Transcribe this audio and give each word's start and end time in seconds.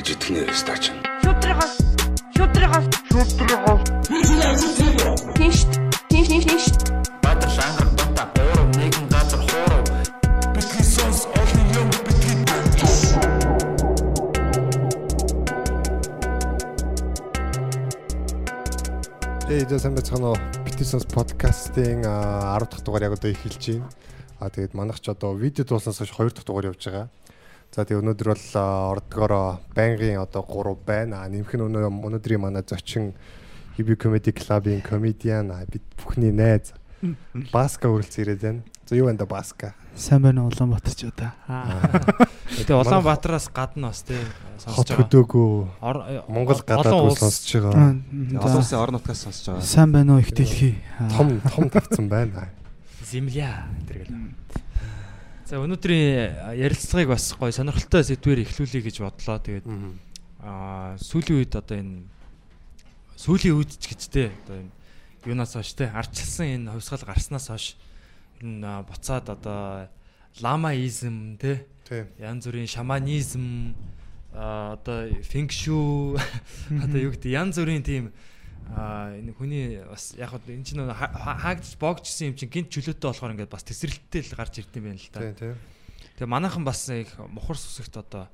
гарч 0.00 0.16
идэх 0.16 0.30
нэ 0.32 0.40
стач. 0.56 0.84
Шүтрихас 1.20 1.72
шүтрихас 2.32 2.84
шүтрихас 3.12 3.80
Тинш 5.36 5.58
тинш 6.08 6.26
тинш 6.28 6.44
тинш 6.48 6.64
Баатар 7.20 7.50
шангар 7.52 7.88
дота 7.98 8.24
гурав 8.32 8.68
нэгэн 8.80 9.06
газар 9.12 9.40
хуурав 9.44 9.84
Бидний 10.56 10.84
сонс 10.88 11.28
олон 11.36 11.66
юм 11.76 11.88
бидний 12.08 12.40
Ээ 19.52 19.64
дэсэн 19.68 19.92
бацхан 19.94 20.24
Битсэнс 20.64 21.04
подкастын 21.12 22.00
10 22.00 22.70
дахь 22.72 22.84
дугаар 22.84 23.12
яг 23.12 23.20
одоо 23.20 23.30
эхэлж 23.30 23.68
байна. 23.68 23.90
А 24.40 24.48
тэгээд 24.48 24.72
манайх 24.72 25.00
ч 25.04 25.12
одоо 25.12 25.36
видео 25.36 25.64
дууснаас 25.68 26.00
хойш 26.00 26.16
2 26.16 26.32
дахь 26.32 26.46
дугаар 26.48 26.72
явж 26.72 26.88
байгаа. 26.88 27.08
За 27.70 27.84
тэгээд 27.86 28.02
өнөөдөр 28.02 28.28
бол 28.34 28.46
ордгоороо 28.98 29.60
байнгын 29.74 30.18
одоо 30.18 30.42
3 30.42 30.74
байна. 30.86 31.22
А 31.22 31.28
нэмэх 31.30 31.54
нь 31.54 31.62
өнөө 31.62 31.86
өнөөдрийн 31.86 32.42
манай 32.42 32.62
зочин 32.66 33.14
Хиби 33.76 33.94
Comedy 33.94 34.34
Club-ийн 34.34 34.82
комедиан 34.82 35.54
бид 35.70 35.82
бүхний 35.96 36.32
найз 36.34 36.74
Баска 37.54 37.86
үргэлж 37.88 38.18
ирээд 38.20 38.42
байна. 38.42 38.60
За 38.90 38.96
юу 38.98 39.06
байна 39.06 39.18
да 39.22 39.26
Баска? 39.30 39.74
Сайн 39.94 40.22
байна 40.22 40.42
уу 40.44 40.50
Улаанбаатар 40.50 40.94
ч 40.98 41.06
удаа. 41.06 41.32
Тэгээ 42.58 42.74
Улаанбаатараас 42.74 43.46
гадна 43.54 43.94
бас 43.94 44.02
тий 44.02 44.18
сонсож 44.58 44.90
байгаа. 44.90 45.06
хөдөөгөө 45.06 45.50
Ор- 45.80 46.04
Монгол 46.28 46.60
гадаад 46.66 47.06
улс- 47.06 47.22
сонсож 47.22 47.54
байгаа. 47.70 47.94
Олон 48.34 48.58
улсын 48.60 48.78
орон 48.82 48.94
нутгаас 48.98 49.22
сонсож 49.22 49.46
байгаа. 49.46 49.62
Сайн 49.62 49.92
байна 49.94 50.18
уу 50.18 50.20
их 50.26 50.34
дэлхий. 50.34 50.82
Том 51.16 51.38
том 51.40 51.70
тавцсан 51.70 52.08
байна. 52.10 52.50
Земля 53.06 53.64
гэдэг. 53.86 54.10
За 55.50 55.58
өнөөдрийн 55.58 56.54
ярилцлагыг 56.62 57.10
бас 57.10 57.24
гоё 57.34 57.50
сонирхолтой 57.50 58.06
сэдвээр 58.06 58.46
эхлүүлэе 58.46 58.86
гэж 58.86 59.02
бодлоо. 59.02 59.42
Тэгээд 59.42 59.66
аа 60.46 60.94
сүүлийн 60.94 61.42
үед 61.42 61.58
одоо 61.58 61.74
энэ 61.74 62.06
сүүлийн 63.18 63.58
үед 63.58 63.74
ч 63.74 63.90
гэж 63.90 64.02
те 64.14 64.30
одоо 64.30 64.62
энэ 64.62 64.70
юунаас 65.26 65.58
хойш 65.58 65.74
те 65.74 65.90
арчилсан 65.90 66.46
энэ 66.54 66.70
хувьсгал 66.70 67.02
гарснаас 67.02 67.50
хойш 67.50 67.74
энэ 68.38 68.62
аа, 68.62 68.86
буцаад 68.86 69.26
одоо 69.26 69.90
ламаизм 70.38 71.34
те 71.42 71.66
янз 72.22 72.46
бүрийн 72.46 72.70
шаманизм 72.70 73.74
одоо 74.30 75.10
фэнкшу 75.26 76.14
одоо 76.86 76.98
юу 77.02 77.10
гэдэг 77.10 77.26
янз 77.26 77.58
бүрийн 77.58 77.82
тийм 77.82 78.14
а 78.70 79.10
энэ 79.18 79.34
хүний 79.34 79.82
бас 79.82 80.14
яг 80.14 80.30
хөө 80.30 80.54
энэ 80.54 80.66
чинь 80.66 80.86
хаагдж 80.86 81.74
боогчсон 81.74 82.30
юм 82.30 82.36
чинь 82.38 82.52
гинт 82.52 82.70
чөлөөтэй 82.70 83.08
болохоор 83.10 83.34
ингээд 83.34 83.50
бас 83.50 83.66
тесрэлттэй 83.66 84.22
л 84.30 84.38
гарч 84.38 84.62
ирд 84.62 84.74
юм 84.78 84.84
байна 84.86 85.00
л 85.02 85.10
та. 85.10 85.20
Тийм 85.20 85.34
тийм. 85.34 85.56
Тэгээ 86.14 86.30
манайхан 86.30 86.62
бас 86.62 86.86
их 86.86 87.10
мухар 87.18 87.58
сүсэгт 87.58 87.98
одоо 87.98 88.30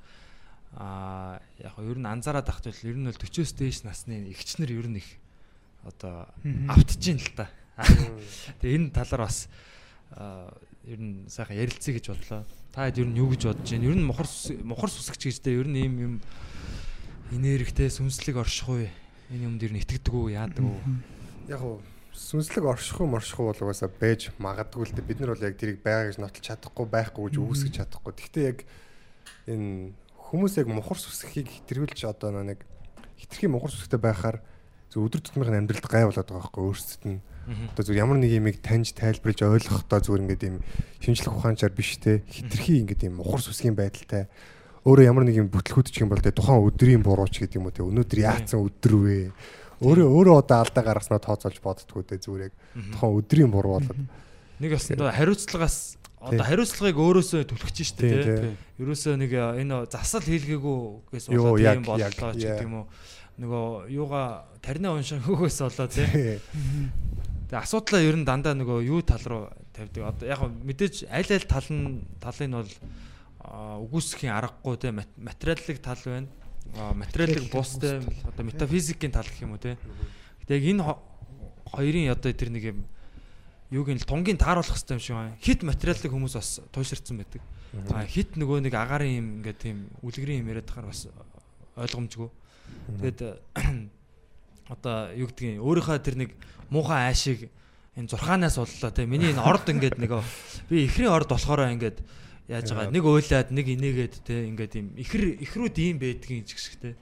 а 0.76 1.40
яг 1.56 1.72
хөө 1.72 1.96
ер 1.96 1.98
нь 2.02 2.10
анзаараад 2.10 2.52
ахт 2.52 2.68
бол 2.68 2.84
ер 2.84 2.96
нь 3.00 3.08
бол 3.08 3.16
40-оос 3.16 3.52
дээш 3.56 3.78
насны 3.88 4.28
эгчнэр 4.28 4.76
ер 4.76 4.88
нь 4.92 5.00
их 5.00 5.08
одоо 5.88 6.28
автж 6.68 7.00
ийн 7.00 7.16
л 7.16 7.32
та. 7.32 7.48
Тэгээ 8.60 8.76
энэ 8.76 8.92
талаар 8.92 9.24
бас 9.24 9.48
ер 10.84 11.00
нь 11.00 11.24
сайхан 11.32 11.56
ярилцъя 11.56 11.96
гэж 11.96 12.12
бодлоо. 12.12 12.44
Та 12.76 12.92
хэд 12.92 13.00
ер 13.00 13.08
нь 13.08 13.16
юу 13.16 13.32
гэж 13.32 13.42
бодож 13.56 13.70
байна? 13.72 13.88
Ер 13.88 13.96
нь 13.96 14.04
мухар 14.04 14.28
мухар 14.68 14.90
сүсгч 14.92 15.32
гэжтэй 15.32 15.56
ер 15.56 15.68
нь 15.70 15.80
ийм 15.80 15.94
юм 15.96 16.14
энергтэй 17.32 17.88
сүнслэг 17.88 18.36
оршихуй 18.36 18.92
энэ 19.30 19.46
юмд 19.46 19.62
ер 19.62 19.72
нь 19.74 19.82
итгэдэг 19.82 20.14
үү, 20.14 20.34
яадаг 20.36 20.64
уу? 20.64 20.80
яг 21.48 21.62
уу 21.62 21.78
сүнслэг 22.16 22.64
оршихуй 22.64 23.06
моршихуй 23.06 23.52
бол 23.52 23.60
угаасаа 23.60 23.92
байж 23.92 24.32
магадгүй 24.40 24.88
л 24.88 24.94
дээ. 24.96 25.04
Бид 25.04 25.20
нар 25.20 25.36
бол 25.36 25.46
яг 25.46 25.54
тэрийг 25.60 25.84
байгаа 25.84 26.08
гэж 26.08 26.18
нотолж 26.18 26.44
чадахгүй 26.48 26.86
байхгүй 26.88 27.22
гэж 27.28 27.36
үүсгэж 27.36 27.72
чадахгүй. 27.76 28.12
Гэхдээ 28.16 28.44
яг 28.48 28.58
энэ 29.46 29.92
хүмүүс 30.16 30.56
яг 30.56 30.68
мухар 30.72 30.96
сүсхийг 30.96 31.46
хэтэрүүлж 31.52 32.00
одоо 32.08 32.40
нэг 32.40 32.64
хитрхийн 33.20 33.52
мухар 33.52 33.70
сүсгтэй 33.70 34.00
байхаар 34.00 34.40
зөв 34.88 35.06
өдөр 35.06 35.20
тутмын 35.20 35.60
амьдралд 35.60 35.86
гай 35.86 36.08
болоод 36.08 36.24
байгаа 36.24 36.40
байхгүй 36.40 36.64
өөрсдөд 36.64 37.02
нь. 37.04 37.20
Одоо 37.76 37.84
зөв 37.84 37.94
ямар 37.94 38.16
нэг 38.16 38.32
юмыг 38.32 38.58
таньж 38.64 38.96
тайлбарлаж 38.96 39.40
ойлгохдоо 39.44 40.00
зүгээр 40.00 40.24
ингээд 40.24 40.46
юм 40.50 40.56
шинжлэх 41.04 41.36
ухаанчаар 41.36 41.74
биш 41.76 42.00
те. 42.00 42.24
Хитрхи 42.26 42.80
ингээд 42.80 43.06
юм 43.12 43.20
мухар 43.20 43.44
сүсгийн 43.44 43.76
байдалтай 43.76 44.26
өөрөө 44.86 45.04
ямар 45.04 45.26
нэг 45.26 45.36
юм 45.42 45.48
бүтлгүүдчих 45.50 46.06
юм 46.06 46.10
бол 46.14 46.22
те 46.22 46.30
тухайн 46.30 46.62
өдрийн 46.62 47.02
бурууч 47.02 47.42
гэдэг 47.42 47.58
юм 47.58 47.66
уу 47.66 47.74
те. 47.74 47.82
Өнөөдөр 47.82 48.20
яатсан 48.22 48.62
өдөр 48.62 48.94
вэ? 49.02 49.16
Өөрөө 49.82 50.06
өөрөө 50.14 50.34
одоо 50.46 50.62
алдаа 50.62 50.84
гаргаснаа 50.86 51.18
тооцоолж 51.18 51.58
боддгоо 51.58 52.06
те 52.06 52.22
зүгээр 52.22 52.46
яг 52.46 52.54
тухайн 52.94 53.18
өдрийн 53.18 53.50
буруу 53.50 53.82
болоод. 53.82 53.98
Нэг 54.62 54.78
одоо 54.78 55.10
хариуцлагаас 55.10 55.98
одоо 56.22 56.44
хариуцлагыг 56.46 56.96
өөрөөсөө 57.02 57.50
түлхэж 57.50 57.76
штэ 57.82 58.06
тий 58.22 58.54
Ерөөсөө 58.80 59.14
нэг 59.20 59.32
э, 59.32 59.60
энэ 59.64 59.88
засал 59.92 60.24
хийлгээгүй 60.24 60.78
гэсэн 61.12 61.32
Юу, 61.32 61.56
болоо 61.56 61.60
яг, 61.60 61.80
тийм 61.80 61.84
боллоо 61.86 62.32
ч 62.32 62.44
гэдэг 62.44 62.66
юм 62.66 62.76
уу. 62.82 62.86
Нөгөө 63.36 63.64
юугаа 63.92 64.26
тарина 64.64 64.96
уншаагүйгээс 64.96 65.60
болоо 65.64 65.88
тий. 65.92 66.08
Тэгээ 67.52 67.60
асуудлаа 67.60 68.00
ер 68.00 68.16
нь 68.16 68.26
дандаа 68.28 68.56
нөгөө 68.56 68.84
юу 68.84 69.00
тал 69.04 69.24
руу 69.24 69.44
тавьдаг. 69.76 70.12
Одоо 70.12 70.26
яг 70.28 70.40
мэдээж 70.44 71.08
аль 71.08 71.30
аль 71.30 71.48
тал 71.48 71.68
нь 71.72 72.04
талын 72.20 72.64
бол 72.64 72.72
а, 73.46 73.78
үгүйсэхийн 73.78 74.34
аргагүй 74.34 74.76
те 74.82 74.90
мат- 74.90 75.16
материаллык 75.16 75.78
тал 75.78 76.02
байна. 76.04 76.26
А, 76.74 76.92
Материаллык 76.94 77.46
бустай 77.52 78.02
одоо 78.26 78.44
метафизикийн 78.44 79.12
тал 79.14 79.22
гэх 79.24 79.42
юм 79.46 79.54
уу 79.54 79.62
те. 79.62 79.78
Гэтэ 80.42 80.58
яг 80.58 80.64
энэ 80.66 80.82
хо- 80.82 81.02
хоёрын 81.70 82.10
одоо 82.10 82.32
тэр 82.34 82.50
нэг 82.50 82.64
юм 82.74 82.78
юуг 83.70 83.88
нь 83.94 84.02
тунгийн 84.02 84.38
тааруулах 84.38 84.74
хэрэгтэй 84.74 84.94
юм 84.98 85.02
шиг 85.02 85.14
байна. 85.16 85.36
Хит 85.38 85.62
материаллык 85.62 86.10
хүмүүс 86.10 86.34
бас 86.34 86.60
туйширцсан 86.74 87.22
байдаг. 87.22 87.42
А 87.94 88.02
хит 88.06 88.34
нөгөө 88.34 88.66
нэг 88.66 88.74
агарын 88.74 89.14
юм 89.14 89.26
ингээд 89.42 89.58
тийм 89.62 89.86
үлгэрийн 90.02 90.42
юм 90.42 90.50
яриад 90.50 90.66
тахаар 90.66 90.90
бас 90.90 91.06
ойлгомжгүй. 91.78 92.30
Тэгэд 92.98 93.20
одоо 94.74 95.12
юу 95.14 95.28
гэдгийг 95.30 95.62
өөрийнхөө 95.62 95.98
тэр 96.02 96.16
нэг 96.18 96.30
муухай 96.70 97.10
айшиг 97.10 97.50
энэ 97.94 98.10
зурхаанаас 98.10 98.58
боллоо 98.58 98.90
те 98.90 99.06
миний 99.06 99.30
энэ 99.30 99.42
орд 99.44 99.68
ингээд 99.70 99.98
нөгөө 100.02 100.22
би 100.70 100.86
ихрийн 100.86 101.12
орд 101.14 101.30
болохоор 101.30 101.70
ингээд 101.78 102.02
яаж 102.48 102.70
байгаа? 102.70 102.94
Нэг 102.94 103.04
уйлаад 103.04 103.48
нэг 103.50 103.66
инээгээд 103.66 104.14
те 104.22 104.46
ингээд 104.46 104.72
юм 104.78 104.88
ихэр 104.94 105.22
ихрүүд 105.42 105.76
ийм 105.82 105.96
байдгийн 105.98 106.46
ч 106.46 106.54
те. 106.78 106.94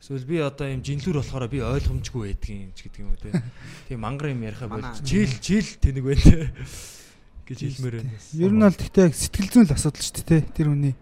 Эсвэл 0.00 0.26
би 0.26 0.36
одоо 0.42 0.66
юм 0.66 0.82
жинлүүр 0.82 1.20
болохоор 1.22 1.46
би 1.46 1.60
ойлгомжгүй 1.62 2.22
байдгийн 2.34 2.72
ч 2.74 2.88
гэдэг 2.88 3.00
юм 3.04 3.10
уу 3.14 3.20
те. 3.20 3.30
Тийм 3.88 4.00
мангар 4.02 4.34
юм 4.34 4.42
ярихаа 4.42 4.68
бол 4.68 4.82
чийл 5.04 5.30
чийл 5.38 5.68
тэнэг 5.78 6.04
байна 6.04 6.24
те. 6.24 6.50
Гэж 7.46 7.58
хэлмээр 7.66 7.96
байна. 8.02 8.10
Ер 8.34 8.52
нь 8.54 8.64
бол 8.64 8.78
тэгтээ 8.80 9.06
сэтгэл 9.10 9.50
зүйн 9.50 9.66
л 9.68 9.74
асуудал 9.74 10.02
шүү 10.02 10.14
дээ 10.22 10.26
те, 10.26 10.38
тэр 10.54 10.68
хүний 10.70 10.94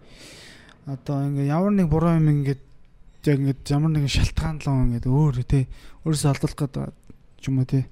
одоо 0.89 1.17
ингээ 1.29 1.53
ямар 1.53 1.73
нэг 1.73 1.87
буруу 1.89 2.13
юм 2.17 2.29
ингээд 2.29 2.61
яг 3.25 3.37
ингээд 3.39 3.61
ямар 3.69 3.91
нэгэн 3.93 4.13
шалтгаан 4.13 4.57
л 4.61 4.69
ингээд 4.89 5.05
өөр 5.05 5.45
те. 5.45 5.69
Өөрөөсөө 6.05 6.29
олдох 6.33 6.53
гэдэг 6.57 6.89
ч 7.39 7.43
юм 7.47 7.61
уу 7.61 7.69
те 7.69 7.85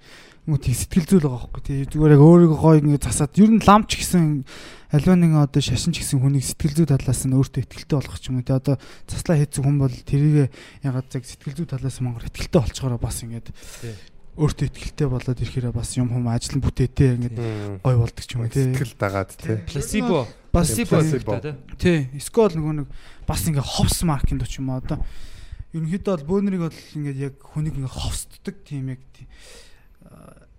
юм 0.47 0.55
тий 0.57 0.71
сэтгэл 0.73 1.05
зүйл 1.05 1.27
байгаа 1.27 1.43
байхгүй 1.51 1.63
тий 1.67 1.77
зүгээр 1.91 2.15
яг 2.15 2.23
өөрийгөө 2.23 2.59
гоё 2.63 2.79
ингээд 2.79 3.03
засаад 3.03 3.35
ер 3.35 3.51
нь 3.51 3.61
ламч 3.67 3.89
гэсэн 3.99 4.47
аливаа 4.95 5.17
нэгэн 5.19 5.43
одоо 5.43 5.59
шашин 5.59 5.91
ч 5.91 5.99
гэсэн 5.99 6.23
хүнийг 6.23 6.47
сэтгэл 6.47 6.75
зүй 6.79 6.87
талаас 6.87 7.27
нь 7.27 7.35
өөртөө 7.35 7.61
ихтэй 7.67 7.95
болгох 7.99 8.19
ч 8.23 8.31
юм 8.31 8.39
уу. 8.39 8.47
Тий 8.47 8.55
одоо 8.55 8.79
заслаа 9.03 9.35
хийсэн 9.35 9.63
хүн 9.67 9.77
бол 9.83 9.91
тэрийг 9.91 10.47
ягаад 10.79 11.11
яг 11.11 11.23
сэтгэл 11.27 11.55
зүй 11.59 11.67
талаас 11.67 11.99
мангар 11.99 12.31
ихтэй 12.31 12.47
болчгоороо 12.63 12.95
бас 12.95 13.19
ингээд 13.27 13.51
Тий. 13.51 13.91
өөртөө 14.39 14.67
ихтэй 14.71 15.07
болоод 15.11 15.35
ирэхээр 15.43 15.75
бас 15.75 15.91
юм 15.99 16.07
хүм 16.07 16.31
ажил 16.31 16.63
бүтээтэй 16.63 17.09
ингээд 17.19 17.37
гой 17.83 17.95
болдог 17.99 18.23
ч 18.23 18.31
юм 18.39 18.47
уу 18.47 18.51
тий. 18.53 18.71
Сэтгэл 18.71 18.95
дагаад 18.95 19.35
тий. 19.35 19.59
пласибо 19.67 20.23
пласибо 20.55 21.03
те 21.43 21.59
Тий, 21.75 21.99
скол 22.23 22.55
нөгөө 22.55 22.73
нэг 22.79 22.87
бас 23.27 23.43
ингээ 23.43 23.67
ховс 23.67 23.99
маркинд 24.07 24.47
ч 24.47 24.63
юм 24.63 24.71
уу 24.71 24.79
одоо 24.79 25.03
ерөнхийдөө 25.75 26.23
бол 26.23 26.39
бөөнөрийг 26.39 26.63
бол 26.63 26.79
ингээд 26.95 27.17
яг 27.19 27.35
хүнийг 27.43 27.75
ингээ 27.75 27.91
ховсддаг 27.91 28.55
тийм 28.63 28.95
яг 28.95 29.03
тий- 29.11 29.27
аа, 29.27 29.66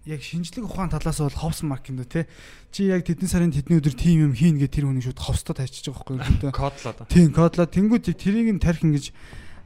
яг 0.08 0.24
шинжлэх 0.24 0.64
ухаан 0.64 0.88
талаас 0.88 1.20
бол 1.20 1.36
ховс 1.36 1.60
маркинд 1.62 2.08
тий. 2.08 2.24
Чи 2.72 2.88
яг 2.88 3.04
тэдний 3.04 3.28
сарын 3.28 3.52
тэдний 3.52 3.76
өдөр 3.76 3.92
тийм 3.92 4.32
юм 4.32 4.32
хийн 4.32 4.56
гэ 4.56 4.72
тэр 4.72 4.88
хүнийг 4.88 5.04
шууд 5.04 5.20
ховстод 5.20 5.60
хайчиж 5.60 5.92
байгаа 5.92 6.00
байхгүй 6.00 6.16
ерөнхийдөө. 6.16 6.52
кодлоо 6.56 6.92
да 6.96 7.04
Тийм, 7.04 7.28
кодлоо 7.36 7.66
тэнгууд 7.68 8.08
яг 8.08 8.16
тэрийг 8.16 8.48
нь 8.56 8.62
тарих 8.62 8.80
ингэж 8.88 9.12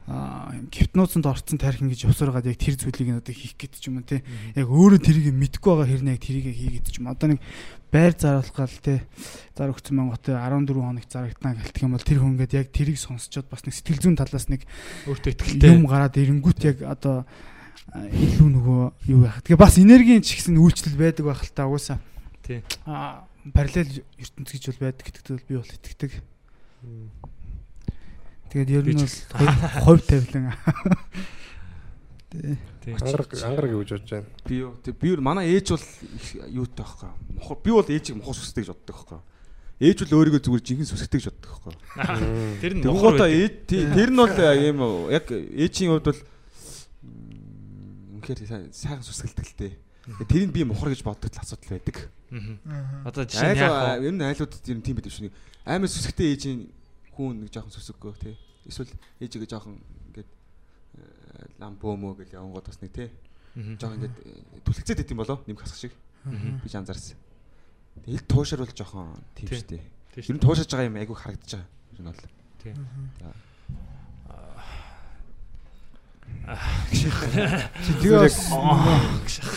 аа 0.03 0.51
гипнозонд 0.67 1.23
орцсон 1.23 1.55
тарих 1.55 1.79
ингэж 1.79 2.11
явсараад 2.11 2.43
яг 2.43 2.59
тэр 2.59 2.75
зүйлийг 2.75 3.07
нь 3.07 3.19
одоо 3.23 3.31
хийх 3.31 3.55
гэдэг 3.55 3.79
ч 3.79 3.87
юм 3.87 4.03
уу 4.03 4.07
тий. 4.07 4.19
Яг 4.51 4.67
өөрөө 4.67 4.99
тэрийг 4.99 5.31
мэдгүй 5.31 5.71
байгаа 5.71 5.87
хэрнээ 5.87 6.15
яг 6.19 6.23
тэрийг 6.27 6.47
хийгээд 6.51 6.91
ч 6.91 6.99
юм. 6.99 7.07
Одоо 7.07 7.27
нэг 7.31 7.39
байр 7.87 8.11
заруулах 8.11 8.51
гал 8.51 8.77
те 8.83 9.07
зар 9.55 9.71
өгсөн 9.71 9.95
мангот 9.95 10.27
14 10.27 10.75
хоног 10.75 11.07
зарагтана 11.07 11.55
гэлтэх 11.55 11.83
юм 11.87 11.95
бол 11.95 12.03
тэр 12.03 12.19
хүн 12.19 12.35
ингээд 12.35 12.57
яг 12.59 12.67
тэрийг 12.75 12.99
сонсчод 12.99 13.47
бас 13.47 13.63
нэг 13.63 13.79
сэтгэл 13.79 14.03
зүйн 14.11 14.19
талаас 14.19 14.51
нэг 14.51 14.67
өөртөө 15.07 15.31
ихтэй 15.39 15.71
юм 15.71 15.87
гараад 15.87 16.19
ирэнгүүт 16.19 16.59
яг 16.67 16.77
одоо 16.83 17.23
илүү 17.93 18.49
нөгөө 18.49 18.81
юу 19.11 19.19
байх. 19.27 19.41
Тэгээ 19.43 19.59
бас 19.59 19.77
энергийн 19.77 20.21
ч 20.23 20.37
ихсэн 20.39 20.57
үйлчлэл 20.57 20.97
байдаг 20.97 21.25
байх 21.27 21.41
л 21.43 21.51
та 21.53 21.67
угаасаа. 21.67 21.99
Тий. 22.41 22.63
Аа 22.87 23.27
параллел 23.53 23.91
ертөнц 24.17 24.49
гэж 24.55 24.63
бол 24.71 24.81
байдаг 24.87 25.03
гэдэгт 25.03 25.27
бол 25.29 25.45
би 25.47 25.55
бол 25.59 25.67
итгэдэг. 25.67 26.11
Тэгээд 28.53 28.69
ер 28.71 28.85
нь 28.93 29.03
бол 29.03 29.53
хувь 29.83 30.03
тавилан. 30.07 30.53
Тий. 32.33 32.57
Тий. 32.81 32.93
ангар 32.97 33.23
ангар 33.45 33.67
гэж 33.69 33.89
бодож 33.93 34.09
байна 34.09 34.25
Би 34.47 34.55
юу 34.57 34.73
би 34.81 35.07
юу- 35.13 35.21
манай 35.21 35.47
ээж 35.53 35.69
бол 35.77 35.85
юутай 36.49 36.81
байхгүй. 36.85 37.09
Мохор 37.37 37.57
би 37.63 37.71
бол 37.71 37.85
ээжийг 37.85 38.17
мохор 38.17 38.33
сүстэй 38.35 38.63
гэж 38.65 38.73
боддог 38.73 38.95
байхгүй. 38.95 39.19
ээж 39.83 39.97
бол 40.01 40.17
өөрийгөө 40.17 40.41
зүгээр 40.41 40.63
жинхэнэ 40.65 40.89
сүсгдэг 40.89 41.19
гэж 41.21 41.27
боддог 41.29 41.51
байхгүй. 41.53 41.73
Тэр 42.61 42.73
нь 42.73 42.83
мохор 42.89 43.15
ээж 43.29 43.53
тий- 43.69 43.85
тэр 43.85 44.09
нь 44.09 44.17
бол 44.17 44.33
ийм 44.33 44.77
яг 45.13 45.25
ээжийн 45.29 45.89
хувьд 45.93 46.07
бол 46.09 46.21
сайн- 48.27 48.71
сайхан 48.73 49.03
сүсгэлдэг 49.03 49.45
л 49.45 49.55
дээ. 49.59 49.73
Тэрийг 50.27 50.51
би 50.51 50.63
мухар 50.63 50.91
гэж 50.91 51.03
боддог 51.03 51.31
л 51.31 51.39
асуудал 51.43 51.79
байдаг. 51.79 51.97
Одоо 53.07 53.23
жишээ 53.27 53.53
нь 53.55 53.61
яг 53.61 54.03
ер 54.03 54.13
нь 54.15 54.23
айлуудад 54.23 54.63
ер 54.67 54.77
нь 54.79 54.83
тийм 54.83 54.95
байдаг 54.99 55.11
шүү. 55.13 55.31
Амар 55.67 55.87
сүсгтэй 55.91 56.33
ээжийн 56.35 56.59
хүн 57.15 57.39
нэг 57.43 57.51
жоохон 57.53 57.71
сүсэггүй 57.71 58.13
тий. 58.19 58.35
Эсвэл 58.67 58.91
ээжигээ 59.23 59.47
жоохон 59.51 59.79
ингээд 60.11 60.29
лампо 61.59 61.95
мөө 61.95 62.23
гэж 62.25 62.29
явангууд 62.35 62.67
бас 62.67 62.79
нэг 62.81 62.91
тий. 62.91 63.09
Жоохон 63.55 63.99
ингээд 64.01 64.15
түлхцээд 64.65 64.97
байт 65.03 65.11
юм 65.13 65.19
болоо 65.23 65.37
нэмэх 65.47 65.61
хасах 65.63 65.79
шиг. 65.87 65.93
Би 66.25 66.67
ч 66.67 66.75
анзаарсан. 66.75 67.15
Тэгэл 68.03 68.25
туушаар 68.27 68.61
бол 68.65 68.73
жоохон 68.75 69.13
тийм 69.37 69.47
Тий. 69.47 69.57
шүү 69.59 69.69
дээ. 69.77 69.83
Ер 70.19 70.35
нь 70.35 70.41
туушаж 70.43 70.67
байгаа 70.67 70.89
юм 70.89 70.97
айгүй 70.99 71.15
харагдаж 71.15 71.51
байгаа. 71.53 71.69
Ер 71.93 72.01
нь 72.01 72.07
бол. 72.09 72.23
Тийм. 72.63 72.75
За. 76.43 77.71
Тэгээ 78.03 78.19
бас 78.19 78.37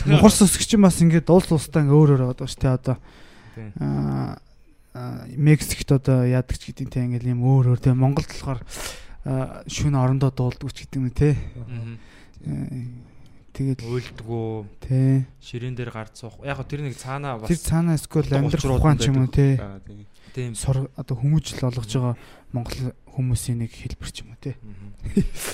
мохор 0.06 0.32
сүсгч 0.32 0.78
юм 0.78 0.86
бас 0.86 1.02
ингээд 1.02 1.26
уул 1.26 1.42
устаа 1.42 1.82
ингээ 1.82 1.98
өөр 1.98 2.10
өөр 2.14 2.22
байгаа 2.30 2.46
шүү 2.46 2.62
дээ 2.62 2.78
одоо. 2.78 2.96
Мексикт 5.34 5.90
одоо 5.90 6.22
яадаг 6.24 6.56
ч 6.56 6.70
гэдэг 6.70 6.86
тийм 6.94 7.10
ингээл 7.10 7.34
юм 7.34 7.42
өөр 7.42 7.74
өөр 7.74 7.80
тийм 7.82 7.98
Монголд 7.98 8.30
болохоор 8.30 8.62
шүн 9.66 9.98
орондоо 9.98 10.30
дуулдаг 10.30 10.70
ч 10.70 10.86
гэдэг 10.86 10.98
юм 11.02 11.10
те. 11.10 11.34
Тэгээд 13.56 13.80
Өөлдгөө 13.82 14.48
тий. 14.84 15.24
ширээн 15.40 15.74
дээр 15.74 15.88
гард 15.88 16.12
суух. 16.12 16.44
Яг 16.44 16.60
хөө 16.60 16.68
тэр 16.68 16.84
нэг 16.84 16.94
цаанаа 17.00 17.40
бас 17.40 17.48
Тэр 17.48 17.56
цаанаа 17.56 17.96
эсвэл 17.96 18.28
амьдрах 18.36 18.68
ухаан 18.68 19.00
ч 19.00 19.08
юм 19.08 19.24
уу. 19.24 19.32
Аа 19.32 19.80
тийм. 20.36 20.52
Сур 20.52 20.92
одоо 20.92 21.16
хүмүүжил 21.16 21.64
олгож 21.64 21.88
байгаа 21.88 22.14
Монгол 22.52 22.92
хүмүүсийн 23.16 23.64
нэг 23.64 23.72
хэлбэр 23.72 24.10
ч 24.12 24.28
юм 24.28 24.36
уу 24.36 24.40
те. 24.44 24.60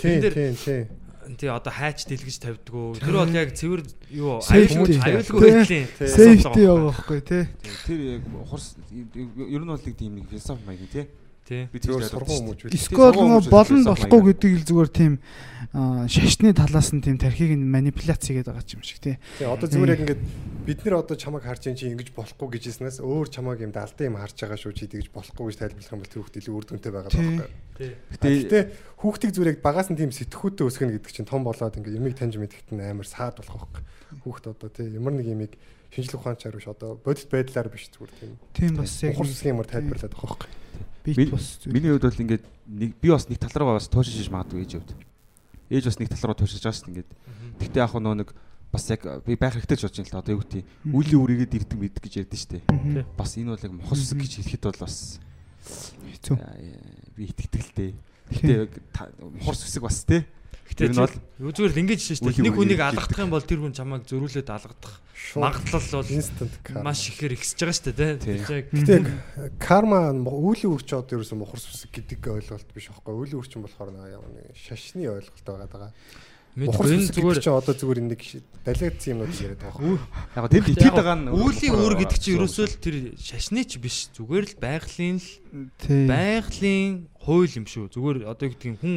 Тийм 0.02 0.18
тийм 0.34 0.54
тийм. 0.58 0.90
Тий 1.38 1.48
одоо 1.48 1.72
хайч 1.72 2.04
дэлгэж 2.06 2.36
тавьдгөө. 2.42 3.00
Тэр 3.00 3.14
бол 3.16 3.32
яг 3.34 3.50
цэвэр 3.54 3.80
юу 4.10 4.40
аюулгүй 4.42 4.98
аюулгүй 4.98 5.40
Тий. 5.66 5.84
байдлын 5.86 6.10
Сейфти 6.12 6.60
яваа 6.66 6.90
байхгүй 6.90 7.20
те. 7.22 7.38
Тэр 7.86 8.00
яг 8.18 8.22
хурс 8.50 8.76
ер 9.00 9.62
нь 9.62 9.70
бол 9.70 9.80
нэг 9.80 9.96
тийм 9.96 10.12
нэг 10.18 10.26
философи 10.28 10.62
маяг 10.66 10.84
тий. 10.92 11.06
Тий. 11.46 11.68
Би 11.72 11.78
Зүгээр 11.82 12.08
сургуу. 12.08 12.54
Эсвэл 12.70 12.96
нөгөө 12.96 13.12
хүмүүжил 13.18 13.52
болно 13.52 13.78
философи 13.82 14.06
болохгүй 14.06 14.20
гэдэг 14.32 14.50
л 14.52 14.66
зүгээр 14.68 14.90
тийм 14.92 15.12
аа, 15.72 16.04
шашны 16.06 16.52
талаас 16.52 16.92
нь 16.92 17.02
тийм 17.02 17.16
тархийг 17.18 17.56
нь 17.56 17.64
манипуляц 17.66 18.22
хийгээд 18.22 18.48
байгаа 18.50 18.64
ч 18.66 18.76
юм 18.76 18.82
шиг 18.86 18.98
тий. 19.02 19.16
Тийм 19.40 19.50
одоо 19.50 19.66
зүгээр 19.66 19.92
яг 19.96 20.00
ингээд 20.04 20.22
бид 20.68 20.78
нэр 20.86 20.94
одоо 21.02 21.16
чамайг 21.16 21.42
харж 21.42 21.62
ин 21.72 21.76
чи 21.78 21.90
ингэж 21.90 22.12
болохгүй 22.12 22.48
гэжсэнээс 22.60 23.02
өөр 23.02 23.26
чамайг 23.32 23.58
юм 23.64 23.72
далдан 23.72 24.06
юм 24.12 24.20
харж 24.20 24.36
байгаа 24.38 24.58
шүү 24.60 24.72
чи 24.76 24.86
тэгж 24.86 25.08
болохгүй 25.10 25.44
гэж 25.50 25.56
тайлбарлах 25.58 25.92
юм 25.92 26.00
бол 26.02 26.12
тэр 26.12 26.20
хүүхд 26.22 26.38
илүү 26.38 26.54
үр 26.54 26.66
дүнтэй 26.68 26.92
байгаа 26.92 27.10
Тий. 27.10 27.24
байхгүй. 27.24 27.50
Тий. 27.72 27.92
Гэтэ 28.20 28.58
хүүхдийг 29.00 29.32
зүгээр 29.32 29.52
яг 29.56 29.60
багаас 29.64 29.88
нь 29.90 29.98
тийм 29.98 30.12
сэтгхүүтэй 30.12 30.66
өсгөнө 30.68 30.94
гэдэг 31.00 31.12
чинь 31.16 31.26
том 31.26 31.42
болоод 31.42 31.74
ингээд 31.74 31.98
ямиг 31.98 32.14
таньж 32.14 32.36
мэдгэт 32.38 32.70
нь 32.70 32.84
амар 32.84 33.08
саад 33.08 33.40
болох 33.40 33.66
байхгүй. 33.66 33.82
Хүүхд 34.22 34.44
одоо 34.52 34.68
тий 34.68 34.86
ямар 34.92 35.16
нэг 35.16 35.26
ямиг 35.26 35.56
шинжлэх 35.92 36.20
ухаанчаар 36.20 36.56
биш 36.56 36.68
одоо 36.68 37.00
бодит 37.00 37.28
байдлаар 37.28 37.68
биш 37.68 37.88
зүгээр 37.92 38.12
тийм. 38.20 38.32
Тийм 38.52 38.76
бас 38.76 38.92
яг 39.04 39.16
Ухар 39.16 39.28
сүсгийн 39.28 39.56
ямар 39.56 39.68
тайлбарлаад 39.68 40.12
байгаа 40.12 40.36
байхгүй. 40.36 40.50
Миний- 41.06 41.32
бас. 41.34 41.58
Миний 41.66 41.90
хувьд 41.90 42.02
бол 42.06 42.20
ингээд 42.22 42.44
нэг 42.68 42.90
би 43.00 43.08
бас 43.10 43.26
нэг 43.28 43.38
тал 43.38 43.50
руугаа 43.54 43.76
бас 43.80 43.88
туушиж 43.90 44.14
шиж 44.16 44.30
магадгүй 44.30 44.62
ээж 44.62 44.72
хувьд. 44.78 44.90
Ээж 45.70 45.84
бас 45.90 45.98
нэг 45.98 46.08
тал 46.14 46.24
руу 46.30 46.36
туушиж 46.38 46.62
байгаа 46.62 46.76
шүү 46.78 46.84
дээ 46.86 46.92
ингээд. 46.94 47.10
Тэгтээ 47.58 47.82
яг 47.82 47.92
нөө 47.98 48.14
нэг 48.22 48.28
бас 48.72 48.84
яг 48.88 49.02
би 49.26 49.34
байх 49.36 49.52
хэрэгтэй 49.58 49.76
ч 49.76 49.82
бодож 49.84 49.98
байна 49.98 50.08
л 50.08 50.14
да 50.14 50.18
одоо 50.22 50.32
юу 50.38 50.42
гэдэг 50.46 50.62
үлийн 50.94 51.20
үрийгээд 51.20 51.56
ирдэг 51.58 51.78
мэд 51.78 51.96
гэж 52.00 52.12
ярьдэн 52.22 52.38
шүү 52.40 52.50
дээ. 52.56 53.04
Бас 53.18 53.36
энэ 53.36 53.50
бол 53.52 53.64
яг 53.66 53.72
мохос 53.76 54.12
гэж 54.14 54.32
хэлэхэд 54.40 54.62
бол 54.64 54.80
бас 54.80 54.96
хэцүү. 56.08 56.36
би 57.16 57.22
итгэдэгтэй. 57.28 57.90
Тэгтээ 58.32 58.56
яг 58.64 58.72
та- 58.94 59.12
мохос 59.20 59.66
үсэг 59.66 59.82
бас 59.82 60.04
тий. 60.06 60.24
Гэтэ 60.72 60.88
Тэр 60.88 60.92
нь 60.96 61.00
бол 61.04 61.52
зүгээр 61.52 61.72
л 61.76 61.82
ингэж 61.84 62.00
шүү 62.00 62.32
дээ. 62.32 62.48
Нэг 62.48 62.56
хүнийг 62.56 62.80
алгадах 62.80 63.20
юм 63.20 63.32
бол 63.36 63.44
тэр 63.44 63.60
хүн 63.60 63.76
чамайг 63.76 64.08
зөрүүлээд 64.08 64.48
алгадах 64.48 65.04
магадлал 65.36 65.88
бол 66.00 66.10
instant 66.16 66.54
karma. 66.64 66.82
маш 66.88 67.12
ихээр 67.12 67.36
ихсэж 67.36 67.58
байгаа 67.60 67.76
шүү 67.76 67.92
дээ 67.92 68.72
Гэтэ 68.72 68.96
карма 69.60 70.16
үлийн 70.16 70.72
үрч 70.72 70.88
одоо 70.96 71.20
ерөөсөн 71.20 71.38
мухар 71.38 71.60
сүсэг 71.60 71.92
гэдэг 71.92 72.24
ойлголт 72.24 72.68
биш 72.72 72.88
байхгүй. 72.88 73.12
Үлийн 73.12 73.40
үрчин 73.44 73.60
болохоор 73.60 73.92
нэг 73.92 74.16
ямар 74.16 74.32
нэг 74.32 74.56
шашны 74.56 75.04
ойлголт 75.12 75.44
байгаа 75.44 75.92
даа. 75.92 75.92
Мэдгүй 76.52 76.88
энэ 76.88 77.12
зүгээр 77.16 77.40
чинь 77.40 77.56
одоо 77.56 77.72
зүгээр 77.76 78.00
нэг 78.12 78.20
далайдсан 78.60 79.08
юмнууд 79.16 79.40
яриад 79.40 79.62
байгаа 79.64 79.96
яг 80.36 80.44
тэр 80.52 80.68
итгэж 80.68 80.92
байгаа 80.92 81.16
нь 81.16 81.32
Үүлийн 81.32 81.76
үр 81.80 81.94
гэдэг 81.96 82.18
чинь 82.20 82.36
ерөөсөө 82.36 82.66
л 82.68 82.76
тэр 82.76 82.96
шашны 83.16 83.64
ч 83.64 83.80
биш 83.80 84.12
зүгээр 84.12 84.44
л 84.52 84.54
байгалийн 84.60 85.16
л 85.16 85.28
байгалийн 85.88 87.08
хууль 87.24 87.56
юм 87.56 87.64
шүү. 87.64 87.88
Зүгээр 87.96 88.28
одоо 88.28 88.44
юу 88.44 88.52
гэдэг 88.52 88.68
юм 88.68 88.76
хүн 88.84 88.96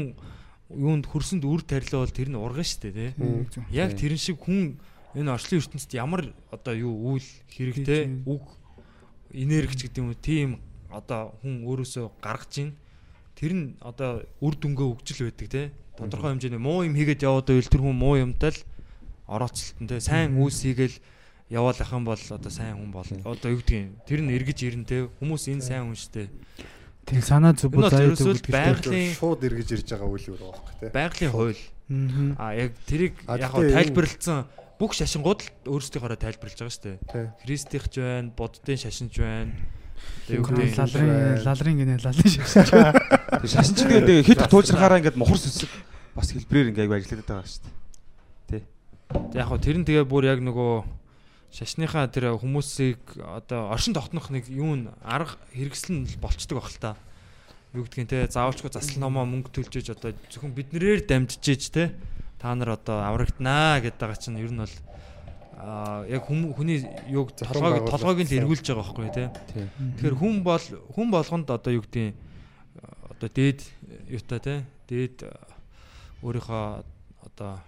юунд 0.69 1.05
хөрсөнд 1.05 1.45
үр 1.45 1.61
тарилаа 1.61 2.05
бол 2.05 2.13
тэр 2.15 2.29
нь 2.33 2.39
урган 2.39 2.65
шүү 2.65 2.81
дээ 2.89 2.93
тий. 2.93 3.11
Яг 3.69 3.93
тэрэн 3.93 4.21
шиг 4.21 4.41
хүн 4.41 4.79
энэ 5.13 5.31
орчлын 5.31 5.61
ертөнцид 5.61 5.93
ямар 5.93 6.33
одоо 6.51 6.73
юу 6.73 7.15
үйл 7.15 7.29
хэрэгтэй 7.53 8.25
үг 8.25 8.43
энергич 9.31 9.87
гэдэг 9.87 10.01
юм 10.01 10.09
уу 10.11 10.19
тийм 10.19 10.49
одоо 10.91 11.35
хүн 11.39 11.63
өөрөөсөө 11.63 12.05
гаргаж 12.19 12.53
ийн 12.59 12.71
тэр 13.35 13.51
нь 13.53 13.65
одоо 13.79 14.23
үр 14.39 14.55
дүнгээ 14.55 14.87
өгжил 14.91 15.27
байдаг 15.27 15.47
те 15.51 15.61
тодорхой 15.95 16.35
хэмжээний 16.35 16.59
муу 16.59 16.83
юм 16.83 16.95
хийгээд 16.95 17.23
яваад 17.23 17.47
байвал 17.47 17.71
тэр 17.71 17.83
хүн 17.83 17.95
муу 17.95 18.15
юмтай 18.19 18.51
л 18.51 18.59
орооцолтон 19.27 19.87
те 19.87 19.99
сайн 19.99 20.35
үс 20.39 20.63
хийгээл 20.63 20.97
яваал 21.51 21.79
ах 21.79 21.91
юм 21.91 22.03
бол 22.07 22.19
одоо 22.19 22.51
сайн 22.51 22.75
хүн 22.79 22.91
бол 22.91 23.07
одоо 23.07 23.49
юу 23.51 23.59
гэдгийг 23.59 24.03
тэр 24.07 24.19
нь 24.23 24.33
эргэж 24.35 24.59
ирэн 24.67 24.85
те 24.87 25.07
хүмүүс 25.19 25.51
энэ 25.51 25.63
сайн 25.63 25.91
хүн 25.91 25.99
штэ 25.99 26.27
Тийм 27.05 27.21
санаа 27.21 27.53
ерөөсөө 28.09 28.33
л 28.33 28.37
өгдөг. 28.41 28.51
байгалийн 28.51 29.13
шууд 29.13 29.41
эргэж 29.45 29.69
ирж 29.77 29.87
байгаа 29.93 30.09
үйл 30.09 30.25
байгаа 30.25 30.51
байхгүй 30.57 30.73
тий. 30.81 30.89
байгалийн 30.89 31.31
хууль 31.31 31.61
Мгм. 31.85 32.27
а 32.41 32.45
яг 32.57 32.71
тэрийг 32.89 33.13
яг 33.29 33.53
энэ- 33.53 33.73
тайлбарлалцсан 33.77 34.39
бүх 34.81 34.91
шашингууд 34.97 35.39
л 35.45 35.49
өөрсдийнхоороо 35.69 36.17
тайлбарлаж 36.17 36.57
байгаа 36.57 36.73
штэ 36.73 36.97
Тий. 37.05 37.25
христийнч 37.45 37.93
байна, 38.01 38.33
буддын 38.33 38.77
шашинч 38.81 39.13
байна. 39.21 39.53
Тэгээ 40.27 40.37
юу 40.41 40.45
Гүн 40.49 40.57
гэдэг 40.65 40.77
лалрын 40.81 41.45
лалрын 41.45 41.77
гинэ 41.77 41.95
лалрын 42.01 42.31
шаш. 42.33 42.69
шашин 43.53 43.75
чинь 43.77 43.89
тэгээд 43.93 44.25
хэд 44.25 44.41
туужрахаараа 44.49 44.99
ингээд 44.99 45.15
мохор 45.21 45.37
сүсэг 45.39 45.69
бас 46.17 46.33
хэлбрээр 46.33 46.73
ингээд 46.73 46.89
ажилладаг 46.89 47.25
байгаа 47.29 47.45
шүү 47.45 47.63
дээ. 48.49 48.63
яг 49.37 49.45
хөө 49.47 49.61
тэр 49.61 49.77
нь 49.79 49.85
тэгээ 49.87 50.05
бүр 50.09 50.23
яг 50.25 50.39
нөгөө 50.41 50.73
шашныхаа 51.55 52.11
тэр 52.11 52.35
хүмүүсийг 52.35 53.15
одоо 53.23 53.71
оршин 53.71 53.95
тогтнох 53.95 54.27
нэг 54.27 54.51
юу 54.51 54.75
н 54.75 54.91
арга 54.99 55.39
хэрэгсэл 55.55 56.03
нь 56.03 56.07
болцдог 56.19 56.59
баг 56.59 56.67
л 56.67 56.83
та. 56.83 56.91
Юу 57.71 57.87
гэдгийг 57.87 58.11
те 58.11 58.27
заавчгүй 58.27 58.75
засал 58.75 58.99
номоо 58.99 59.23
мөнгө 59.23 59.55
төлж 59.55 59.79
иж 59.79 59.95
одоо 59.95 60.11
зөвхөн 60.27 60.51
биднэрээр 60.51 61.07
дамжиж 61.07 61.47
иж 61.47 61.63
те 61.71 61.95
та 62.43 62.51
нар 62.59 62.75
одоо 62.75 63.07
аврагднаа 63.07 63.79
гэдэг 63.79 63.99
байгаа 64.03 64.19
чинь 64.19 64.43
ер 64.43 64.51
нь 64.51 64.59
бол 64.59 64.75
аа 65.55 66.03
яг 66.11 66.27
хүний 66.27 66.83
юг 67.07 67.31
толгойг 67.39 67.87
толгойг 67.87 68.27
л 68.27 68.35
эргүүлж 68.35 68.67
байгаа 68.67 68.83
байхгүй 68.83 69.09
те. 69.15 69.31
Тийм. 69.55 69.71
Тэгэхээр 69.95 70.15
хүн 70.19 70.35
бол 70.43 70.65
хүн 70.91 71.07
болгонд 71.07 71.47
одоо 71.47 71.71
юу 71.71 71.87
гэдгийг 71.87 72.19
одоо 73.15 73.29
дээд 73.31 73.63
юутай 74.11 74.39
те 74.43 74.53
дээд 74.91 75.23
өөрийнхөө 76.19 76.83
одоо 77.23 77.63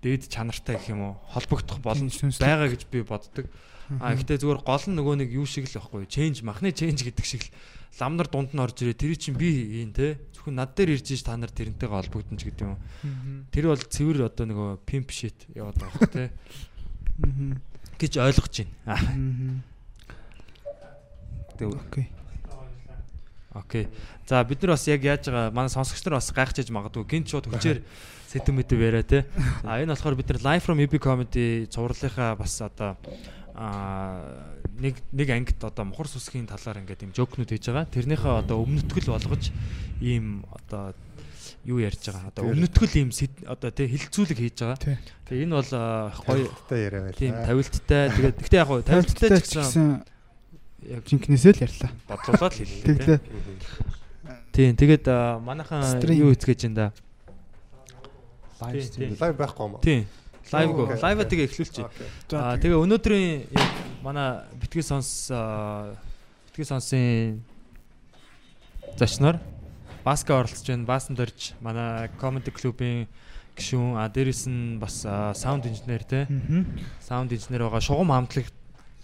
дээд 0.00 0.28
чанартай 0.32 0.76
гэх 0.76 0.92
юм 0.92 1.00
уу? 1.04 1.14
Холбогдох 1.32 1.80
боломж 1.84 2.16
байгаа 2.40 2.68
гэж 2.72 2.88
би 2.88 3.04
боддог. 3.04 3.46
А 3.98 4.14
гэхдээ 4.14 4.38
зүгээр 4.40 4.62
гол 4.62 4.84
нь 4.86 4.96
нөгөө 4.96 5.14
нэг 5.26 5.30
юу 5.34 5.46
шиг 5.46 5.66
л 5.66 5.76
байхгүй 5.82 6.06
change 6.06 6.46
махны 6.46 6.70
change 6.70 7.02
гэдэг 7.02 7.26
шиг 7.26 7.42
л. 7.42 7.54
Лам 7.98 8.14
нар 8.14 8.30
дунд 8.30 8.54
нь 8.54 8.62
орж 8.62 8.86
ирээ. 8.86 8.94
Тэр 8.94 9.18
чинь 9.18 9.34
би 9.34 9.82
юм 9.82 9.90
те. 9.90 10.22
Зөвхөн 10.30 10.62
над 10.62 10.78
дээр 10.78 10.94
ирж 10.94 11.10
иж 11.10 11.26
та 11.26 11.34
нар 11.34 11.50
тэрнтэйгээ 11.50 11.90
холбогдно 11.90 12.38
ч 12.38 12.46
гэдэг 12.46 12.70
юм. 12.70 12.78
Тэр 13.50 13.66
бол 13.66 13.82
цэвэр 13.82 14.30
одоо 14.30 14.46
нөгөө 14.46 14.70
pimp 14.86 15.10
shit 15.10 15.34
яваад 15.58 15.74
байгаа 15.82 15.98
хэрэг 16.06 16.14
те. 16.14 16.24
Гэж 17.98 18.12
ойлгож 18.22 18.54
байна. 18.86 18.94
Мгм. 19.10 19.58
Тэгээд 21.58 21.76
Окей. 21.76 22.06
Окей. 23.54 23.88
За 24.28 24.44
бид 24.44 24.62
нар 24.62 24.76
бас 24.78 24.86
яг 24.86 25.02
яаж 25.02 25.26
байгаа 25.26 25.50
манай 25.50 25.70
сонсогч 25.70 26.04
нар 26.06 26.18
бас 26.22 26.30
гайхчихж 26.30 26.70
магадгүй 26.70 27.04
гинт 27.10 27.26
шууд 27.26 27.50
хүчээр 27.50 27.82
сэтэм 28.30 28.54
мэтэв 28.62 28.78
яриа 28.78 29.02
те. 29.02 29.26
А 29.66 29.82
энэ 29.82 29.90
болохоор 29.90 30.14
бид 30.14 30.30
нар 30.30 30.40
live 30.46 30.62
from 30.62 30.78
UB 30.78 30.94
comedy 31.02 31.66
цувралынхаа 31.66 32.38
бас 32.38 32.62
одоо 32.62 32.94
а 33.58 34.22
нэг 34.78 35.02
нэг 35.10 35.28
ангид 35.34 35.58
одоо 35.58 35.84
мухар 35.84 36.06
сүсгийн 36.06 36.46
талаар 36.46 36.78
ингээд 36.78 37.10
юм 37.10 37.12
жокнууд 37.12 37.50
хийж 37.50 37.66
байгаа. 37.74 37.90
Тэрнийхээ 37.90 38.38
одоо 38.46 38.62
өмнөтгэл 38.62 39.10
болгож 39.10 39.50
ийм 39.98 40.46
одоо 40.54 40.94
юу 41.66 41.82
ярьж 41.82 42.06
байгаа. 42.06 42.30
Одоо 42.30 42.54
өмнөтгэл 42.54 42.94
ийм 43.02 43.10
одоо 43.50 43.70
тий 43.74 43.90
хилцүүлэг 43.90 44.38
хийж 44.38 44.62
байгаа. 44.62 44.78
Тэгээ 45.26 45.44
энэ 45.44 45.58
бол 45.58 45.70
гоё 46.22 46.46
Та 46.70 46.76
яриа 46.78 47.02
байл. 47.10 47.18
тийм 47.18 47.34
тавилттай. 47.34 48.14
Тэгээд 48.14 48.38
гэхдээ 48.46 48.62
яг 48.62 48.70
тавилттай 48.86 49.28
ч 49.42 49.58
гэсэн 49.58 50.06
яг 50.86 51.04
жинкнээсээ 51.04 51.52
л 51.56 51.62
ярьлаа. 51.66 51.90
бодлуулаад 52.08 52.54
хэллээ. 52.54 53.20
Тийм 54.52 54.76
тэгээд 54.76 55.06
манайхан 55.44 55.82
Стрим. 55.84 56.16
юу 56.16 56.30
хийцгээж 56.34 56.66
энэ 56.68 56.74
да. 56.74 56.86
лайв 58.60 58.84
стрим. 58.84 59.16
Лайв 59.20 59.34
байхгүй 59.36 59.64
юм 59.66 59.74
уу? 59.76 59.80
Тийм. 59.80 60.06
Лайв 60.52 60.70
гоо. 60.74 60.84
Окей, 60.90 60.98
Лайва 61.00 61.24
тэгээ 61.24 61.46
эхлүүлчих. 61.46 61.86
Аа 62.34 62.58
тэгээ 62.58 62.78
өнөөдрийн 62.82 63.46
яг 63.54 63.70
манай 64.02 64.42
битгий 64.58 64.82
сонс 64.82 65.30
аа, 65.30 65.94
Битгий 66.50 66.66
сонсын 66.66 67.40
зочноор 68.98 69.38
баска 70.04 70.34
оролцож 70.40 70.66
байна. 70.66 70.84
Баасан 70.84 71.14
дөрж 71.14 71.54
манай 71.62 72.10
comedy 72.20 72.50
клубын 72.50 73.06
гишүүн 73.54 73.96
а 73.96 74.08
дээрэс 74.10 74.50
нь 74.50 74.78
бас 74.82 75.06
саунд 75.38 75.66
инженер 75.70 76.02
те. 76.04 76.26
Саунд 77.00 77.32
инженер 77.32 77.70
байгаа 77.70 77.80
шугам 77.80 78.10
хамтлагт 78.10 78.54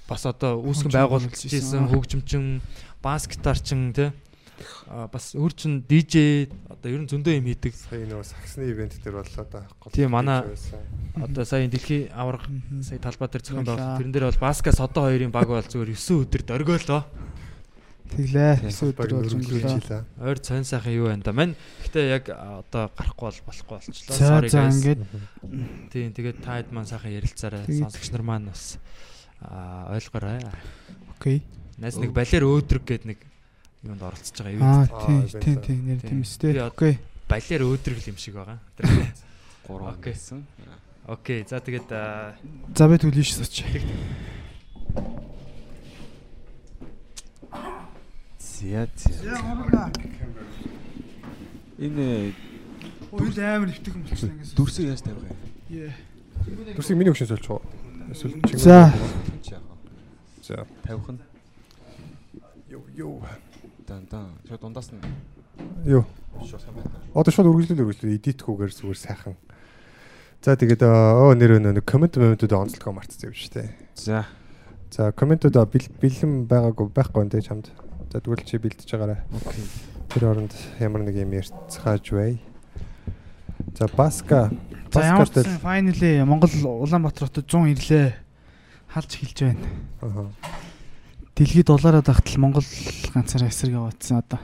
бас 0.08 0.22
одоо 0.26 0.62
үүсгэн 0.62 0.92
байгуулж 0.94 1.34
хийсэн 1.34 1.88
хөгжимчин, 1.90 2.60
бас 3.02 3.26
гитарчин 3.26 3.92
те. 3.92 4.12
А 4.88 5.04
бас 5.12 5.34
өөр 5.36 5.52
чин 5.52 5.84
DJ 5.84 6.48
одоо 6.72 6.88
ер 6.88 7.04
нь 7.04 7.10
зөндөө 7.10 7.36
юм 7.36 7.44
хийдэг. 7.44 7.76
Сая 7.76 8.08
нөгөө 8.08 8.24
саксны 8.24 8.64
ивент 8.72 8.96
дээр 9.04 9.20
боллоо 9.20 9.44
да. 9.52 9.68
Тийм, 9.92 10.16
манай- 10.16 10.48
Одоо 11.20 11.44
сая 11.44 11.68
дэлхийн 11.68 12.08
авраг 12.16 12.48
сая 12.80 12.96
талбай 12.96 13.28
дээр 13.28 13.44
зохион 13.44 13.64
байгуулалт 13.68 14.00
тэрэн 14.00 14.12
дээр 14.16 14.26
бол 14.32 14.40
Баска 14.40 14.72
Содо 14.72 15.04
хоёрын 15.04 15.28
баг 15.28 15.44
бол 15.48 15.60
зүгээр 15.60 15.92
9 15.92 16.24
өдөр 16.24 16.42
дөргөөлөө. 16.48 17.02
Тэглээ. 18.16 18.54
Эсвэл 18.70 18.94
баг 18.96 19.10
өдөр 19.12 19.34
болж 19.34 19.44
хийлээ. 19.44 20.04
Ойр 20.24 20.38
цайн 20.40 20.64
сайхан 20.64 20.94
юу 20.94 21.10
байна 21.10 21.20
да. 21.26 21.32
Мань 21.36 21.52
гэтээ 21.84 22.06
яг 22.16 22.24
одоо 22.32 22.88
гарахгүй 22.96 23.28
бол 23.28 23.40
болохгүй 23.50 23.76
болчлоо. 23.76 24.14
Sorry 24.16 24.48
guys. 24.48 24.80
Тийм 25.92 26.14
тэгээд 26.16 26.38
та 26.40 26.62
хэд 26.62 26.70
маань 26.72 26.86
сайхан 26.88 27.12
ярилцаарай. 27.12 27.66
Сонсогч 27.66 28.08
нар 28.14 28.22
маань 28.24 28.46
бас 28.48 28.78
ойлгоорой. 29.42 30.40
окей. 31.18 31.42
Найс 31.78 31.96
нэг 31.96 32.12
балер 32.12 32.42
өөдрөг 32.44 32.84
гэдэг 32.84 33.04
нэг 33.06 33.18
юунд 33.84 34.02
оролцож 34.02 34.32
байгаа 34.40 34.80
Аа 34.80 34.86
тийм 35.06 35.20
ивент. 35.84 36.02
тийм 36.02 36.20
нэр 36.24 36.56
од- 36.66 36.72
Окей. 36.72 36.98
Балер 37.28 37.60
өөдрөг 37.68 38.00
юм 38.08 38.16
шиг 38.16 38.34
байгаа. 38.34 38.58
3 38.76 39.92
Окей. 39.92 40.12
гэсэн. 40.12 40.40
Окей. 41.06 41.44
За 41.48 41.60
тэгээд 41.60 41.88
За 42.76 42.88
би 42.88 42.96
тэгвэл 42.98 43.18
ийш 43.20 43.34
соч. 43.36 43.62
Зя 48.38 48.86
зя. 48.96 49.92
Энэ 51.78 52.32
Уйл 53.12 53.38
амар 53.40 53.68
өвтгөн 53.68 54.02
болчихсон 54.02 54.30
ингээс. 54.32 54.54
дүрсээ 54.56 54.86
яаж 54.90 55.00
тавих 55.04 55.28
юм? 55.28 55.92
Дүрсийг 56.76 56.96
миний 56.98 57.12
өгшин 57.12 57.28
сольж 57.28 57.44
байгаа. 57.46 57.64
Эсвэл 58.10 58.40
чиг. 58.48 58.58
За. 58.58 58.92
За. 60.42 60.66
Тавих 60.82 61.08
нь 61.10 61.20
Йоо 62.70 62.82
йоо. 62.96 63.22
дан 63.86 64.06
дан. 64.10 64.28
Шууд 64.48 64.60
дундаас 64.60 64.90
нь 64.92 65.00
Йоо. 65.84 66.04
шууд 66.44 66.60
сайн 66.62 66.74
байна. 66.74 66.90
Одоо 67.14 67.32
шууд 67.32 67.46
үргэлжлэл 67.50 67.82
үргэлжлэл 67.82 68.16
эдитгүүгээр 68.18 68.72
зүгээр 68.72 68.98
сайхан. 68.98 69.34
За 70.42 70.54
тэгээд 70.56 70.82
оо 70.86 71.34
нэр 71.34 71.58
өнөө 71.58 71.82
комент 71.82 72.14
комментүүд 72.14 72.52
онцлогоо 72.54 72.92
мартсан 72.94 73.30
юм 73.30 73.34
шүү 73.34 73.52
дээ. 73.58 73.68
За. 73.94 74.26
За 74.90 75.10
комментүүд 75.12 75.56
бэл- 75.66 75.90
бэлэн 75.98 76.46
байгаагүй 76.46 76.86
байхгүй 76.94 77.22
энэ 77.26 77.42
чамд. 77.42 77.70
За 78.12 78.20
тэгвэл 78.22 78.44
чи 78.46 78.58
бэлдэж 78.58 78.86
байгаарай. 78.86 79.20
Окей. 79.34 79.64
Тэр 80.14 80.30
оронд 80.30 80.54
ямар 80.78 81.02
нэг 81.02 81.16
юм 81.18 81.34
ярьцгааж 81.34 82.06
бай. 82.14 82.38
За 83.74 83.88
Баска. 83.90 84.50
За 84.92 85.00
ямар 85.02 85.28
ч 85.28 85.44
finally 85.62 86.24
Монгол 86.24 86.50
Улаанбаатар 86.84 87.28
хотод 87.28 87.46
100 87.46 87.72
ирлээ. 87.74 88.14
Халж 88.92 89.10
эхэлж 89.16 89.38
байна. 89.42 89.66
Аа. 90.02 90.30
Дэлхийд 91.34 91.66
доллараа 91.66 92.02
дагтал 92.02 92.40
Монгол 92.40 92.64
ганцаараа 93.14 93.48
эсрэг 93.48 93.74
яваадсан 93.74 94.22
одоо. 94.22 94.40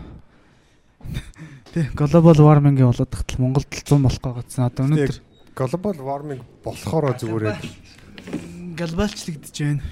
Тэ 1.73 1.89
global 1.97 2.37
warming-ийн 2.37 2.91
болоод 2.91 3.11
дагтал 3.11 3.41
Монголд 3.41 3.69
л 3.71 3.81
100 3.81 4.03
болох 4.03 4.21
байгаадсан. 4.21 4.67
Одоо 4.69 4.85
өнөөдөр 4.87 5.33
Global 5.53 5.97
warming 6.01 6.41
болохоор 6.65 7.13
зүгээр 7.21 7.45
яг 7.53 7.61
глобалчлагдж 8.77 9.53
байна. 9.53 9.85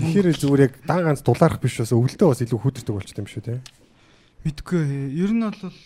тэгэхээр 0.00 0.40
зүгээр 0.40 0.64
яг 0.64 0.74
дан 0.88 1.04
ганц 1.04 1.20
дулаарах 1.20 1.60
биш 1.60 1.76
бас 1.84 1.92
өвөлдөө 1.92 2.28
бас 2.32 2.40
илүү 2.40 2.60
хүдэрдэг 2.64 2.94
болчихсон 2.96 3.20
юм 3.20 3.28
шүү 3.28 3.44
те. 3.44 3.60
Мэдгүй. 4.44 5.12
Ер 5.20 5.36
нь 5.36 5.44
бол 5.44 5.76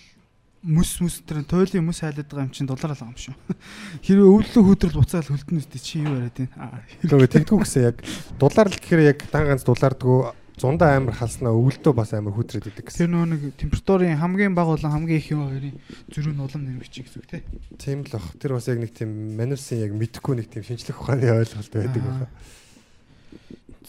мөс 0.64 0.96
мөс 1.04 1.20
тэр 1.28 1.44
туйлын 1.44 1.84
мөс 1.84 2.00
хайлаад 2.00 2.24
байгаа 2.24 2.46
юм 2.48 2.54
чинь 2.56 2.68
доллар 2.68 2.96
алгаа 2.96 3.12
юм 3.12 3.18
шүү. 3.20 3.34
Хэрвээ 4.08 4.32
өвлөө 4.32 4.62
хөдрөл 4.64 4.96
буцаал 4.96 5.28
хөлтнөстэй 5.28 5.80
чи 5.80 6.00
юу 6.00 6.16
яриад 6.16 6.40
байна? 6.40 6.80
Нөгөө 7.04 7.28
тэгдгүү 7.36 7.58
гэсэн 7.60 7.84
яг 7.84 8.00
дулаар 8.40 8.72
л 8.72 8.80
гэхээр 8.80 9.02
яг 9.12 9.18
дан 9.28 9.44
ганц 9.44 9.68
дулаардгүй 9.68 10.32
зундаа 10.56 10.96
амар 10.96 11.16
халснаа 11.18 11.52
өвөлдөө 11.52 11.92
бас 11.92 12.14
амар 12.14 12.32
хүдрээд 12.32 12.70
идэг 12.70 12.86
гэсэн. 12.88 13.04
Тэр 13.04 13.12
нөгөө 13.12 13.28
нэг 13.28 13.42
температурын 13.58 14.20
хамгийн 14.22 14.54
бага 14.54 14.78
болон 14.78 14.94
хамгийн 14.94 15.18
их 15.18 15.28
юм 15.34 15.42
хоёрын 15.50 15.76
зөрүү 16.14 16.32
нь 16.32 16.44
улам 16.46 16.62
нэрвч 16.64 16.94
гэж 17.02 17.14
үг. 17.18 17.42
Тийм 17.76 18.06
л 18.06 18.12
бах. 18.14 18.28
Тэр 18.38 18.54
бас 18.54 18.70
яг 18.70 18.78
нэг 18.78 18.94
тийм 18.94 19.34
манусын 19.34 19.82
яг 19.82 19.92
мэдхгүй 19.98 20.38
нэг 20.38 20.48
тийм 20.54 20.62
шинжлэх 20.62 21.02
ухааны 21.02 21.26
ойлголт 21.26 21.74
байдаг 21.74 22.02
байна. 22.06 22.28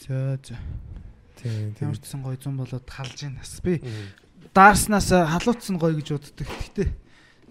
За 0.01 0.41
за. 0.41 0.57
Тийм 1.37 1.77
тийм. 1.77 1.93
Ямар 1.93 2.01
ч 2.01 2.09
сан 2.09 2.25
гой 2.25 2.35
100 2.41 2.57
болоод 2.57 2.89
халж 2.89 3.13
байна 3.21 3.45
бас. 3.45 3.61
Би 3.61 3.77
даарснаас 4.55 5.11
халуутсан 5.11 5.75
гоё 5.75 5.99
гэж 5.99 6.15
боддог. 6.15 6.47
Гэхдээ 6.47 6.87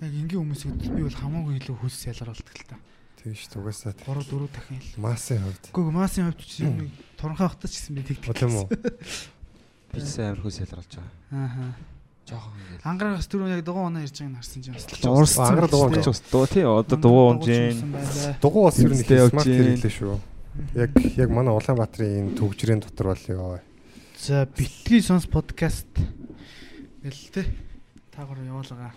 яг 0.00 0.12
энгийн 0.16 0.40
хүмүүсийг 0.40 0.72
би 0.88 1.04
бол 1.04 1.12
хамаагүй 1.20 1.60
илүү 1.60 1.76
хөлс 1.84 2.00
ялгаруулдаг 2.08 2.56
л 2.56 2.68
та. 2.72 2.76
Тийм 3.20 3.36
шүү. 3.36 3.60
Угаасаа 3.60 3.92
3 3.92 4.24
4 4.24 4.48
дахин 4.48 4.80
л. 4.80 4.88
масын 5.04 5.38
хувьд. 5.44 5.64
Гэхдээ 5.68 5.96
масын 6.00 6.24
хувьд 6.32 6.40
ч 6.40 6.64
юм 6.64 6.88
туранхай 7.20 7.48
хатаж 7.52 7.72
гэсэн 7.76 7.92
би 7.92 8.02
тэгдэг. 8.08 8.28
Бол 8.32 8.44
юм 8.48 8.54
уу? 8.64 8.68
Би 9.94 10.00
ч 10.02 10.10
сайн 10.10 10.34
амар 10.34 10.42
хөөс 10.42 10.58
ялгарч 10.64 10.92
байгаа. 10.98 11.12
Аа. 11.30 11.70
Жохон 12.24 12.56
ингээл. 12.56 12.88
Ангараа 12.88 13.16
бас 13.20 13.28
түрүү 13.30 13.48
яг 13.52 13.62
дугуй 13.62 13.84
оноо 13.84 14.02
ярьж 14.02 14.16
байгааг 14.16 14.32
нь 14.32 14.38
харсан 14.40 14.62
чинь 14.64 14.74
бас. 14.74 14.88
Урс 15.06 15.36
ангараа 15.38 15.70
дугуй 15.70 16.00
ч 16.02 16.08
бас 16.10 16.20
дуу 16.32 16.46
тий 16.48 16.64
одоо 16.64 16.98
дуу 16.98 17.20
умжийн 17.36 17.78
Дугуй 18.40 18.64
бас 18.64 18.80
ер 18.80 18.90
нь 18.90 19.04
смарт 19.04 19.44
хэрэглээ 19.44 19.92
шүү. 19.92 20.16
Яг 20.74 20.90
яг 21.20 21.28
манай 21.30 21.52
Улаанбаатарын 21.54 22.32
энэ 22.32 22.34
төгжрийн 22.34 22.80
дотор 22.80 23.12
бол 23.12 23.24
ёо. 23.28 23.60
За 24.18 24.48
битгий 24.50 25.04
сонс 25.04 25.28
подкаст 25.28 25.86
гэл 27.04 27.20
те. 27.36 27.44
Таагаар 28.16 28.40
явуулгаа. 28.48 28.92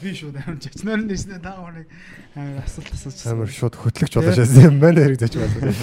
Би 0.00 0.14
шууд 0.16 0.36
амар 0.40 0.56
жачнаар 0.56 1.00
нь 1.04 1.08
дэснэ 1.12 1.36
таагаар 1.44 1.84
нэг 1.84 1.88
амар 2.32 2.64
асуулт 2.64 2.92
асууж. 2.96 3.20
Амар 3.28 3.50
шууд 3.52 3.74
хөтлөгч 3.76 4.12
болоош 4.16 4.38
байсан 4.40 4.72
юм 4.72 4.78
байна 4.80 5.04
хэрэг 5.04 5.20
зач 5.20 5.34
байна. 5.36 5.76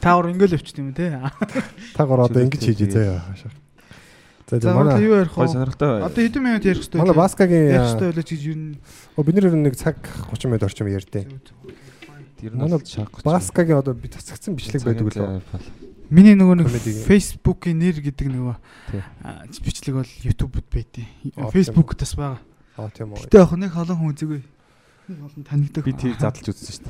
Таагаар 0.00 0.32
ингээл 0.32 0.56
өвчт 0.56 0.78
юм 0.80 0.94
те. 0.96 1.20
Та 1.92 2.06
гор 2.08 2.24
одоо 2.24 2.40
ингэж 2.40 2.62
хийж 2.64 2.88
заяа. 2.88 3.20
За 4.48 4.56
За 4.58 4.72
за 4.72 4.74
манай 4.74 5.02
юу 5.04 5.20
ярих 5.20 5.36
вэ? 5.36 5.46
сонирхолтой. 5.46 6.02
Одоо 6.02 6.22
хэдэн 6.24 6.42
минут 6.42 6.64
ярих 6.64 6.82
хэрэгтэй? 6.82 6.98
манай 6.98 7.14
Баскагийн 7.14 7.66
ярих 7.70 7.86
хэрэгтэй 7.92 8.08
байлаа 8.10 8.24
чи 8.26 8.34
юу 8.40 8.56
н 8.56 8.62
Оо 9.14 9.22
бид 9.22 9.34
нэр 9.36 9.54
нэг 9.54 9.74
цаг 9.78 9.96
30 10.32 10.48
минут 10.50 10.64
орчим 10.66 10.88
ярьдیں۔ 10.90 11.26
Тэр 12.40 12.52
нь 12.56 12.86
шахах. 12.88 13.22
Баскагийн 13.22 13.78
одоо 13.78 13.94
би 13.94 14.08
цацгдсан 14.08 14.56
бичлэг 14.56 14.82
байдаг 14.82 15.06
лөө. 15.06 15.42
Миний 16.10 16.34
нөгөө 16.34 16.56
нэг. 16.58 16.68
Facebook-ийн 17.06 17.78
нэр 17.78 18.02
гэдэг 18.02 18.28
нөгөө 18.34 18.56
бичлэг 19.62 19.94
бол 19.94 20.12
YouTube-д 20.26 20.66
байдیں۔ 20.66 21.06
Аа, 21.38 21.50
Facebook-тас 21.54 22.18
байгаа. 22.18 22.42
Аа 22.74 22.90
тийм 22.90 23.14
үү. 23.14 23.30
Гэтэ 23.30 23.38
яг 23.38 23.52
нэг 23.54 23.72
олон 23.78 23.98
хүн 23.98 24.12
үзэгүй. 24.18 24.40
Нэг 25.06 25.18
олон 25.22 25.42
танигдаг. 25.46 25.84
Би 25.86 25.94
тэр 25.94 26.18
задлж 26.18 26.50
үзсэн 26.50 26.74
шүү 26.74 26.84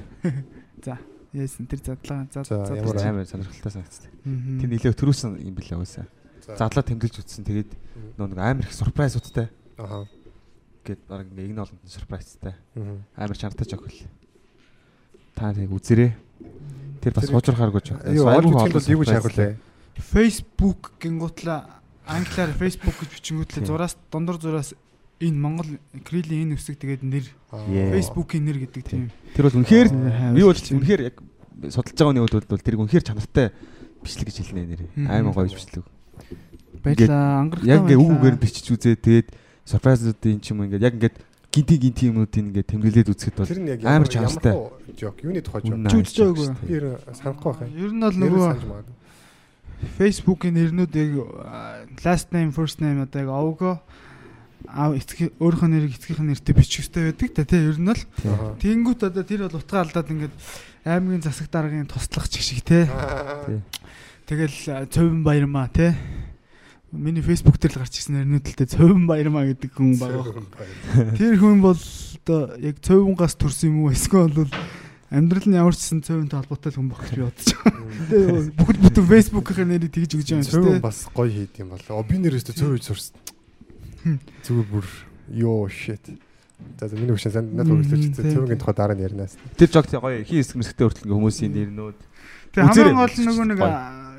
дээ. 0.80 0.98
Яасан 1.30 1.66
тэр 1.70 1.78
задлаа. 1.84 2.26
За 2.32 2.42
За, 2.42 2.66
за. 2.66 2.74
ямар 2.74 2.96
Амар 2.98 3.26
сонирхолтой 3.28 3.70
санагдсан. 3.70 4.10
Тэр 4.58 4.68
нилээ 4.72 4.94
төрүүлсэн 4.98 5.38
юм 5.38 5.54
билээ 5.54 5.78
уусаа. 5.78 6.08
Задлаа 6.42 6.82
тэмдэглэж 6.82 7.22
үзсэн. 7.22 7.46
Тэгээд 7.46 7.70
нөө 8.18 8.34
нэг 8.34 8.38
амар 8.42 8.66
их 8.66 8.74
сурпрайзуудтай. 8.74 9.46
Аа. 9.78 10.10
Гэт 10.82 11.06
баг 11.06 11.30
ингээ 11.30 11.54
игн 11.54 11.62
олонт 11.62 11.86
сурпрайзтай. 11.86 12.58
Мгм. 12.74 13.06
Амар 13.14 13.38
чанартай 13.38 13.62
жог 13.68 13.86
хөл. 13.86 14.00
Та 15.38 15.54
тэг 15.54 15.70
үзэрээ. 15.70 16.18
Тэр 17.00 17.12
бас 17.16 17.28
олж 17.32 17.48
үзэх 17.48 17.60
юм 17.64 18.72
бол 18.72 18.92
юу 18.92 19.00
гэж 19.00 19.10
хайгуулээ? 19.16 19.56
Facebook 20.00 20.92
гингуутлаа 21.00 21.80
англиар 22.06 22.52
Facebook 22.56 22.96
гэж 23.00 23.10
бичингүүтлээ 23.20 23.66
зураас 23.66 23.96
дундуур 24.12 24.38
зураас 24.40 24.74
энэ 25.20 25.36
Монгол 25.36 25.70
Крилийн 26.04 26.52
энэ 26.52 26.56
хэсэг 26.56 26.80
тэгээд 26.80 27.02
нэр. 27.04 27.26
Facebook-ийн 27.50 28.44
нэр 28.44 28.58
гэдэг 28.64 28.82
тийм. 28.84 29.12
Тэр 29.36 29.44
бол 29.48 29.58
үнэхээр 29.60 29.88
би 30.32 30.42
бол 30.42 30.56
үнэхээр 30.56 31.02
яг 31.12 31.16
судалж 31.68 31.96
байгаа 31.96 32.14
нэг 32.16 32.24
үед 32.24 32.48
бол 32.48 32.64
тэр 32.64 32.76
үнэхээр 32.80 33.04
чанартай 33.04 33.52
бичлэг 34.00 34.32
гэж 34.32 34.36
хэлнэ 34.40 34.64
нэрээ. 34.64 34.88
Мгм. 34.96 35.10
Аймаг 35.12 35.34
гоё 35.36 35.52
бичлэг. 35.52 35.84
Баярлаа. 36.80 37.44
Ангарахтай. 37.44 37.68
Яг 37.68 37.80
ингээ 37.84 37.98
баярлаа. 38.00 38.16
үгээр 38.16 38.36
бичиж 38.40 38.66
үзээ. 38.72 38.96
Тэгээд 38.96 39.28
сюрпрайзуудын 39.68 40.40
ч 40.40 40.46
юм 40.50 40.64
уу 40.64 40.66
ингээ 40.72 40.80
яг 40.88 40.94
ингээ 40.96 41.12
гинти 41.50 41.76
гинти 41.76 42.06
юмнуудыг 42.10 42.38
ингээ 42.38 42.64
тэмдэглээд 42.70 43.10
үзэхэд 43.10 43.36
бол 43.36 43.50
нь 43.50 43.74
амар 43.82 44.08
чанартай. 44.08 44.54
жок, 44.94 45.18
юуны 45.22 45.42
тухай 45.42 45.66
жок. 45.66 45.82
Үзэж 45.82 46.16
байгаагүй? 46.22 46.48
Би 46.62 46.78
нь 46.78 46.94
санахгүй 47.18 47.52
байх. 47.58 47.70
Ер 47.74 47.90
нь 47.90 48.02
бол 48.06 48.16
нөгөө. 48.16 48.98
Facebook-ийн 49.80 50.54
нэрнүүд 50.54 50.92
яг 50.94 51.12
last 52.04 52.30
name 52.30 52.52
first 52.52 52.78
name 52.84 53.02
одоо 53.02 53.20
яг 53.24 53.30
овго 53.32 53.80
аа 54.68 54.92
эцэг 54.92 55.32
өөрийнхөө 55.40 55.70
нэрийг 55.72 55.96
эцгийнх 55.96 56.20
нь 56.20 56.30
нэртэй 56.36 56.54
бичих 56.54 56.84
хэрэгтэй 56.84 57.16
байдаг 57.16 57.30
та 57.32 57.42
тий 57.48 57.64
ер 57.64 57.78
нь 57.80 57.88
л 57.88 58.02
тэнгүүт 58.60 59.00
одоо 59.08 59.24
тэр 59.24 59.48
бол 59.48 59.56
утга 59.56 59.80
алдаад 59.80 60.12
ингээд 60.12 60.34
аймгийн 60.84 61.24
засаг 61.24 61.48
даргын 61.48 61.88
туслах 61.88 62.28
чиг 62.28 62.44
шиг 62.44 62.60
тий 62.60 62.84
Тий. 63.48 63.64
Тэгэл 64.28 64.86
цовин 64.92 65.24
баярмаа 65.24 65.72
тий 65.72 65.96
Миний 66.92 67.22
Facebook 67.22 67.54
дээр 67.62 67.78
л 67.78 67.80
гарч 67.86 68.02
ирсэн 68.02 68.18
нэрнүүдэлтэй 68.18 68.66
цовин 68.66 69.06
баярмаа 69.06 69.46
гэдэг 69.46 69.70
хүн 69.78 69.94
байгаа. 69.94 70.42
Тэр 71.14 71.38
хүн 71.38 71.62
бол 71.62 71.78
одоо 71.78 72.58
яг 72.58 72.82
цовингаас 72.82 73.38
төрсөн 73.38 73.70
юм 73.70 73.86
уу 73.86 73.94
эсвэл 73.94 74.34
бол 74.34 74.50
амьдрал 75.14 75.46
нь 75.46 75.54
ямар 75.54 75.74
ч 75.78 75.86
гэсэн 75.86 76.02
цөөнтэй 76.02 76.38
холбоотой 76.42 76.74
хүн 76.74 76.90
баг 76.90 77.00
гэж 77.06 77.14
би 77.14 77.22
бодож 77.30 77.48
байгаа. 77.62 78.50
Бүгд 78.58 78.78
бүтэн 78.82 79.06
Facebook-ийн 79.06 79.68
нэрийг 79.70 79.92
тэгж 79.94 80.10
өгч 80.18 80.28
байгаа 80.34 80.42
юм 80.42 80.50
шүү 80.50 80.66
дээ. 80.66 80.82
бас 80.82 80.98
гоё 81.14 81.30
хийд 81.30 81.54
юм 81.62 81.68
бол. 81.70 81.84
О 81.94 82.02
би 82.02 82.16
нэрээс 82.18 82.46
цөөн 82.50 82.74
хийж 82.74 82.86
сурсан. 82.90 83.14
Зүгээр 84.42 84.68
бүр 84.70 84.86
ёо 85.30 85.70
shit. 85.70 86.02
За 86.76 86.90
миний 86.98 87.14
хөшөө 87.14 87.32
санд 87.32 87.54
надад 87.54 87.72
үргэлжлүүлж 87.72 88.18
Мм, 88.18 88.34
цөөнгийн 88.34 88.60
тухай 88.60 88.74
дараа 88.76 88.96
нь 88.98 89.04
яринаас. 89.06 89.38
Тэр 89.56 89.70
жог 89.70 89.86
тий 89.86 89.96
гоё 89.96 90.20
хий 90.26 90.42
хэсэг 90.42 90.58
мэсгтэй 90.60 90.84
хүртэл 90.90 91.08
хүмүүсийн 91.08 91.54
нэрнүүд 91.54 91.98
Үзээрэй. 92.50 92.92
хамгийн 92.92 92.98
гол 93.00 93.14
нь 93.16 93.26
нөгөө 93.30 93.46
нэг 93.48 93.60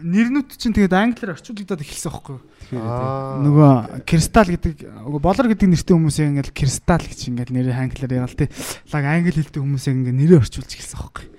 нэрнүүд 0.01 0.49
чинь 0.57 0.75
тэгээд 0.75 0.93
англиар 0.93 1.33
орчуулагдаад 1.37 1.81
эхэлсэн 1.85 2.11
байхгүй 2.11 2.35
юу? 2.35 2.43
Аа. 2.81 3.41
Нөгөө 3.41 3.73
кристал 4.05 4.49
гэдэг 4.49 4.75
нөгөө 4.85 5.21
болор 5.21 5.47
гэдэг 5.49 5.67
нэртэй 5.71 5.95
хүмүүсээ 5.95 6.29
ингээл 6.31 6.57
кристал 6.57 7.03
гэж 7.03 7.19
ингээл 7.29 7.55
нэрээ 7.55 7.75
англиар 7.77 8.17
ягаал 8.21 8.37
тий. 8.37 8.49
Лаг 8.91 9.05
англи 9.05 9.37
хэлтэй 9.37 9.61
хүмүүсээ 9.61 9.93
ингээ 9.95 10.15
нэрээ 10.17 10.39
орчуулж 10.41 10.71
эхэлсэн 10.71 10.97
байхгүй 10.99 11.25
юу? 11.25 11.33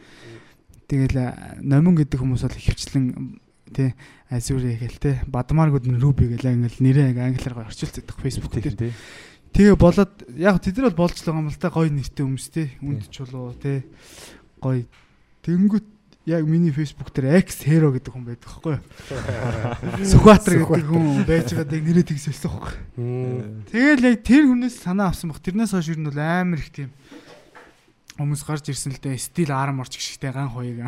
Тэгэл 0.93 1.19
номин 1.65 1.95
гэдэг 1.97 2.19
хүмүүс 2.21 2.43
бол 2.45 2.59
хөвчлэн 2.63 3.07
тий 3.73 3.91
азури 4.29 4.77
гээл 4.77 4.99
тий 5.01 5.15
бадмаргууд 5.25 5.89
нь 5.89 6.01
руби 6.01 6.29
гээл 6.29 6.53
ингээл 6.53 6.85
нэрээ 6.85 7.07
англиар 7.17 7.65
орчуулдаг 7.65 8.17
Facebook 8.21 8.53
дээр. 8.53 8.77
тий. 8.77 8.93
Тэгээ 9.53 9.77
болоод 9.77 10.13
яг 10.37 10.61
тэд 10.61 10.81
нар 10.81 10.93
бол 10.93 11.09
болж 11.09 11.17
л 11.21 11.29
байгаа 11.29 11.43
юм 11.45 11.53
л 11.53 11.61
та 11.61 11.69
гоё 11.73 11.89
нэртэй 11.89 12.25
хүмүүс 12.25 12.47
тий. 12.53 12.69
Үнд 12.81 13.09
чулуу 13.09 13.57
тий. 13.57 13.85
Гоё. 14.61 14.85
Тэнгүүт 15.45 15.87
яг 16.27 16.45
миний 16.47 16.71
Facebook 16.71 17.11
дээр 17.11 17.43
X 17.43 17.67
Hero 17.67 17.91
гэдэг 17.91 18.13
хүн 18.15 18.27
байдаг 18.27 18.47
байхгүй 18.47 18.79
юу? 18.79 18.85
Сүхбаатар 20.07 20.55
гэдэг 20.63 20.87
хүн 20.87 21.27
байж 21.27 21.51
байгаа 21.51 21.75
яг 21.75 21.85
нэрээ 21.87 22.07
тэгсэлсэн 22.07 22.51
байхгүй 22.51 22.75
юу? 23.03 23.63
Тэгэл 23.71 24.07
яг 24.07 24.19
тэр 24.23 24.45
хүнээс 24.47 24.77
санаа 24.87 25.11
авсан 25.11 25.35
баг. 25.35 25.43
Тэрнээс 25.43 25.75
хойш 25.75 25.91
ер 25.91 25.99
нь 25.99 26.07
бол 26.07 26.23
амар 26.23 26.63
их 26.63 26.71
тийм 26.71 26.95
хүмүүс 28.23 28.43
гарч 28.47 28.71
ирсэн 28.71 28.95
л 28.95 29.03
дээ. 29.03 29.19
Стил 29.19 29.51
арм 29.51 29.83
орч 29.83 29.99
гişтэй 29.99 30.31
ган 30.31 30.53
хоёг. 30.55 30.87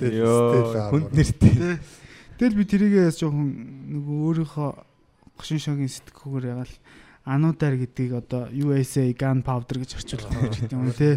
Йоо 0.00 0.88
хүнд 0.88 1.12
нэртэй. 1.12 1.52
Тэ. 1.52 1.78
Тэгэл 2.40 2.56
би 2.56 2.64
тэрийгээ 2.64 3.12
жоохон 3.12 3.52
нөгөө 3.92 4.16
өөрийнхөө 4.32 4.70
гошин 5.36 5.60
шогийн 5.60 5.92
сэтгүүгээр 5.92 6.50
ягаал 6.56 6.74
ануудаар 7.28 7.76
гэдгийг 7.78 8.12
одоо 8.18 8.48
USA 8.50 9.06
gun 9.14 9.44
powder 9.46 9.78
гэж 9.82 10.00
орчуулах 10.00 10.32
гэж 10.40 10.54
гэдэг 10.66 10.74
юм 10.74 10.90
тий. 10.90 11.14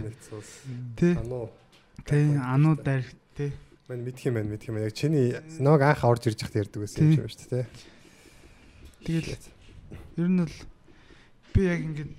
Тий. 0.99 1.13
Ануу. 1.17 1.49
Тий 2.03 2.35
ануудаар 2.35 3.05
тий. 3.37 3.51
Мань 3.87 4.03
мэдх 4.03 4.25
юм 4.27 4.35
байна 4.35 4.49
мэдх 4.51 4.67
юм 4.67 4.75
байна. 4.75 4.89
Яг 4.91 4.97
чиний 4.99 5.31
нэг 5.31 5.81
анх 5.81 6.03
орж 6.03 6.27
ирж 6.27 6.43
захт 6.43 6.59
ярьдаг 6.59 6.83
байсан 6.83 7.07
юм 7.07 7.11
шиг 7.15 7.23
байна 7.23 7.33
шүү 7.33 7.49
дээ. 7.55 7.67
Тэгэл 9.05 9.45
ер 10.19 10.29
нь 10.29 10.39
бол 10.43 10.57
би 11.55 11.61
яг 11.63 11.79
ингээд 11.85 12.13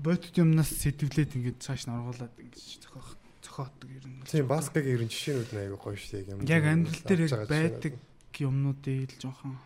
бодит 0.00 0.34
юмнаас 0.38 0.70
сэтвлээд 0.70 1.36
ингээд 1.36 1.58
цааш 1.60 1.84
нь 1.84 1.94
оргуулад 1.94 2.32
ингээд 2.38 2.80
зохиох 2.86 3.10
зохиотдог 3.42 3.90
ер 3.90 4.06
нь. 4.06 4.22
Тийм 4.24 4.46
баскагийн 4.46 4.94
ерөн 4.96 5.10
жишээнүүд 5.10 5.50
нь 5.50 5.60
аягүй 5.60 5.80
гоё 5.82 5.98
шүү 5.98 6.12
дээ. 6.14 6.32
юм. 6.32 6.46
Яг 6.46 6.64
амьдрал 6.64 7.02
дээр 7.04 7.20
яг 7.26 7.50
байдаг 7.50 7.94
юмнуудыг 8.38 9.10
л 9.10 9.20
жоохон 9.20 9.58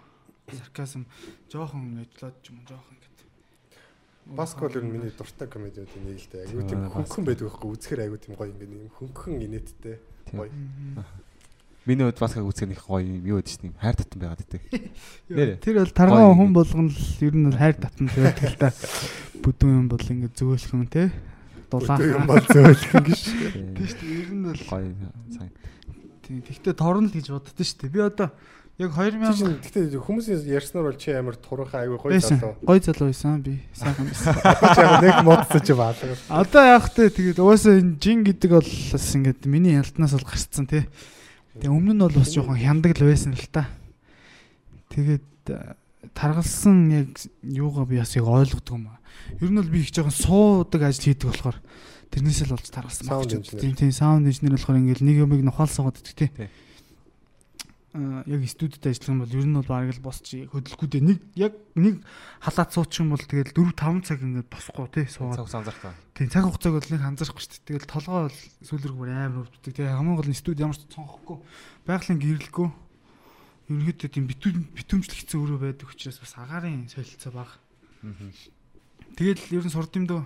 сарказм 0.49 1.05
жоохон 1.53 2.01
ажиллаад 2.01 2.37
ч 2.43 2.51
юм 2.51 2.65
уу 2.65 2.69
жоохон 2.69 2.97
ингээд. 4.25 4.37
Баск 4.41 4.59
бол 4.61 4.73
ер 4.73 4.85
нь 4.85 4.93
миний 4.93 5.13
дуртай 5.13 5.49
комедиудын 5.49 6.03
нэг 6.09 6.19
л 6.19 6.29
дээ. 6.33 6.45
Аягүй 6.49 6.65
тийм 6.65 6.83
хөнгөн 6.89 7.25
байдаг 7.29 7.45
байхгүй 7.45 7.69
үзэхэр 7.77 8.01
аягүй 8.09 8.21
тийм 8.25 8.35
гоё 8.41 8.49
ингээд 8.49 8.73
юм 8.73 8.89
хөнгөн 8.97 9.45
инээдтэй. 9.45 9.97
Гоё. 10.33 10.51
Миний 11.85 12.05
хувьд 12.09 12.17
баскаг 12.25 12.49
үзэх 12.49 12.69
нэг 12.73 12.81
гоё 12.81 13.05
юм 13.05 13.21
юу 13.29 13.39
гэдэг 13.45 13.53
чинь 13.61 13.77
хайр 13.77 13.97
татан 14.01 14.19
байгаад. 14.25 14.49
Нэрээ. 15.29 15.61
Тэр 15.61 15.77
бол 15.85 15.93
тарган 15.93 16.17
Гоё 16.17 16.33
хүн 16.33 16.49
ингээд. 16.49 16.57
болгон 16.57 16.87
л 16.89 17.01
ер 17.21 17.35
нь 17.37 17.53
хайр 17.53 17.77
татна 17.77 18.09
байдаг 18.09 18.49
л 18.49 18.57
та. 18.57 18.69
Бүдүүн 19.45 19.77
юм 19.85 19.89
бол 19.93 20.01
ингээд 20.01 20.35
зөөлхөн 20.41 20.89
те. 20.89 21.13
Өдөр 21.69 22.09
юм 22.09 22.25
бол 22.25 22.41
зөөлхөн 22.49 23.05
гэж. 23.05 23.21
Тийм 23.77 23.85
шүү 23.85 24.01
дээ. 24.01 24.17
Ер 24.25 24.31
нь 24.33 24.45
бол 24.49 24.63
Гоё 24.65 24.89
сайн. 25.29 25.53
Тэгтээ 26.25 26.73
торн 26.73 27.05
л 27.05 27.13
гэж 27.13 27.27
боддоо 27.29 27.53
шүү 27.61 27.79
дээ. 27.85 27.93
Би 27.93 28.01
одоо 28.01 28.33
яг 28.79 28.91
Чи 28.91 28.99
2000 28.99 29.39
чинь 29.39 29.59
гэтээ 29.63 30.03
хүмүүсийн 30.03 30.51
ярьснаар 30.51 30.91
бол 30.91 30.99
чи 30.99 31.15
амар 31.15 31.39
туранхаа 31.39 31.87
аягүй 31.87 32.19
гоё 32.19 32.19
залуу. 32.19 32.59
Гой 32.59 32.81
залуу 32.83 33.07
байсан 33.07 33.39
би. 33.39 33.63
Сайхан 33.71 34.11
байсан. 34.11 34.35
Яг 34.83 34.99
нэг 34.99 35.17
модсон 35.23 35.63
чи 35.63 35.75
баалга. 35.79 36.19
Одоо 36.27 36.63
яг 36.67 36.91
тэ 36.91 37.07
тэгээд 37.15 37.39
угаасаа 37.39 37.79
энэ 37.79 38.03
жин 38.03 38.27
гэдэг 38.27 38.51
бол 38.51 38.67
бас 38.67 39.07
ингээд 39.15 39.47
миний 39.47 39.79
ялтнаас 39.79 40.19
бол 40.19 40.27
гарцсан 40.27 40.67
тий. 40.67 40.91
Тэгээ 41.63 41.71
өмнө 41.71 41.95
нь 41.95 42.03
бол 42.03 42.19
бас 42.19 42.35
жоохон 42.35 42.59
хяндаг 42.59 42.99
л 42.99 43.07
байсан 43.07 43.39
л 43.39 43.47
та. 43.47 43.71
Тэгээд 44.91 45.55
э, 45.55 45.79
таргалсан 46.11 46.79
яг 46.91 47.15
юугаа 47.47 47.87
би 47.87 48.03
бас 48.03 48.19
яг 48.19 48.27
ойлгодог 48.27 48.75
юм 48.75 48.91
аа. 48.91 48.99
Ер 49.39 49.55
нь 49.55 49.59
бол 49.63 49.71
би 49.71 49.87
их 49.87 49.95
жоохон 49.95 50.11
суудаг 50.11 50.83
ажил 50.83 51.15
хийдэг 51.15 51.31
болохоор 51.31 51.63
тэрнээсээ 52.11 52.51
л 52.51 52.59
болж 52.59 52.69
таргалсан. 52.75 53.07
Тийм 53.55 53.79
тийм 53.79 53.95
саунд 53.95 54.27
инженер 54.27 54.59
болохоор 54.59 54.83
ингээд 54.83 55.07
нэг 55.07 55.23
юмыг 55.23 55.47
нухаал 55.47 55.71
суугаад 55.71 56.03
идэх 56.03 56.19
тий. 56.19 56.31
Тий. 57.95 58.03
Аа 58.03 58.27
яг 58.27 58.43
студид 58.51 58.83
ажиллах 58.83 59.07
юм 59.07 59.21
бол 59.23 59.31
ер 59.39 59.47
нь 59.47 59.55
бол 59.55 59.71
баг 59.71 59.87
л 59.95 60.03
босч 60.03 60.35
хөдөлгөхгүй 60.51 60.89
дээ. 60.91 61.07
Нэг 61.07 61.19
яг 61.39 61.55
нэг 61.79 62.03
халаат 62.43 62.75
суучих 62.75 63.07
юм 63.07 63.15
бол 63.15 63.23
тэгэл 63.23 63.55
4 63.55 63.71
5 63.71 64.03
цаг 64.03 64.19
ингээд 64.19 64.51
босхгүй 64.51 64.87
тий 64.91 65.07
суугаад 65.07 65.47
Цаг 65.47 65.63
анзаарах 65.63 65.79
та. 65.79 65.95
Тийм 66.19 66.27
цаг 66.27 66.43
хугацааг 66.43 66.75
бол 66.75 66.91
нэг 66.91 67.03
анзаарахгүй 67.07 67.43
шүү 67.47 67.55
дээ. 67.55 67.67
Тэгэл 67.71 67.93
толгой 67.95 68.23
бол 68.27 68.39
сүүлрэг 68.67 68.97
бүр 68.99 69.11
амар 69.15 69.47
өвддөг. 69.47 69.73
Тэгээ 69.79 69.95
хамгийн 69.95 70.19
гол 70.19 70.27
нь 70.27 70.35
студ 70.35 70.59
ямар 70.59 70.75
ч 70.75 70.83
цонхохгүй. 70.91 71.39
Байгалийн 71.87 72.19
гэрэлгүй. 72.19 72.69
Ерөнхийдөө 73.71 74.11
тийм 74.11 74.27
битүүм 74.27 74.59
битүүмжлэх 74.75 75.19
хэцүү 75.23 75.39
өөрөө 75.39 75.59
байдаг 75.63 75.87
учраас 75.87 76.19
бас 76.19 76.35
агаарын 76.35 76.91
солилцоо 76.91 77.31
баг. 77.31 77.51
Тэгэл 79.15 79.55
ер 79.55 79.63
нь 79.63 79.71
сурд 79.71 79.95
юм 79.95 80.11
дөө. 80.11 80.23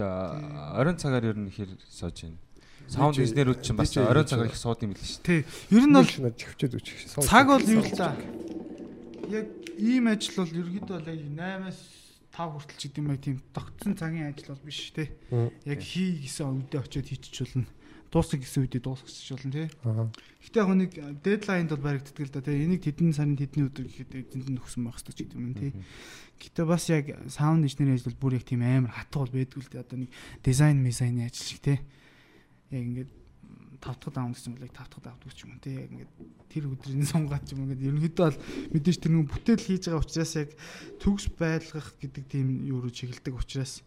За 0.00 0.40
оройн 0.80 0.96
цагаар 0.96 1.28
ер 1.28 1.36
нь 1.36 1.52
хэр 1.52 1.76
сууж 1.84 2.24
байна. 2.24 2.40
Саунд 2.86 3.18
DJ 3.18 3.26
инженерүүд 3.26 3.60
чинь 3.66 3.76
бас 3.76 3.90
DJ 3.90 4.06
оройн 4.06 4.26
цагаар 4.30 4.50
их 4.50 4.56
сууд 4.56 4.82
юм 4.86 4.94
билээ 4.94 5.10
шүү 5.10 5.22
Тий. 5.26 5.40
Ер 5.74 5.84
нь 5.86 5.94
бол 5.94 6.06
чивчээд 6.06 6.74
үчих. 6.78 6.98
цаг 7.10 7.46
бол 7.50 7.66
юу 7.66 7.82
л 7.82 7.94
да. 7.98 8.14
Яг 9.26 9.46
ийм 9.78 10.06
ажил 10.06 10.38
бол 10.38 10.52
бол 10.54 11.02
яг 11.10 11.20
8-аас 11.34 11.80
5 12.36 12.52
хүртэл 12.52 12.76
ч 12.76 12.82
гэдэг 12.86 13.00
юм 13.00 13.10
яг 13.10 13.20
тийм 13.24 13.36
тогтсон 13.56 13.92
цагийн 13.96 14.28
ажил 14.30 14.52
бол 14.52 14.64
биш 14.68 14.92
тий. 14.94 15.08
Яг 15.64 15.80
хий 15.80 16.20
гэсэн 16.20 16.46
үедээ 16.68 16.84
очиод 16.84 17.08
хийчих 17.08 17.48
болно. 17.48 17.66
Дуусах 18.12 18.40
гэсэн 18.44 18.62
үедээ 18.68 18.82
дуусгах 18.84 19.10
болно 19.10 19.52
тий. 19.56 19.66
Гэтэ 20.46 20.60
яг 20.60 20.68
нэг 20.76 20.90
дедлайнд 21.24 21.70
бол 21.74 21.84
баригддаг 21.90 22.22
л 22.22 22.34
да 22.36 22.44
тий. 22.44 22.64
Энийг 22.64 22.84
тэдэн 22.84 23.16
сарын 23.16 23.40
тэдний 23.40 23.66
өдөр 23.66 23.88
гэхэд 23.88 24.30
эзэнд 24.30 24.52
нь 24.52 24.60
өгсөн 24.60 24.84
байх 24.84 25.00
хэрэгтэй 25.00 25.16
ч 25.16 25.20
гэдэг 25.26 25.40
юм 25.40 25.54
тий. 25.58 25.72
Гэтэ 26.38 26.62
бас 26.68 26.84
яг 26.92 27.04
саунд 27.32 27.64
инженерийн 27.66 27.96
ажил 27.98 28.12
бол 28.14 28.30
бүр 28.30 28.38
яг 28.38 28.44
тийм 28.44 28.62
амар 28.62 28.92
хатуу 28.94 29.26
бол 29.26 29.34
байдгүй 29.34 29.60
л 29.64 29.70
дээ. 29.72 29.82
Одоо 29.82 29.98
нэг 30.04 30.10
дизайн 30.44 30.78
мизайны 30.84 31.24
ажил 31.26 31.44
шиг 31.50 31.60
тий. 31.64 31.80
Яг 32.70 32.82
ингээд 32.82 33.10
тав 33.80 33.96
дахь 34.00 34.14
даун 34.14 34.32
гэсэн 34.32 34.54
бол 34.56 34.66
яг 34.66 34.72
тав 34.72 34.88
дахь 34.88 35.04
давдаг 35.04 35.32
ч 35.34 35.44
юм 35.44 35.54
уу 35.54 35.62
тий. 35.62 35.76
Яг 35.76 35.90
ингээд 35.92 36.12
тэр 36.50 36.64
өдрийн 36.70 37.06
сунгаад 37.12 37.44
ч 37.46 37.54
юм 37.54 37.66
ингээд 37.66 37.86
ерөнхийдөө 37.86 38.26
бол 38.26 38.40
мэдээж 38.74 38.98
тэр 39.00 39.12
нэг 39.12 39.28
бүтээл 39.30 39.66
хийж 39.66 39.84
байгаа 39.86 40.02
учраас 40.02 40.32
яг 40.34 40.50
төгс 40.98 41.26
байлгах 41.36 41.88
гэдэг 42.00 42.24
тийм 42.26 42.46
юу 42.66 42.80
руу 42.82 42.90
чиглэдэг 42.90 43.34
учраас 43.36 43.82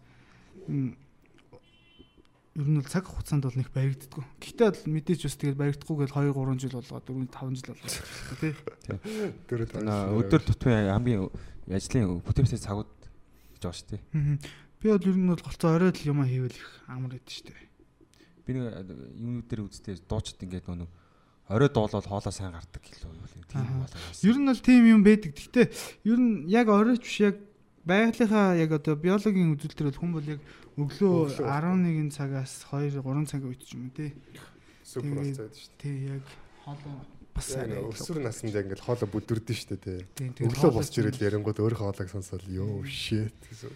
ер 2.59 2.67
нь 2.67 2.79
бол 2.79 2.91
цаг 2.91 3.05
хугацаанд 3.07 3.45
бол 3.47 3.55
нэг 3.55 3.69
баригддаггүй. 3.71 4.25
Гэхдээ 4.43 4.67
бол 4.67 4.83
мэдээж 4.99 5.21
бас 5.23 5.37
тэгээд 5.39 5.57
баригдахгүй 5.59 5.95
гэж 6.03 6.11
2 6.11 6.33
3 6.35 6.59
жил 6.59 6.75
болгоод 6.75 7.05
4 7.07 7.29
5 7.31 7.55
жил 7.55 7.71
болгоод 7.71 7.95
тий. 8.41 8.53
Өдөр 10.19 10.41
тутмын 10.43 10.91
хамгийн 10.91 11.29
ажлын 11.71 12.19
бүтээсээ 12.25 12.59
цагууд 12.59 12.91
гэж 13.55 13.63
байгаа 13.63 13.79
шүү 13.79 13.89
дээ. 13.95 14.03
Би 14.81 14.87
бол 14.91 15.07
ер 15.07 15.17
нь 15.17 15.29
бол 15.31 15.39
голцоо 15.39 15.71
оройд 15.77 15.97
л 16.03 16.09
юм 16.11 16.25
хийвэл 16.25 16.51
их 16.51 16.69
амар 16.91 17.15
гэдэг 17.15 17.31
шүү 17.31 17.47
дээ. 17.47 17.68
Би 18.49 18.57
нэг 18.57 18.65
юмнууд 19.21 19.45
дээр 19.45 19.61
үзтээ 19.69 19.95
дуучид 20.09 20.41
ингээд 20.41 20.65
нэг 20.73 20.89
орой 21.49 21.69
доолол 21.69 22.01
хоолоо 22.01 22.33
сайн 22.33 22.57
гардаг 22.57 22.81
гэлөө 22.81 23.13
юу 23.13 23.45
тийм 23.45 23.61
Аха. 23.61 23.85
болоос. 23.85 24.19
Ер 24.25 24.37
нь 24.41 24.49
бол 24.49 24.61
тийм 24.65 24.83
юм 24.89 25.01
байдаг. 25.05 25.33
Гэхдээ 25.37 25.65
ер 26.09 26.17
нь 26.17 26.49
яг 26.49 26.65
оройч 26.73 27.01
биш 27.05 27.17
яг 27.21 27.37
байгалийнхаа 27.85 28.57
яг 28.57 28.69
одоо 28.73 28.93
биологийн 28.97 29.53
үзүүлэлтэр 29.57 29.87
бол 29.93 30.01
хүн 30.01 30.13
бол 30.17 30.27
яг 30.33 30.41
өглөө 30.77 31.13
Өглөө. 31.29 31.45
11 31.45 32.09
цагаас 32.13 32.53
2 32.73 33.01
3 33.01 33.25
цаг 33.29 33.41
үед 33.45 33.61
ч 33.65 33.77
юм 33.77 33.89
уу 33.89 33.93
тий. 33.97 34.13
супер 34.85 35.13
болцоод 35.21 35.53
шүү 35.53 35.73
Тий 35.77 35.95
яг 36.09 36.23
хоолоо 36.65 36.97
бас 37.33 37.47
дээ. 37.49 37.61
арай 37.65 37.77
Яг 37.81 37.89
өсвөр 37.93 38.19
наснд 38.25 38.53
ингээд 38.57 38.81
хоолой 38.85 39.09
бүдүрдэн 39.09 39.57
шүү 39.57 39.77
дээ. 39.77 40.01
тий, 40.17 40.29
Өглөө 40.45 40.69
босч 40.73 40.93
юм- 40.97 41.05
ирэл 41.09 41.25
ярингууд 41.33 41.57
өөр 41.61 41.75
хоолойг 41.81 42.09
сонсоод 42.13 42.45
ёо 42.49 42.81
shit 42.85 43.33
гэсэн. 43.49 43.73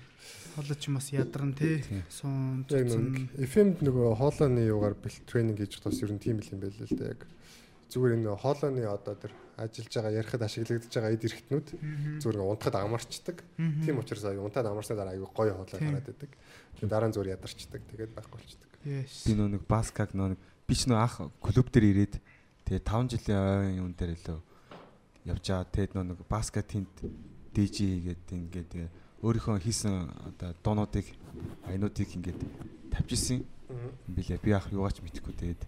Хоолой 0.56 0.78
ч 0.78 0.88
юм 0.88 0.96
бас 0.98 1.10
ядарн 1.12 1.54
тий. 1.54 1.82
Суун 2.10 2.66
нэг 2.70 3.34
FM-д 3.38 3.84
нөгөө 3.84 4.18
хоолойны 4.22 4.62
юугаар 4.70 4.96
бэлт 4.96 5.26
тренинг 5.26 5.58
хийж 5.60 5.82
бас 5.82 6.02
ер 6.02 6.13
нь 6.13 6.22
тийм 6.22 6.39
л 6.39 6.52
юм 6.54 6.62
байл 6.62 6.78
л 6.78 6.98
да 6.98 7.12
яг. 7.13 7.26
Зүгээр 7.89 8.18
энэ 8.22 8.38
хоолойны 8.38 8.86
одоо 8.86 9.16
тэр 9.18 9.34
ажиллаж 9.58 9.94
байгаа 9.94 10.18
ярихад 10.18 10.42
ашиглагдаж 10.46 10.94
байгаа 10.94 11.13
эд 11.13 11.26
эрхтнүүд 11.30 11.68
зүгээр 12.22 12.42
унтахад 12.42 12.76
амарчдаг. 12.82 13.38
Тийм 13.58 14.02
учраас 14.02 14.26
аюу 14.26 14.46
унтаад 14.50 14.70
амарсны 14.70 14.98
дараа 14.98 15.13
аюу 15.13 15.30
гоё 15.30 15.54
хоолой 15.54 15.82
гараад 15.82 16.10
идэг. 16.10 16.32
Тэгээ 16.78 16.89
дараа 16.89 17.10
нь 17.10 17.16
зүгээр 17.18 17.34
ядарчдаг. 17.38 17.82
Тэгээд 17.94 18.13
байхгүй 18.18 18.38
болчдаг. 18.42 18.70
Би 18.82 19.32
нөө 19.38 19.50
нэг 19.54 19.63
баскаг 19.70 20.10
нэг 20.18 20.42
би 20.66 20.74
ч 20.74 20.89
нөө 20.89 20.98
ах 20.98 21.22
клуб 21.38 21.70
дээр 21.70 21.86
ирээд 21.94 22.16
тэгээ 22.66 22.82
5 22.82 23.13
жилийн 23.13 23.42
ойн 23.42 23.78
юм 23.78 23.89
дээр 23.94 24.18
илүү 24.18 24.39
явж 25.30 25.46
байгаа. 25.46 25.70
Тэгээд 25.70 25.94
нэг 26.02 26.20
баска 26.26 26.66
тэнд 26.66 26.94
DJ 27.54 27.78
гэдэг 28.10 28.34
ингээд 28.34 28.70
тэгээ 28.74 29.03
өөрийнхөө 29.23 29.63
хийсэн 29.63 30.12
одоо 30.36 30.51
дуунуудыг 30.59 31.07
аянуудыг 31.63 32.09
ингээд 32.12 32.39
тавьж 32.91 33.15
исэн. 33.15 33.47
Билээ. 34.12 34.38
Би 34.43 34.51
ах 34.51 34.67
юугаач 34.67 34.99
мэдэхгүй 34.99 35.33
тэгээд 35.39 35.63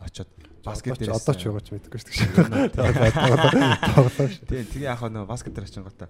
очоод 0.00 0.30
баскет 0.64 0.96
дээрээс 0.96 1.20
одоо 1.20 1.34
ч 1.36 1.42
байгаач 1.44 1.68
мэдгүй 1.76 1.98
шүү 2.00 2.08
дээ. 2.08 2.72
Тоглоо 2.72 4.28
шүү. 4.32 4.48
Тийм 4.48 4.66
тэгээ 4.72 4.90
ах 4.90 5.04
нөө 5.04 5.28
баскет 5.28 5.52
дээр 5.52 5.68
та 5.92 6.08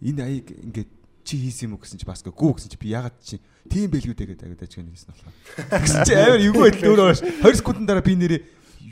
энэ 0.00 0.24
аяг 0.24 0.48
ингээд 0.50 0.90
чи 1.22 1.36
хийсэн 1.36 1.70
юм 1.70 1.76
уу 1.76 1.84
гэсэн 1.84 2.00
чи 2.00 2.08
баскет 2.08 2.34
гүү 2.34 2.52
гэсэн 2.56 2.70
чи 2.72 2.78
би 2.80 2.88
ягаад 2.90 3.16
чи 3.22 3.36
тийм 3.68 3.92
бэлгүүд 3.92 4.18
тэгээд 4.18 4.42
агад 4.48 4.64
ажиг 4.64 4.82
нэгсэн 4.82 5.12
болохоор. 5.12 5.36
Гэсэн 5.84 6.00
чи 6.08 6.12
амар 6.16 6.40
эвгүй 6.42 6.62
байдал 6.66 6.88
өөрөө 6.90 7.06
баш. 7.12 7.20
2 7.22 7.60
секундын 7.60 7.86
дараа 7.86 8.02
би 8.02 8.16
нэрээ 8.16 8.40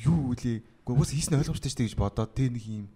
юу 0.07 0.37
үлээ. 0.37 0.63
Гэхдээ 0.87 0.95
уус 0.95 1.11
хийсэн 1.11 1.41
ойлгомжтой 1.41 1.73
дээ 1.75 1.89
гэж 1.91 1.97
бодоод 1.99 2.31
тэр 2.37 2.55
нэг 2.55 2.65
юм 2.69 2.87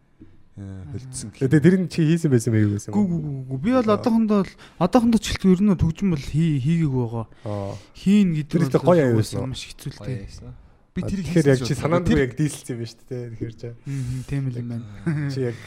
холдсон. 0.55 1.29
Тэгээ 1.35 1.63
тэр 1.67 1.77
нь 1.83 1.89
чи 1.91 2.01
хийсэн 2.07 2.31
байсан 2.31 2.55
юу 2.55 2.79
гэсэн. 2.79 2.95
Гү 2.95 3.03
гү 3.03 3.17
гү. 3.51 3.57
Би 3.59 3.71
бол 3.75 3.91
одоохондоо 3.91 4.47
л 4.47 4.53
одоохондоо 4.79 5.19
ч 5.19 5.35
хэлтгүй 5.35 5.51
ер 5.59 5.63
нь 5.67 5.75
төгжим 5.75 6.15
бол 6.15 6.23
хий 6.23 6.63
хийгээгүй 6.63 7.03
байгаа. 7.03 7.27
Аа. 7.43 7.75
Хийн 7.99 8.29
гэдэг 8.39 8.71
ихтэй 8.71 8.83
гоё 8.87 9.19
байсан. 9.19 9.51
маш 9.51 9.63
хэцүү 9.67 9.91
л 9.91 10.01
дээ. 10.07 10.55
Би 10.95 11.01
тэр 11.03 11.21
Тэгэхээр 11.27 11.51
яг 11.51 11.61
чи 11.67 11.75
санаандгүй 11.75 12.21
яг 12.23 12.33
дийлсэн 12.39 12.71
юм 12.71 12.79
байна 12.79 12.91
шүү 12.95 13.07
дээ. 13.11 13.25
Тэгэхээр 13.35 13.55
чи 13.59 13.67
Аа 13.67 14.23
тийм 14.31 14.43
л 14.47 14.59
юм 14.63 14.69
байна. 14.71 14.87
чи 15.35 15.41
яг 15.43 15.59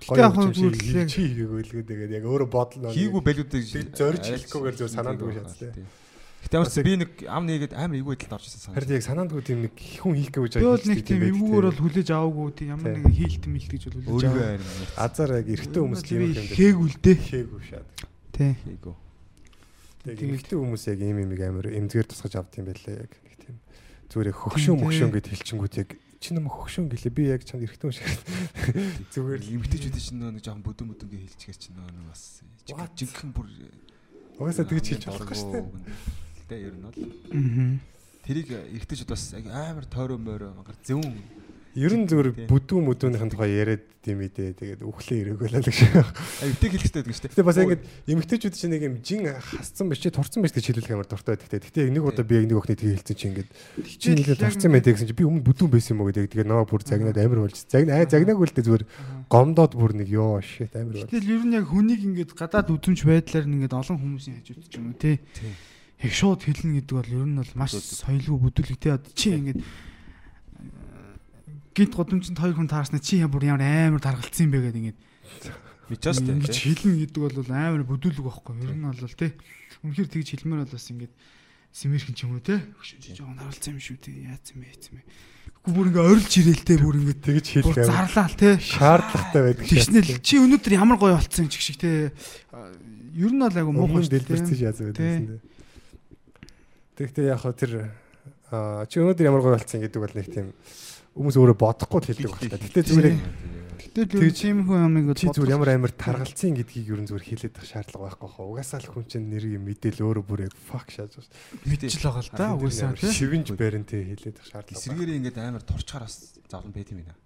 Гэтэ 0.00 0.22
яг 0.22 0.32
л 0.38 1.08
чи 1.10 1.20
хийгээгүй 1.26 1.60
л 1.66 1.72
гэдэг 1.82 1.98
яг 2.14 2.24
өөрөө 2.30 2.48
бодлоо. 2.48 2.90
хийгүү 2.94 3.20
бэлгүүдийг 3.26 3.64
Би 3.66 3.82
зорж 3.98 4.22
хэлэхгүйгээр 4.30 4.76
зөв 4.78 4.88
санаандгүй 4.94 5.32
шаттай. 5.42 5.84
Гэтэ 6.40 6.56
ч 6.72 6.80
би 6.80 6.96
нэг 6.96 7.10
ам 7.28 7.44
нэгэд 7.44 7.72
амар 7.76 8.00
эвгүй 8.00 8.16
байдалд 8.16 8.34
орж 8.40 8.48
ирсэн 8.48 8.60
санаа. 8.64 8.76
Харин 8.80 8.96
яг 8.96 9.04
санаандгүй 9.04 9.42
тийм 9.44 9.60
нэг 9.68 9.74
хүн 9.76 10.14
хийх 10.16 10.32
гэж 10.32 10.52
Би 10.56 10.64
бол 10.64 10.88
нэг 10.88 11.00
тийм 11.04 11.22
эвгүүгээр 11.28 11.66
бол 11.68 11.82
хүлээж 11.84 12.08
аваагүй 12.16 12.48
тийм 12.56 12.68
ямар 12.74 12.96
нэг 12.96 13.12
хийлт 13.12 13.44
мэлт 13.44 13.70
гэж 13.70 13.82
бол 13.86 13.96
хүлээж 14.00 14.10
өөрийгөө 14.10 14.40
аваа. 14.40 14.56
харин 14.56 15.04
азар 15.04 15.30
яг 15.36 15.46
эрэгтэй 15.52 15.80
хүмүүс 15.84 16.02
тийм 16.08 16.20
юм 16.24 16.32
дээр 16.32 16.48
Хээгүүл 16.56 16.96
дээ. 17.04 17.18
хийгээгүй 17.20 17.62
шаад. 17.68 17.88
Тий. 18.32 18.52
хийгүү. 18.64 18.94
Тэгээ 20.00 20.28
эрэгтэй 20.32 20.56
хүмүүс 20.56 20.82
яг 20.88 21.00
ийм 21.04 21.18
юм 21.20 21.30
амар 21.36 21.66
эмзгээр 21.76 22.08
тусгаж 22.08 22.32
авд 22.40 22.52
юм 22.56 22.66
байлаа 22.72 22.94
яг 23.04 23.12
нэг 23.20 23.34
тийм 23.36 23.56
зүгээр 24.08 24.32
хөгшөө 24.32 24.74
мөгшөө 24.80 25.08
гэд 25.12 25.28
хэлчингүүд 25.28 25.74
яг 25.76 25.90
чи 26.20 26.32
нам 26.32 26.48
хөгшөө 26.48 26.88
гэлээ 26.88 27.12
би 27.16 27.22
яг 27.28 27.44
чанд 27.44 27.68
эрэгтэй 27.68 27.84
хүн 27.84 27.96
шиг 27.96 28.08
зүгээр 29.12 29.40
л 29.44 29.52
Эмгтэйчүүдийн 29.60 30.04
чинь 30.04 30.20
нэг 30.20 30.40
жоохон 30.40 30.64
бүдүүн 30.64 30.88
бүдүүнгээ 30.92 31.20
хэлчихэр 31.36 31.58
чинь 31.60 31.76
нэг 31.76 32.08
бас 32.08 32.40
жинхэнэ 32.64 33.32
бүр 33.36 33.48
угаасаа 34.40 34.68
тэгж 34.68 34.86
хэлж 35.00 35.04
болохгүй 35.04 35.36
шүү 35.36 35.52
дээ. 35.52 35.64
Тэ 36.50 36.66
ер 36.66 36.74
нь 36.74 36.82
бол 36.82 36.98
тэрийг 38.26 38.50
эргэжтэйчүүд 38.50 39.10
бас 39.14 39.30
амар 39.38 39.86
тойроо 39.86 40.18
мороо 40.18 40.50
мангар 40.50 40.74
зөвөн 40.82 41.14
Ер 41.78 41.94
нь 41.94 42.02
зүгээр 42.02 42.50
бүдүүн 42.50 42.82
мүдүүнийхэн 42.82 43.30
тухай 43.30 43.54
яриад 43.54 43.86
дим 44.02 44.18
идэ 44.26 44.58
тэгээд 44.58 44.82
өглөө 44.82 45.38
ирээгөө 45.38 45.48
л 45.54 45.62
гэж. 45.62 45.78
тэг 46.58 46.70
хэлэхтэй 46.74 47.06
байдаг 47.06 47.14
шүү 47.14 47.24
дээ. 47.30 47.30
Гэтэ 47.30 47.46
бас 47.46 47.58
ингэж 47.62 47.80
эмгтээчүүд 48.10 48.54
чинь 48.58 48.72
нэг 48.74 48.82
юм 48.90 48.94
жин 49.06 49.30
хасцсан 49.38 49.86
биш 49.86 50.02
чи 50.02 50.10
турцсан 50.10 50.42
биш 50.42 50.50
гэж 50.50 50.66
хэлүүлэх 50.66 50.98
амар 50.98 51.06
дуртай 51.06 51.38
байдаг. 51.38 51.70
Гэтэ 51.70 51.86
яг 51.86 51.94
нэг 51.94 52.02
удаа 52.10 52.26
би 52.26 52.42
яг 52.42 52.50
нэг 52.50 52.58
охины 52.58 52.74
тгий 52.74 52.98
хэлсэн 52.98 53.14
чи 53.14 53.26
ингэж 53.30 53.46
чи 53.86 54.08
нэг 54.18 54.26
турцсан 54.34 54.70
байдаг 54.74 54.98
гэсэн 54.98 55.06
чи 55.06 55.14
би 55.14 55.22
өмнө 55.30 55.46
бүдүүн 55.46 55.70
байсан 55.70 55.94
юм 55.94 56.02
уу 56.02 56.10
гэдэг. 56.10 56.26
Тэгээ 56.34 56.50
наваа 56.50 56.66
бүр 56.66 56.82
загнаад 56.82 57.18
амар 57.22 57.40
болж. 57.46 57.54
Загна 57.70 58.02
аа 58.02 58.10
загнаагүй 58.10 58.46
л 58.50 58.56
дээ 58.58 58.66
зүгээр 58.66 58.84
гомдоод 59.30 59.72
бүр 59.78 59.92
нэг 59.94 60.08
ёо 60.10 60.42
shit 60.42 60.74
амар 60.74 60.98
болж. 60.98 61.06
Гэтэл 61.06 61.30
ер 61.38 61.42
нь 61.46 61.54
яг 61.54 61.70
хүнийг 61.70 62.02
ингээд 62.02 62.34
гадаад 62.34 62.66
үзэмж 62.66 63.06
байдлаар 63.06 63.46
ингээд 63.46 63.78
олон 63.78 63.94
хүмүүсийн 63.94 64.42
хажууд 64.42 64.66
ч 64.66 64.74
юм 64.74 64.90
уу 64.90 64.98
тий. 64.98 65.22
Яг 66.00 66.12
шууд 66.12 66.40
хэлнэ 66.44 66.80
гэдэг 66.80 66.96
бол 66.96 67.12
ер 67.12 67.26
нь 67.28 67.36
бол 67.36 67.52
маш 67.54 67.76
соёлгүй 67.76 68.38
бүдүүлэг. 68.40 68.88
Одоо 68.88 69.12
Чи 69.12 69.36
ингээд 69.36 69.60
гинт 71.76 71.94
годомчинд 71.94 72.40
хоёр 72.40 72.56
хүн 72.56 72.68
таарснаа 72.72 73.00
чи 73.04 73.20
ямар 73.20 73.44
ямар 73.44 73.62
амар 73.62 74.00
таргалцсан 74.00 74.48
юм 74.48 74.52
бэ 74.56 74.64
гэдэг 74.64 74.80
ингээд 74.80 74.98
Мичээс 75.90 76.22
ингэж 76.22 76.54
тэ. 76.54 76.64
хэлнэ 76.70 76.96
гэдэг 77.04 77.20
бол 77.20 77.50
амар 77.50 77.82
бүдүүлэг 77.84 78.22
байхгүй. 78.22 78.54
Ер 78.64 78.74
нь 78.78 78.86
бол 78.86 79.14
тий. 79.14 79.32
Үнэхээр 79.82 80.08
тэгж 80.08 80.28
хэлмээр 80.40 80.62
бол 80.64 80.74
бас 80.74 80.86
ингээд 80.88 81.12
симэрхэн 81.74 82.14
ч 82.14 82.20
юм 82.26 82.38
уу. 82.38 82.42
Хөшөж 82.42 83.02
жоохон 83.14 83.38
харалцсан 83.38 83.74
юм 83.74 83.82
шүү 83.82 83.98
тий. 83.98 84.24
Яац 84.26 84.54
юм 84.54 84.62
бэ 84.62 84.70
яац 84.70 84.84
юм 84.90 84.98
бэ. 84.98 85.04
Гэхдээ 85.60 85.74
бүр 85.74 85.86
ингээд 85.90 86.08
орилж 86.10 86.32
ирээлтэй 86.38 86.78
бүр 86.78 86.96
ингээд 87.00 87.20
Тэгж 87.26 87.46
бүр 87.60 87.76
амар 87.76 87.90
зарлаа 87.90 88.28
тий. 88.38 88.54
шаардлагатай 88.58 89.42
байдаг. 89.50 89.66
Тэгснэл 89.66 90.10
чи 90.22 90.34
өнөөдөр 90.38 90.72
ямар 90.78 90.98
гоё 90.98 91.14
болцсон 91.18 91.46
ч 91.50 91.58
гэх 91.58 91.66
шиг 91.66 91.78
те. 91.82 92.14
Ер 93.18 93.32
нь 93.34 93.42
бол 93.42 93.50
айгу 93.58 93.74
муухай 93.74 94.06
өмнө 94.06 94.14
дэлбэрсэн 94.14 94.56
шааз 94.56 94.78
байдсан 94.78 94.94
дээ. 94.94 95.49
Тэгэхдээ 97.00 97.32
яг 97.32 97.40
хаа 97.40 97.56
тэр 97.56 97.88
чи 98.92 99.00
өнөөдөр 99.00 99.24
ямар 99.24 99.40
гоё 99.40 99.56
болцсон 99.56 99.80
гэдэг 99.80 100.00
бол 100.04 100.12
нэг 100.12 100.28
тийм 100.28 100.52
хүмүүс 101.16 101.36
өөрөө 101.40 101.56
бодохгүй 101.56 101.98
л 102.04 102.08
хэлдэг 102.12 102.28
байна. 102.28 102.60
Гэтэ 102.60 102.84
зүгээр 102.92 103.16
Тэгж 103.90 104.36
тийм 104.36 104.68
хүн 104.68 104.84
амиг 104.84 105.08
бол 105.08 105.16
чи 105.16 105.32
зүгээр 105.32 105.56
ямар 105.56 105.72
амар 105.72 105.92
таргалцсан 105.96 106.52
гэдгийг 106.60 106.92
ер 106.92 107.00
нь 107.00 107.08
зүгээр 107.08 107.24
хэлээд 107.24 107.54
байх 107.56 107.66
шаардлага 107.66 108.04
байхгүй 108.12 108.28
хаа. 108.28 108.46
Угаасаа 108.52 108.80
л 108.84 108.92
хүн 108.92 109.06
чинь 109.08 109.32
нэрийг 109.32 109.64
мэдээл 109.64 110.04
өөрөө 110.04 110.24
бүр 110.28 110.44
яг 110.46 110.54
fuck 110.54 110.92
шааж 110.92 111.16
байна. 111.16 111.32
мэдчихэл 111.64 112.04
байгаа 112.04 112.22
л 112.22 112.30
да 112.36 112.46
угсаа 112.54 112.92
тий. 112.94 113.10
Шивэнж 113.10 113.48
барентэй 113.56 114.02
хэлээд 114.12 114.36
байх 114.36 114.48
шаардлага. 114.52 114.76
Эсэргээрээ 114.76 115.18
ингээд 115.24 115.38
амар 115.40 115.64
турчхаар 115.64 116.04
бас 116.04 116.36
завлан 116.52 116.70
байт 116.76 116.92
юм 116.92 117.00
байна. 117.02 117.16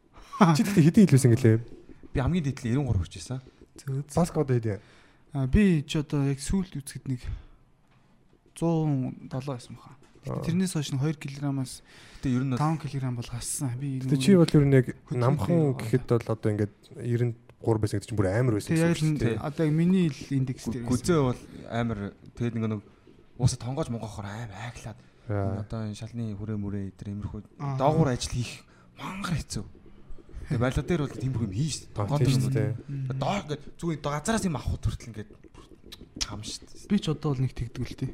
Чи 0.54 0.62
тэгтээ 0.62 0.86
хэдийн 0.86 1.06
хэлвэсэн 1.10 1.32
гэлээ. 1.34 1.56
Би 2.14 2.18
хамгийн 2.22 2.44
дэдл 2.46 2.64
93 2.80 3.02
хүчээсэн. 3.02 3.40
Баск 4.14 4.34
одоо 4.38 4.54
хэдийн. 4.54 4.80
А 5.34 5.50
би 5.50 5.82
ч 5.82 5.98
одоо 5.98 6.22
яг 6.30 6.38
сүүлд 6.38 6.78
үзэхэд 6.78 7.10
нэг 7.10 7.20
107 8.56 9.46
байсан 9.46 9.74
баха. 9.76 9.94
Тэрнээс 10.24 10.72
хойш 10.72 10.90
нь 10.94 11.00
2 11.02 11.20
кг-аас 11.20 11.82
Гэтэ 12.24 12.28
ер 12.32 12.44
нь 12.48 12.52
бол 12.56 12.62
5 12.62 12.80
кг 12.80 13.04
бол 13.12 13.28
гассан. 13.28 13.70
Би 13.76 14.00
Гэтэ 14.00 14.16
чи 14.16 14.32
бол 14.38 14.48
ер 14.48 14.64
нь 14.64 14.72
яг 14.74 14.86
намхан 15.12 15.76
гэхэд 15.76 16.04
бол 16.08 16.28
одоо 16.32 16.48
ингээд 16.48 16.74
93 16.96 17.80
байсан 17.82 17.96
гэдэг 18.00 18.08
чинь 18.08 18.18
бүр 18.18 18.28
амар 18.32 18.54
байсан. 18.56 18.72
гэсэн 18.72 19.12
үг 19.14 19.20
дээ. 19.20 19.36
одоо 19.44 19.66
миний 19.68 20.08
л 20.08 20.20
индекс 20.32 20.64
дээр. 20.72 20.88
гүзээ 20.88 21.20
бол 21.20 21.40
амар 21.68 21.98
тэгээд 22.40 22.54
нэг 22.56 22.64
нэг 22.72 22.80
уусаа 23.36 23.58
тонгоож 23.60 23.88
монгохоор 23.92 24.26
амар 24.30 24.56
айглаад 24.72 24.98
Аа. 25.28 25.64
одоо 25.64 25.80
энэ 25.88 25.96
шалны 25.96 26.36
хүрээ 26.36 26.56
мүрээ 26.60 26.84
эдэр 26.92 27.08
имерхүү 27.16 27.40
доогуур 27.80 28.08
ажил 28.12 28.32
хийх 28.36 28.64
мангар 29.00 29.36
хэцүү. 29.40 29.64
Тэгээд 30.52 30.60
байлаа 30.60 30.84
дээр 30.84 31.02
бол 31.04 31.16
тиймэрхүү 31.16 31.48
юм 31.48 31.54
хийж 31.56 31.76
тийм 31.88 32.04
юм. 32.04 32.40
шүү 32.44 32.52
дээ. 32.52 32.72
Доо 33.16 33.34
ингээд 33.44 33.62
зүгээр 33.80 34.00
газараас 34.04 34.44
юм 34.44 34.56
авах 34.60 34.68
хүртэл 34.76 35.08
ингээд 35.08 35.30
хам 36.28 36.40
шүү 36.44 36.60
дээ. 36.68 36.88
Би 36.92 36.96
ч 37.00 37.04
одоо 37.08 37.28
бол 37.32 37.40
нэг 37.40 37.52
тэгдэг 37.56 37.84
л 37.88 37.96
тий. 37.96 38.10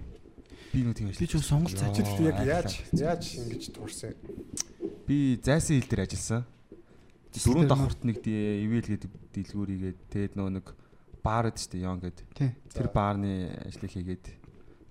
Би 0.71 0.85
нүү 0.87 0.95
тийм 0.95 1.11
Би 1.11 1.27
ч 1.27 1.39
Сонгол 1.43 1.75
цаач. 1.75 1.99
Чи 1.99 2.03
тэгтээ 2.07 2.31
яг 2.31 2.39
яаж 2.47 2.71
яаж 2.95 3.25
ингэж 3.43 3.65
туурсан. 3.75 4.15
би 5.07 5.41
зайсан 5.43 5.83
хил 5.83 5.91
дээр 5.91 6.07
ажилласан. 6.07 6.47
Дөрөв 7.35 7.67
давхурт 7.67 8.01
нэг 8.07 8.23
ивэл 8.23 8.87
гэдэг 8.87 9.11
дэлгүүрийгээд 9.35 9.99
тэгээд 10.15 10.35
нөө 10.39 10.49
нэг 10.63 10.67
баар 11.23 11.51
гэдэг 11.51 11.59
чинь 11.59 11.83
Yon 11.83 11.99
гэдэг. 11.99 12.27
Тэр 12.71 12.89
баарны 12.95 13.51
ажлыг 13.67 13.91
хийгээд 13.91 14.25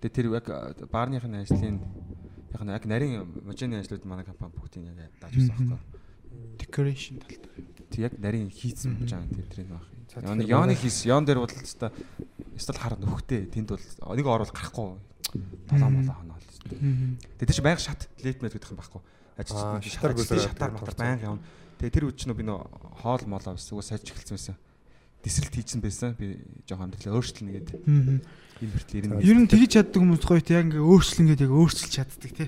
тэгээд 0.04 0.16
тэр 0.16 0.28
яг 0.36 0.46
баарныхын 0.92 1.40
ажлын 1.40 1.80
яг 1.80 2.62
нь 2.64 2.72
яг 2.76 2.84
нарийн 2.84 3.24
можны 3.44 3.80
ажлууд 3.80 4.04
манай 4.04 4.26
компани 4.28 4.56
бүгдийг 4.56 4.92
яг 5.00 5.16
дааж 5.20 5.36
өгсөн 5.36 5.56
байхгүй. 5.56 6.00
Decoration 6.60 7.16
талд. 7.24 7.44
Тэг 7.92 8.00
яг 8.12 8.14
нарийн 8.20 8.52
хийцэн 8.52 9.00
гэж 9.00 9.12
байгаа 9.16 9.32
тэр 9.32 9.48
тэрийг 9.48 9.72
байх. 9.72 9.88
За, 9.88 9.99
Yon 10.18 10.66
манай- 10.66 10.76
хийс 10.76 11.06
Yon 11.06 11.26
дээр 11.26 11.40
бол 11.46 11.52
л 11.54 11.62
өстой 11.62 11.92
өстой 12.58 12.76
хар 12.78 12.98
нөхтэй 12.98 13.46
тэнд 13.50 13.70
бол 13.76 14.16
нэг 14.18 14.26
орол 14.26 14.50
гарахгүй. 14.50 14.98
Толоо 15.70 15.90
молоо 15.90 16.16
хоноо 16.18 16.38
л. 16.38 16.48
Тэгээд 17.38 17.54
чинь 17.54 17.64
байнга 17.66 17.80
шат 17.82 18.10
лейт 18.26 18.42
мэт 18.42 18.58
гэдэг 18.58 18.74
юм 18.74 18.80
байхгүй. 18.82 19.02
Аа, 19.38 19.78
Ажил 19.80 19.94
шатар 19.94 20.14
гүсрээд 20.18 20.48
шатар 20.50 20.72
матар 20.74 20.96
байнга 20.98 21.26
явна. 21.38 21.42
Тэгээд 21.78 21.94
тэр 21.94 22.06
үуч 22.10 22.22
нь 22.26 22.34
би 22.34 22.44
нөө 22.44 22.60
хоол 23.06 23.24
молоо 23.30 23.54
ус 23.56 23.70
уус 23.72 23.88
саж 23.94 24.04
эхэлсэн 24.04 24.36
байсан. 24.36 24.58
Дисрэлт 25.24 25.56
хийсэн 25.56 25.80
байсан. 25.80 26.16
Би 26.18 26.42
жоохон 26.68 26.90
амьдралаа 26.92 27.16
өөрчлөнө 27.22 27.54
гэдэг. 27.56 27.78
Энэ 27.88 28.72
хүртэл 28.76 29.00
ирнэ. 29.00 29.24
Ер 29.24 29.38
нь 29.40 29.48
тэгж 29.48 29.72
чаддаг 29.80 30.00
хүмүүс 30.04 30.24
гоё 30.26 30.42
те 30.44 30.60
яг 30.60 30.68
ингээ 30.68 30.84
өөрчлөнгөд 30.84 31.40
яг 31.46 31.52
өөрчилж 31.56 31.92
чаддаг 31.96 32.32
те. 32.36 32.46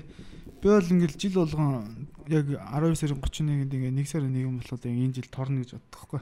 Би 0.60 0.66
бол 0.68 0.84
ингээл 0.92 1.16
жил 1.16 1.34
болгон 1.40 2.08
яг 2.28 2.46
12 2.46 2.94
сарын 3.00 3.18
31-нд 3.18 3.72
ингээ 3.72 3.92
нэг 3.94 4.06
сарын 4.06 4.30
нэгэн 4.32 4.58
болоход 4.60 4.84
яг 4.86 4.96
энэ 4.98 5.16
жил 5.16 5.30
торно 5.32 5.62
гэж 5.64 5.70
боддог 5.74 5.90
байхгүй. 5.90 6.20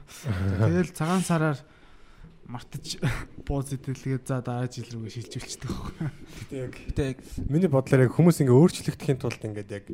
Тэгэл 0.61 0.93
цагаан 0.97 1.25
сараар 1.27 1.59
мартаж 2.51 2.99
бууз 3.47 3.71
идэлгээд 3.75 4.25
за 4.27 4.41
дараа 4.43 4.67
жил 4.71 4.89
рүүгээ 4.91 5.15
шилжүүлчихдэг 5.21 5.71
байхгүй. 5.71 6.07
Гэтэ 6.51 6.57
яг 6.57 6.73
Гэтэ 6.91 7.03
яг 7.15 7.19
миний 7.47 7.71
бодлоор 7.71 8.05
яг 8.09 8.13
хүмүүс 8.17 8.43
ингээ 8.43 8.59
өөрчлөгдөхийн 8.59 9.19
тулд 9.23 9.43
ингээд 9.45 9.71
яг 9.71 9.85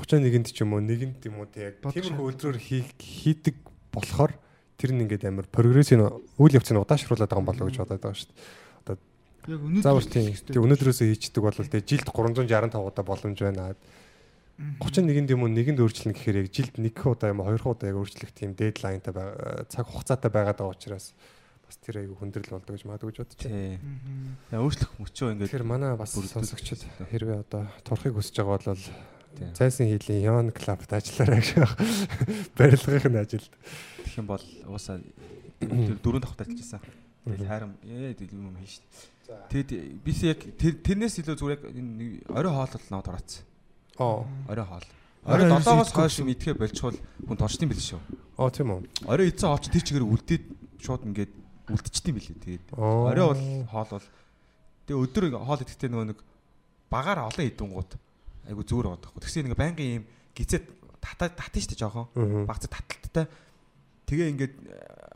31-нд 0.00 0.48
ч 0.48 0.58
юм 0.64 0.72
уу 0.76 0.80
нэгэнд 0.80 1.20
юм 1.28 1.44
уу 1.44 1.48
те 1.50 1.74
яг 1.74 1.84
тиймэрхүү 1.84 2.56
хий- 2.56 2.96
хийдэг 2.96 3.56
болохоор 3.92 4.32
тэр 4.80 4.96
нь 4.96 5.04
ингээд 5.04 5.28
амар 5.28 5.44
прогрессийн 5.52 6.00
үйл 6.40 6.56
явцыг 6.56 6.80
удаашруулад 6.80 7.28
байгаа 7.28 7.42
юм 7.44 7.48
болоо 7.52 7.68
гэж 7.68 7.76
бодоод 7.84 8.00
байгаа 8.00 8.16
шүү 8.16 8.32
дээ. 8.32 8.96
Яг 9.48 9.60
өнөөдөр 9.60 10.04
тийм. 10.08 10.32
Тэг 10.36 10.60
өнөөдрөөсөө 10.64 11.06
хийчихдэг 11.16 11.42
бол 11.44 11.56
те 11.56 11.80
жилд 11.84 12.08
365 12.12 12.76
удаа 12.80 13.04
боломж 13.04 13.38
байна. 13.40 13.76
31-нд 14.80 15.30
юм 15.32 15.44
уу 15.44 15.50
нэгэнд 15.50 15.80
өөрчлөнө 15.80 16.12
гэхээр 16.16 16.40
яг 16.44 16.48
жилд 16.52 16.74
нэг 16.76 16.96
удаа 17.00 17.32
юм 17.32 17.40
уу 17.40 17.48
хоёр 17.48 17.64
удаа 17.64 17.88
яг 17.88 17.96
өөрчлөх 17.96 18.32
тийм 18.36 18.52
дедлайнтай 18.52 19.12
байгаа 19.12 19.64
цаг 19.72 19.88
хугацаатай 19.88 20.28
байгаад 20.28 20.60
байгаа 20.60 20.76
учраас 20.76 21.16
бас 21.64 21.76
тэр 21.80 22.04
айгу 22.04 22.18
хүндрэл 22.20 22.52
болдог 22.52 22.76
гэж 22.76 22.84
магадгүй 22.84 23.14
бодож 23.24 23.40
байна. 23.40 23.80
Яа 24.52 24.60
өөрчлөх 24.60 24.92
мөчөө 25.00 25.28
ингээд 25.32 25.48
Тэгэхээр 25.48 25.64
манай 25.64 25.96
бас 25.96 26.12
сонсогчд 26.12 26.84
хэрвээ 27.08 27.40
одоо 27.46 27.64
турахыг 27.86 28.20
хүсэж 28.20 28.36
байгаа 28.42 28.58
бол 28.60 28.84
Тийм. 29.38 29.54
зайсан 29.54 29.86
хийлийн 29.86 30.26
Yon 30.26 30.46
Club-д 30.50 30.90
ажиллаарай 30.90 31.40
гэж. 31.40 31.62
Барилгын 32.58 33.16
ажилд. 33.22 33.52
Тэгэх 34.02 34.18
юм 34.18 34.26
бол 34.26 34.44
уусаа 34.66 34.98
тэр 35.62 35.96
дөрөв 36.02 36.20
давхрт 36.26 36.50
ажиллажсэн. 36.50 36.82
Тэгээд 37.30 37.46
хайрам 37.46 37.72
ээ 37.86 38.18
юм 38.34 38.50
юм 38.50 38.56
хийн 38.58 38.66
шүү. 38.66 38.84
Тэгэд 39.54 39.70
би 40.02 40.12
яг 40.26 40.40
тэр- 40.58 40.80
тэрнээс 40.82 41.22
илүү 41.22 41.36
зүгээр 41.38 41.54
яг 41.54 41.62
энэ 41.70 41.90
нэг 41.94 42.10
орой 42.34 42.50
хоолол 42.50 42.86
наваад 42.90 43.06
хураацсан. 43.06 43.46
Оо 44.00 44.24
Орой 44.48 44.64
хоол. 44.64 44.86
Орой 45.28 45.44
Орой 45.44 45.46
ерөөсөө 45.52 45.68
7-оос 45.68 45.88
идэхгүй 45.92 46.04
хойш 46.08 46.16
идэхэ 46.24 46.56
болчихвол 46.56 46.98
хүн 47.28 47.36
торчдсан 47.36 47.68
байл 47.68 47.84
шүү. 47.84 48.00
оо 48.40 48.48
тийм 48.48 48.68
үү 48.72 48.80
Орой 49.04 49.28
идсэн 49.28 49.52
хооч 49.52 49.68
тэр 49.68 49.84
чигээр 49.84 50.08
үлдээд 50.08 50.44
шууд 50.80 51.04
ингээд 51.04 51.32
үлдчихдэм 51.68 52.14
билээ. 52.16 52.40
Тэгээд 52.40 52.64
орой 52.74 53.26
бол 53.28 53.44
хоол 53.68 53.90
бол 54.00 54.06
тэгээ 54.88 55.02
өдөр 55.04 55.24
хоол 55.36 55.60
идэхдээ 55.60 55.90
нөгөө 55.92 56.08
нэг 56.10 56.18
багаар 56.90 57.28
олон 57.28 57.46
идэнгууд 57.46 57.90
айгу 58.48 58.62
зөөр 58.64 58.86
байгаа 58.88 59.04
тахгүй. 59.04 59.20
Тэгсэн 59.22 59.46
ингээ 59.46 59.60
байнгын 59.60 59.88
юм 60.00 60.04
гизэд 60.34 60.64
татаа 60.98 61.28
татна 61.30 61.60
штэ 61.60 61.76
жоохон. 61.78 62.08
Багц 62.48 62.66
таталттай. 62.66 63.28
Тэгээ 64.08 64.30
ингээд 64.34 64.54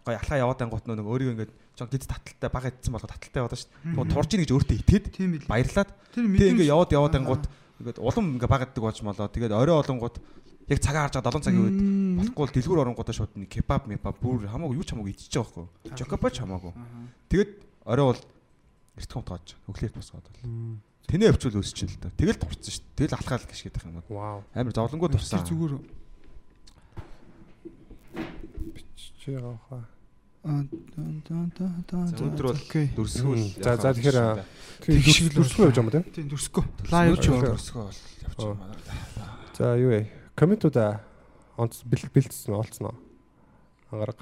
гоё 0.05 0.16
алхаа 0.20 0.38
яваад 0.38 0.61
ангууд 0.62 0.85
нөгөө 0.87 1.11
өөрийгөө 1.11 1.35
ингээд 1.35 1.53
жоо 1.75 1.88
гиз 1.90 2.07
таталтай 2.07 2.51
бага 2.53 2.70
идсэн 2.70 2.92
болго 2.94 3.09
таталтай 3.11 3.40
яваад 3.42 3.59
штэ. 3.59 3.73
Тэгвэл 3.83 4.12
турж 4.14 4.31
ийн 4.31 4.42
гэж 4.44 4.53
өөртөө 4.55 4.79
бил. 4.87 5.49
баярлаад 5.51 5.90
тэгээ 6.14 6.53
ингээ 6.55 6.70
яваад 6.70 6.92
яваад 6.94 7.14
Аа. 7.49 7.63
Ингээд 7.85 8.01
улам 8.01 8.40
ингээ 8.40 8.49
баг 8.49 8.62
иддэг 8.73 8.81
болж 8.81 8.99
молоо. 9.05 9.29
Тэгээд 9.29 9.53
орой 9.53 9.77
олонгууд 9.77 10.16
яг 10.73 10.79
цагаа 10.81 11.05
харж 11.12 11.20
байгаа 11.20 11.37
7 11.37 11.44
цагийн 11.44 11.64
үед 11.68 11.79
болохгүй 12.25 12.40
бол 12.40 12.55
дэлгүүр 12.57 12.83
оронгуудаа 12.88 13.12
шууд 13.12 13.33
нэг 13.37 13.53
кебаб 13.53 13.85
мебаб 13.85 14.16
бүр 14.16 14.49
хамаагүй 14.49 14.81
юу 14.81 14.87
ч 14.88 14.97
хамаагүй 14.97 15.12
идчихэж 15.12 15.37
байгаа 15.37 15.68
байхгүй. 15.68 15.92
Жокопач 16.01 16.35
хамаагүй. 16.40 16.73
Аа. 16.73 17.05
Тэгээд 17.29 17.51
орой 17.85 18.07
бол 18.16 18.20
эрт 18.97 19.11
хомтгооч. 19.12 19.49
Өглөөрт 19.68 19.97
босгоод 20.01 20.25
бол. 20.25 20.40
Мм. 20.49 20.81
Тэнээ 21.05 21.37
өвчл 21.37 21.61
өсч 21.61 21.85
л 21.85 22.01
дээ. 22.01 22.16
Тэгэл 22.16 22.40
турцсан 22.40 22.73
шүү 22.73 22.85
дээ. 22.97 22.97
Тэгэл 23.05 23.16
алхаал 23.20 23.44
гიშгээд 23.44 23.77
байх 23.77 23.85
юм 23.92 24.01
вау 24.09 24.40
Амар 24.57 24.73
зовлонгоо 24.73 25.12
турсан. 25.12 25.44
Тэр 25.44 25.53
зүгээр 25.53 25.85
чи 29.20 29.33
яахаа 29.37 29.85
Аа, 29.85 29.93
өнөөдөр 30.44 32.44
бол. 32.44 32.61
Мм. 33.24 33.48
За, 33.64 33.80
за, 33.80 33.88
тэгэхээр, 33.96 34.44
Тэг 34.85 35.00
шиг 35.09 35.33
л 35.33 35.40
дүрсгүй 35.40 35.64
явж 35.72 35.80
байгаа 35.80 35.80
юм 35.80 35.88
тий 35.90 36.04
Тийм 36.12 36.28
дүрсгүй. 36.28 36.64
Лайв 36.92 37.16
ч 37.16 37.24
Дүрсгүй. 37.33 37.48
дүрсгөө 37.48 37.85
бол 37.85 37.96
юм 38.44 38.61
байна. 38.61 38.76
за 39.57 39.64
юу 39.80 39.88
вэ 39.94 40.00
комментуудаа 40.37 41.00
онц 41.57 41.80
бэл 41.88 42.04
бэлдсэн 42.12 42.52
олцсон 42.52 42.85
уу 42.90 42.96
ангараг 43.94 44.18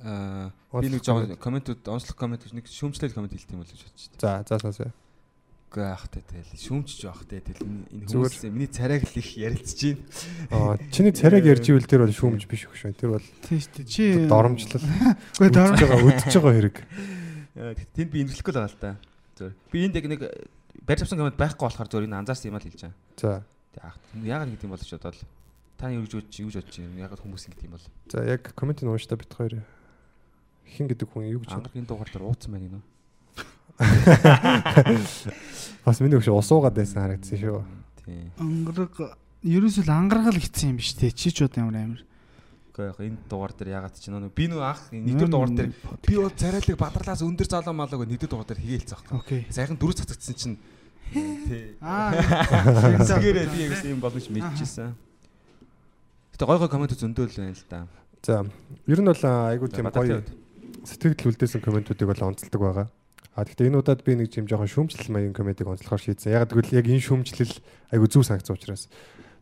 Аа 0.00 0.48
би 0.80 0.88
нэг 0.88 1.04
жоо 1.04 1.26
комментууд 1.36 1.84
онцлог 1.84 2.16
коммент 2.16 2.46
нэг 2.54 2.64
шүүмжлэл 2.70 3.12
коммент 3.12 3.34
хэлт 3.36 3.50
юм 3.52 3.60
бол 3.60 3.68
гэж 3.68 3.82
бодчих. 3.84 4.08
за 4.16 4.40
за 4.48 4.56
сонсё 4.62 4.88
Үгүй 5.70 5.86
вэ 5.86 5.94
тэгэл 6.10 6.50
шүүмжж 6.58 6.98
те 7.30 7.38
тэгэл 7.38 7.62
энэ 7.62 8.06
хүмүүс 8.10 8.42
миний 8.50 8.66
царайг 8.66 9.06
л 9.06 9.14
их 9.22 9.30
ярилцж 9.38 9.80
байна. 9.86 10.02
аа 10.50 10.74
чиний 10.90 11.14
царайг 11.14 11.46
ярьж 11.46 11.70
ивэл 11.70 11.86
тэр 11.86 12.02
бол 12.02 12.10
шүүмж 12.10 12.42
биш 12.50 12.66
өгш 12.66 12.90
байна 12.90 12.98
тэр 12.98 13.10
бол 13.14 13.26
Тийм 13.46 13.58
шүү 13.62 13.72
дээ. 13.78 13.86
Чи 13.86 14.04
доромжлол 14.26 14.82
Үгүй 14.82 15.46
өдөж 15.46 15.54
дором. 15.54 15.78
байгаа 15.78 16.02
өдөж 16.10 16.34
байгаа 16.34 16.54
хэрэг 16.58 16.76
Аа, 17.54 17.74
Э, 17.74 17.74
Тэнд 17.94 18.10
би 18.14 18.22
имжлэхгүй 18.22 18.52
л 18.54 18.58
байгаа 18.62 18.70
л 18.70 18.78
та. 18.78 18.90
Зүгээр. 19.36 19.54
Би 19.74 19.78
энд 19.84 19.94
яг 19.98 20.06
нэг 20.06 20.20
барьж 20.86 21.02
авсан 21.02 21.18
коммент 21.18 21.38
байхгүй 21.38 21.66
болохоор 21.66 21.88
зүгээр 21.90 22.06
энэ 22.06 22.18
анзаарсан 22.22 22.48
юм 22.50 22.58
л 22.58 22.66
хэлж 22.66 22.80
байгаа. 22.86 22.94
за 23.20 23.42
яагаад 24.22 24.50
гэдэг 24.54 24.64
юм 24.66 24.74
бол 24.74 24.82
ч 24.86 24.90
бодоод 24.94 25.18
та 25.78 25.90
юу 25.90 26.02
гэж 26.06 26.12
юу 26.40 26.50
гэж 26.50 26.56
бодож 26.62 26.76
юм 26.78 26.94
яагаад 26.98 27.22
хүмүүс 27.26 27.44
ингэдэг 27.50 27.66
юм 27.66 27.74
бол 27.74 27.86
за 28.10 28.18
яг 28.22 28.42
комментиг 28.54 28.86
ууштай 28.86 29.18
бит 29.18 29.34
хоёр 29.34 29.54
хин 30.66 30.86
гэдэг 30.86 31.08
хүн 31.10 31.26
юу 31.30 31.42
гэж 31.42 31.50
ангаргийн 31.58 31.86
дугаар 31.90 32.10
дээр 32.10 32.26
ууцсан 32.26 32.50
байна 32.54 32.78
нөө. 32.78 32.82
бас 35.84 36.00
миний 36.00 36.20
өгш 36.20 36.28
усуугаад 36.28 36.76
байсан 36.76 37.02
харагдсан 37.02 37.38
шүү 37.40 37.64
Тий. 38.04 38.30
Ангараг 38.40 38.96
ерөөсөө 39.46 39.84
л 39.86 39.94
ангаргал 39.94 40.40
гитсэн 40.40 40.74
юм 40.74 40.78
биш 40.80 40.94
те. 40.98 41.10
Чи 41.12 41.30
ч 41.30 41.44
удаа 41.44 41.64
ямар 41.64 41.78
амир. 41.78 42.02
Үгүй 42.70 42.84
яг 42.90 42.98
энэ 43.00 43.18
дугаар 43.30 43.52
дээр 43.54 43.70
яагаад 43.76 43.96
ч 43.96 44.10
нөө 44.10 44.32
би 44.34 44.48
нөө 44.50 44.62
анх 44.64 44.82
нэгдүгээр 44.90 45.30
дугаар 45.30 45.52
дээр 45.54 45.70
би 45.70 46.14
бол 46.16 46.34
царайлаг 46.34 46.78
бадралаас 46.80 47.22
өндөр 47.22 47.48
залуу 47.50 47.74
малаагүй 47.76 48.08
нэгдүгээр 48.08 48.32
дугаар 48.34 48.48
дээр 48.50 48.62
хийгээл 48.64 48.90
цаах. 48.90 49.04
Окей. 49.14 49.46
Сайхан 49.52 49.78
дөрөв 49.78 50.00
цацагдсан 50.00 50.36
чинь 50.36 50.56
тий. 51.12 51.76
Аа. 51.80 52.12
Тэгээрээ 53.10 53.46
би 53.52 53.58
яг 53.68 53.84
юм 53.84 54.00
болно 54.00 54.20
ч 54.20 54.32
мэдчихсэн. 54.32 54.96
Гэтэ 56.34 56.44
гой 56.46 56.58
гой 56.58 56.70
коммент 56.70 56.96
зөндөөл 56.96 57.36
байна 57.36 57.54
л 57.54 57.64
да. 57.68 57.86
за 58.22 58.44
ер 58.86 59.00
нь 59.00 59.08
бол 59.08 59.24
айгуу 59.24 59.68
тийм 59.68 59.88
гоё 59.92 60.24
сэтгэл 60.84 61.32
үлдээсэн 61.32 61.60
комментуудыг 61.60 62.08
бол 62.08 62.26
онцолдог 62.32 62.60
байгаа 62.60 62.88
А 63.34 63.46
гэхдээ 63.46 63.70
энэ 63.70 63.78
удаад 63.78 64.02
би 64.02 64.18
нэг 64.18 64.34
юм 64.34 64.50
жоохон 64.50 64.90
шүүмжлэл 64.90 65.14
маягийн 65.14 65.36
комедиг 65.36 65.70
онцлохоор 65.70 66.02
шийдсэн. 66.02 66.34
Яг 66.34 66.50
тэгвэл 66.50 66.74
яг 66.74 66.86
энэ 66.90 67.04
шүүмжлэл 67.04 67.54
айгу 67.94 68.06
зүв 68.10 68.26
санагцсан 68.26 68.58
учраас. 68.58 68.90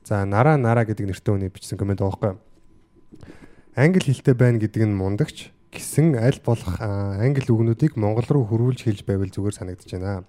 За 0.04 0.24
нараа 0.28 0.60
нараа 0.60 0.84
гэдэг 0.84 1.08
нэртэй 1.08 1.32
хүний 1.32 1.48
бичсэн 1.48 1.80
комент 1.80 2.04
байгаа 2.04 2.36
байхгүй. 2.36 3.38
Англи 3.76 4.04
хэлтэй 4.04 4.34
байна 4.36 4.60
гэдэг 4.60 4.82
нь 4.84 4.92
мундагч 4.92 5.52
гэсэн 5.72 6.16
аль 6.20 6.40
болох 6.44 6.80
англи 6.80 7.48
үгнүүдийг 7.48 7.96
монгол 7.96 8.28
руу 8.28 8.44
хөрвүүлж 8.48 8.84
хэлж 8.84 9.04
байвал 9.08 9.32
зүгээр 9.32 9.56
санагдаж 9.56 9.88
байна. 9.92 10.24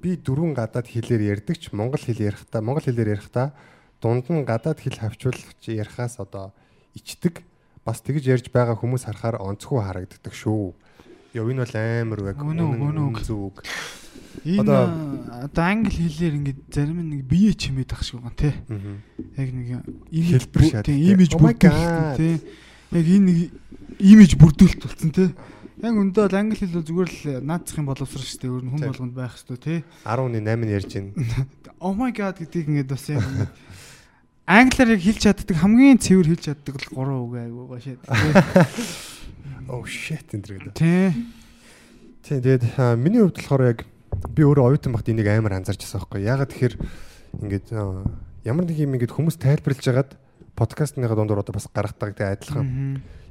Би 0.00 0.16
дөрвөн 0.16 0.56
гадаад 0.56 0.88
хэлээр 0.88 1.40
ярьдагч 1.40 1.72
монгол 1.76 2.00
хэл 2.00 2.24
ярихдаа 2.24 2.60
монгол 2.64 2.84
хэлээр 2.84 3.20
ярихдаа 3.20 3.52
дунд 4.00 4.32
нь 4.32 4.48
гадаад 4.48 4.80
хэл 4.80 4.96
хавчуулж 4.96 5.60
ярихаас 5.68 6.20
одоо 6.20 6.56
ичдэг 6.96 7.44
бас 7.84 8.00
тэгж 8.00 8.24
ярьж 8.32 8.46
байгаа 8.48 8.76
хүмүүс 8.80 9.04
харахаар 9.04 9.44
онцгүй 9.44 9.80
харагддаг 9.80 10.32
шүү. 10.32 10.72
Яв 11.34 11.46
энэ 11.46 11.62
бол 11.62 11.74
амар 11.78 12.20
үг. 12.26 12.38
Үнэн 12.42 12.66
үг, 12.66 12.80
үнэн 12.90 13.04
үг. 13.06 13.18
зүг. 13.22 13.62
Энэ 14.44 14.62
Одоо- 14.66 15.62
англи 15.62 15.94
хэлээр 15.94 16.34
ингээд 16.42 16.60
зарим 16.74 16.98
нэг 17.06 17.22
бие 17.28 17.54
чимээд 17.54 17.92
ах 17.92 18.02
шиг 18.02 18.18
байна 18.22 18.34
те. 18.34 18.54
Яг 19.36 19.48
нэг 19.54 19.68
Хэлбэр 20.10 20.62
шат, 20.66 20.84
те. 20.86 20.94
имиж 20.96 21.34
бүрдүүлэлт 21.36 22.16
те. 22.16 22.40
Яг 22.90 23.06
энэ 23.06 23.26
нэг 23.30 23.38
имиж 24.00 24.34
бүрдүүлэлт 24.40 24.82
болсон 24.82 25.10
те. 25.14 25.30
Яг 25.80 25.94
өндөө 25.96 26.26
л 26.30 26.36
англи 26.40 26.56
хэл 26.58 26.74
бол 26.76 26.88
зүгээр 26.88 27.10
л 27.10 27.46
наацхийн 27.46 27.86
боловсрал 27.86 28.26
шүү 28.26 28.40
дээ. 28.40 28.50
Өөр 28.50 28.64
нь 28.64 28.70
хүн 28.74 28.84
болгонд 28.90 29.14
байх 29.14 29.34
шүү 29.38 29.56
те. 29.60 29.74
10.8 30.04 30.34
нь 30.34 30.74
ярьж 30.74 30.90
байна. 30.98 31.14
Oh 31.80 31.96
my 31.96 32.12
god 32.12 32.36
гэдгийг 32.36 32.68
ингээд 32.68 32.92
бас 32.92 33.08
яг 33.08 33.24
ингээд 33.24 33.52
англиар 34.44 34.90
яг 34.92 35.00
хэлж 35.00 35.20
чаддаг 35.24 35.56
хамгийн 35.56 35.96
цэвэр 35.96 36.28
хэлж 36.36 36.44
чаддаг 36.52 36.76
л 36.76 36.92
гурван 36.92 37.24
үг 37.24 37.34
айгуу 37.40 37.72
гашаад. 37.72 38.04
Oh 39.70 39.84
shit 39.86 40.26
энэ 40.34 40.42
гэдэг. 40.42 40.74
Тэ. 40.74 41.14
Тийм 42.24 42.38
тэгээд 42.42 42.64
миний 42.98 43.22
хувьд 43.22 43.38
болохоор 43.38 43.62
яг 43.64 43.78
би 44.34 44.42
өөрөө 44.42 44.74
оюутан 44.74 44.92
багт 44.92 45.08
энийг 45.08 45.28
амар 45.30 45.56
анзаарч 45.56 45.82
байсан 45.86 46.02
байхгүй. 46.02 46.20
Ягаад 46.26 46.50
тэгэхээр 46.52 46.74
ингээд 47.40 47.66
ямар 48.44 48.64
нэг 48.66 48.76
юм 48.76 48.94
ингээд 48.98 49.14
хүмүүс 49.14 49.36
тайлбарлаж 49.38 49.84
хагаад 49.84 50.10
подкастныхаа 50.58 51.16
дундуур 51.16 51.40
одоо 51.40 51.54
бас 51.54 51.70
гаргадаг 51.70 52.18
тэгээ 52.18 52.34
адилхан. 52.36 52.66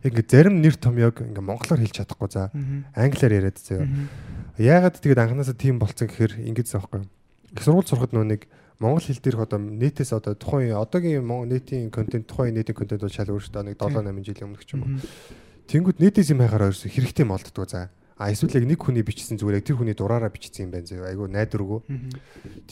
Яг 0.02 0.12
ингээд 0.16 0.32
зарим 0.32 0.56
нэр 0.64 0.76
томьёог 0.80 1.22
ингээд 1.22 1.46
монголоор 1.46 1.82
хэлж 1.84 1.96
чадахгүй 2.02 2.30
за 2.32 2.50
англиар 2.96 3.34
яриад 3.36 3.60
заяа. 3.60 3.86
Яагаад 4.58 4.98
тэгээд 4.98 5.22
анханасаа 5.22 5.54
тийм 5.54 5.78
болцсон 5.78 6.08
гэхээр 6.08 6.40
ингэдсэн 6.50 6.80
байхгүй. 6.80 7.06
Их 7.54 7.64
сургууль 7.66 7.90
сурахад 7.90 8.16
нөө 8.16 8.26
нэг 8.26 8.42
монгол 8.80 9.04
хэл 9.04 9.20
дээрх 9.20 9.44
одоо 9.44 9.60
нийтээс 9.60 10.16
одоо 10.16 10.34
тухайн 10.40 10.74
одоогийн 10.74 11.22
нийтийн 11.22 11.92
контент 11.92 12.32
тухайн 12.32 12.56
нийтийн 12.56 12.78
контент 12.78 13.04
бол 13.04 13.12
шал 13.12 13.28
өөр 13.28 13.44
шүү 13.44 13.54
дээ. 13.60 13.68
Нэг 13.70 13.78
7 13.78 14.08
8 14.08 14.24
жилийн 14.24 14.48
өмнөх 14.48 14.64
ч 14.64 14.74
юм 14.80 14.88
уу. 14.88 14.94
Тэнгүүд 15.70 16.02
нийтээс 16.02 16.34
юм 16.34 16.42
хайхаар 16.42 16.74
ерөөсө 16.74 16.90
хэрэгтэй 16.90 17.30
молддгоо 17.30 17.70
за. 17.70 17.94
А 18.18 18.34
эсвэл 18.34 18.58
яг 18.58 18.66
нэг 18.66 18.82
хүний 18.82 19.06
бичсэн 19.06 19.38
зүгээр 19.38 19.62
яг 19.62 19.66
тэр 19.70 19.78
хүний 19.78 19.94
дураараа 19.94 20.34
бичсэн 20.34 20.66
юм 20.66 20.74
байна 20.74 20.90
зөө. 20.90 21.06
Айгу 21.06 21.30
найдваргүй. 21.30 21.80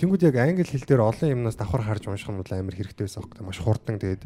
Тэнгүүд 0.02 0.26
яг 0.26 0.36
англи 0.42 0.66
хэл 0.66 0.82
дээр 0.82 1.06
олон 1.06 1.30
юмнаас 1.30 1.62
давхар 1.62 1.86
харж 1.86 2.10
унших 2.10 2.34
нь 2.34 2.42
амар 2.42 2.74
хэрэгтэй 2.74 3.06
байсан 3.06 3.22
байхгүй. 3.22 3.46
Маш 3.46 3.62
хурдан 3.62 4.02
тэгээд 4.02 4.26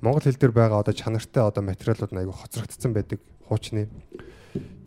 монгол 0.00 0.24
хэл 0.24 0.40
дээр 0.40 0.56
байгаа 0.56 0.80
одоо 0.80 0.96
чанартай 0.96 1.44
одоо 1.44 1.62
материалууд 1.62 2.10
нь 2.16 2.20
айгу 2.24 2.32
хоцрогдсон 2.32 2.96
байдаг 2.96 3.20
хуучны. 3.44 3.92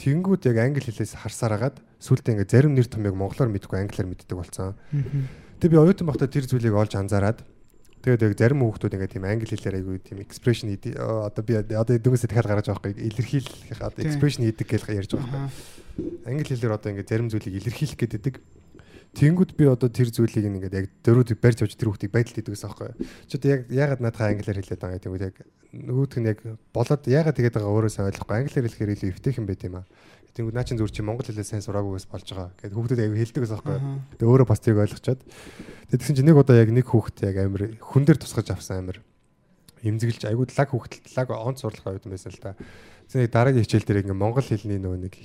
Тэнгүүд 0.01 0.41
яг 0.49 0.57
англи 0.57 0.81
хэлээс 0.81 1.21
харсаар 1.21 1.61
агаад 1.61 1.77
сүултээ 2.01 2.41
ингээ 2.41 2.49
зарим 2.49 2.73
нэр 2.73 2.89
томьёог 2.89 3.15
монголоор 3.15 3.53
мэдгүй 3.53 3.85
англиар 3.85 4.09
мэддэг 4.09 4.33
болсон. 4.33 4.73
Тэгээ 5.61 5.71
би 5.71 5.77
оюутан 5.77 6.09
байхдаа 6.09 6.25
тэр 6.25 6.49
зүйлийг 6.49 6.73
олж 6.73 6.97
анзаараад 6.97 7.45
тэгээд 8.01 8.25
яг 8.25 8.33
зарим 8.37 8.61
хүүхдүүд 8.65 8.95
ингээ 8.97 9.13
тийм 9.13 9.25
англи 9.29 9.45
хэлээр 9.45 9.77
айгүй 9.77 9.97
тийм 10.01 10.19
экспрешн 10.25 10.73
хийдэг 10.73 10.97
одоо 10.97 11.43
би 11.45 11.53
одоо 11.57 11.95
дүнсээ 12.01 12.29
дахиад 12.33 12.49
гаргаж 12.49 12.67
байгаа 12.69 12.81
байхгүй 12.81 13.05
илэрхийлэх 13.13 13.79
одоо 13.81 14.01
экспрешн 14.01 14.41
хийдэг 14.49 14.67
гэж 14.67 14.81
ярьж 14.89 15.11
байгаа 15.13 15.49
байхгүй. 15.49 16.25
Англи 16.25 16.49
хэлээр 16.49 16.73
одоо 16.73 16.89
ингээ 16.91 17.09
зарим 17.09 17.29
зүйлийг 17.29 17.57
илэрхийлэх 17.61 17.99
гэдэг. 18.01 18.35
Тэнгүүд 19.11 19.51
би 19.59 19.65
одоо 19.67 19.89
тэр 19.91 20.07
зүйлийг 20.07 20.47
ингээд 20.47 20.73
яг 20.73 20.87
дөрүүд 21.03 21.35
барьж 21.35 21.61
авч 21.61 21.75
тэр 21.75 21.91
хүүхдийг 21.91 22.15
байдалд 22.15 22.37
хийдэг 22.41 22.53
гэсэн 22.55 22.69
аахгүй. 22.71 22.91
Чи 23.27 23.35
одоо 23.37 23.49
яг 23.51 23.61
ягаад 23.67 23.99
наадхаа 23.99 24.31
англиар 24.31 24.59
хэлээд 24.63 24.81
байгаа 24.81 25.03
юм 25.03 25.19
яг 25.19 25.35
нөгөөдг 25.75 26.19
нь 26.23 26.29
яг 26.31 26.39
болоод 26.71 27.03
ягаад 27.11 27.35
тэгээд 27.35 27.55
байгаа 27.59 27.75
өөрөө 27.75 27.91
сайн 27.91 28.07
ойлгохгүй. 28.07 28.35
Англиар 28.39 28.65
хэлэхээр 28.71 28.95
илүү 28.95 29.11
эвтэйхэн 29.11 29.45
байт 29.51 29.63
юм 29.67 29.75
аа. 29.83 29.85
Тэнгүүд 30.31 30.55
наа 30.55 30.63
чин 30.63 30.79
зүр 30.79 30.87
чи 30.87 31.03
монгол 31.03 31.27
хэлээ 31.27 31.43
сайн 31.43 31.63
сураагүйгээс 31.65 32.07
болж 32.07 32.27
байгаа. 32.31 32.49
Гэт 32.55 32.71
хүүхдүүд 32.71 33.01
аяг 33.03 33.15
хэлдэг 33.19 33.41
гэсэн 33.43 33.55
аахгүй. 33.59 33.77
Тэгээ 34.15 34.31
өөрөө 34.31 34.47
бас 34.47 34.63
тэрийг 34.63 34.83
ойлгочоод 34.87 35.21
тэгсэн 35.91 36.15
чи 36.15 36.23
нэг 36.23 36.39
удаа 36.39 36.55
яг 36.55 36.71
нэг 36.71 36.87
хүүхд 36.87 37.17
яг 37.27 37.35
амир 37.35 37.75
хүн 37.83 38.07
дээр 38.07 38.15
тусгаж 38.15 38.47
авсан 38.55 38.79
амир 38.79 39.03
имзэглэж 39.83 40.31
айгуу 40.31 40.47
лаг 40.47 40.69
хүүхд 40.71 40.93
лаг 41.19 41.27
онц 41.35 41.59
сурлах 41.59 41.83
оюутан 41.83 42.15
байсан 42.15 42.31
л 42.31 42.39
та. 42.39 42.55
Тэгсэн 43.11 43.27
яг 43.27 43.31
дараагийн 43.35 43.65
хичээл 43.67 43.87
дээр 43.87 44.01
ингээ 44.07 44.15
монгол 44.15 44.45
хэлний 44.45 44.79
нөгөө 44.79 44.99
нэг 45.03 45.15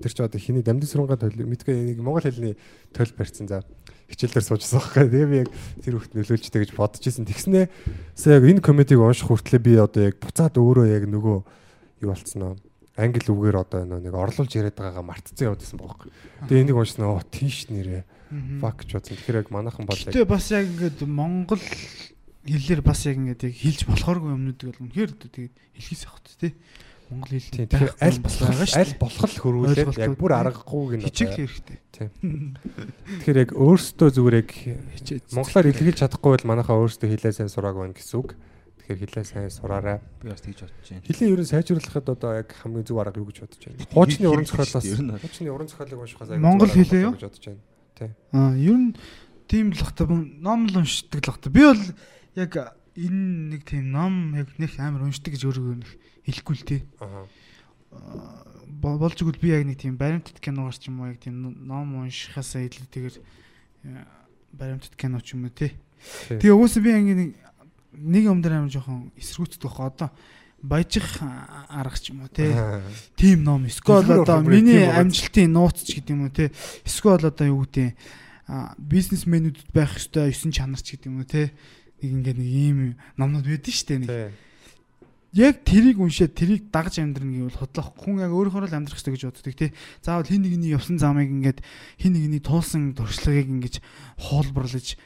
тэр 0.00 0.12
чи 0.16 0.22
одоо 0.24 0.40
хиний 0.40 0.64
дамдын 0.64 0.88
сургуулийн 0.88 1.20
тойл 1.20 1.36
мэдгүй 1.36 1.74
нэг 1.92 1.98
монгол 2.00 2.24
хэлний 2.24 2.56
тойл 2.96 3.12
барьсан 3.12 3.52
за 3.52 3.60
хичээл 4.08 4.32
дээр 4.32 4.46
суужсан 4.48 4.80
байхгүй. 4.80 5.12
Тэгээ 5.12 5.28
би 5.28 5.38
яг 5.44 5.50
тэр 5.84 5.94
хүүхд 6.00 6.12
нөлөөлжтэй 6.16 6.60
гэж 6.64 6.70
бодож 6.72 7.04
исэн. 7.04 7.28
Тэгснээ 7.28 7.68
яг 7.68 8.42
энэ 8.48 8.64
комедиг 8.64 8.96
унших 8.96 9.28
хүртлээр 9.28 9.60
би 9.60 9.72
одоо 9.76 10.08
яг 10.08 10.16
буцаад 10.22 10.56
өөрөө 10.56 10.86
яг 10.88 11.04
нөгөө 11.10 11.36
юу 12.06 12.08
болцсноо 12.08 12.56
англи 13.02 13.26
үгээр 13.26 13.56
одоо 13.58 13.82
нэг 13.84 14.14
орлуулж 14.14 14.52
яриад 14.54 14.78
байгаагаа 14.78 15.04
мартцсан 15.04 15.46
яваад 15.50 15.62
байсан 15.62 15.78
байхгүй. 15.82 16.08
Тэгээ 16.46 16.62
энийг 16.62 16.78
уншсан 16.78 17.04
оо 17.10 17.20
тийш 17.26 17.66
нэрээ 17.68 18.02
fuck 18.62 18.86
ч 18.86 18.96
бодсон. 18.96 19.18
Тэгэхээр 19.18 19.40
яг 19.42 19.48
манайхан 19.50 19.84
бол 19.84 19.98
Гэтэ 19.98 20.24
бас 20.24 20.46
яг 20.54 20.64
ингээд 20.70 21.02
монгол 21.04 21.62
хэлээр 22.46 22.82
бас 22.82 23.00
яг 23.06 23.16
ингээд 23.20 23.42
яг 23.50 23.54
хэлж 23.54 23.80
болохооргүй 23.90 24.30
юмнуудыг 24.32 24.66
бол 24.72 24.82
үнэхээр 24.88 25.10
тэгээд 25.18 25.54
хэлхийс 25.76 26.02
явах 26.08 26.22
тий. 26.40 26.54
Монгол 27.12 27.28
хэл 27.28 27.50
Тийм 27.52 27.68
тэгэхээр 27.68 27.94
аль 28.00 28.20
бас 28.24 28.34
байгаа 28.40 28.66
шүү. 28.72 28.80
аль 28.80 28.94
болох 28.96 29.28
л 29.28 29.42
хөрвүүлээд 29.44 30.00
яг 30.00 30.14
бүр 30.16 30.32
аргагүйг 30.32 30.92
нь 30.96 31.04
хичээл 31.12 31.36
хэрэгтэй. 31.36 31.78
Тэгэхээр 33.20 33.42
яг 33.44 33.50
өөрсдөө 33.52 34.08
зүгээр 34.16 34.36
яг 34.40 34.50
Хичээж. 34.96 35.24
монголоор 35.36 35.66
илэрхийлж 35.68 35.98
чадахгүй 36.00 36.30
бол 36.40 36.48
манайхаа 36.48 36.80
өөрсдөө 36.80 37.08
хэлээ 37.12 37.36
сайн 37.36 37.52
сурааг 37.52 37.76
байна 37.76 37.92
гэсэн 37.92 38.16
үг. 38.16 38.32
Тэгэхээр 38.82 38.98
хэлээ 39.14 39.24
сайн 39.24 39.50
сураарай. 39.50 39.98
Би 40.18 40.28
бас 40.34 40.42
тэгж 40.42 40.66
бодож 40.66 40.88
байна. 40.90 41.06
Хэлээ 41.06 41.30
ерөн 41.38 41.46
сайжруулахад 41.46 42.06
одоо 42.10 42.30
яг 42.42 42.50
хамгийн 42.50 42.86
зөв 42.86 42.98
арга 42.98 43.22
юу 43.22 43.30
гэж 43.30 43.38
бодож 43.46 43.62
байна. 43.62 43.86
Хуучны 43.94 44.26
уран 44.26 44.46
зохиолоос 44.50 44.84
Ер 44.90 45.00
нь. 45.06 45.10
хуучны 45.22 45.50
уран 45.54 45.68
зохиолыг 45.70 46.00
уншихаас 46.02 46.30
Монгол 46.42 46.70
хэлээ 46.74 47.02
юу? 47.06 47.14
гэж 47.14 47.22
бодож 47.30 47.44
байна. 47.46 47.62
Аа, 48.34 48.54
ер 48.58 48.74
нь 48.74 48.90
тийм 49.46 49.70
л 49.70 49.78
бах 49.78 49.94
та 49.94 50.04
ном 50.10 50.66
л 50.66 50.76
уншдаг 50.82 51.22
л 51.22 51.28
бах 51.30 51.38
та. 51.38 51.50
Би 51.54 51.62
бол 51.62 51.82
яг 52.34 52.52
энэ 52.98 53.54
нэг 53.54 53.62
тийм 53.62 53.94
ном 53.94 54.34
яг 54.34 54.50
нэг 54.58 54.74
амар 54.82 55.06
уншдаг 55.06 55.30
гэж 55.38 55.46
өөрөө 55.46 55.78
нэг 55.78 55.90
хэлэхгүй 56.26 56.54
л 56.58 56.66
тий. 56.66 56.80
Аа. 56.98 57.26
Бол- 58.66 58.98
болж 58.98 59.14
игэл 59.22 59.38
би 59.38 59.48
яг 59.54 59.62
нэг 59.62 59.78
тийм 59.78 59.94
баримтат 59.96 60.40
киногаар 60.42 60.74
ч 60.74 60.90
юм 60.90 61.00
уу 61.06 61.14
яг 61.14 61.20
тийм 61.22 61.38
ном 61.38 62.02
уншихаасаа 62.02 62.66
илүү 62.66 62.88
тэгэр 62.90 63.14
э, 63.86 64.04
баримтат 64.50 64.96
кино 64.98 65.20
ч 65.22 65.38
юм 65.38 65.46
уу 65.46 65.54
тий. 65.54 65.76
Тий. 66.26 66.40
Тэгээ 66.42 66.56
угсаа 66.56 66.82
би 66.82 66.90
яг 66.90 67.04
нэг 67.06 67.30
нэг 67.92 68.24
юм 68.24 68.42
дээр 68.42 68.64
амар 68.64 68.72
жоохон 68.72 69.12
эсрүүцдэг 69.16 69.62
бах 69.68 69.80
одоо 69.80 70.10
баяжих 70.62 71.18
арга 71.20 71.98
ч 71.98 72.14
юм 72.14 72.22
уу. 72.22 72.30
Аа. 72.32 72.80
Тим 73.16 73.44
ном 73.44 73.66
эсвэл 73.66 74.22
одоо 74.22 74.40
миний 74.40 74.86
амжилтын 74.86 75.52
нууц 75.52 75.82
ч 75.82 75.98
гэдэг 75.98 76.14
юм 76.14 76.24
уу 76.26 76.32
те? 76.32 76.52
Эсвэл 76.86 77.26
одоо 77.26 77.46
юу 77.46 77.66
гэдэг? 77.66 77.98
Бизнесмэнүүдэд 78.78 79.68
байх 79.74 79.98
ёстой 79.98 80.30
9 80.32 80.54
чанар 80.54 80.80
ч 80.80 80.96
гэдэг 80.96 81.10
юм 81.10 81.20
уу 81.20 81.28
те? 81.28 81.50
Нэг 82.00 82.10
ингээд 82.22 82.38
нэг 82.38 82.48
ийм 82.48 82.78
номнууд 83.18 83.46
байдэн 83.46 83.74
штэ 83.74 83.98
нэг. 83.98 84.08
Тий. 84.08 84.30
яг 85.32 85.64
тэрийг 85.64 85.96
уншаад 85.96 86.36
тэрийг 86.36 86.68
дагж 86.68 87.00
амьдрна 87.00 87.48
гэвэл 87.48 87.56
худлах 87.56 87.96
хүн 87.96 88.20
яг 88.20 88.32
өөрөөр 88.36 88.68
л 88.68 88.76
амьдрах 88.76 89.00
хэрэгтэй 89.00 89.16
гэж 89.16 89.24
боддог 89.32 89.56
тий 89.56 89.70
заавал 90.04 90.28
хин 90.28 90.44
нэгний 90.44 90.76
явсан 90.76 91.00
замыг 91.00 91.32
ингээд 91.32 91.64
хин 91.96 92.12
нэгний 92.12 92.44
туулсан 92.44 92.92
туршлагыг 92.92 93.48
ингэж 93.48 93.80
хуулбарлаж 94.20 95.00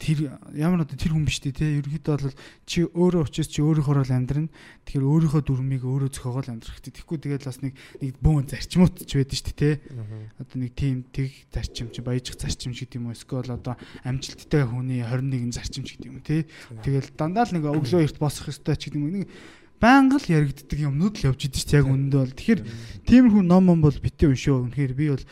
тэр 0.00 0.38
ямар 0.54 0.82
одоо 0.82 0.96
тэр 0.98 1.14
хүн 1.14 1.24
биш 1.24 1.38
тий 1.40 1.54
те 1.54 1.78
ерөнхийдөө 1.78 2.14
бол 2.18 2.36
чи 2.66 2.84
өөрөө 2.84 3.22
учраас 3.24 3.48
чи 3.48 3.60
өөрийнхөө 3.62 4.04
л 4.04 4.16
амьдрна. 4.16 4.50
Тэгэхээр 4.84 5.04
өөрийнхөө 5.04 5.42
дүрмийг 5.44 5.82
өөрөө 5.86 6.10
зохиогоол 6.10 6.50
амьдрах 6.50 6.74
хэрэгтэй. 6.80 6.94
Тэгэхгүй 6.98 7.18
тэгээд 7.22 7.44
бас 7.46 7.58
нэг 7.62 7.72
нэг 8.02 8.14
бөөн 8.18 8.46
зарчмууд 8.50 8.94
ч 9.06 9.12
байдаг 9.14 9.36
шүү 9.38 9.46
дээ 9.54 9.58
те 9.58 9.70
одоо 10.42 10.56
нэг 10.58 10.72
тийм 10.74 10.96
тэг 11.14 11.28
зарчим 11.54 11.88
чи 11.94 12.00
баяжих 12.02 12.36
зарчим 12.36 12.72
ч 12.74 12.84
гэдэг 12.84 12.98
юм 12.98 13.08
уу 13.10 13.16
эсвэл 13.16 13.54
одоо 13.54 13.74
амжилттай 14.02 14.62
хүний 14.66 15.00
21 15.06 15.54
зарчим 15.54 15.84
ч 15.86 15.96
гэдэг 15.96 16.10
юм 16.10 16.20
тий 16.24 16.44
Тэгэл 16.82 17.08
дандаа 17.16 17.46
л 17.48 17.54
нэг 17.54 17.64
өглөө 17.68 18.04
эрт 18.04 18.18
босох 18.18 18.50
ёстой 18.50 18.76
ч 18.76 18.90
гэдэг 18.90 19.00
юм 19.00 19.24
нэг 19.24 19.28
байнга 19.80 20.16
л 20.16 20.26
яригддаг 20.32 20.78
юмнууд 20.80 21.14
л 21.20 21.26
явж 21.28 21.40
идэв 21.44 21.64
ч 21.64 21.70
яг 21.76 21.86
үнэндээ 21.86 22.20
бол. 22.20 22.36
Тэгэхээр 22.36 22.60
тиймэрхүү 23.04 23.42
ном 23.44 23.64
ном 23.68 23.80
бол 23.84 23.94
битээ 23.94 24.32
уншөө 24.32 24.56
үнэхээр 24.70 24.92
би 24.96 25.06
бол 25.12 25.24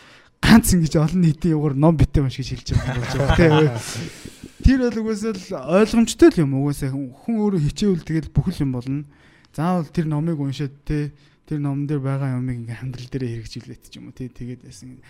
ганц 0.42 0.74
ингэж 0.74 0.98
олон 0.98 1.20
нийтийн 1.22 1.54
югаар 1.54 1.74
ном 1.78 1.94
битээ 1.96 2.26
унш 2.26 2.42
гэж 2.42 2.48
хэлж 2.50 2.68
байгаа 2.74 3.46
юм 3.46 3.70
болж 3.70 3.82
тий 3.86 4.32
Тэр 4.62 4.78
бол 4.78 5.10
угсаа 5.10 5.34
л 5.34 5.46
ойлгомжтой 5.82 6.28
л 6.30 6.42
юм. 6.46 6.54
Угсаа 6.62 6.94
хүн 6.94 7.34
өөрөө 7.42 7.60
хичээвэл 7.66 8.06
тэгэл 8.06 8.30
бүхэл 8.30 8.62
юм 8.62 8.70
болно. 8.78 9.02
Заавал 9.50 9.90
тэр 9.90 10.06
номыг 10.06 10.38
уншаад 10.38 10.74
тий 10.86 11.10
тэр 11.50 11.58
номон 11.58 11.90
дээр 11.90 11.98
байгаа 11.98 12.38
юмыг 12.38 12.62
ингээм 12.62 12.94
амьдрал 12.94 13.10
дээрээ 13.10 13.42
хэрэгжүүлээд 13.42 13.82
ч 13.90 13.98
юм 13.98 14.10
уу 14.10 14.14
тий 14.14 14.30
тэгээд 14.30 14.62
байсан 14.62 15.02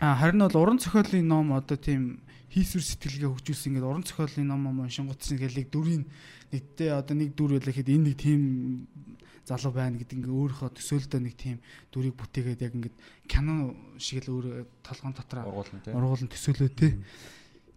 А 0.00 0.16
харин 0.16 0.46
бол 0.46 0.56
уран 0.56 0.78
зохиолын 0.80 1.28
ном 1.28 1.52
одоо 1.52 1.76
тийм 1.76 2.24
хийсвэр 2.54 2.84
сэтгэлгээ 2.86 3.28
хөгжүүлсэн 3.28 3.68
ингээд 3.76 3.84
уран 3.84 4.04
зохиолын 4.08 4.48
ном 4.48 4.62
ном 4.64 4.80
уншингуудс 4.80 5.28
ингээл 5.34 5.58
нэг 5.58 5.68
дүрийн 5.68 6.04
нэгдээ 6.54 6.90
одоо 6.96 7.14
нэг 7.18 7.36
дүр 7.36 7.58
байлаа 7.58 7.74
гэхэд 7.74 7.92
энэ 7.92 8.04
нэг 8.08 8.16
тийм 8.16 8.42
залуу 9.48 9.72
байна 9.72 9.96
гэдэг 9.96 10.20
ингээ 10.20 10.36
өөрийнхөө 10.36 10.70
төсөөлдөө 10.76 11.20
нэг 11.24 11.34
тийм 11.40 11.58
дүрийг 11.90 12.14
бүтээгээд 12.20 12.64
яг 12.68 12.72
ингээд 12.76 12.96
кино 13.24 13.72
шиг 13.96 14.28
л 14.28 14.36
өөрөө 14.36 14.68
толгоон 14.84 15.16
дотор 15.16 15.48
Ургуулна 15.48 16.28
төсөөлөө 16.28 16.70
тий. 16.76 16.92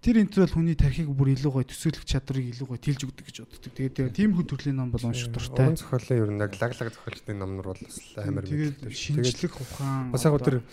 Тэр 0.01 0.17
энтэр 0.17 0.49
бол 0.49 0.55
хүний 0.57 0.73
тархийг 0.73 1.13
бүр 1.13 1.29
илүү 1.37 1.51
гоё 1.61 1.65
төсөөлөх 1.69 2.09
чадварыг 2.09 2.49
илүү 2.49 2.67
гоё 2.73 2.81
тэлж 2.81 3.05
өгдөг 3.05 3.21
гэж 3.21 3.37
боддог. 3.45 3.69
Тэгээд 3.69 4.17
тийм 4.17 4.33
хүү 4.33 4.45
төрлийн 4.49 4.81
ном 4.81 4.89
бол 4.89 5.05
унших 5.05 5.29
дуртай. 5.29 5.69
Уран 5.69 5.77
зохиолын 5.77 6.17
ер 6.25 6.31
нь 6.33 6.41
яг 6.41 6.57
лаглаг 6.57 6.89
зохиолчдын 6.89 7.37
номнор 7.37 7.69
бол 7.69 7.81
бас 7.85 7.97
амар 8.17 8.41
Тэгээд 8.49 8.81
мэддэг. 8.81 8.97
шинжлэх 8.97 9.61
ухаан 9.61 10.09
бас 10.09 10.25
яг 10.25 10.41
тэр 10.41 10.65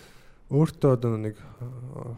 өөртөө 0.49 0.91
одоо 0.97 1.21
нэг 1.21 1.37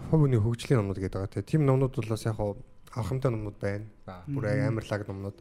хувь 0.07 0.23
хүний 0.23 0.39
хөгжлийн 0.39 0.79
номнууд 0.87 1.03
гэдэг 1.03 1.19
байгаа 1.19 1.43
тийм 1.43 1.67
номнууд 1.67 1.99
бол 1.99 2.15
бас 2.15 2.23
яг 2.31 2.39
авахмтай 2.39 3.31
номнууд 3.35 3.59
байна. 3.59 3.91
Ба. 4.07 4.23
Бүр 4.31 4.47
амар 4.47 4.87
лаг 4.87 5.03
номнууд 5.11 5.39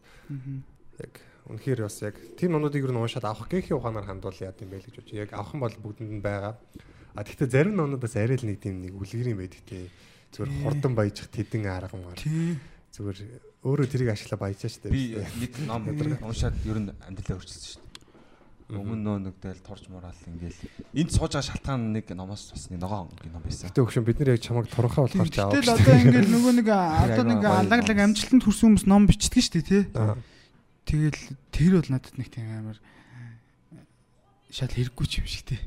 яг 1.05 1.13
үнэхээр 1.49 1.81
бас 1.81 1.97
яг 2.05 2.15
тийм 2.37 2.53
номнуудыг 2.53 2.85
ер 2.85 2.93
нь 2.93 3.01
уншаад 3.01 3.25
авах 3.25 3.49
гэхийн 3.49 3.81
ухаанаар 3.81 4.05
хандвал 4.05 4.37
яа 4.37 4.53
гэм 4.53 4.69
бэ 4.69 4.77
л 4.79 4.85
гэж 4.85 4.95
бодож. 5.01 5.13
Яг 5.17 5.29
авах 5.33 5.53
нь 5.57 5.63
бол 5.65 5.75
бүгдэнд 5.81 6.13
нь 6.13 6.21
байгаа. 6.21 6.53
А 7.17 7.25
тэгвэл 7.25 7.49
зарим 7.49 7.75
номнууд 7.75 8.01
бас 8.05 8.13
арай 8.13 8.37
л 8.37 8.45
нэг 8.45 8.61
тийм 8.61 8.85
нэг 8.85 8.93
үлгэрийн 8.93 9.33
байдаг 9.33 9.61
тийм 9.65 9.89
зүгээр 10.29 10.49
Тий. 10.53 10.61
хурдан 10.61 10.93
баяжих 10.93 11.27
тэдэн 11.33 11.65
арга. 11.65 11.97
Тий. 12.15 12.61
Зүгээр 12.93 13.19
өөрөө 13.65 13.87
тэрийг 13.89 14.13
ашиглаа 14.13 14.39
баяжаа 14.45 14.69
штэ. 14.69 14.93
Би 14.93 15.17
нэг 15.17 15.53
ном 15.65 15.89
уншаад 16.21 16.53
ер 16.69 16.77
нь 16.77 16.93
амьдралаа 17.01 17.41
өөрчилсөн 17.41 17.81
дээ. 17.81 18.77
Өмнө 18.77 19.01
нөө 19.01 19.17
нэг 19.25 19.35
дээл 19.41 19.65
торж 19.65 19.89
мураал 19.89 20.13
ингээл 20.29 20.61
энд 20.93 21.09
сууж 21.09 21.33
байгаа 21.33 21.49
шалтгаан 21.49 21.89
нэг 21.89 22.05
номоос 22.13 22.53
бас 22.53 22.69
нэг 22.69 22.77
ногоон 22.77 23.09
ном 23.33 23.41
байсан. 23.41 23.73
Гэтэ 23.73 23.81
өгшөн 23.81 24.05
бид 24.05 24.21
нар 24.21 24.37
яг 24.37 24.45
чамайг 24.45 24.69
турхаа 24.69 25.09
болохоор 25.09 25.25
авах. 25.25 25.57
Тэгэл 25.57 25.73
одоо 25.73 25.95
ингээд 25.97 26.29
нөгөө 26.29 26.53
нэг 26.61 26.67
одоо 26.69 27.25
нэг 27.25 27.41
гоё 27.41 28.05
амжилтанд 28.05 28.45
хүрсэн 28.45 28.65
хүмүүс 28.69 28.85
ном 28.85 29.09
бичдэг 29.09 29.41
шүү 29.41 29.53
дээ 29.57 29.65
тий. 29.65 29.83
Тэгэл 30.89 31.21
тэр 31.53 31.71
бол 31.77 31.89
надад 31.93 32.17
нэг 32.17 32.33
тийм 32.33 32.49
амар 32.49 32.77
шал 34.49 34.73
хэрэггүй 34.73 35.05
ч 35.05 35.21
юм 35.21 35.27
шиг 35.29 35.45
тий. 35.53 35.61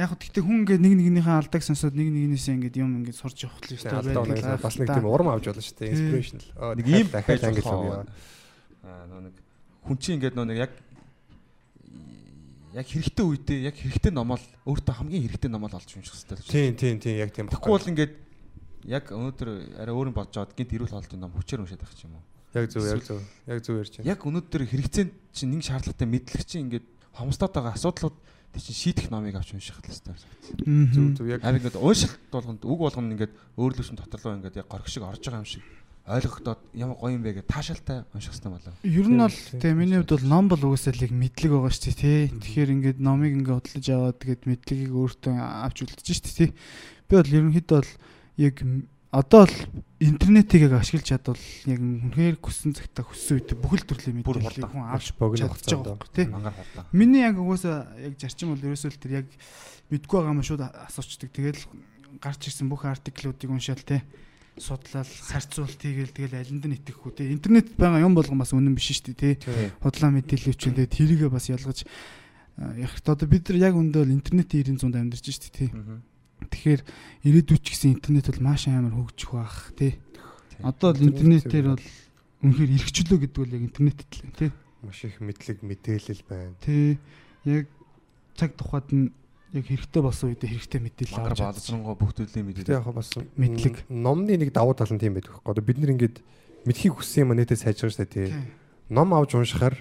Яг 0.00 0.12
хөө 0.12 0.20
гэхдээ 0.32 0.44
хүн 0.44 0.64
ингээд 0.64 0.80
нэг 0.80 0.94
нэгнийхээ 0.96 1.36
алдааг 1.44 1.60
сонсоод 1.64 1.92
нэг 1.92 2.08
нэгнээсээ 2.08 2.56
ингээд 2.56 2.80
юм 2.80 3.04
ингээд 3.04 3.20
сурч 3.20 3.44
явах 3.44 3.60
л 3.60 3.76
ёстой 3.76 4.00
байдаг. 4.00 4.60
бас 4.64 4.76
нэг 4.80 4.88
тийм 4.92 5.08
урам 5.08 5.28
авч 5.32 5.44
болно 5.52 5.60
шүү 5.60 5.76
дээ. 5.76 5.92
Inspirational. 5.92 6.48
Нэг 6.80 6.86
ийм 6.88 7.08
дахиад 7.12 7.44
англи 7.44 7.64
аа. 7.64 7.84
яа. 7.84 8.04
Аа 8.84 9.04
нөө 9.12 9.20
нэг 9.28 9.34
хүн 9.84 9.96
чинь 10.00 10.16
ингээд 10.16 10.36
нөө 10.36 10.46
нэг 10.52 10.58
яг 10.64 10.72
яг 12.76 12.86
хэрэгтэй 12.92 13.24
үедээ 13.24 13.58
яг 13.72 13.76
хэрэгтэй 13.76 14.12
номоо 14.12 14.36
л 14.36 14.46
өөртөө 14.68 14.94
хамгийн 15.00 15.24
хэрэгтэй 15.32 15.50
номоо 15.52 15.68
л 15.72 15.76
олж 15.80 15.90
унших 15.96 16.12
хэрэгтэй 16.12 16.36
л 16.36 16.44
шүү. 16.44 16.52
Тийм 16.52 16.72
тийм 16.76 16.96
тийм 17.00 17.16
яг 17.16 17.30
тийм 17.32 17.48
Тэгэхгүй 17.48 17.72
бол 17.72 17.90
ингээд 17.92 18.12
яг 18.84 19.04
өнөөдөр 19.16 19.48
арай 19.80 19.94
өөр 19.96 20.08
нь 20.12 20.16
бодож 20.16 20.36
аваад 20.36 20.52
гинт 20.52 20.76
ирүүл 20.76 20.92
хоолтын 20.92 21.20
ном 21.24 21.32
хүчээр 21.32 21.64
уншаад 21.64 21.80
байх 21.80 21.96
юм 22.04 22.20
уу? 22.20 22.24
Яг 22.56 22.72
зөв 22.72 22.84
яг 22.88 23.04
зөв. 23.04 23.20
Яг 23.44 23.60
зөв 23.60 23.76
ярьж 23.76 23.92
байна. 24.00 24.08
Яг 24.08 24.20
өнөөдөр 24.24 24.62
хэрэгцээнд 24.64 25.12
чинь 25.36 25.52
нэг 25.52 25.62
шаардлагатай 25.68 26.08
мэдлэг 26.08 26.42
чинь 26.48 26.64
ингээд 26.72 26.86
хомстоод 27.12 27.52
байгаа 27.52 27.76
асуудлууд 27.76 28.16
тий 28.56 28.62
чинь 28.64 28.80
шийдэх 28.80 29.12
номыг 29.12 29.36
авч 29.36 29.52
унших 29.52 29.76
л 29.76 29.84
хэрэгтэй. 29.84 30.16
Зөв 30.64 31.20
зөв 31.20 31.26
яг 31.28 31.44
Харин 31.44 31.60
ингээд 31.60 31.76
уншилт 31.76 32.16
болгонд 32.32 32.64
үг 32.64 32.80
болгоно 32.80 33.12
ингээд 33.12 33.32
өөрлөсөн 33.60 34.00
доторлоо 34.00 34.40
ингээд 34.40 34.60
яг 34.64 34.68
горх 34.72 34.88
шиг 34.88 35.04
орж 35.04 35.20
байгаа 35.20 35.44
юм 35.44 35.48
шиг 35.48 35.64
ойлгогдоод 36.06 36.60
ямар 36.72 36.96
гоё 36.96 37.18
юм 37.18 37.22
бэ 37.26 37.42
гэж 37.42 37.46
таашаалтай 37.50 38.06
унших 38.14 38.32
хэрэгтэй 38.32 38.52
болоо. 38.54 38.74
Ер 38.86 39.06
нь 39.10 39.18
бол 39.18 39.34
Тийм, 39.34 39.60
тэгээ 39.60 39.76
миний 39.76 39.98
хувьд 39.98 40.14
бол 40.14 40.26
ном 40.30 40.46
бол 40.46 40.62
угаасаа 40.70 40.94
л 40.94 41.02
яг 41.02 41.12
мэдлэг 41.12 41.50
байгаа 41.50 41.72
шүү 41.74 41.84
дээ 41.92 41.98
тий. 41.98 42.20
Тэгэхээр 42.30 42.74
ингээд 42.78 42.98
номыг 43.02 43.32
ингээд 43.34 43.56
хөдлөж 43.58 43.86
аваад 43.90 44.16
тэгээд 44.22 44.42
мэдлэгийг 44.46 44.92
өөртөө 44.94 45.34
авч 45.36 45.76
үлдэж 45.82 46.06
шүү 46.06 46.24
дээ 46.24 46.36
тий. 46.38 46.50
Би 47.10 47.12
бол 47.18 47.34
ерөнхийдөө 47.36 47.76
бол 47.82 47.92
яг 48.38 48.56
одоо 49.10 49.46
л 49.46 49.56
интернетийг 50.00 50.68
яг 50.68 50.80
ашиглаж 50.82 51.06
чадвал 51.08 51.44
яг 51.64 51.80
үнэхээр 51.80 52.36
хүссэн 52.42 52.76
цагтаа 52.76 53.04
хүссэн 53.06 53.40
үед 53.40 53.50
бүхэл 53.56 53.86
төрлийн 53.86 54.20
Бүр 54.20 54.42
мэдээллийг 54.42 54.70
хүн 54.70 54.92
авч 54.92 55.14
богино 55.16 55.48
чадчих 55.48 55.80
хугацаанд. 55.80 55.84
байгаа 55.86 55.96
байхгүй 55.96 56.10
тий. 56.12 56.26
Мангаар 56.26 56.56
хурдан. 56.58 56.84
Миний 56.92 57.22
яг 57.24 57.36
угаасаа 57.40 57.96
яг 57.96 58.14
зарчим 58.20 58.52
бол 58.52 58.66
ерөөсөө 58.66 58.90
л 58.92 59.00
тэр 59.00 59.12
яг 59.24 59.26
мэдгүй 59.88 60.16
байгаа 60.20 60.34
юм 60.36 60.44
шууд 60.44 60.62
асуучдаг. 60.68 61.30
Тэгэл 61.32 61.62
гарч 62.20 62.40
ирсэн 62.50 62.68
бүх 62.68 62.84
артиклуудыг 62.84 63.50
уншаал 63.50 63.80
те 63.80 64.04
судлал, 64.56 65.04
харьцуул 65.04 65.68
тийгээл 65.68 66.16
тэгэл 66.16 66.40
алинд 66.40 66.64
нь 66.64 66.76
итгэхгүй 66.80 67.12
те. 67.12 67.28
Интернет 67.28 67.76
байгаа 67.76 68.00
юм 68.00 68.16
болгон 68.16 68.40
бас 68.40 68.56
үнэн 68.56 68.72
биш 68.72 68.88
шүү 68.88 69.12
дээ 69.12 69.36
те. 69.36 69.72
Худлаа 69.84 70.10
мэдээлэл 70.16 70.52
үчин 70.56 70.72
те 70.72 70.88
тэрийгээ 70.88 71.28
бас 71.28 71.52
ялгаж 71.52 71.84
а, 72.56 72.72
яг 72.80 72.96
одоо 73.04 73.28
бид 73.28 73.52
нар 73.52 73.68
яг 73.68 73.74
өндөө 73.76 74.08
л 74.08 74.16
интернетийн 74.16 74.80
90 74.80 74.80
100-д 74.80 74.96
амьдарч 74.96 75.24
шүү 75.28 75.44
дээ 75.44 75.56
те. 75.60 75.66
Тэгэхээр 76.44 76.82
ирээдүйд 77.24 77.62
ч 77.64 77.66
гэсэн 77.72 77.96
интернет 77.96 78.28
бол 78.28 78.44
маш 78.44 78.68
амар 78.68 78.92
хөгжих 78.92 79.30
бах 79.32 79.72
те. 79.76 79.96
Одоо 80.60 80.92
л 80.92 81.08
интернетээр 81.08 81.66
бол 81.72 81.84
үнэхээр 82.44 82.74
эргчлөө 82.76 83.18
гэдэг 83.24 83.40
бол 83.40 83.54
яг 83.56 83.62
интернетэд 83.64 84.10
л 84.12 84.36
те. 84.36 84.46
маш 84.84 85.04
их 85.04 85.20
мэдлэг 85.20 85.64
мэдээлэл 85.64 86.22
байна. 86.28 86.54
Тэ 86.60 87.00
яг 87.48 87.66
цаг 88.36 88.52
тухайд 88.56 88.88
нь 88.92 89.10
яг 89.56 89.64
хэрэгтэй 89.64 90.02
болсон 90.04 90.32
үедээ 90.34 90.50
хэрэгтэй 90.52 90.80
мэдээлэл 90.84 91.16
авч 91.16 91.40
чадчих. 91.40 91.46
боловсронгоо 91.48 91.94
бүх 91.96 92.12
төрлийн 92.12 92.46
мэдээлэл. 92.52 92.76
яг 92.76 92.88
бас 92.92 93.10
Мэдлэг. 93.36 93.88
номны 93.88 94.36
нэг 94.36 94.52
давуу 94.52 94.76
тал 94.76 94.92
нь 94.92 95.00
тийм 95.00 95.16
байдаг. 95.16 95.40
Одоо 95.44 95.62
бид 95.64 95.78
нар 95.80 95.96
ингээд 95.96 96.20
мэдхийг 96.68 96.98
хүссэн 97.00 97.24
юм 97.24 97.32
а 97.32 97.38
нэтээ 97.40 97.56
сайжрах 97.56 97.94
штэ 97.94 98.06
тий. 98.06 98.28
Тий. 98.28 98.44
Ном 98.90 99.14
авч 99.14 99.32
уншихаар 99.38 99.80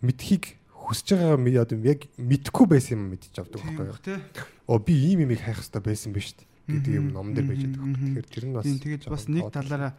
мэдхийг 0.00 0.59
хүсэж 0.90 1.08
байгаа 1.14 1.62
одоо 1.62 1.78
яг 1.86 2.00
мэдхгүй 2.18 2.66
байсан 2.66 2.98
юм 2.98 3.14
мэдчих 3.14 3.38
авдаг 3.38 3.62
байхгүй 3.62 3.86
юу. 3.86 4.20
Оо 4.66 4.78
би 4.82 4.94
ийм 4.98 5.22
юмыг 5.24 5.38
хайх 5.38 5.62
хэрэгтэй 5.62 5.82
байсан 5.86 6.10
биз 6.10 6.34
дээ 6.34 6.50
гэдэг 6.70 6.94
юм 6.98 7.06
ном 7.14 7.34
дээр 7.34 7.46
байж 7.46 7.62
байгаа. 7.62 7.94
Тэгэхээр 7.94 8.26
тэр 8.26 8.44
нь 8.46 8.54
бас 8.54 8.66
тэгээд 8.66 9.02
бас 9.06 9.24
нэг 9.30 9.46
талаараа 9.54 9.92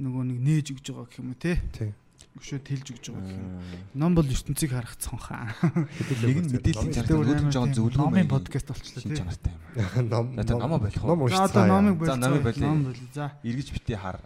нөгөө 0.00 0.22
нэг 0.28 0.38
нээж 0.40 0.66
өгж 0.72 0.86
байгаа 0.92 1.06
гэх 1.08 1.20
юм 1.20 1.28
уу 1.32 1.38
тий. 1.40 1.56
Тийм. 1.76 1.92
Өшөө 2.32 2.60
тэлж 2.64 2.86
өгж 2.96 3.04
байгаа 3.12 3.28
гэх 3.28 3.36
юм. 3.36 3.52
Ном 3.92 4.12
бол 4.16 4.28
ертөнцийг 4.28 4.70
харах 4.72 4.96
цонхаа. 4.96 5.52
Нэг 6.24 6.38
нь 6.40 6.50
мэдээллийн 6.56 6.92
цартай 6.96 7.16
өөдөн 7.16 7.52
жоохон 7.52 7.72
зөвлөгөө 7.76 8.08
Номын 8.08 8.28
подкаст 8.32 8.68
болчихлоо 8.72 9.04
тий. 9.04 9.16
чанартай 9.20 9.52
юм. 9.52 10.08
ном 10.12 10.26
номоо 10.32 10.78
болох 10.80 11.02
уу? 11.04 11.08
ном 11.12 11.20
уншицгаа. 11.28 11.48
одоо 11.52 11.64
номыг 11.68 11.96
За, 12.08 12.16
номыг 12.16 12.42
болъё. 12.48 12.64
Ном 12.64 12.78
болъё. 12.88 13.08
За. 13.12 13.26
Эргэж 13.44 13.68
битээ 13.76 14.00
хар. 14.00 14.16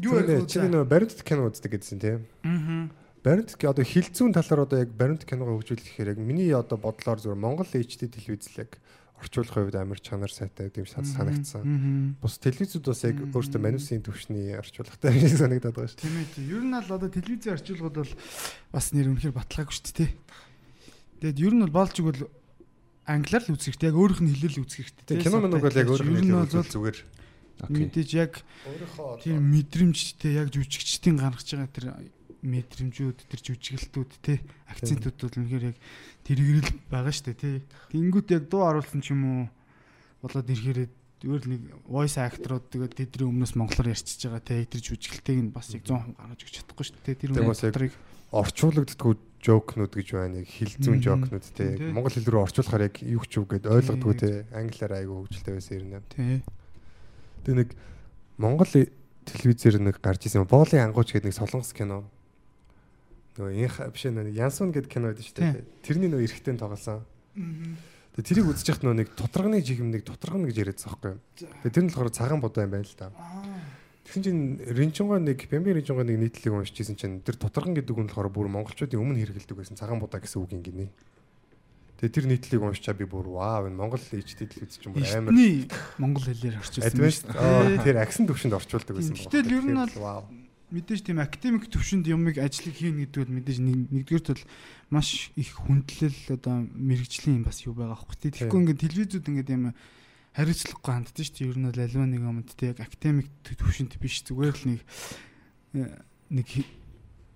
Юу 0.00 0.20
вэ? 0.20 0.46
чи 0.48 0.58
нөө 0.64 0.84
баримт 0.88 1.20
кино 1.24 1.48
үздэг 1.48 1.76
гэдсэн 1.76 1.98
тийм. 2.00 2.24
Аа. 2.44 2.88
Баримт 3.24 3.56
ки- 3.58 3.66
одоо 3.66 3.84
хилцүүн 3.84 4.32
талаар 4.32 4.64
одоо 4.66 4.78
яг 4.82 4.90
баримт 4.94 5.24
киногоо 5.26 5.58
хөгжүүлэх 5.58 5.84
гэхээр 5.98 6.12
яг 6.14 6.18
миний 6.22 6.54
одоо 6.54 6.78
бодлоор 6.78 7.18
зүгээр 7.18 7.38
Монгол 7.38 7.66
HD 7.66 8.06
телевизлэг 8.06 8.78
орчуулах 9.18 9.50
хувьд 9.50 9.74
амар 9.74 9.98
чанар 9.98 10.30
сайтай 10.30 10.70
гэдэг 10.70 10.86
юм 10.86 10.90
санагдсан. 10.94 12.14
Бус 12.22 12.38
телевизүүд 12.38 12.86
бас 12.86 13.02
яг 13.02 13.18
өөртөө 13.34 13.58
манусын 13.58 14.02
төвшний 14.06 14.54
орчуулгатай 14.54 15.10
шиг 15.18 15.42
санагдаад 15.42 15.74
байгаа 15.74 15.90
шүү. 15.90 16.02
Тийм 16.06 16.14
ээ. 16.22 16.46
Ер 16.46 16.62
нь 16.62 16.74
л 16.78 16.86
одоо 16.94 17.10
телевизийн 17.10 17.58
орчуулгууд 17.58 17.96
бол 17.98 18.12
бас 18.70 18.86
нэр 18.94 19.10
үнэхээр 19.10 19.34
баталгаагүй 19.34 19.74
шүү 19.74 19.86
дээ 19.90 19.98
тий. 19.98 20.10
Тэгээд 21.18 21.42
ер 21.42 21.54
нь 21.58 21.62
бол 21.66 21.74
болж 21.82 21.94
игэл 21.98 22.30
англиар 23.10 23.42
л 23.42 23.52
үзэх 23.58 23.74
хэрэгтэй. 23.74 23.90
Яг 23.90 23.98
өөрийнх 23.98 24.22
нь 24.22 24.32
хэлэл 24.38 24.62
үзэх 24.62 24.78
хэрэгтэй. 24.86 25.04
Тэгээ 25.18 25.26
кино 25.26 25.38
мөн 25.42 25.58
бол 25.58 25.80
яг 25.82 25.88
өөр 25.90 26.02
ер 26.06 26.22
нь 26.22 26.38
бол 26.38 26.46
зүгээр 26.46 26.98
мэдээж 27.66 28.10
яг 28.14 28.32
тийм 29.26 29.42
мэдрэмжтэй 29.50 30.32
яг 30.38 30.54
жүжигчдийн 30.54 31.18
гаргаж 31.18 31.48
байгаа 31.58 31.74
тэр 31.74 31.86
мэдрэмжүүд 32.42 33.18
тэр 33.28 33.40
жүжиглэлтүүд 33.42 34.10
те 34.22 34.40
акцентууд 34.70 35.16
бол 35.18 35.38
үнэхээр 35.42 35.64
яг 35.72 35.76
тэргэрэл 36.24 36.70
байгаа 36.90 37.14
штэ 37.14 37.34
те 37.34 37.50
тэнгүүд 37.90 38.28
яг 38.34 38.44
дуу 38.46 38.62
оруулсан 38.66 39.00
ч 39.02 39.10
юм 39.14 39.22
уу 39.26 39.42
болоод 40.22 40.46
ирэхээр 40.50 40.90
өөр 41.26 41.42
нэг 41.50 41.62
voice 41.90 42.18
actor-ууд 42.22 42.70
тэгээд 42.70 42.94
тэдний 42.94 43.26
өмнөөс 43.26 43.58
монголоор 43.58 43.90
ярьчихж 43.90 44.30
байгаа 44.30 44.42
те 44.46 44.62
тэр 44.70 44.82
жүжиглэлтийг 44.86 45.38
нь 45.50 45.54
бас 45.54 45.74
яг 45.74 45.82
100% 45.82 46.14
гаргаж 46.14 46.40
өгч 46.46 46.54
чадахгүй 46.62 46.86
штэ 46.86 47.02
те 47.02 47.12
тэр 47.18 47.34
яг 47.34 47.50
дотрыг 47.58 47.92
орчуулагддаггүй 48.28 49.14
жокнууд 49.40 49.92
гэж 49.94 50.08
байна. 50.12 50.42
Яг 50.42 50.48
хилцүүн 50.50 50.98
Мгм. 50.98 51.06
жокнууд 51.06 51.46
те. 51.54 51.76
Тийм. 51.78 51.94
Монгол 51.94 52.12
хэл 52.12 52.28
рүү 52.28 52.42
орчуулахаар 52.44 52.86
яг 52.90 52.96
юу 53.02 53.24
ч 53.24 53.38
үг 53.38 53.48
гэд 53.56 53.66
ойлгодгүй 53.70 54.14
те. 54.18 54.30
Англиар 54.52 54.92
айгүй 54.98 55.16
хөгжилтэй 55.24 55.54
байсан 55.54 55.78
юм. 55.78 56.02
те 56.12 56.42
Тэгээ 57.46 57.56
нэг 57.56 57.70
Монгол 58.36 58.68
телевизээр 59.24 59.80
нэг 59.80 59.96
гарч 60.02 60.26
исэн 60.26 60.44
боолын 60.44 60.90
ангууч 60.90 61.14
гэдэг 61.14 61.30
нэг 61.32 61.38
солонгос 61.38 61.72
кино. 61.72 62.04
Нөгөө 63.38 63.54
инх 63.54 63.78
биш 63.94 64.04
нэг 64.10 64.34
Янсун 64.34 64.74
гэдэг 64.74 64.90
кино 64.90 65.14
байдаг 65.14 65.22
шүү 65.22 65.38
дээ. 65.38 65.64
Тэрний 65.86 66.10
нөгөө 66.10 66.26
эргэтэй 66.26 66.58
тоглосон. 66.58 67.06
Тэгээ 68.18 68.26
тэрийг 68.34 68.50
үзэж 68.50 68.66
яхад 68.74 68.82
нөгөө 68.82 68.98
нэг 68.98 69.08
тутарганы 69.14 69.62
жигмэг 69.62 70.02
тутаргана 70.02 70.50
гэж 70.50 70.58
яриадсан 70.58 70.90
байхгүй 70.90 71.10
юу. 71.14 71.22
Тэгээ 71.38 71.70
тэр 71.70 71.84
нь 71.86 71.90
болохоор 71.94 72.10
цагаан 72.10 72.42
будаа 72.42 72.66
юм 72.66 72.74
байна 72.74 72.82
л 72.82 72.98
да. 72.98 73.14
Тэгсэн 74.10 74.22
чинь 74.26 74.42
Ринчонгоо 74.58 75.22
нэг 75.22 75.38
Бямби 75.46 75.70
Ринчонгоо 75.78 76.02
нэг 76.02 76.18
нийтлэг 76.18 76.50
уншижсэн 76.50 76.98
чинь 76.98 77.22
тэр 77.22 77.38
тутарган 77.38 77.78
гэдэг 77.78 77.94
нь 77.94 78.10
болохоор 78.10 78.26
бүр 78.26 78.50
монголчуудын 78.50 78.98
өмнө 78.98 79.22
хэрэгэлдэг 79.22 79.54
байсан 79.54 79.78
цагаан 79.78 80.02
будаа 80.02 80.18
гэсэн 80.18 80.42
үг 80.42 80.50
юм 80.50 80.66
гинэ. 80.66 80.90
Тэгээ 82.02 82.14
тэр 82.18 82.26
нийтлэг 82.26 82.58
уншчаа 82.58 82.98
би 82.98 83.06
бүр 83.06 83.30
вау 83.38 83.70
энэ 83.70 83.78
Монгол 83.78 84.02
HD 84.02 84.50
телевиз 84.50 84.82
чинь 84.82 84.98
бүр 84.98 85.06
амар 85.14 85.34
монгол 86.02 86.26
хэлээр 86.26 86.58
орчуулсан 86.58 87.82
тэр 87.86 88.02
аксэн 88.02 88.26
төвшөнд 88.26 88.58
орчуулдаг 88.58 88.94
байсан 88.98 89.14
гэтэл 89.14 89.62
ер 89.62 89.66
нь 89.66 89.78
бол. 89.78 90.26
Мэдээж 90.68 91.00
тийм 91.08 91.18
академик 91.24 91.68
төвшөнд 91.72 92.06
юмыг 92.12 92.36
ажлыг 92.36 92.76
хийн 92.76 93.00
гэдэг 93.08 93.24
бол 93.24 93.36
мэдээж 93.40 93.58
нэг- 93.64 93.88
нэгдүгээрт 93.88 94.28
бол 94.36 94.44
маш 94.92 95.32
их 95.36 95.56
хүндлэл 95.56 96.20
одоо 96.36 96.68
мэрэгжлийн 96.76 97.40
юм 97.40 97.44
бас 97.48 97.64
юу 97.64 97.72
байгаа 97.72 97.96
аахгүй 97.96 98.16
тий. 98.20 98.30
Тэгэхгүй 98.36 98.60
ингээд 98.68 98.84
телевизүүд 98.84 99.28
ингээд 99.32 99.52
юм 99.56 99.64
хариуцлагагүй 100.36 100.92
ханддаг 100.92 101.16
шүү 101.16 101.34
дээ. 101.34 101.48
Ер 101.48 101.58
нь 101.58 101.68
бол 101.72 101.80
аливаа 101.80 102.08
нэг 102.08 102.22
юмд 102.22 102.50
тий 102.52 102.68
яг 102.68 102.78
академик 102.84 103.28
төвшөнд 103.48 103.92
биш 103.96 104.22
зүгээр 104.28 104.56
л 104.56 104.64
нэг 104.68 104.80
э, 105.72 105.98
нэг 106.36 106.48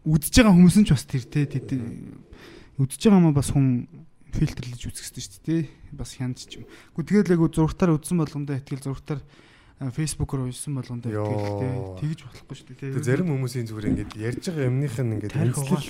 үдж 0.05 0.35
байгаа 0.35 0.53
хүмүүс 0.53 0.77
нь 0.83 0.87
ч 0.87 0.91
бас 0.93 1.05
тэр 1.09 1.25
тэд 1.25 1.73
үдж 2.77 3.01
байгаа 3.01 3.21
юм 3.23 3.33
бас 3.33 3.49
хүн 3.49 3.89
фильтрлэж 4.33 4.81
үзэх 4.89 5.09
хэрэгтэй 5.09 5.25
шүү 5.25 5.41
дээ 5.45 5.63
тий. 5.63 5.63
Бас 5.93 6.17
хянаж 6.17 6.41
ч 6.49 6.61
юм. 6.61 6.69
Гэхдээ 6.97 7.33
тэгэл 7.33 7.37
яг 7.37 7.53
зургатаар 7.53 7.97
үзсэн 7.97 8.17
болгондоо 8.21 8.57
ихтгэл 8.57 8.87
зургатаар 8.93 9.21
фэйсбүүкээр 9.91 10.43
уншсан 10.47 10.73
болгондоо 10.79 11.11
ихтгэл 11.11 11.59
тий. 11.59 11.71
Йоо. 11.73 11.99
Тэгж 11.99 12.21
болохгүй 12.23 12.55
шүү 12.55 12.67
дээ. 12.71 12.79
Тэгээ 12.93 13.09
зарим 13.09 13.29
хүмүүсийн 13.35 13.67
зүгээр 13.67 13.89
ингээд 13.91 14.13
ярьж 14.23 14.45
байгаа 14.47 14.69
юмных 14.71 14.95
нь 15.01 15.13
ингээд 15.19 15.35
үнслэл 15.35 15.89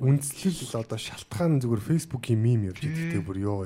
үнслэл 0.00 0.80
одоо 0.80 0.98
шалтгаан 0.98 1.60
зүгээр 1.60 1.82
фэйсбүүкийн 1.84 2.40
мим 2.40 2.60
явж 2.72 2.80
идэгтэй 2.86 3.20
бүр 3.20 3.38
ёо. 3.44 3.60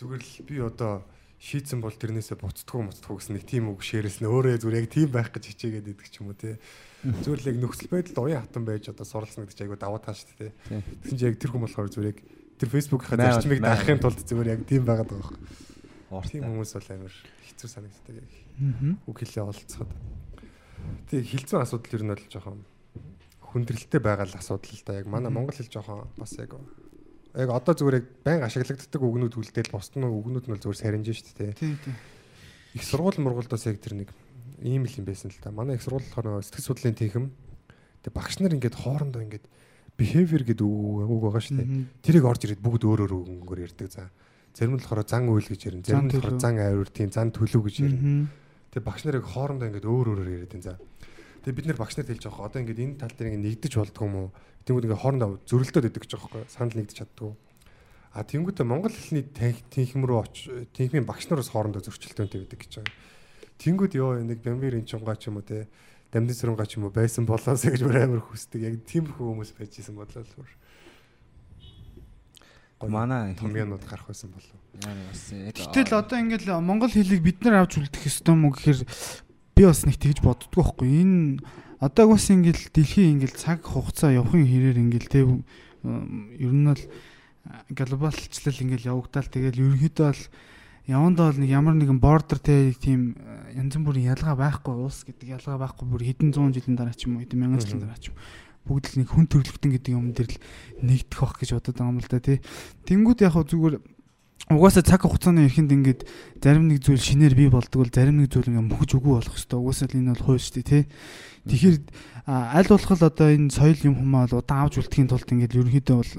Зүгээр 0.00 0.22
л 0.22 0.32
би 0.48 0.56
одоо 0.62 0.92
шийдсэн 1.38 1.78
бол 1.78 1.94
тэрнээсээ 1.94 2.38
буцдаггүй 2.38 2.90
буцдаггүй 2.90 3.16
гэсэн 3.22 3.34
нэг 3.38 3.44
тийм 3.46 3.70
үг 3.70 3.82
нь 4.22 4.26
өөрөө 4.26 4.58
зүгээр 4.58 4.80
яг 4.82 4.88
тийм 4.90 5.08
байх 5.14 5.30
гэж 5.30 5.44
хичээгээд 5.54 5.90
идэг 5.94 6.08
ч 6.10 6.18
юм 6.18 6.34
уу 6.34 6.38
те. 6.38 6.58
Зүгээр 7.06 7.40
л 7.46 7.48
яг 7.54 7.56
нөхцөл 7.62 7.90
байдалд 7.94 8.18
уян 8.18 8.42
хатан 8.42 8.64
байж 8.66 8.90
одоо 8.90 9.06
суралцсан 9.06 9.46
гэдэг 9.46 9.54
чинь 9.54 9.66
айгу 9.70 9.78
даваа 9.78 10.02
таа 10.02 10.18
шүү 10.18 10.34
дээ. 10.34 10.50
Тий. 10.50 10.82
Тэгсэн 11.06 11.14
чинь 11.14 11.28
яг 11.30 11.38
тэр 11.38 11.50
хүмүүс 11.54 11.72
болохоор 11.78 11.92
зүгээр 11.94 12.10
яг 12.10 12.18
тэр 12.58 12.68
фэйсбүүкийнхаа 12.74 13.18
Маа- 13.22 13.38
зарчмыг 13.38 13.60
даахын 13.62 14.02
тулд 14.02 14.18
зүгээр 14.26 14.50
яг 14.50 14.60
тийм 14.66 14.82
байгаад 14.82 15.10
байгаа 15.14 15.30
юм. 15.30 15.46
Тийм 16.08 16.44
хүмүүс 16.48 16.72
бол 16.72 16.88
амар 16.96 17.14
хэцүү 17.44 17.68
санагддаг 17.68 18.16
яг 18.16 18.32
үг 19.04 19.16
хэлээ 19.20 19.44
олцоход. 19.44 19.90
Тэг 21.12 21.20
хилцэн 21.28 21.60
асуудал 21.60 21.94
ер 22.00 22.04
нь 22.04 22.12
бол 22.16 22.26
жоохон 22.32 22.58
хүндрэлтэй 23.52 24.00
байгаа 24.00 24.24
л 24.24 24.40
асуудал 24.40 24.72
л 24.72 24.84
да. 24.88 24.98
Яг 25.04 25.06
манай 25.06 25.28
монгол 25.28 25.52
хэл 25.52 25.68
жоохон 25.68 26.08
бас 26.16 26.32
яг 26.40 26.56
яг 27.36 27.48
одоо 27.52 27.74
зүгээр 27.76 27.98
яг 28.00 28.06
байн 28.24 28.40
ашиглагддаг 28.40 29.02
үгнүүд 29.04 29.36
үлдээл 29.36 29.72
бусд 29.72 29.94
нь 30.00 30.08
үгнүүд 30.08 30.48
нь 30.48 30.52
бол 30.56 30.64
зүгээр 30.64 30.80
саринж 30.80 31.12
шүү 31.12 31.36
дээ. 31.36 31.52
Тийм 31.60 31.76
тийм. 31.84 31.96
Их 32.72 32.84
сургууль 32.84 33.20
мургуулдаас 33.20 33.68
яг 33.68 33.76
тэр 33.80 34.00
нэг 34.00 34.08
ийм 34.64 34.88
л 34.88 34.96
юм 34.96 35.04
байсан 35.04 35.28
л 35.28 35.40
да. 35.44 35.52
Манай 35.52 35.76
их 35.76 35.84
сургууль 35.84 36.08
болохоор 36.08 36.40
сэтгэл 36.40 36.68
судлалын 36.72 36.96
тэнхэм. 36.96 37.26
Тэг 38.04 38.12
багш 38.16 38.40
нар 38.40 38.56
ингээд 38.56 38.80
хоорондоо 38.80 39.20
ингээд 39.22 39.44
behavior 39.98 40.42
гэдэг 40.46 40.64
үг 40.64 41.04
үг 41.04 41.20
байгаа 41.20 41.42
шүү 41.42 41.56
дээ. 41.58 41.68
Тэрийг 42.00 42.24
орж 42.24 42.42
ирээд 42.46 42.62
бүгд 42.62 42.82
өөр 42.86 43.00
өөр 43.04 43.12
үгнгээр 43.18 43.64
ярьдаг 43.66 43.88
за. 43.90 44.08
Зарим 44.58 44.74
нь 44.74 44.82
болохоор 44.82 45.06
зан 45.06 45.30
үйл 45.30 45.46
гэж 45.46 45.70
ярина. 45.70 45.86
Зарим 45.86 46.10
нь 46.10 46.18
болохоор 46.18 46.42
зан 46.42 46.58
авир 46.58 46.90
тийм 46.90 47.14
зан 47.14 47.30
төлөв 47.30 47.62
гэж 47.62 47.76
ярина. 47.78 48.26
Тэгээ 48.74 48.82
багш 48.90 49.06
нарыг 49.06 49.22
хоорондоо 49.22 49.70
ингээд 49.70 49.86
өөр 49.86 50.06
өөрөөр 50.18 50.30
яриад 50.34 50.54
энэ 50.58 50.66
за. 50.66 50.74
Тэгээ 51.46 51.58
бид 51.62 51.66
нэр 51.70 51.78
багш 51.78 51.94
нарт 51.94 52.10
хэлж 52.10 52.26
байгаа. 52.26 52.50
Одоо 52.50 52.58
ингээд 52.66 52.82
энэ 52.82 52.98
тал 52.98 53.14
дээр 53.14 53.30
ингээд 53.38 53.46
нэгдэж 53.46 53.72
болдгоо 53.78 54.06
юм 54.10 54.16
уу? 54.18 54.28
Тэнгүүд 54.66 54.86
ингээд 54.90 55.02
хоорондоо 55.06 55.30
зөрөлдөөд 55.46 55.86
идэг 55.94 56.02
гэж 56.02 56.10
байгаа 56.10 56.42
байхгүй 56.42 56.50
санал 56.50 56.74
нэгдэж 56.74 56.96
чаддгүй. 56.98 57.32
А 58.18 58.26
тэнгүүдээ 58.26 58.66
монгол 58.66 58.90
хэлний 58.98 59.24
тэнхим 59.30 60.02
рүү 60.02 60.18
оч 60.26 60.34
тэнхмийн 60.74 61.06
багш 61.06 61.30
нараас 61.30 61.54
хоорондоо 61.54 61.78
зөрчилдөөнтэй 61.86 62.42
байдаг 62.42 62.58
гэж 62.58 62.72
байгаа. 62.82 62.96
Тэнгүүд 63.62 63.92
ёо 63.94 64.18
нэг 64.26 64.42
бямбир 64.42 64.74
энчингаа 64.74 65.14
ч 65.14 65.30
юм 65.30 65.38
уу 65.38 65.46
те 65.46 65.70
дамдын 66.10 66.34
сүрэнгаа 66.34 66.66
ч 66.66 66.82
юм 66.82 66.90
уу 66.90 66.92
байсан 66.92 67.30
болоосэй 67.30 67.70
гэж 67.78 67.86
амар 67.86 68.26
хүсдэг. 68.26 68.64
Яг 68.64 68.74
тиймэрхүү 68.90 69.22
хүмүүс 69.22 69.54
байж 69.54 69.78
исэн 69.78 69.94
бодлоо 69.94 70.26
л 70.26 70.34
бүр. 70.34 70.50
Манай 72.86 73.34
томьёонууд 73.34 73.82
гарах 73.82 74.06
байсан 74.06 74.30
болов. 74.30 74.54
Гэтэл 74.78 75.98
одоо 75.98 76.18
ингээд 76.22 76.46
монгол 76.62 76.92
хэлийг 76.92 77.22
бид 77.22 77.42
нар 77.42 77.66
авч 77.66 77.82
үлдэх 77.82 78.06
ёстой 78.06 78.38
мó 78.38 78.54
гэхээр 78.54 78.86
би 79.58 79.62
бас 79.66 79.82
нэг 79.82 79.98
тэгж 79.98 80.22
боддгоо 80.22 80.62
байхгүй. 80.62 80.86
Энэ 81.02 81.42
одоо 81.82 82.14
бас 82.14 82.30
ингээд 82.30 82.70
дэлхийн 82.70 83.18
ингээд 83.18 83.34
цаг 83.34 83.66
хугацаа 83.66 84.14
явахын 84.14 84.46
хэрээр 84.46 84.78
ингээд 84.78 85.06
те 85.10 85.26
ер 85.26 86.52
нь 86.54 86.66
бол 86.70 86.84
глобалчлал 87.74 88.62
ингээд 88.62 88.86
явагдаал 88.86 89.26
тэгэл 89.30 89.62
ерөнхийдөө 89.62 90.06
бол 90.06 90.22
явандаа 90.88 91.30
бол 91.30 91.40
нэг 91.42 91.50
ямар 91.50 91.74
нэгэн 91.78 92.00
бордер 92.02 92.38
те 92.38 92.74
тийм 92.74 93.14
янз 93.54 93.76
бүрийн 93.78 94.14
ялгаа 94.14 94.34
байхгүй 94.34 94.74
улс 94.74 95.04
гэдэг 95.06 95.38
ялгаа 95.38 95.58
байхгүй 95.66 95.86
бүр 95.86 96.02
хэдэн 96.02 96.32
зуун 96.34 96.54
жилийн 96.54 96.76
дараа 96.76 96.96
ч 96.96 97.06
юм 97.06 97.18
уу 97.18 97.22
хэдэн 97.22 97.38
мянган 97.38 97.60
жилийн 97.62 97.82
дараа 97.84 98.00
ч 98.00 98.10
юм 98.10 98.16
уу 98.16 98.22
бүгд 98.68 98.84
л 98.92 98.98
нэг 99.00 99.08
хүн 99.08 99.26
төрлөختөн 99.32 99.72
гэдэг 99.72 99.92
юм 99.96 100.12
дээр 100.12 100.30
л 100.36 100.42
нэгдэх 100.84 101.18
бах 101.18 101.40
гэж 101.40 101.50
бодод 101.56 101.76
байгаа 101.80 101.92
юм 101.96 102.00
л 102.04 102.12
да 102.12 102.20
тий. 102.20 102.38
Тэнгүүд 102.84 103.24
яг 103.24 103.34
зүгээр 103.34 103.76
угаасаа 104.48 104.84
цаг 104.84 105.02
хугацааны 105.04 105.48
ихэнд 105.48 105.72
ингээд 105.72 106.00
зарим 106.40 106.68
нэг 106.68 106.84
зүйл 106.84 107.00
шинээр 107.00 107.34
бий 107.36 107.48
болдог 107.48 107.84
бол 107.84 107.92
зарим 107.92 108.20
нэг 108.20 108.32
зүйл 108.32 108.48
ингээд 108.52 108.70
мөхж 108.70 108.90
үгүй 108.96 109.12
болох 109.18 109.34
хэвээр 109.36 109.60
угаасаа 109.60 109.88
л 109.88 109.98
энэ 109.98 110.12
бол 110.12 110.24
хууль 110.24 110.40
шүү 110.40 110.56
дээ 110.60 110.68
тий. 110.68 110.84
Тэгэхээр 111.48 111.76
аль 112.28 112.68
болох 112.68 112.92
л 112.92 113.08
одоо 113.08 113.28
энэ 113.28 113.52
соёл 113.52 113.80
юм 113.88 113.96
хүмүүс 113.98 114.24
бол 114.28 114.40
удаан 114.40 114.60
авч 114.64 114.74
үлдэхийн 114.80 115.08
тулд 115.08 115.28
ингээд 115.28 115.56
ерөнхийдөө 115.56 115.96
бол 115.96 116.12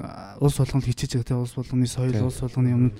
улс 0.46 0.56
болгонд 0.62 0.86
хичээж 0.86 1.10
байгаа 1.22 1.26
тий 1.26 1.38
улс 1.38 1.54
болгоны 1.58 1.86
соёл 1.90 2.26
улс 2.26 2.38
болгоны 2.42 2.70
юмнууд 2.70 2.98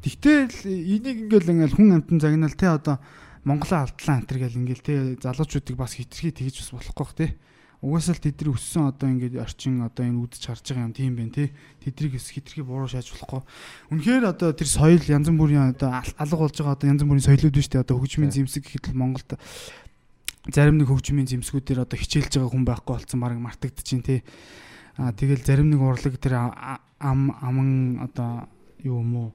Тэгтэл 0.00 0.64
энийг 0.64 1.28
ингээл 1.28 1.52
ингээл 1.52 1.76
хүн 1.76 1.92
амтан 2.00 2.18
загнаал 2.24 2.56
тий 2.56 2.70
одоо 2.72 2.96
Монголоо 3.44 3.84
алдлаа 3.84 4.16
энэ 4.16 4.28
төр 4.32 4.38
гэл 4.40 4.60
ингээл 4.64 4.84
тий 4.84 4.98
залуучуудыг 5.20 5.76
бас 5.76 5.92
хитрхи 5.92 6.32
тэгж 6.32 6.56
бас 6.64 6.70
болохгүй 6.72 7.04
бах 7.04 7.14
тий. 7.20 7.30
Угаасаа 7.80 8.12
л 8.12 8.20
тэдний 8.20 8.52
өссөн 8.52 8.92
одоо 8.92 9.08
ингээд 9.08 9.40
орчин 9.40 9.80
одоо 9.80 10.04
энэ 10.04 10.20
үдч 10.20 10.44
харж 10.44 10.68
байгаа 10.68 10.84
юм 10.84 10.92
тийм 10.92 11.16
байна 11.16 11.32
тий. 11.32 11.48
Тэднийг 11.80 12.20
өс 12.20 12.28
хитрхи 12.28 12.60
буруу 12.60 12.84
шааж 12.92 13.08
болохгүй. 13.08 13.40
Үнэхээр 13.88 14.24
одоо 14.28 14.52
тэр 14.52 14.68
соёл 14.68 15.00
янз 15.00 15.32
бүрийн 15.32 15.72
одоо 15.72 15.96
ал- 15.96 16.16
алга 16.20 16.44
болж 16.44 16.56
байгаа 16.60 16.76
одоо 16.76 16.88
янз 16.92 17.00
бүрийн 17.08 17.24
соёлууд 17.24 17.56
биш 17.56 17.72
тий 17.72 17.80
одоо 17.80 17.96
хөгжмийн 17.96 18.36
зэмсэг 18.36 18.68
гэхэд 18.68 18.92
л 18.92 19.00
Монголд 19.00 19.32
зарим 20.52 20.76
нэг 20.76 20.92
хөгжмийн 20.92 21.24
зэмсгүүдээр 21.32 21.88
одоо 21.88 21.96
хичээлж 21.96 22.36
байгаа 22.36 22.52
хүн 22.52 22.68
байхгүй 22.68 22.92
болсон 23.00 23.20
баг 23.24 23.32
мартагдчихээн 23.40 24.04
тий. 24.04 24.20
Аа 25.00 25.16
тэгэл 25.16 25.40
зарим 25.40 25.72
нэг 25.72 25.80
урлаг 25.80 26.20
тэр 26.20 26.36
а- 26.36 26.84
ам 27.00 27.32
аман 27.40 28.04
одоо 28.04 28.44
юу 28.84 29.00
юм 29.00 29.12
уу 29.16 29.28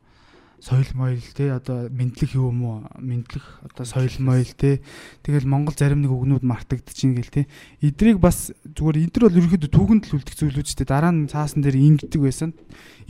соёл 0.59 0.87
моёл 0.95 1.21
те 1.35 1.51
одоо 1.51 1.89
мэдлэг 1.89 2.35
юу 2.35 2.49
юм 2.49 2.61
уу? 2.63 2.77
Мэдлэг 2.99 3.43
одоо 3.63 3.85
соёл 3.85 4.15
моёл 4.19 4.47
те. 4.57 4.81
Тэгэл 5.23 5.45
Монгол 5.45 5.75
зарим 5.75 6.01
нэг 6.01 6.11
үгнүүд 6.11 6.43
мартагдчихээн 6.43 7.13
гэл 7.15 7.31
те. 7.31 7.41
Эдрийг 7.81 8.19
бас 8.19 8.55
зүгээр 8.63 9.09
эдэр 9.09 9.23
бол 9.27 9.39
ерөөхдөө 9.39 9.71
түүхэнд 9.71 10.03
л 10.09 10.15
үлдэх 10.19 10.35
зүйлүүд 10.35 10.67
ч 10.67 10.73
те 10.79 10.85
дараа 10.87 11.11
нь 11.11 11.27
цаасан 11.27 11.61
дээр 11.61 11.75
ингэдэг 11.75 12.21
байсан. 12.21 12.51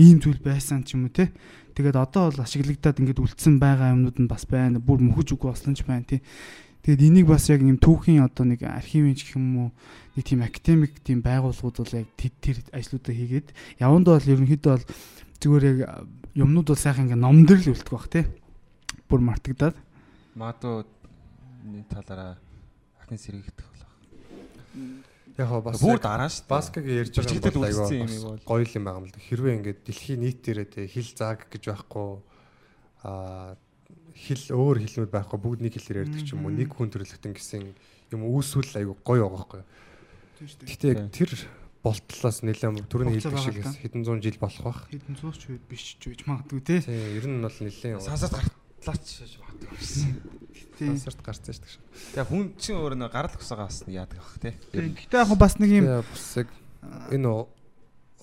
Ийм 0.01 0.19
зүйл 0.19 0.41
байсан 0.41 0.83
ч 0.83 0.97
юм 0.97 1.07
уу 1.07 1.13
те. 1.13 1.31
Тэгээд 1.75 1.99
одоо 1.99 2.31
бол 2.31 2.43
ашиглагдаад 2.43 2.99
ингээд 3.03 3.19
үлдсэн 3.19 3.59
байгаа 3.59 3.93
юмнууд 3.93 4.17
нь 4.19 4.31
бас 4.31 4.47
байна. 4.47 4.79
Бүр 4.79 5.03
мөхөж 5.03 5.35
үгүй 5.35 5.51
бослонч 5.51 5.83
байна 5.83 6.07
те. 6.07 6.23
Тэгээд 6.85 7.01
энийг 7.01 7.27
бас 7.27 7.49
яг 7.49 7.65
юм 7.65 7.81
түүхийн 7.81 8.21
одоо 8.21 8.45
нэг 8.45 8.61
архивын 8.61 9.17
ч 9.17 9.25
гэх 9.25 9.41
юм 9.41 9.57
уу? 9.57 9.69
Нэг 10.13 10.23
тийм 10.23 10.45
академик 10.45 11.01
тийм 11.01 11.25
байгууллагууд 11.25 11.81
бол 11.81 11.97
яг 11.97 12.07
тэр 12.15 12.61
ажлуудаа 12.69 13.09
хийгээд 13.09 13.47
яванд 13.81 14.05
бол 14.05 14.21
ерөнхийдөө 14.21 14.69
бол 14.69 14.85
зүгээр 15.41 15.65
яг 15.65 15.79
юмнууд 16.35 16.67
бол 16.67 16.77
сайхан 16.77 17.07
ингээ 17.07 17.19
номдэр 17.19 17.59
л 17.63 17.71
үлдэх 17.71 17.91
бах 17.95 18.07
те 18.11 18.27
бүр 19.07 19.23
мартагдаад 19.23 19.75
Магадгүй 20.35 20.83
нэг 21.71 21.87
талаараа 21.87 22.35
ахын 22.99 23.19
сэргийгдэх 23.19 23.67
болох. 23.71 23.91
Яг 25.39 25.47
хоо 25.47 25.61
бас 25.63 25.79
Бүр 25.79 25.99
дараа 26.03 26.27
шүү 26.27 26.43
дээ. 26.43 26.51
баскагийн 26.51 26.99
ярьж 27.07 27.13
байгаа 27.15 27.51
бол 27.55 27.67
айгаа 27.71 27.87
гоё 28.43 28.67
юм 28.67 28.83
байгаа 28.83 28.99
юм 28.99 29.07
л 29.07 29.15
да. 29.15 29.19
Хэрвээ 29.23 29.55
ингээд 29.63 29.79
дэлхийн 29.87 30.19
нийт 30.19 30.39
дээрээ 30.43 30.67
те 30.67 30.81
хил 30.91 31.09
зааг 31.15 31.47
гэж 31.47 31.63
байхгүй 31.71 32.09
аа 33.07 33.55
хил 34.15 34.43
өөр 34.51 34.77
хэлнүүд 34.83 35.11
байхгүй 35.11 35.39
бүгд 35.39 35.59
нэг 35.63 35.73
хэлээр 35.75 36.01
ярьдаг 36.07 36.23
ч 36.23 36.35
юм 36.35 36.47
уу 36.47 36.55
нэг 36.55 36.71
хүн 36.71 36.91
төрлөختөн 36.91 37.35
гэсэн 37.35 37.63
юм 38.15 38.21
үүсвэл 38.27 38.79
айгаа 38.79 38.95
гоё 39.03 39.27
байгаа 39.27 39.39
байхгүй. 39.39 39.63
Гэхдээ 40.67 40.91
яг 40.95 41.01
тэр 41.11 41.31
болтлоос 41.85 42.41
нэлээд 42.41 42.89
Болтлоо 42.89 43.13
хэлдэг 43.13 43.37
шиг 43.37 43.61
хэдэн 43.85 44.01
зуун 44.01 44.21
жил 44.25 44.37
болох 44.41 44.63
бах. 44.65 44.81
хэдэн 44.89 45.15
цууч 45.21 45.41
үед 45.53 45.63
биш 45.69 45.93
ч 46.01 46.09
үеж 46.09 46.25
магадгүй 46.25 46.61
те 46.65 46.81
Тийм 46.81 47.13
ер 47.13 47.25
нь 47.29 47.45
бол 47.45 47.53
нэлээд 47.61 48.01
Сансаад 48.01 48.33
гартлаач 48.33 49.05
шаш 49.05 49.37
магадгүй 49.37 49.69
байсан. 49.69 50.17
тийм 50.81 50.97
сансарт 50.97 51.21
гарцсан 51.21 51.53
шүү 51.53 51.61
дээ. 51.61 52.25
Тэгээ 52.25 52.29
хүн 52.33 52.45
чинь 52.57 52.79
өөр 52.81 52.93
нэг 52.97 53.11
гарал 53.13 53.37
нэг 53.85 53.93
яадаг 53.93 54.17
бах 54.17 54.37
те. 54.41 54.57
Гэхдээ 54.73 55.21
яг 55.21 55.31
бас 55.37 55.53
нэг 55.61 55.69
юм 55.69 55.85
яг 55.85 56.49
энэ 57.13 57.29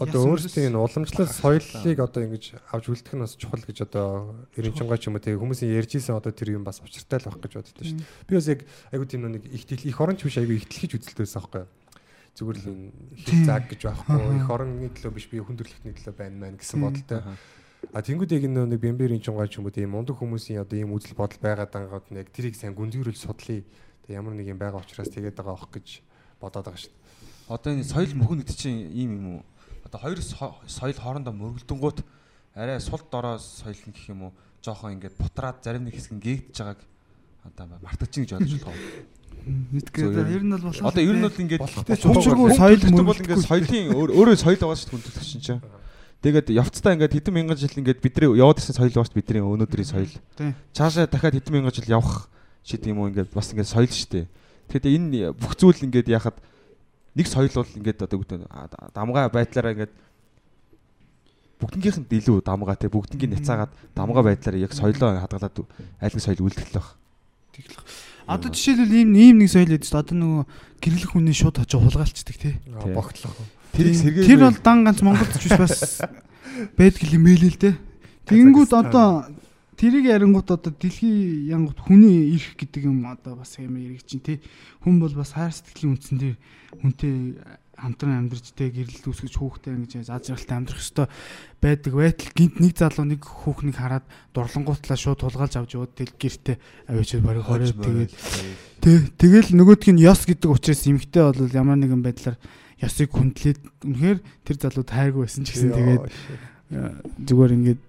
одоо 0.02 0.20
өөрсдийн 0.34 0.72
энэ 0.72 0.78
уламжлал 0.82 1.28
соёлыг 1.28 1.98
одоо 2.00 2.20
ингэж 2.24 2.44
авч 2.72 2.84
үлдэх 2.90 3.14
нь 3.14 3.22
бас 3.22 3.36
чухал 3.38 3.62
гэж 3.62 3.78
одоо 3.86 4.34
эренчингаа 4.56 4.98
ч 4.98 5.06
юм 5.06 5.16
уу 5.16 5.22
тэгээ 5.22 5.38
хүмүүсийн 5.38 5.70
ярьж 5.76 5.92
исэн 6.00 6.16
одоо 6.18 6.32
тэр 6.32 6.56
юм 6.56 6.64
бас 6.64 6.80
учиртай 6.82 7.20
л 7.20 7.28
байх 7.28 7.38
гэж 7.38 7.52
боддоо 7.60 7.84
шүү 7.84 8.00
дээ. 8.00 8.08
Би 8.26 8.32
бас 8.34 8.48
яг 8.48 8.60
айгу 8.90 9.04
тийм 9.06 9.28
нэг 9.28 9.46
их 9.46 9.62
их 9.68 10.00
оронч 10.00 10.24
биш 10.24 10.36
айгу 10.40 10.56
их 10.56 10.66
дэлхийж 10.66 10.96
үзэлтэй 10.96 11.22
байсан 11.22 11.40
байхгүй 11.44 11.60
юу? 11.62 11.70
Зүгээр 12.32 12.58
л 12.64 12.68
энэ 12.72 12.92
хэл 13.12 13.28
Тийм. 13.28 13.44
зааг 13.44 13.64
гэж 13.68 13.80
байхгүй 13.84 14.36
их 14.40 14.48
оронны 14.48 14.88
төлөө 14.88 15.12
биш 15.12 15.26
би 15.28 15.36
хүн 15.44 15.56
төрөлхтний 15.60 15.92
төлөө 15.92 16.14
байна 16.16 16.36
маань 16.40 16.56
гэсэн 16.56 16.80
бодолтой. 16.80 17.20
А 17.92 18.00
тэнгууд 18.00 18.32
яг 18.32 18.44
нэг 18.48 18.80
бямберийн 18.80 19.20
чунгаа 19.20 19.50
ч 19.52 19.58
юм 19.60 19.68
уу 19.68 19.74
тийм 19.74 19.92
мундаг 19.92 20.16
хүмүүсийн 20.16 20.64
одоо 20.64 20.78
ийм 20.80 20.96
үзэл 20.96 21.12
бодол 21.18 21.36
байгаа 21.42 21.68
дангууд 21.68 22.08
нь 22.08 22.18
яг 22.24 22.32
тэрийг 22.32 22.56
сайн 22.56 22.72
гүндгэрүүл 22.72 23.18
судлаа. 23.20 23.60
Тэгээ 24.06 24.16
ямар 24.16 24.32
нэг 24.32 24.48
юм 24.48 24.56
байгаа 24.56 24.80
учраас 24.80 25.12
тэгээд 25.12 25.36
байгаа 25.36 25.54
ох 25.60 25.68
гэж 25.68 26.00
бодоод 26.40 26.64
байгаа 26.72 26.80
шүү 26.80 26.94
дээ. 26.94 27.52
Одоо 27.52 27.70
энэ 27.74 27.84
соёл 27.84 28.14
мөхөн 28.16 28.38
гэдэг 28.46 28.56
чинь 28.56 28.80
ийм 28.96 29.10
юм 29.18 29.26
уу? 29.36 29.42
Одоо 29.84 29.98
хоёр 30.00 30.18
со- 30.24 30.56
соёл 30.64 30.96
хоорондоо 30.96 31.34
мөргөлдөнгүүт 31.36 31.98
арай 32.56 32.80
сул 32.80 33.02
дорой 33.12 33.36
соёл 33.42 33.76
нь 33.76 33.92
гэх 33.92 34.08
юм 34.08 34.30
уу? 34.30 34.32
Жохон 34.62 34.94
ингээд 34.96 35.18
бутраад 35.18 35.58
зарим 35.60 35.84
нэг 35.84 35.98
хэсэг 35.98 36.16
нь 36.16 36.22
гээгдэж 36.22 36.56
байгааг 36.64 36.80
одоо 37.44 37.66
мартагч 37.82 38.14
гэж 38.24 38.30
ойлгож 38.38 38.62
болох 38.62 38.78
Зөв, 39.92 40.14
ер 40.14 40.42
нь 40.42 40.52
бол 40.54 40.70
Одоо 40.86 41.02
ер 41.02 41.16
нь 41.18 41.24
бол 41.26 41.40
ингээд 41.42 41.62
хүн 41.62 42.52
соёл 42.54 42.82
мөргөлдөхгүй 42.82 43.22
ингээд 43.26 43.46
соёлын 43.48 43.86
өөр- 43.96 44.14
өөрөө 44.14 44.36
соёл 44.38 44.60
байгаа 44.62 44.78
шүү 44.78 44.86
дээ 44.86 44.94
хүн 44.94 45.02
төлөвлөсөн 45.02 45.40
чинь. 45.42 45.62
Тэгээд 46.22 46.48
явцдаа 46.54 46.92
ингээд 46.94 47.14
хэдэн 47.18 47.34
мянган 47.34 47.58
жил 47.58 47.74
ингээд 47.74 47.98
бидний 47.98 48.30
яваад 48.38 48.58
ирсэн 48.62 48.76
соёл 48.78 48.94
дээ 48.94 49.16
бидний 49.18 49.42
өнөөдрийн 49.42 49.90
соёл. 49.90 50.14
Тийм. 50.38 50.54
Цаашаа 50.70 51.10
дахиад 51.10 51.34
хэдэн 51.34 51.52
мянган 51.58 51.74
жил 51.74 51.90
явах 51.90 52.30
шийд 52.62 52.86
юм 52.86 53.02
уу 53.02 53.10
ингээд 53.10 53.34
бас 53.34 53.50
ингээд 53.50 53.72
соёл 53.74 53.90
шүү 53.90 54.08
дээ. 54.14 54.26
Тэгэхээр 54.70 54.94
энэ 54.94 55.34
бүх 55.34 55.58
зүйл 55.58 55.82
ингээд 55.82 56.08
яхад 56.14 56.38
нэг 57.18 57.26
соёл 57.26 57.50
бол 57.50 57.74
ингээд 57.74 57.98
одоо 58.06 58.22
дамгаа 58.94 59.26
байдлаараа 59.34 59.74
ингээд 59.74 59.92
бүгднгийнх 61.62 61.98
нь 62.02 62.10
илүү 62.10 62.42
дамгаа 62.42 62.74
те 62.78 62.90
бүгднгийн 62.90 63.38
няцаагаад 63.38 63.70
дамгаа 63.94 64.22
байдлаараа 64.26 64.62
яг 64.66 64.72
соёлоо 64.74 65.18
хадгалаад 65.22 65.56
аль 66.02 66.14
нэг 66.14 66.22
соёл 66.22 66.42
үлдэх 66.46 66.70
л 66.70 66.76
баг. 66.78 66.86
Одоо 68.26 68.50
жишээлбэл 68.52 68.94
ийм 69.02 69.10
ийм 69.14 69.36
нэг 69.42 69.50
соёл 69.50 69.74
ядчих. 69.74 69.94
Одоо 69.94 70.16
нөгөө 70.16 70.42
гэрлэх 70.82 71.10
хүний 71.14 71.34
шууд 71.34 71.58
хожоо 71.58 71.80
хулгайлцдаг 71.82 72.36
тий. 72.38 72.54
Богтлох. 72.70 73.34
Тийм. 73.72 73.94
сэргээгүй 73.94 74.26
Тэр 74.26 74.38
бол 74.46 74.58
дан 74.62 74.78
ганц 74.84 75.00
Монголд 75.02 75.32
ч 75.40 75.48
биш 75.48 75.56
бас 75.58 76.02
байдаг 76.78 77.08
юм 77.08 77.26
ээ 77.26 77.38
л 77.50 77.58
дээ. 77.58 77.74
Тэгэнгүүт 78.28 78.72
одоо 78.76 79.26
тэрийг 79.74 80.06
ярингууд 80.06 80.48
одоо 80.50 80.70
дэлхийн 80.70 81.50
янгууд 81.50 81.80
хүний 81.82 82.38
ирэх 82.38 82.54
гэдэг 82.54 82.86
юм 82.86 83.08
одоо 83.08 83.40
бас 83.40 83.58
юм 83.58 83.74
яриг 83.80 84.06
чинь 84.06 84.22
тий. 84.22 84.38
Хүн 84.84 85.02
бол 85.02 85.14
бас 85.16 85.34
хайр 85.34 85.50
сэтгэлийн 85.50 85.98
үндсэн 85.98 86.16
дээр 86.20 86.36
хүнтэй 86.78 87.14
хамтран 87.82 88.30
амьдарч 88.30 88.54
тэ 88.54 88.70
гэрэл 88.70 89.10
үүсгэж 89.10 89.34
хүүхдээ 89.36 89.74
ингэж 89.74 89.92
заа 90.06 90.22
жаргалтай 90.22 90.56
амьдрах 90.56 90.78
ёстой 90.78 91.06
байдаг 91.58 91.92
байтал 91.92 92.30
гинт 92.38 92.56
нэг 92.62 92.72
залуу 92.78 93.06
нэг 93.10 93.20
хүүхнийг 93.26 93.76
хараад 93.76 94.06
дурлангуутлаа 94.30 94.98
шууд 94.98 95.18
тулгаалж 95.18 95.54
авч 95.58 95.74
яваад 95.74 95.92
тэл 95.98 96.14
гэртээ 96.14 96.56
авчиж 96.94 97.20
барыг 97.20 97.42
хороо 97.42 97.66
тэгээд 97.74 98.12
Тэ 98.82 99.14
тэгэл 99.14 99.54
нөгөөдг 99.54 99.94
нь 99.94 100.02
ёс 100.02 100.26
гэдэг 100.26 100.50
учраас 100.50 100.82
эмгтэй 100.90 101.22
бол 101.22 101.54
ямар 101.54 101.78
нэгэн 101.78 102.02
байдлаар 102.02 102.34
ёсыг 102.82 103.14
хүндлээд 103.14 103.58
үнэхээр 103.86 104.18
тэр 104.42 104.56
залуу 104.58 104.82
тайргүй 104.82 105.22
байсан 105.22 105.46
ч 105.46 105.54
гэсэн 105.54 105.70
тэгээд 105.70 106.04
э, 106.74 106.90
зүгээр 107.22 107.54
ингээд 107.62 107.80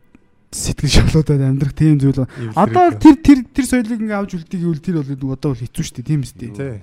сэтгэл 0.54 0.94
шалуудад 0.94 1.42
амьдрах 1.42 1.74
тийм 1.74 1.98
зүйл. 1.98 2.30
Одоо 2.54 2.94
тэр 2.94 3.18
тэр 3.26 3.40
тэр 3.50 3.66
соёлыг 3.66 4.06
ингээд 4.06 4.22
авч 4.22 4.32
үлдэх 4.38 4.62
гэвэл 4.62 4.86
тэр 4.86 4.96
бол 5.02 5.34
одоо 5.34 5.50
бол 5.58 5.64
хэцүү 5.66 5.82
шүү 5.82 5.98
дээ 5.98 6.10
тийм 6.14 6.22
үстэй. 6.22 6.50
Тий. 6.54 6.78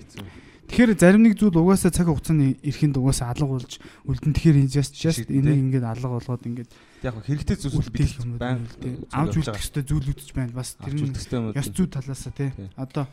Тэгэхээр 0.71 0.95
зарим 0.95 1.23
нэг 1.27 1.35
зүйл 1.35 1.59
угаасаа 1.59 1.91
цаг 1.91 2.07
хугацааны 2.07 2.63
эрэхинд 2.63 2.95
угаасаа 2.95 3.35
алга 3.35 3.59
болж 3.59 3.83
үлдэн 4.07 4.33
тэгэхээр 4.39 4.61
энэ 4.63 4.71
just 4.71 4.95
just 4.95 5.27
энийг 5.27 5.59
ингээд 5.67 5.83
алга 5.83 6.15
болгоод 6.15 6.47
ингээд 6.47 6.71
яг 7.03 7.15
хэрэгтэй 7.27 7.57
зүйлс 7.59 7.91
бид 7.91 8.15
юм 8.23 8.39
байн 8.39 8.63
тий. 8.79 8.95
Авч 9.11 9.35
үлдэх 9.43 9.59
ёстой 9.59 9.83
зүйлүүд 9.83 10.21
ч 10.23 10.31
байна. 10.31 10.55
Бас 10.55 10.79
тэр 10.79 10.95
нь 10.95 11.11
ёс 11.11 11.69
зүй 11.75 11.87
талаасаа 11.91 12.33
тий. 12.39 12.51
Одоо 12.79 13.11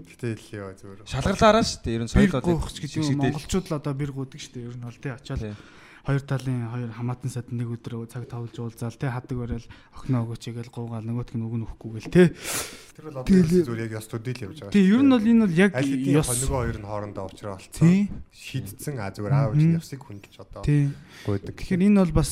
Гэтэл 0.00 0.44
яа 0.56 0.72
зүгээр. 0.76 1.04
шалгарлаараа 1.04 1.64
шүү 1.64 1.80
дээ 1.84 1.96
ер 1.96 2.02
нь 2.04 2.12
соёл 2.12 2.32
гэдэг 2.32 3.04
юм 3.04 3.20
монголчууд 3.20 3.66
л 3.68 3.76
одоо 3.76 3.92
бэр 3.96 4.12
гуйдаг 4.12 4.40
шүү 4.40 4.52
дээ. 4.56 4.68
Ер 4.68 4.76
нь 4.76 4.84
бол 4.84 4.96
тий 5.00 5.12
очоод. 5.12 5.40
Хоёр 6.10 6.22
талын 6.26 6.66
хоёр 6.74 6.90
хамаатан 6.90 7.30
сад 7.30 7.46
нэг 7.54 7.68
өдөр 7.78 8.10
цаг 8.10 8.26
тавлж 8.26 8.58
уулзаал 8.58 8.98
тий 8.98 9.06
хадаг 9.10 9.36
барайл 9.38 9.66
охиноо 9.94 10.26
өгөөч 10.26 10.44
гээл 10.50 10.74
гуугаал 10.74 11.06
нөгөөтг 11.06 11.34
нь 11.38 11.44
үг 11.46 11.54
нь 11.54 11.64
өгөхгүйгээл 11.70 12.10
тий. 12.10 12.28
Тэр 12.90 13.04
бол 13.06 13.22
одоо 13.22 13.32
зүгээр 13.32 13.84
яг 13.86 13.92
ёс 13.96 14.06
төдийл 14.10 14.42
явж 14.50 14.58
байгаа. 14.66 14.74
Тий 14.74 14.84
ер 14.90 15.00
нь 15.00 15.12
бол 15.14 15.22
энэ 15.30 15.42
бол 15.46 15.54
яг 15.54 15.70
ёс 15.78 16.28
нөгөө 16.34 16.58
хоёр 16.60 16.78
нь 16.82 16.88
хоорондоо 16.90 17.22
уулзраа 17.30 17.54
болцсон. 17.56 17.80
тий. 17.86 18.00
Шийдсэн 18.34 18.96
а 18.98 19.08
зүгээр 19.14 19.32
аав 19.32 19.52
ээж 19.54 19.62
Мгм. 19.62 19.78
ёсыг 19.80 20.00
хүндэлж 20.04 20.36
одоо 20.42 20.62
Тий. 20.66 20.90
гойдог. 21.24 21.54
Тэгэхээр 21.54 21.82
энэ 21.86 22.00
бол 22.02 22.12
бас 22.18 22.30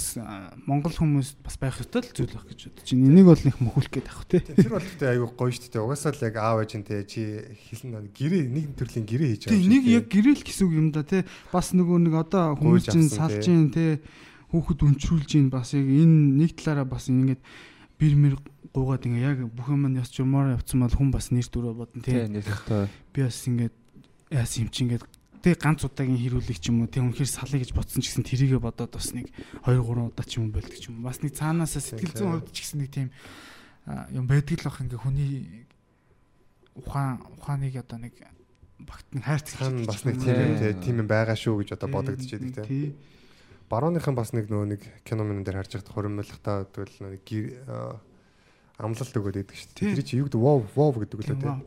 монгол 0.66 0.92
хүмүүс 0.98 1.28
бас 1.44 1.56
байх 1.62 1.78
ёстой 1.78 2.02
л 2.02 2.10
зүйл 2.12 2.34
байх 2.34 2.46
гэж 2.50 2.60
бодож 2.68 2.88
байна. 2.90 3.06
Энийг 3.08 3.26
бол 3.28 3.44
их 3.48 3.56
мөхүүлэх 3.62 3.92
гээд 3.94 4.08
авах 4.10 4.26
тий. 4.28 4.40
Тэр 4.42 4.68
бол 4.74 4.82
гэхдээ 4.84 5.08
айгүй 5.14 5.28
гоё 5.38 5.52
шүү 5.54 5.70
дээ. 5.72 5.84
Угаасаа 5.86 6.12
л 6.12 6.24
яг 6.26 6.34
аав 6.36 6.58
ээжинтэй 6.64 7.00
чи 7.06 7.22
хэлэн 7.70 8.08
гэрээ 8.12 8.44
нэг 8.50 8.64
төрлийн 8.76 9.06
гэрээ 9.08 9.28
хийж 9.38 9.42
Тий 9.48 9.56
байгаа. 9.56 9.72
нэг 9.72 9.84
яг 9.88 10.04
гэрэл 10.10 10.42
гэсэн 10.42 10.64
үг 10.68 10.74
юм 10.74 10.88
да 10.92 11.02
тий. 11.06 11.22
Бас 11.52 11.72
нөгөө 11.76 11.98
нэг 12.08 12.14
одоо 12.18 12.56
хүмүүс 12.58 12.84
чинь 12.88 13.08
салж 13.08 13.44
тий. 13.44 13.67
Ийн 13.68 13.72
тий. 13.76 14.00
Хүүхэд 14.48 14.80
өнчрүүлж 14.80 15.30
ийн 15.36 15.48
бас 15.52 15.76
яг 15.76 15.84
энэ 15.84 16.40
нэг 16.40 16.56
талаараа 16.56 16.88
бас 16.88 17.12
ингээд 17.12 17.40
бэр 18.00 18.14
мэр 18.16 18.34
гуугаад 18.72 19.04
ингээ 19.04 19.28
яг 19.28 19.38
бүх 19.52 19.68
юм 19.68 19.84
нь 19.92 20.00
ёс 20.00 20.08
журмаар 20.08 20.56
явцсан 20.56 20.80
бол 20.80 20.96
хүн 20.96 21.12
бас 21.12 21.28
нэр 21.28 21.44
дүрөө 21.44 21.74
бодно 21.76 22.00
тий. 22.00 22.24
Би 23.12 23.20
бас 23.22 23.44
ингээд 23.44 23.76
яас 24.32 24.52
юм 24.56 24.72
чи 24.72 24.88
ингээд 24.88 25.04
тэг 25.42 25.60
ганц 25.60 25.84
удаагийн 25.84 26.18
хэрүүлэг 26.18 26.58
ч 26.58 26.72
юм 26.72 26.82
уу 26.84 26.90
тэг 26.90 27.04
үнэхээр 27.04 27.30
салъя 27.30 27.62
гэж 27.62 27.72
бодсон 27.72 28.02
ч 28.02 28.10
гэсэн 28.10 28.24
тэрийгэ 28.26 28.58
бодоод 28.58 28.92
бас 28.92 29.14
нэг 29.14 29.30
2 29.64 29.78
3 29.80 30.10
удаа 30.10 30.26
ч 30.26 30.40
юм 30.40 30.50
болдог 30.50 30.76
ч 30.76 30.90
юм 30.90 31.04
бас 31.04 31.22
нэг 31.22 31.32
цаанаасаа 31.36 31.82
сэтгэл 31.82 32.16
зүйн 32.16 32.32
хувьд 32.42 32.50
ч 32.52 32.58
гэсэн 32.66 32.78
нэг 32.82 32.90
тийм 32.90 33.08
юм 34.12 34.26
байдаг 34.26 34.58
л 34.58 34.66
бах 34.66 34.82
ингээ 34.82 34.98
хүний 34.98 35.32
ухаан 36.74 37.22
ухааныг 37.38 37.74
одоо 37.78 37.98
нэг 38.02 38.14
багт 38.82 39.06
Хан 39.14 39.78
гэдэг 39.78 39.86
бас 39.86 40.02
нэг 40.04 40.16
тийм 40.18 40.82
тийм 40.82 40.96
юм 41.06 41.08
байгаа 41.08 41.38
шүү 41.38 41.62
гэж 41.62 41.78
одоо 41.78 41.88
бодогдчихэдэг 41.88 42.66
тий. 42.66 42.94
тий 42.94 43.17
Барууныхан 43.68 44.16
бас 44.16 44.32
нэг 44.32 44.48
нөгөө 44.48 44.66
нэг 44.72 44.82
кино 45.04 45.24
мэн 45.28 45.44
дээр 45.44 45.60
харж 45.60 45.76
байхад 45.76 45.92
хуримлахтаа 45.92 46.64
тэгвэл 46.72 47.20
нэг 47.20 47.22
амлалт 48.78 49.12
өгөөд 49.12 49.36
идэг 49.42 49.56
шүү 49.58 49.70
дээ. 49.74 49.94
Тэр 49.98 50.04
чи 50.06 50.14
юу 50.22 50.26
гэдэг 50.30 50.40
вов 50.40 50.62
вов 50.72 50.94
гэдэг 51.02 51.18
үлээ 51.18 51.36
Тийм. 51.42 51.66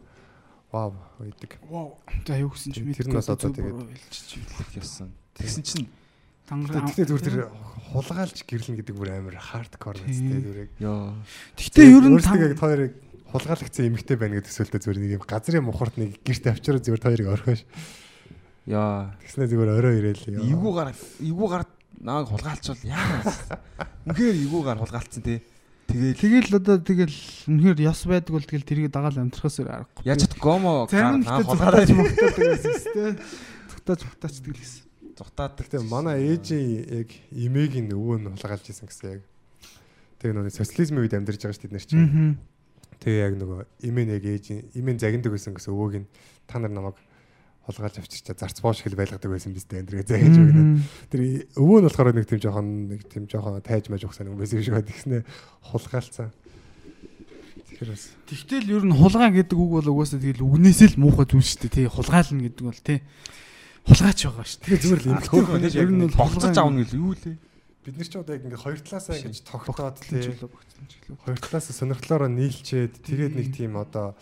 Вав 0.71 0.95
гэдэг. 1.19 1.51
Вау. 1.67 1.99
За 2.23 2.39
юу 2.39 2.49
гэсэн 2.55 2.71
чи 2.71 2.79
Тэр 2.95 3.07
нь 3.11 3.15
бас 3.19 3.27
одоо 3.27 3.51
тэгээд- 3.51 3.75
хэлэх 3.75 4.79
ёссон. 4.79 5.11
Тэгсэн 5.35 5.63
чинь 5.67 5.87
тангар 6.47 6.87
Тэгтээ 6.87 7.07
зүгээр 7.11 7.27
тэр 7.27 7.37
хулгайлж 7.91 8.37
гэрлэн 8.47 8.75
гэдэг 8.79 8.95
бүр 8.95 9.09
амар 9.11 9.35
хардкор 9.35 9.99
дээ 9.99 10.15
зүгээр. 10.15 10.69
ёо 10.79 11.11
Гэхдээ 11.59 11.85
ер 11.91 12.05
нь 12.07 12.15
яг 12.15 12.55
хоёрыг 12.55 12.91
хулгайлгцсан 13.35 13.87
эмэгтэй 13.91 14.15
байна 14.15 14.39
гэдэг 14.39 14.47
төсөөлтөө 14.47 14.79
зүгээр 14.79 14.99
нэг 15.03 15.11
юм 15.19 15.23
газрын 15.27 15.67
мухарт 15.67 15.95
нэг 15.99 16.23
гэрт 16.23 16.47
авчираа 16.47 16.79
зүгээр 16.79 17.03
хоёрыг 17.03 17.27
орхиош. 17.27 17.61
Яа. 18.63 19.11
Тэгснэ 19.19 19.51
зүгээр 19.51 19.71
орой 19.75 19.95
ирээл. 19.99 20.47
Эвгүй 20.47 20.71
гар 20.71 20.95
эвгүй 21.19 21.47
гар 21.51 21.63
намайг 22.01 22.27
хулгайлчвал 22.33 22.81
яа. 22.83 23.21
Үнэхээр 24.09 24.37
эвгүй 24.41 24.61
гар 24.65 24.81
хулгайлцсан 24.81 25.23
тий. 25.23 25.39
Тэгэл 25.87 26.17
Тэгэл 26.17 26.55
одоо 26.57 26.77
тэгэл 26.81 27.17
үнэхээр 27.47 27.79
яс 27.85 28.01
байдаг 28.09 28.31
бол 28.33 28.45
тэгэл 28.45 28.65
тэрийг 28.65 28.91
дагаал 28.91 29.21
амьдрахаас 29.21 29.59
аргагүй. 29.61 30.03
яаж 30.07 30.25
чад 30.25 30.35
гомо 30.41 30.87
нь 30.89 31.25
хулгайлаад 31.25 31.85
зүгтаач 31.85 31.89
мохтаадаг 31.93 32.45
байсан 32.47 32.73
шүү 32.79 32.93
дээ. 32.95 33.13
Зүгтаач 33.69 34.01
мохтаач 34.07 34.35
тэгэл 34.39 34.61
гэсэн. 34.63 34.83
зугтаад 35.21 35.53
Гэхдээ 35.59 35.81
манай 35.85 36.17
ээжийн 36.31 37.05
яг 37.05 37.09
имэгийн 37.29 37.91
өвөө 37.93 38.17
нь 38.23 38.29
хулгайлж 38.33 38.65
исэн 38.71 38.87
гэсэн 38.89 39.07
яг. 39.19 39.21
Тэгээ 40.17 40.33
нөгөө 40.37 40.53
социализмын 40.57 41.01
үед 41.05 41.13
амьдарч 41.13 41.41
байгаа 41.43 41.53
шүү 41.53 41.63
дээ 41.67 41.69
бид 41.69 41.77
нар 41.77 41.85
чинь. 41.85 42.37
Тэгээ 43.01 43.25
яг 43.27 43.33
нөгөө 43.37 43.59
имэн 43.85 44.07
яг 44.15 44.23
ээжийн 44.25 44.59
имэн 44.73 44.97
загиндаг 44.97 45.31
байсан 45.35 45.53
гэсэн 45.53 45.73
өвөөг 45.75 45.93
нь 46.01 46.07
та 46.47 46.57
нар 46.57 46.73
намайг 46.73 46.97
хулгайлж 47.61 47.97
авчирчаа 48.01 48.35
зарц 48.37 48.57
боош 48.61 48.81
хэл 48.81 48.97
байлгадаг 48.97 49.29
байсан 49.31 49.53
биз 49.53 49.65
дээ 49.69 49.81
эндргээ 49.85 50.07
загинж 50.09 50.37
өгнө. 50.41 50.63
Тэр 51.13 51.21
өвөө 51.61 51.77
нь 51.81 51.85
болохоор 51.85 52.09
нэг 52.17 52.25
тийм 52.25 52.39
жоохон 52.41 52.67
нэг 52.89 53.01
тийм 53.05 53.23
жоохон 53.29 53.61
тайж 53.61 53.85
маж 53.93 54.01
ухсан 54.07 54.27
юм 54.33 54.41
байсан 54.41 54.61
шиг 54.65 54.73
байдаг 54.73 54.95
гэснэ 54.97 55.17
хулгайлцсан. 55.69 56.29
Тэгэхээр 57.69 57.89
бас 57.93 58.03
Тэгтэл 58.25 58.71
ер 58.71 58.83
нь 58.89 58.95
хулгай 58.97 59.29
гэдэг 59.35 59.57
үг 59.61 59.71
бол 59.77 59.87
угаасаа 59.93 60.17
тэгэл 60.19 60.41
үгнээсээ 60.41 60.89
л 60.97 61.01
муухай 61.05 61.25
зүйл 61.29 61.45
шүү 61.45 61.59
дээ. 61.69 61.75
Тий 61.75 61.87
хулгайлна 61.91 62.41
гэдэг 62.49 62.63
бол 62.65 62.81
тий 62.81 62.99
хулгайч 63.85 64.19
байгаа 64.25 64.45
шүү 64.47 64.57
дээ. 64.57 64.65
тэгээ 64.65 64.81
зүгээр 64.81 65.01
л 65.05 65.29
хүн 65.29 65.61
Ер 65.69 65.89
нь 65.93 66.01
бол 66.09 66.17
богцож 66.17 66.41
хулгай- 66.49 66.61
авна 66.65 66.81
гэл 66.81 66.97
юу 66.97 67.13
лээ. 67.13 67.35
Бид 67.81 67.97
нар 67.97 68.05
ч 68.05 68.13
одоо 68.13 68.37
яг 68.37 68.45
ингээ 68.45 68.61
хоёр 68.61 68.79
талаасаа 68.85 69.17
ингэж 69.17 69.41
тогтоод 69.41 69.97
тий 70.05 70.37
хоёр 70.37 71.39
талаасаа 71.41 71.73
сонирхлоороо 71.73 72.29
нийлчээд 72.29 73.01
тэгээд 73.01 73.33
нэг 73.33 73.47
тийм 73.57 73.73
одоо 73.73 74.13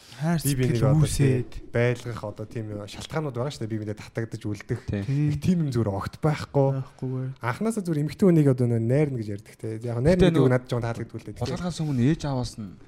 би 0.47 0.55
бинийг 0.55 0.79
сэтгэл 0.79 0.95
одоо 0.95 1.59
байлгах 1.75 2.23
одоо 2.23 2.45
тийм 2.47 2.65
шалтгаанууд 2.87 3.35
байгаа 3.35 3.51
шүү 3.51 3.67
дээ. 3.67 3.73
Би 3.75 3.79
бидэд 3.83 3.99
татагдаж 3.99 4.43
үлдэх. 4.47 4.79
Тий. 4.87 5.03
тий 5.03 5.27
нэг 5.27 5.43
тийм 5.43 5.67
юм 5.67 5.69
зүгээр 5.75 5.91
огт 5.91 6.23
байхгүй. 6.23 7.35
Анханасаа 7.43 7.83
зүгээр 7.83 8.03
эмхтэй 8.07 8.25
хүнийг 8.31 8.47
одоо 8.47 8.67
найрна 8.71 9.19
гэж 9.19 9.27
ярьдаг 9.35 9.55
те. 9.59 9.75
Яг 9.83 9.99
гэдэг 9.99 10.39
үг 10.39 10.51
надад 10.55 10.71
жоон 10.71 10.83
таалагддаг 10.87 11.19
л 11.19 11.27
дээ 11.27 11.35
Хулгайлахаас 11.43 11.83
өмнө 11.83 12.03
ээж 12.15 12.21
аваас 12.31 12.55
нь. 12.55 12.79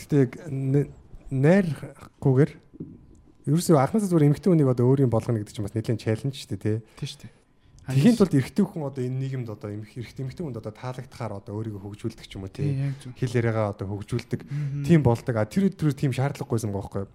Гэтэ 0.00 0.16
яг 0.24 0.32
найрахгүйгээр 1.28 2.52
ерөөсөө 3.44 3.76
анханасаа 3.76 4.08
зүгээр 4.08 4.28
эмхтэй 4.32 4.50
хүнийг 4.56 4.72
одоо 4.72 4.88
өөрийн 4.88 5.12
болгоно 5.12 5.44
гэдэг 5.44 5.52
чинь 5.52 5.66
бас 5.68 5.76
нэлээд 5.76 6.00
чаленж 6.00 6.32
шүү 6.32 6.50
дээ 6.56 6.64
те. 6.64 6.74
Тий 6.96 7.08
шүү 7.12 7.20
дээ. 7.28 7.41
Тэхийн 7.82 8.14
тулд 8.14 8.34
эрэгтэй 8.38 8.62
хүн 8.62 8.86
одоо 8.86 9.02
энэ 9.02 9.18
нийгэмд 9.26 9.48
одоо 9.50 9.70
эмх 9.74 9.90
эрэгтэй 9.98 10.22
эмхтэй 10.22 10.44
хүнд 10.46 10.62
одоо 10.62 10.70
таалагдахаар 10.70 11.42
одоо 11.42 11.52
өөрийгөө 11.58 11.82
хөгжүүлдэг 11.82 12.26
ч 12.30 12.38
юм 12.38 12.46
уу 12.46 12.54
тий 12.54 12.78
хэл 13.18 13.38
яриагаа 13.42 13.74
одоо 13.74 13.90
хөгжүүлдэг 13.90 14.40
тийм 14.86 15.02
болдог 15.02 15.34
а 15.34 15.42
тэр 15.50 15.66
тэр 15.74 15.90
тийм 15.90 16.14
шаардлагагүйсэн 16.14 16.70
байхгүй 16.70 17.10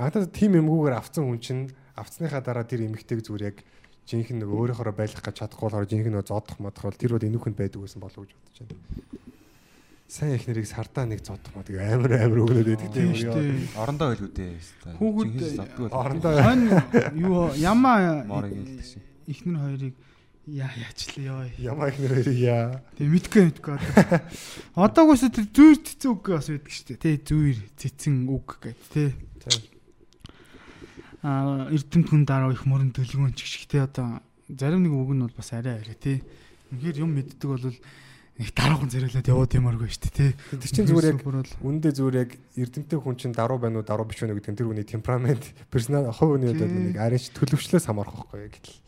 анханасаа 0.00 0.32
тийм 0.32 0.56
эмгүүгээр 0.56 0.96
авцсан 0.96 1.28
хүн 1.28 1.40
чинь 1.44 1.68
авцсныхаа 2.00 2.40
дараа 2.40 2.64
тэр 2.64 2.88
эмхтэйг 2.88 3.20
зүгээр 3.28 3.44
яг 3.52 3.60
жинхэнэ 4.08 4.40
нэг 4.40 4.48
өөрийнхоороо 4.48 4.96
байлгах 4.96 5.20
гэж 5.20 5.36
чадахгүй 5.36 5.68
болохоор 5.68 5.90
жинхэнэ 5.92 6.16
нэг 6.16 6.24
зодох 6.24 6.56
модох 6.56 6.84
бол 6.88 6.96
тэр 6.96 7.12
бол 7.14 7.28
энүүхэнд 7.28 7.56
байдаг 7.60 7.80
байсан 7.84 8.00
болов 8.00 8.18
уу 8.18 8.24
гэж 8.24 8.32
бодож 8.40 8.56
байна. 8.64 8.80
Сайн 10.10 10.34
их 10.34 10.48
нэрийг 10.48 10.66
сардаа 10.66 11.04
нэг 11.06 11.20
зодох 11.22 11.52
мод 11.54 11.68
амар 11.70 12.12
амар 12.24 12.40
өгнөд 12.42 12.66
байдаг 12.72 12.90
Тийм 12.90 13.12
үү. 13.14 13.78
орондоо 13.78 14.08
хэлүү 14.16 14.30
дээ. 14.34 14.58
Хүүхэд 14.98 15.92
Орондоо 15.92 16.32
юу 17.14 17.54
ямаа 17.54 18.24
Морыг 18.26 18.56
хэлдэг 18.56 18.82
шиг. 18.88 19.09
Ихнэр 19.26 19.58
хоёрыг 19.60 19.94
яа 20.46 20.70
яачлаа 20.72 21.24
ёо. 21.24 21.44
Ямаа 21.58 21.88
их 21.92 21.98
нэр 22.00 22.28
яа. 22.32 22.80
Тэг 22.96 23.08
мэдгүй 23.12 23.42
мэдгүй. 23.50 23.74
одоо. 23.76 25.04
Одоогоос 25.06 25.28
тэр 25.28 25.46
зүйр 25.52 25.76
цэцэн 25.78 26.10
үг 26.10 26.24
бас 26.32 26.48
байдаг 26.48 26.72
шүү 26.72 26.86
дээ. 26.96 26.98
Тэ 26.98 27.10
зүйр 27.28 27.56
цэцэн 27.76 28.14
үг 28.26 28.48
гэдэг 28.58 29.12
тэ. 29.44 29.54
Аа 31.20 31.68
эрдэм 31.68 32.02
хүн 32.08 32.24
дараа 32.24 32.50
их 32.50 32.64
мөрөн 32.64 32.96
төлгөөн 32.96 33.36
ч 33.36 33.44
гихтэй 33.44 33.84
одоо 33.84 34.24
зарим 34.48 34.82
нэг 34.82 34.92
үг 34.96 35.12
нь 35.12 35.22
бол 35.22 35.36
бас 35.36 35.52
арай 35.52 35.78
арай 35.78 35.94
тэ. 35.94 36.24
Үнэхээр 36.72 37.04
юм 37.04 37.12
мэддэг 37.14 37.44
бол 37.44 37.66
нэг 38.40 38.50
дараахан 38.56 38.88
зэрэлээд 38.88 39.28
яваад 39.28 39.52
ямааргүй 39.52 39.92
шүү 39.92 40.02
дээ 40.08 40.32
тэ. 40.32 40.56
Тэр 40.56 40.70
чинь 40.72 40.88
зүгээр 40.88 41.12
яг 41.12 41.20
үндэ 41.60 41.92
зүгээр 41.92 42.16
яг 42.24 42.30
эрдэмтэй 42.56 42.96
хүн 42.96 43.16
чинь 43.20 43.36
даруу 43.36 43.60
байна 43.60 43.84
уу 43.84 43.84
даруу 43.84 44.08
биш 44.08 44.24
үү 44.24 44.32
гэдэг 44.32 44.56
нь 44.56 44.58
тэр 44.58 44.68
хүний 44.72 44.88
темперамент 44.88 45.44
персонал 45.68 46.08
хувь 46.08 46.40
хүний 46.40 46.56
Тийм. 46.56 46.88
нэг 46.88 46.96
арайч 46.96 47.36
төлөвчлөөс 47.36 47.84
хамаарах 47.84 48.16
байхгүй 48.16 48.48
гэтэл 48.48 48.80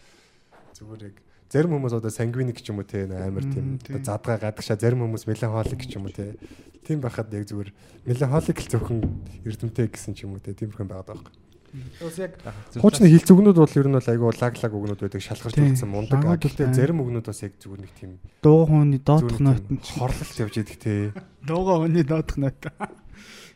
зүгээр 0.77 1.03
яг 1.13 1.17
зарим 1.53 1.77
хүмүүс 1.77 1.95
одоо 2.01 2.11
сангвиник 2.11 2.65
ч 2.65 2.73
юм 2.73 2.81
уу 2.81 2.89
те 2.89 3.05
амар 3.05 3.45
тийм 3.45 3.77
задгаа 4.01 4.41
гадагшаа 4.41 4.81
зарим 4.81 5.05
хүмүүс 5.05 5.29
меланхолик 5.29 5.85
ч 5.85 6.01
юм 6.01 6.09
уу 6.09 6.15
те. 6.17 6.37
Тийм 6.89 7.05
байхад 7.05 7.29
яг 7.37 7.45
зүгээр 7.45 7.71
меланхолик 8.09 8.59
л 8.59 8.71
зөвхөн 8.73 9.01
эрдэмтэй 9.45 9.87
гэсэн 9.93 10.17
ч 10.17 10.25
юм 10.25 10.37
уу 10.37 10.41
те 10.41 10.57
тийм 10.57 10.73
хүн 10.73 10.89
байгаад 10.89 11.13
байгаа 11.13 11.29
байхгүй. 11.29 11.41
Бас 11.73 12.17
яг 12.21 12.37
хуучны 12.77 13.09
хил 13.09 13.25
зүгнүүд 13.25 13.57
бол 13.57 13.77
ер 13.81 13.89
нь 13.89 13.97
бол 13.97 14.11
айгүй 14.13 14.29
лаглаг 14.37 14.73
үгнүүд 14.77 15.01
байдаг 15.09 15.23
шалгарч 15.25 15.57
үлдсэн 15.57 15.89
мундаг. 15.89 16.21
гэхдээ 16.21 16.69
зарим 16.77 17.01
үгнүүд 17.01 17.29
бас 17.29 17.41
яг 17.45 17.57
зүгээр 17.57 17.81
нэг 17.81 17.93
тийм 17.97 18.11
дуу 18.45 18.69
хооны 18.69 18.97
нь 18.97 19.01
тийм 19.01 19.81
хорлолт 19.81 20.37
явж 20.37 20.55
идэг 20.61 20.77
те. 20.77 21.13
Дууга 21.49 21.81
хооны 21.81 22.05
доодох 22.05 22.37
ноот. 22.37 22.61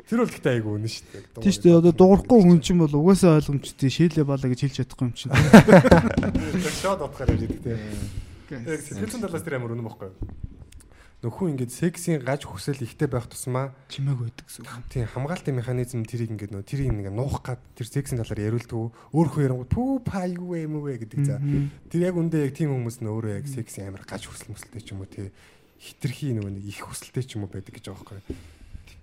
Тэр 0.06 0.22
бол 0.22 0.30
ихтэй 0.30 0.62
айгүй 0.62 0.72
үнэн 0.78 0.86
шүү 0.86 1.06
дээ. 1.10 1.22
Тийм 1.42 1.52
шүү 1.52 1.64
дээ. 1.66 1.78
Одоо 1.82 1.94
дуурахгүй 1.98 2.38
хүн 2.46 2.60
чинь 2.62 2.78
бол 2.78 2.94
угаасаа 2.94 3.42
ойлгомжтой 3.42 3.90
шилээ 3.90 4.22
баалаа 4.22 4.50
гэж 4.54 4.60
хэлж 4.62 4.76
чадахгүй 4.86 5.06
юм 5.10 5.14
чинь. 5.18 5.34
Шот 6.78 7.02
утгаар 7.02 7.34
ярьж 7.34 7.42
идэг 7.50 7.60
тийм. 7.66 7.74
Э, 8.54 8.78
Сэтгэлзэн 8.78 9.26
талаас 9.26 9.42
тэр 9.42 9.58
амар 9.58 9.74
үнэн 9.74 9.82
бохгүй 9.82 10.14
юу? 10.14 10.18
Нөхөн 11.26 11.58
ингэж 11.58 11.70
сексийн 11.74 12.22
гаж 12.22 12.46
хүсэл 12.46 12.86
ихтэй 12.86 13.10
байх 13.10 13.26
тусмаа 13.26 13.74
чимээг 13.90 14.30
өгдөг 14.30 14.46
гэсэн 14.46 14.62
үг. 14.62 14.86
Тийм 14.86 15.10
хамгаалтын 15.10 15.58
механизм 15.58 16.06
тэрийг 16.06 16.30
ингэж 16.38 16.54
нөө 16.54 16.62
тэрийг 16.62 16.92
ингэ 16.94 17.10
нуух 17.10 17.42
гад 17.42 17.58
тэр 17.74 17.90
сексийн 17.90 18.22
талаар 18.22 18.46
яриулдаг. 18.46 18.94
Өөрөө 19.10 19.42
ярангууд 19.42 19.72
пүү 19.74 20.06
пайгүй 20.06 20.70
юм 20.70 20.78
уу 20.78 20.86
гэдэг 20.86 21.20
за. 21.26 21.42
Тэр 21.90 22.06
яг 22.06 22.14
үндэ 22.14 22.46
яг 22.46 22.54
тийм 22.54 22.70
хүмүүс 22.70 23.02
нь 23.02 23.10
өөрөө 23.10 23.42
яг 23.42 23.50
сексийн 23.50 23.90
амар 23.90 24.06
гаж 24.06 24.30
хүсэл 24.30 24.54
мөсөлтэй 24.54 24.82
ч 24.86 24.94
юм 24.94 25.02
уу 25.02 25.10
тий 25.10 25.34
хитрхи 25.80 26.36
нөгөө 26.36 26.52
нэг 26.52 26.64
их 26.68 26.84
хүсэлтэй 26.84 27.24
ч 27.26 27.34
юм 27.34 27.48
уу 27.48 27.50
байдаг 27.50 27.74
гэж 27.74 27.90
аахгүй. 27.90 28.20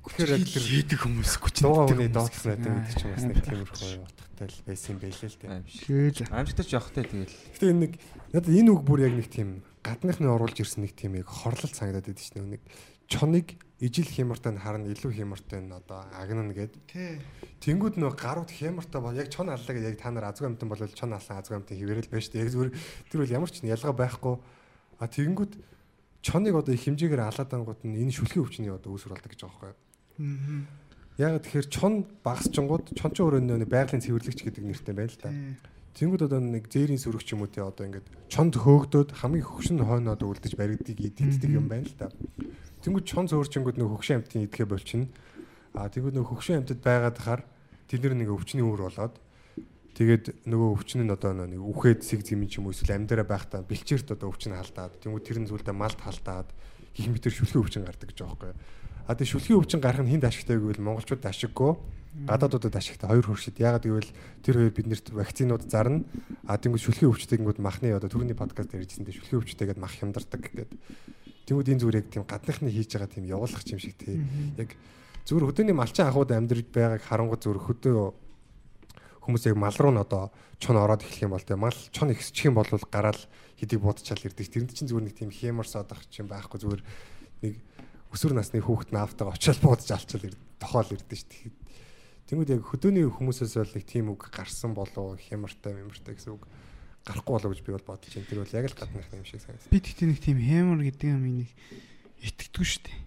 30 0.03 0.43
хийдэг 0.43 0.99
хүмүүс 0.99 1.39
30 1.39 1.63
дуугаа 1.63 1.87
хүний 1.87 2.11
доотлсон 2.11 2.59
байдаг 2.59 2.71
гэдэг 2.75 2.95
чинь 2.99 3.13
бас 3.15 3.23
нэг 3.23 3.39
тиймэрхүү 3.39 3.91
утгатай 4.03 4.47
л 4.51 4.59
байсан 4.67 4.89
юм 4.91 4.99
байлээ 4.99 5.29
л 5.31 5.39
дээ. 5.39 5.61
Тэгэл 5.87 6.35
амжилттай 6.35 6.67
явахтай 6.75 7.03
тэгэл. 7.07 7.35
Гэтэ 7.55 7.71
энэ 7.71 7.81
нэг 7.87 7.93
надад 8.35 8.51
энэ 8.51 8.71
үг 8.75 8.81
бүр 8.83 8.99
яг 9.07 9.13
нэг 9.15 9.27
тийм 9.31 9.49
гадныхны 9.79 10.27
оруулж 10.27 10.57
ирсэн 10.59 10.83
нэг 10.83 10.93
тийм 10.99 11.15
яг 11.15 11.27
хорлол 11.31 11.71
санагдаад 11.71 12.07
байдаг 12.11 12.19
шнэ 12.19 12.43
нэг 12.43 12.61
чоныг 13.07 13.47
ижил 13.79 14.07
хямартай 14.07 14.51
нь 14.51 14.59
харна 14.59 14.91
илүү 14.91 15.11
хямартай 15.11 15.59
нь 15.63 15.71
одоо 15.71 16.07
агнана 16.15 16.51
гэд. 16.55 16.75
Тэнгүүд 17.63 17.95
нөө 17.99 18.11
гарууд 18.15 18.51
хямартай 18.51 18.99
бол 18.99 19.15
яг 19.15 19.27
чон 19.31 19.51
аллаа 19.51 19.71
гэдэг 19.71 19.91
яг 19.95 19.99
та 19.99 20.11
нар 20.11 20.31
азгүй 20.31 20.47
амтан 20.51 20.71
болол 20.71 20.91
чон 20.91 21.11
аллаа 21.15 21.39
азгүй 21.39 21.55
амтан 21.59 21.79
хэвэрэл 21.79 22.11
байж 22.11 22.31
тээ. 22.31 22.43
Яг 22.47 22.51
зүгээр 22.51 22.71
тэр 23.11 23.19
бол 23.23 23.35
ямар 23.35 23.51
ч 23.51 23.63
ялгаа 23.63 23.95
байхгүй. 23.95 24.35
А 24.99 25.07
тэнгүүд 25.07 25.53
чоныг 26.23 26.55
одоо 26.55 26.71
их 26.71 26.83
хэмжээгээр 26.87 27.27
алаад 27.27 27.51
ангууд 27.51 27.83
нь 27.83 27.99
энэ 27.99 28.15
шүлхий 28.15 28.39
өвчний 28.39 28.71
одоо 28.71 28.95
үүсвэр 28.95 29.19
болдог 29.19 29.31
гэж 29.35 29.41
байгаа 29.43 29.75
байхгүй. 29.75 29.82
Яг 31.18 31.45
тэгэхээр 31.45 31.68
чон 31.70 31.93
багасчингууд 32.26 32.93
чон 32.97 33.11
ч 33.14 33.22
өөрөө 33.22 33.41
нөө 33.45 33.70
байгалийн 33.70 34.01
цэвэрлэгч 34.01 34.39
гэдэг 34.45 34.64
нэртэй 34.66 34.93
байна 34.97 35.14
л 35.14 35.22
да. 35.22 35.30
Тий. 35.30 35.57
Тэнгүүд 35.93 36.26
одоо 36.26 36.41
нэг 36.41 36.74
зээрийн 36.74 36.97
сүрэгч 36.97 37.38
юм 37.38 37.45
уу 37.45 37.53
те 37.53 37.61
одоо 37.61 37.86
ингээд 37.86 38.09
чонд 38.26 38.57
хөөгдөөд 38.57 39.14
хамгийн 39.14 39.45
хөгшин 39.45 39.78
хойно 39.78 40.18
одоо 40.18 40.34
үлдэж 40.34 40.57
баригдгийг 40.57 41.14
идэгдэг 41.14 41.53
юм 41.53 41.70
байна 41.70 41.86
л 41.86 41.97
да. 42.01 42.09
Тэнгүүд 42.82 43.05
чон 43.05 43.30
зөөрчингүүд 43.30 43.78
нэг 43.78 43.89
хөгшин 43.93 44.26
амтын 44.26 44.49
идэхэ 44.49 44.66
болчихно. 44.66 45.14
А 45.78 45.86
тэнгүүд 45.93 46.18
нэг 46.18 46.26
хөгшин 46.26 46.66
амтд 46.66 46.82
байгаад 46.82 47.18
хахаар 47.22 47.41
тэднэр 47.93 48.18
нэг 48.18 48.30
өвчний 48.34 48.66
үүр 48.66 48.89
болоод 48.89 49.22
тэгээд 49.93 50.49
нөгөө 50.49 50.70
өвчин 50.74 51.05
нь 51.05 51.14
одоо 51.14 51.45
нэг 51.45 51.61
үхээд 51.61 52.01
сэг 52.01 52.26
зэмэн 52.26 52.49
ч 52.49 52.57
юм 52.57 52.66
уу 52.66 52.74
эсвэл 52.74 52.97
амьдараа 52.97 53.30
байхдаа 53.30 53.61
бэлчээрт 53.61 54.18
одоо 54.18 54.34
өвчин 54.34 54.57
халдаад 54.57 54.97
тэнгүүд 54.97 55.26
тэр 55.30 55.45
нь 55.45 55.49
зүйлдэ 55.49 55.78
малд 55.78 56.01
халдаад 56.01 56.49
гих 56.97 57.09
мэтэр 57.14 57.34
шүлхий 57.38 57.61
өвчин 57.61 57.86
гардаг 57.86 58.09
гэж 58.09 58.18
байгаа 58.26 58.53
байхгүй. 58.53 58.53
А 59.03 59.15
тэгээд 59.15 59.31
шүлхий 59.35 59.55
өвчин 59.59 59.83
гарах 59.83 59.99
нь 60.07 60.15
хинд 60.15 60.23
ашигтай 60.23 60.55
гэвэл 60.55 60.79
монголчууд 60.79 61.25
ашиггүй. 61.27 61.75
Гадаадуудад 62.23 62.71
ашигтай 62.71 63.11
хоёр 63.11 63.25
хөршид 63.27 63.59
ягаад 63.59 63.83
гэвэл 63.83 64.11
тэр 64.39 64.55
хоёр 64.63 64.71
биднэрт 64.71 65.11
вакцинууд 65.11 65.67
зарна. 65.67 66.07
А 66.47 66.55
тэнгууд 66.55 66.79
шүлхий 66.79 67.11
өвчтэйгүүд 67.11 67.59
махны 67.59 67.91
одоо 67.91 68.07
түрүүний 68.07 68.37
подкаст 68.37 68.71
ярьжсэндээ 68.71 69.17
шүлхий 69.19 69.37
өвчтэйгээд 69.43 69.81
мах 69.81 69.91
хямдардаг 69.91 70.39
гэдэг. 70.39 70.79
Тэнгууд 71.49 71.67
энэ 71.67 71.81
зүгээр 71.83 71.99
яг 71.99 72.07
тийм 72.15 72.23
гадныхны 72.23 72.71
хийж 72.71 72.95
байгаа 72.95 73.11
тийм 73.11 73.27
явуулах 73.27 73.67
юм 73.67 73.81
шиг 73.83 73.99
тий. 73.99 74.23
Яг 74.55 74.71
зүгээр 75.27 75.47
хөдөөний 75.51 75.75
малчин 75.75 76.07
ахуйд 76.07 76.31
амьдарч 76.31 76.67
байгааг 76.71 77.03
харангуй 77.03 77.39
зүгээр 77.43 77.59
хөдөө 77.59 77.99
хүмүүс 79.27 79.43
яг 79.51 79.57
мал 79.59 79.75
руу 79.75 79.91
н 79.91 79.99
одоо 79.99 80.31
чон 80.63 80.79
ороод 80.79 81.03
эхлэх 81.03 81.27
юм 81.27 81.35
бол 81.35 81.43
тий. 81.43 81.59
Мал 81.59 81.75
чон 81.91 82.15
ихсчих 82.15 82.47
юм 82.47 82.55
бол 82.55 82.67
гараал 82.87 83.19
хэдийг 83.59 83.83
будчаал 83.83 84.23
ирдэг. 84.23 84.47
Тэрэнд 84.47 84.71
чинь 84.75 84.87
зүгээр 84.87 85.07
нэг 85.11 85.15
тийм 85.15 85.31
хэмэрс 85.31 85.75
одох 85.79 86.03
юм 86.15 86.27
байхгүй 86.27 86.59
зүгээр 86.59 86.83
өсвөр 88.14 88.38
насны 88.38 88.61
хүүхэд 88.61 88.93
наавтайгаа 88.93 89.34
очиад 89.34 89.59
буудаж 89.66 89.89
ирд 89.89 90.38
тохоол 90.61 90.93
ирдэ 90.93 91.18
шүү 91.18 91.30
дээ. 91.34 91.51
Тэнгүүд 92.30 92.53
яг 92.55 92.64
хөдөөний 92.64 93.09
хүмүүсээс 93.09 93.57
бол 93.57 93.74
нэг 93.74 93.86
тийм 93.89 94.14
үг 94.14 94.22
гарсан 94.32 94.72
болов 94.78 95.18
хямартай 95.18 95.74
мэмэртэй 95.76 96.16
гэсэн 96.16 96.38
үг 96.38 96.45
гарахгүй 97.03 97.34
болов 97.36 97.51
гэж 97.51 97.61
би 97.66 97.76
бол 97.76 97.89
бодож 97.89 98.14
байна. 98.16 98.30
Тэр 98.30 98.39
бол 98.45 98.55
яг 98.55 98.66
л 98.70 98.80
гаднах 98.80 99.11
юм 99.11 99.26
шиг 99.28 99.41
санагдав. 99.43 99.68
Би 99.74 99.80
тэгтээ 99.84 100.07
нэг 100.07 100.20
тийм 100.24 100.38
хэмэр 100.39 100.82
гэдэг 100.88 101.09
юм 101.09 101.24
энийг 101.28 101.51
итгэдэггүй 102.24 102.68
шүү 102.70 102.84
дээ. 102.88 102.99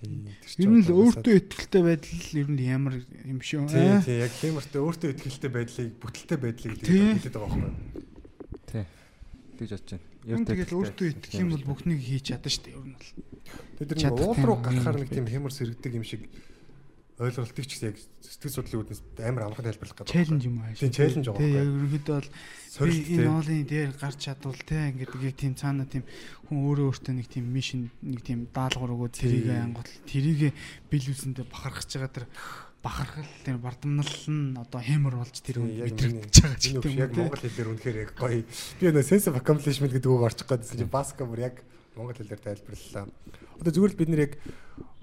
Ер 0.00 0.70
нь 0.72 0.82
л 0.82 0.96
өөртөө 0.96 1.34
ихтэй 1.36 1.82
байдал 1.84 2.24
ер 2.40 2.48
нь 2.48 2.64
ямар 2.64 2.94
юм 3.28 3.38
шүү. 3.38 3.68
Тий, 3.68 3.86
аа. 3.86 4.00
тий, 4.00 4.18
яг 4.24 4.32
хэмэртээ 4.32 4.80
өөртөө 4.80 5.10
ихтэй 5.14 5.50
байдлыг 5.52 5.88
бүтэлтэй 6.00 6.38
байдлыг 6.40 6.80
хэлээд 6.80 7.36
байгаа 7.36 7.54
байхгүй. 7.54 7.72
Тий. 8.66 8.84
Тэгж 9.60 9.70
бодож 9.76 9.90
байна. 9.94 10.09
Тэгэл 10.20 10.76
өөртөө 10.76 11.06
итгэх 11.16 11.40
юм 11.40 11.50
бол 11.56 11.64
бүхнийг 11.64 12.00
хийж 12.04 12.24
чадна 12.34 12.50
шүү 12.52 12.64
дээ 12.68 12.76
ер 12.76 12.84
нь 12.84 12.96
бол. 12.96 13.96
Чадах 13.96 14.20
нэг 14.20 14.20
уул 14.20 14.44
руу 14.44 14.58
гарахаар 14.60 14.98
нэг 15.00 15.10
тийм 15.10 15.26
хэмэр 15.26 15.52
сэргдэг 15.52 15.96
юм 15.96 16.04
шиг 16.04 16.28
ойлголтыг 17.20 17.64
ч 17.68 17.76
гэсэн 17.76 17.88
яг 17.92 17.98
сэтгэл 18.24 18.54
судлалын 18.56 18.80
үүднээс 18.80 19.00
амар 19.28 19.44
амархан 19.44 19.66
тайлбарлах 19.68 19.96
гэдэг. 19.96 20.12
Челленж 20.12 20.44
юм 20.48 20.56
аа. 20.64 20.72
Тийм, 20.72 20.92
challenge 20.92 21.28
байгаа 21.28 21.40
Тий, 21.44 21.52
байхгүй. 21.52 21.60
яг 21.60 21.68
ерөнхийдөө 21.68 22.16
бол 22.16 22.30
Сорилт 22.70 23.04
би 23.04 23.12
энэ 23.20 23.28
оолын 23.28 23.64
дээр 23.68 23.90
гарч 24.00 24.18
чадвал 24.24 24.60
те 24.64 24.78
ингээд 24.88 25.12
яг 25.20 25.36
тийм 25.36 25.52
цаана 25.52 25.84
тийм 25.84 26.04
хүн 26.48 26.56
өөрөө 26.64 26.86
өөртөө 26.88 27.14
нэг 27.20 27.28
тийм 27.28 27.44
мишн 27.52 27.80
нэг 28.00 28.20
тийм 28.24 28.40
даалгавар 28.56 28.94
өгөөд 28.96 29.14
тэрийг 29.20 29.44
Тийм. 29.52 29.64
ангуул 29.68 29.92
тэрийг 30.08 30.40
биелүүлсэндээ 30.88 31.44
бахархаж 31.44 31.88
байгаа 31.92 32.12
тэр 32.12 32.26
бахархал 32.82 33.28
тэр 33.44 33.56
бардамнал 33.60 34.08
нь 34.28 34.56
одоо 34.56 34.80
хэмэр 34.80 35.14
болж 35.20 35.36
тэр 35.44 35.60
яг 35.68 35.92
мэдрэгдэж 35.92 36.34
байгаа 36.40 36.56
ч 36.56 36.64
гэдэг 36.72 36.96
яг 36.96 37.12
юм 37.12 37.28
уу 37.28 37.28
монгол 37.28 37.44
хэлээр 37.44 37.68
үнэхээр 37.76 37.98
яг 38.00 38.10
гоё. 38.16 38.40
Би 38.80 38.84
өнөө 38.88 39.04
sense 39.04 39.28
of 39.28 39.36
accomplishment 39.36 39.92
гэдэг 39.92 40.08
үг 40.08 40.24
орчих 40.24 40.48
гэдсэн 40.48 40.80
чинь 40.80 40.88
баска 40.88 41.28
бүр 41.28 41.44
яг 41.44 41.60
монгол 41.92 42.16
хэлээр 42.16 42.40
тайлбарлалаа. 42.40 43.04
Одоо 43.60 43.72
зүгээр 43.76 43.92
л 43.92 44.00
бид 44.00 44.08
нэр 44.08 44.24
яг 44.24 44.32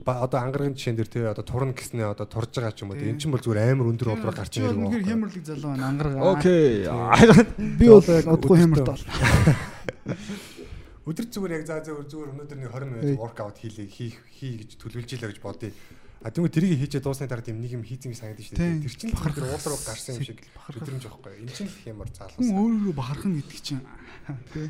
одоо 0.02 0.40
ангаргийн 0.42 0.74
жишээн 0.74 0.98
дээр 0.98 1.10
тий 1.12 1.22
одоо 1.22 1.46
турна 1.46 1.78
гэснээ 1.78 2.10
одоо 2.18 2.26
турж 2.26 2.50
байгаа 2.58 2.74
ч 2.74 2.82
юм 2.82 2.92
уу. 2.94 2.98
Эн 2.98 3.22
чинь 3.22 3.30
бол 3.30 3.46
зүгээр 3.46 3.62
амар 3.78 3.94
өндөр 3.94 4.10
оброо 4.18 4.34
гарч 4.34 4.58
ирэх 4.58 4.74
үнэхээр 4.74 5.06
юм. 5.06 5.12
хэмэрлэг 5.22 5.46
залуу 5.46 5.70
байна 5.78 5.86
ангаргаа 5.94 6.34
Окей. 6.34 6.88
би 7.80 7.86
бол 7.86 8.02
Одоо 8.02 8.18
яг 8.18 8.26
удахгүй 8.26 8.58
хэмэрт 8.58 8.90
бол 8.90 9.04
Өдөр 11.08 11.26
зүгээр 11.32 11.56
яг 11.56 11.64
за 11.70 11.80
зөв 11.88 12.04
зүгээр 12.04 12.36
өнөөдөр 12.36 12.58
нэг 12.58 12.72
20 12.74 12.92
минут 12.92 13.22
workout 13.22 13.56
хийлээ 13.62 13.88
хийх 13.88 14.18
хий 14.28 14.60
гэж 14.60 14.76
төлөвлөж 14.76 15.08
ийлээ 15.08 15.32
гэж 15.32 15.40
бодъё. 15.40 15.72
А 16.28 16.32
тэгвэл 16.36 16.52
тэрийг 16.52 16.84
хийчээ 16.84 17.00
дуусны 17.00 17.32
дараа 17.32 17.48
тийм 17.48 17.64
нэг 17.64 17.72
юм 17.72 17.88
хийцэн 17.88 18.12
гэж 18.12 18.20
санагдаж 18.20 18.46
шүү 18.52 18.60
дээ. 18.60 18.84
Тэр 18.84 18.96
чинь 19.00 19.16
тэр 19.16 19.48
уул 19.48 19.64
руу 19.64 19.80
гарсан 19.80 20.20
юм 20.20 20.28
шиг 20.28 20.44
өдрөмж 20.76 21.04
байхгүй. 21.08 21.32
Энд 21.40 21.56
чинь 21.56 21.72
л 21.72 21.80
хүн 21.88 22.12
заалгасан. 22.12 22.52
өөрөө 22.52 22.94
бахархан 23.00 23.32
гэдэг 23.40 23.60
чинь 23.64 23.84
тий 24.52 24.68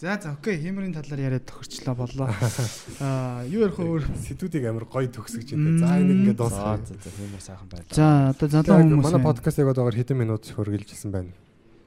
За 0.00 0.20
за 0.20 0.32
окей 0.32 0.58
хэмэрийн 0.60 0.92
талаар 0.92 1.20
яриад 1.20 1.46
тохирчлаа 1.46 1.94
боллоо. 1.94 2.28
Аа 3.00 3.46
юу 3.48 3.64
ярих 3.64 3.78
вэ 3.80 3.88
өөр 3.88 4.04
Сэдвүүдийг 4.26 4.68
амар 4.68 4.84
гоё 4.84 5.08
төгсгөж 5.08 5.56
байна. 5.56 5.80
За 5.80 5.96
энэ 6.02 6.12
ингээд 6.12 6.36
дуусгая. 6.36 6.82
за 6.84 6.98
за 7.00 7.10
хэмээр 7.14 7.40
сайхан 7.40 7.68
байлаа. 7.72 7.94
За 7.94 8.06
одоо 8.34 8.48
залуу 8.52 8.84
хүмүүс 8.84 9.06
манай 9.06 9.22
подкаст 9.24 9.58
яг 9.64 9.72
одоогоор 9.72 9.96
хэдэн 9.96 10.18
минут 10.20 10.44
хөргөлжсэн 10.50 11.08
байна. 11.08 11.32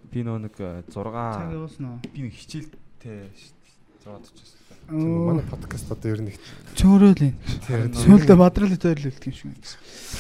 Би 0.10 0.26
нөө 0.26 0.50
нэг 0.50 0.56
6 0.58 0.90
цаг 0.90 1.54
явуулсан 1.54 1.86
уу? 1.86 2.00
би 2.10 2.20
нэг 2.26 2.34
хичээлтэй 2.34 3.30
6 4.02 4.18
очсон. 4.18 4.57
Манай 4.88 5.44
подкаст 5.44 5.92
одоо 5.92 6.12
ер 6.16 6.22
нь 6.24 6.32
их 6.32 6.40
Чөөрөөл 6.80 7.20
юм. 7.20 7.36
Сүүлдээ 7.92 8.38
бадрал 8.40 8.72
тойрлолт 8.80 9.20
юм 9.20 9.34
шиг. 9.36 9.52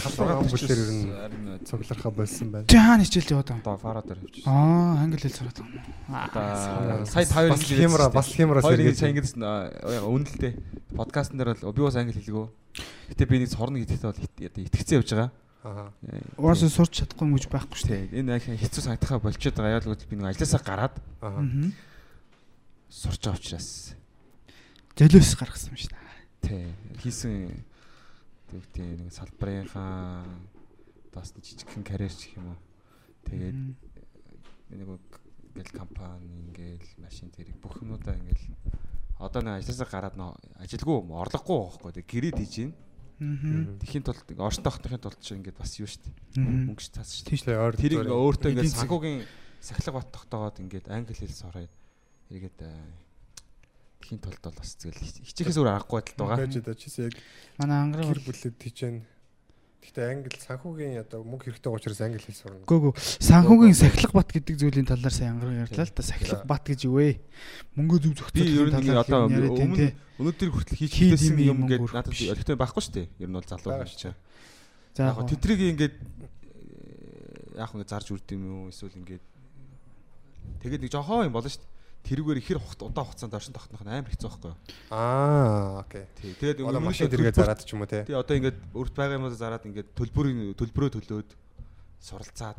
халуун 0.03 0.43
ам 0.43 0.47
бүлээр 0.51 0.79
ер 0.83 0.91
нь 0.91 1.63
цуглархаа 1.63 2.11
болсон 2.11 2.51
байна. 2.51 2.67
Хаана 2.67 3.03
хичээлж 3.07 3.31
яваад 3.31 3.47
байгаа 3.47 3.55
юм? 3.55 3.63
одоо 3.63 3.77
фара 3.79 4.01
дээр 4.03 4.19
явчихсан. 4.27 4.51
Аа, 4.51 5.07
англи 5.07 5.19
хэл 5.23 5.37
сураад 5.39 5.55
байгаа 5.55 5.71
юм. 5.71 5.87
Одоо 6.11 7.05
сая 7.07 7.25
та 7.25 7.35
хоёр 7.39 7.51
бас 7.55 7.63
хямра 7.63 8.11
бас 8.11 8.27
ингэ 8.27 8.61
сэргээд 8.67 8.99
сайн 8.99 9.11
ингэсэн 9.15 9.41
яг 9.47 10.03
үнэлтэй. 10.03 10.53
Подкастн 10.99 11.37
дээр 11.39 11.55
бол 11.63 11.71
би 11.71 11.81
бас 11.87 11.95
англи 11.95 12.19
хэлгөө. 12.19 12.47
Гэтэ 13.15 13.23
би 13.23 13.35
нэг 13.39 13.49
сорно 13.55 13.79
гэдэгтээ 13.79 14.11
бол 14.11 14.19
итгэцэн 14.67 14.97
явж 14.99 15.09
байгаа. 15.15 15.31
Аа. 15.63 15.91
Угаасаа 16.35 16.67
сурч 16.67 17.01
чадахгүй 17.07 17.23
юм 17.23 17.39
гэж 17.39 17.47
байхгүй 17.47 17.77
шүү 17.79 17.87
дээ. 17.87 18.19
Энэ 18.19 18.35
яг 18.35 18.43
хэцүү 18.43 18.83
санагдахаа 18.83 19.23
болчиход 19.23 19.55
байгаа. 19.63 19.79
Яг 19.79 19.87
л 19.87 19.95
би 19.95 20.15
нэг 20.19 20.27
ажилласаа 20.35 20.59
гараад 20.59 20.95
Аа. 21.23 21.39
Аа. 21.39 21.71
сурч 22.91 23.23
байгаа 23.23 23.39
учраас. 23.39 23.96
Зөлөөс 24.97 25.33
гаргасан 25.37 25.71
юм 25.73 25.77
шүү 25.77 25.93
дээ. 25.93 26.05
Тий. 26.41 26.65
Хийсэн 27.01 27.33
тэг 28.49 28.63
тий 28.73 28.89
нэг 28.97 29.13
салбарынхаа 29.13 30.25
бас 31.13 31.33
жижигхэн 31.37 31.85
карьер 31.85 32.13
ч 32.13 32.33
гэх 32.33 32.41
юм 32.41 32.53
уу. 32.53 32.59
Тэгээд 33.29 33.59
нэг 34.73 34.89
ингээл 35.57 35.73
компани 35.73 36.49
ингээл 36.49 36.89
машин 37.01 37.29
зэрэг 37.33 37.57
бүх 37.61 37.81
юмудаа 37.81 38.13
ингээл 38.17 38.53
одоо 39.17 39.41
нэг 39.41 39.61
ажилласаа 39.61 39.89
гараад 39.89 40.15
нөө 40.17 40.33
ажилгүй 40.61 40.97
орлогогүй 41.13 41.57
байхгүй 41.65 41.91
тэг 41.97 42.05
гэрээд 42.05 42.37
хийж 42.37 42.53
гин 42.61 42.73
Аа. 43.17 43.81
тэхийн 43.81 44.05
тулд 44.05 44.29
оршин 44.37 44.61
тохтохын 44.61 45.01
тулд 45.01 45.17
ч 45.17 45.33
ингээд 45.33 45.57
бас 45.57 45.73
юу 45.81 45.89
штт 45.89 46.05
мөнгө 46.37 46.85
ч 46.85 46.93
цаас 46.93 47.17
штт 47.17 47.33
Тийм 47.33 47.57
ойр 47.57 47.73
тэрийг 47.73 48.05
зүгээр. 48.05 48.13
өөртөө 48.13 48.49
ингээд 48.53 48.77
санхүүгийн 48.77 49.25
сахилга 49.57 49.97
бат 49.97 50.13
тогтоогоод 50.13 50.61
ингээд 50.61 50.85
англи 50.93 51.17
хэл 51.17 51.33
сураад 51.33 51.73
эргээд 52.29 52.61
тэхийн 54.07 54.23
тулд 54.23 54.39
бол 54.39 54.55
бас 54.55 54.79
тэгэл 54.79 55.03
хичээхээс 55.03 55.59
өөр 55.59 55.67
аргагүй 55.75 55.99
байдалд 55.99 56.19
байгаа. 56.23 56.39
Байж 56.47 56.55
одоо 56.63 56.75
чис 56.79 56.95
яг 57.03 57.13
Манай 57.59 57.83
ангарын 57.83 58.07
гэр 58.07 58.23
бүлэд 58.23 58.55
байна. 58.55 59.03
Гэхдээ 59.83 60.07
англи 60.07 60.39
санхүүгийн 60.39 60.99
одоо 61.03 61.19
мөнгө 61.27 61.51
хэрэгтэй 61.51 61.67
байгаа 61.67 61.79
учраас 61.83 62.01
англи 62.07 62.23
хэл 62.23 62.39
сурна. 62.39 62.63
Гүгү 62.63 62.89
санхүүгийн 62.95 63.75
сахилга 63.75 64.15
бат 64.15 64.31
гэдэг 64.31 64.55
зүйлийн 64.63 64.87
талаар 64.87 65.11
сайн 65.11 65.35
ангараг 65.35 65.67
ярьлаа 65.67 65.85
л 65.87 65.91
да. 65.91 66.03
Сахилга 66.07 66.47
бат 66.47 66.63
гэж 66.63 66.79
юу 66.87 67.03
вэ? 67.03 67.19
Мөнгө 67.75 68.15
зөв 68.15 68.31
нь 68.31 68.79
ингээ 68.79 68.95
одоо 68.95 69.27
өмнө 69.27 69.91
өнөөдөр 70.17 70.49
хүртэл 70.55 70.79
хийж 70.81 70.93
Хийд 70.97 71.11
хэлсэн 71.19 71.39
юм 71.43 71.67
өрөх 71.67 71.93
надад 71.93 72.15
олигтой 72.15 72.57
байхгүй 72.57 72.83
шүү 72.83 72.95
дээ. 72.95 73.07
Ер 73.21 73.29
нь 73.29 73.37
бол 73.37 73.47
залуу 73.47 73.69
Бага 73.75 73.85
юм 73.85 73.91
чи 73.91 74.11
За 74.97 75.11
яг 75.11 75.15
гоо 75.15 75.29
тэдрийг 75.29 75.61
ингээд 75.77 75.95
яг 77.59 77.69
ингээ 77.69 77.91
зарж 77.91 78.07
үрд 78.11 78.27
юм 78.33 78.73
эсвэл 78.73 78.97
ингээд 78.97 79.23
тэгээд 80.65 80.81
нэг 80.83 80.91
жохоо 80.91 81.21
юм 81.21 81.37
болно 81.37 81.53
шүү 81.53 81.61
дээ 81.61 81.76
тэрүүгээр 82.07 82.39
ихэр 82.39 82.59
удаа 82.87 83.03
хугацаанд 83.03 83.35
оршин 83.35 83.53
тогтнох 83.53 83.83
нь 83.83 83.91
амар 83.91 84.07
хэцүү 84.09 84.29
байхгүй 84.31 84.51
юу 84.51 84.57
Аа, 84.95 85.83
окей. 85.83 86.05
тий 86.15 86.31
тэгээд 86.39 86.63
Одоо 86.63 86.79
машин 86.81 87.11
төлбөр- 87.11 87.35
зараад 87.35 87.61
ч 87.67 87.69
юм 87.75 87.83
уу 87.83 87.91
те. 87.91 88.03
тий 88.07 88.15
одоо 88.15 88.35
ингээд 88.39 88.57
өрт 88.73 88.93
байгаа 88.95 89.19
юмудаа 89.19 89.35
зараад 89.37 89.67
ингээд 89.67 89.91
төлбөрийн 89.93 90.55
төлбөрөө 90.55 90.91
төлөөд 90.95 91.29
суралцаад 91.99 92.57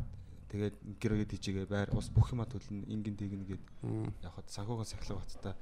тэгээд 0.53 0.75
гэрээгээд 1.01 1.31
хийжээгээ 1.33 1.67
байр 1.69 1.89
ус 1.97 2.09
бүх 2.13 2.29
юма 2.33 2.45
төлнө 2.45 2.85
ингэн 2.89 3.15
тэгнэ 3.17 3.45
гээд 3.49 3.63
яг 4.21 4.33
хад 4.37 4.47
санхүүгийн 4.49 4.85
сахилга 4.89 5.21
баттай 5.25 5.53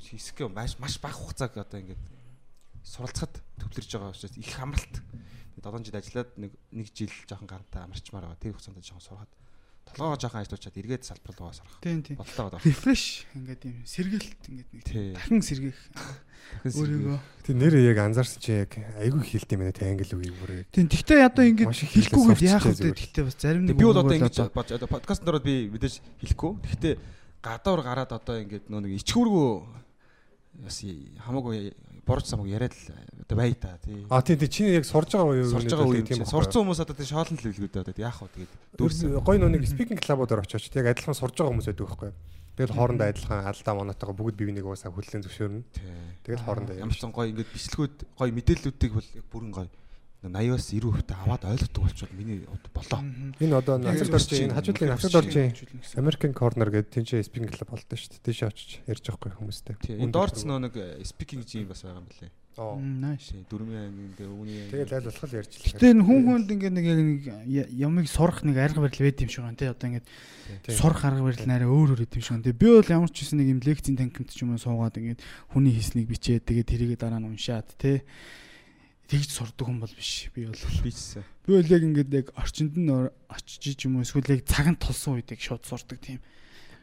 хийсэх 0.00 0.40
юм 0.40 0.52
маш 0.56 0.76
маш 0.80 0.96
бага 1.00 1.16
хугацааг 1.20 1.52
одоо 1.56 1.80
ингээд 1.80 2.00
суралцахад 2.84 3.40
төвлөрж 3.60 3.90
байгаа 3.92 4.10
учраас 4.12 4.36
их 4.36 4.52
амралт. 4.58 4.96
7 5.62 5.84
жил 5.86 5.94
ажиллаад 6.00 6.30
нэг 6.40 6.52
нэг 6.74 6.86
жил 6.96 7.12
жоохон 7.28 7.46
гарантаа 7.46 7.84
амарчмаар 7.86 8.24
байгаа. 8.26 8.40
Тэр 8.42 8.52
хугацаанд 8.56 8.82
жоохон 8.82 9.04
сурахад 9.06 9.30
толгоогоо 9.90 10.18
жоохон 10.20 10.40
ажиллуулчаад 10.42 10.78
эргээд 10.78 11.04
салбар 11.04 11.34
руугаа 11.36 11.56
тийм. 12.02 12.16
Болтой 12.16 12.44
байгаа. 12.48 12.60
Рефреш 12.62 13.26
ингээд 13.34 13.62
юм 13.66 13.76
сэргээлт 13.84 14.42
ингээд 14.48 14.70
нэг 14.72 14.82
дахин 15.18 15.42
сэргээх 15.42 15.80
өөрийгөө. 16.62 17.18
Тэг 17.42 17.54
нэр 17.58 17.74
яг 17.82 17.98
анзаарсан 17.98 18.40
чи 18.40 18.52
яг 18.62 18.72
айгүй 18.76 19.22
хэлт 19.26 19.50
юм 19.52 19.60
байна 19.66 19.74
те 19.74 19.90
англи 19.90 20.14
үгийг 20.14 20.36
бүр. 20.38 20.50
яг. 20.62 20.68
Тийм 20.72 20.88
тэгтээ 20.88 21.26
одоо 21.26 21.44
ингээд 21.44 21.74
сурч 21.74 22.40
яах 22.46 22.66
вэ? 22.66 22.92
Тэгтээ 22.92 23.24
бас 23.26 23.36
зарим 23.36 23.64
нэг 23.66 23.76
Би 23.76 23.84
бол 23.84 23.98
одоо 23.98 24.14
ингэж 24.16 24.36
бод 24.54 24.68
одоо 24.70 24.88
подкастн 24.88 25.24
дээр 25.26 25.42
би 25.42 25.54
мэдээж 25.72 25.94
хэлэхгүй. 26.22 26.52
Гэхдээ 26.62 26.94
гадуур 27.42 27.80
гараад 27.82 28.12
одоо 28.14 28.36
ингээд 28.38 28.70
нөө 28.70 28.80
нэг 28.86 28.92
ичгүүргүү 29.02 29.50
бас 30.62 30.78
хамаагүй 31.24 31.72
борч 32.06 32.26
самаг 32.26 32.46
яриад 32.50 32.74
л 32.74 32.94
одоо 33.22 33.36
бай 33.38 33.54
та 33.54 33.78
тий. 33.84 34.06
А 34.10 34.22
тийм 34.22 34.38
тийм 34.38 34.50
чиний 34.50 34.74
яг 34.74 34.84
сурж 34.84 35.12
байгаа 35.14 35.32
үе 35.32 35.46
Сурж 35.46 35.70
байгаа 35.70 35.86
үе 35.86 36.02
тийм 36.02 36.26
сурцсан 36.26 36.62
хүмүүс 36.66 36.82
одоо 36.82 36.96
тий 36.98 37.06
шоолон 37.06 37.38
л 37.38 37.46
хэлгүүд 37.46 37.76
одоо 37.78 37.94
яах 37.96 38.18
вэ 38.22 38.28
тэгээд 38.34 38.52
дүүрсэн. 38.78 39.20
Гой 39.22 39.38
нүг 39.38 39.66
спикинг 39.66 40.02
клабуудаар 40.02 40.42
очиж 40.42 40.70
яг 40.74 40.90
адилхан 40.90 41.14
сурж 41.14 41.34
байгаа 41.38 41.52
хүмүүс 41.54 41.68
байдаг 41.70 41.86
байхгүй. 41.86 42.12
Тэгэл 42.52 42.76
хоорондоо 42.76 43.06
адилхан 43.08 43.46
алдаа 43.48 43.74
моноотойгоо 43.78 44.16
бүгд 44.18 44.36
бие 44.36 44.48
бинийг 44.52 44.66
уусаа 44.68 44.92
хүлэн 44.92 45.24
зөвшөөрнө. 45.24 45.62
Тий. 45.72 45.88
Тэгэл 46.26 46.44
хоорондоо 46.44 46.76
ямар 46.76 46.92
ч 46.92 47.00
гоё 47.06 47.30
ингээд 47.32 47.48
бичлэгүүд 47.48 47.96
гоё 48.18 48.30
мэдээллүүдийг 48.36 48.92
бол 48.92 49.08
бүрэн 49.32 49.52
гоё 49.56 49.68
80-аас 50.22 50.70
90% 50.70 51.14
аваад 51.26 51.42
ойлгодог 51.50 51.82
болчихвол 51.82 52.14
миний 52.14 52.46
болоо. 52.70 53.00
Энэ 53.42 53.58
одоо 53.58 53.78
нацад 53.78 54.06
байна. 54.06 54.54
хажуудлын 54.54 54.90
нацад 54.94 55.14
орж 55.18 55.34
American 55.98 56.32
Corner 56.32 56.70
гэдэг 56.70 56.94
тэнцээ 56.94 57.26
спикинг 57.26 57.50
клаб 57.50 57.74
болдог 57.74 57.98
шүү 57.98 58.22
дээ. 58.22 58.26
Тийш 58.30 58.42
очиж 58.46 58.70
ярьж 58.86 59.02
байгаа 59.02 59.34
хүмүүстэй. 59.42 59.74
Тий. 59.82 59.98
Энэ 59.98 60.14
доорц 60.14 60.46
нөө 60.46 60.70
нэг 60.70 60.74
спикинг 61.10 61.42
жим 61.42 61.66
бас 61.66 61.82
байгаа 61.82 61.98
юм 61.98 62.06
билээ. 62.06 62.30
Оо. 62.54 62.78
Тий. 63.18 63.42
Дөрмийн 63.50 64.14
ингээ 64.14 64.28
үүний 64.30 64.70
Тэгэл 64.70 64.94
аль 64.94 65.08
болох 65.10 65.26
л 65.26 65.38
ярьж 65.42 65.52
л. 65.58 65.66
Гэтэ 65.72 65.90
энэ 65.90 66.04
хүн 66.06 66.20
хүнд 66.22 66.48
ингээд 66.52 66.74
нэг 66.76 66.86
яг 66.86 66.98
нэг 67.02 67.20
ямыг 67.74 68.06
сурах 68.06 68.44
нэг 68.46 68.60
арга 68.62 68.84
барил 68.84 69.02
байд 69.02 69.24
юм 69.24 69.30
шиг 69.32 69.42
байна 69.42 69.56
тий 69.56 69.72
одоо 69.72 69.88
ингээд 69.88 70.06
Тийм. 70.06 70.76
сурах 70.76 71.02
арга 71.02 71.24
барил 71.24 71.48
нэрээ 71.48 71.66
өөр 71.66 71.96
өөр 71.96 72.04
идэм 72.04 72.20
шиг 72.20 72.36
байна. 72.36 72.46
Тэг 72.46 72.60
би 72.60 72.68
бол 72.68 72.92
ямар 72.92 73.08
ч 73.08 73.24
гэсэн 73.24 73.40
нэг 73.40 73.48
юм 73.56 73.60
лекцийн 73.64 73.96
танкимт 73.96 74.30
ч 74.30 74.44
юм 74.44 74.52
уу 74.52 74.60
суугаад 74.60 75.00
ингээд 75.00 75.24
хүний 75.48 75.72
хийснийг 75.72 76.12
бичээд 76.12 76.44
тэгээд 76.44 76.68
тэрийг 76.68 77.00
дараа 77.00 77.24
нь 77.24 77.32
уншаад 77.32 77.72
тий 77.80 78.04
тэгж 79.12 79.28
сурдаг 79.28 79.68
хүн 79.68 79.78
бол 79.84 79.92
биш. 79.92 80.32
Би 80.32 80.48
бол 80.48 80.56
бичсэн. 80.84 81.22
би 81.44 81.50
бол 81.60 81.68
яг 81.68 81.82
ингээд 81.84 82.10
яг 82.16 82.26
орчинд 82.32 82.72
нь 82.80 82.88
очиж 83.28 83.84
юм 83.84 84.00
уу 84.00 84.04
эсвэл 84.08 84.32
яг 84.32 84.48
цаганд 84.48 84.80
толсон 84.80 85.20
үед 85.20 85.28
яг 85.28 85.40
шууд 85.44 85.62
сурдаг 85.68 86.00
тийм 86.00 86.18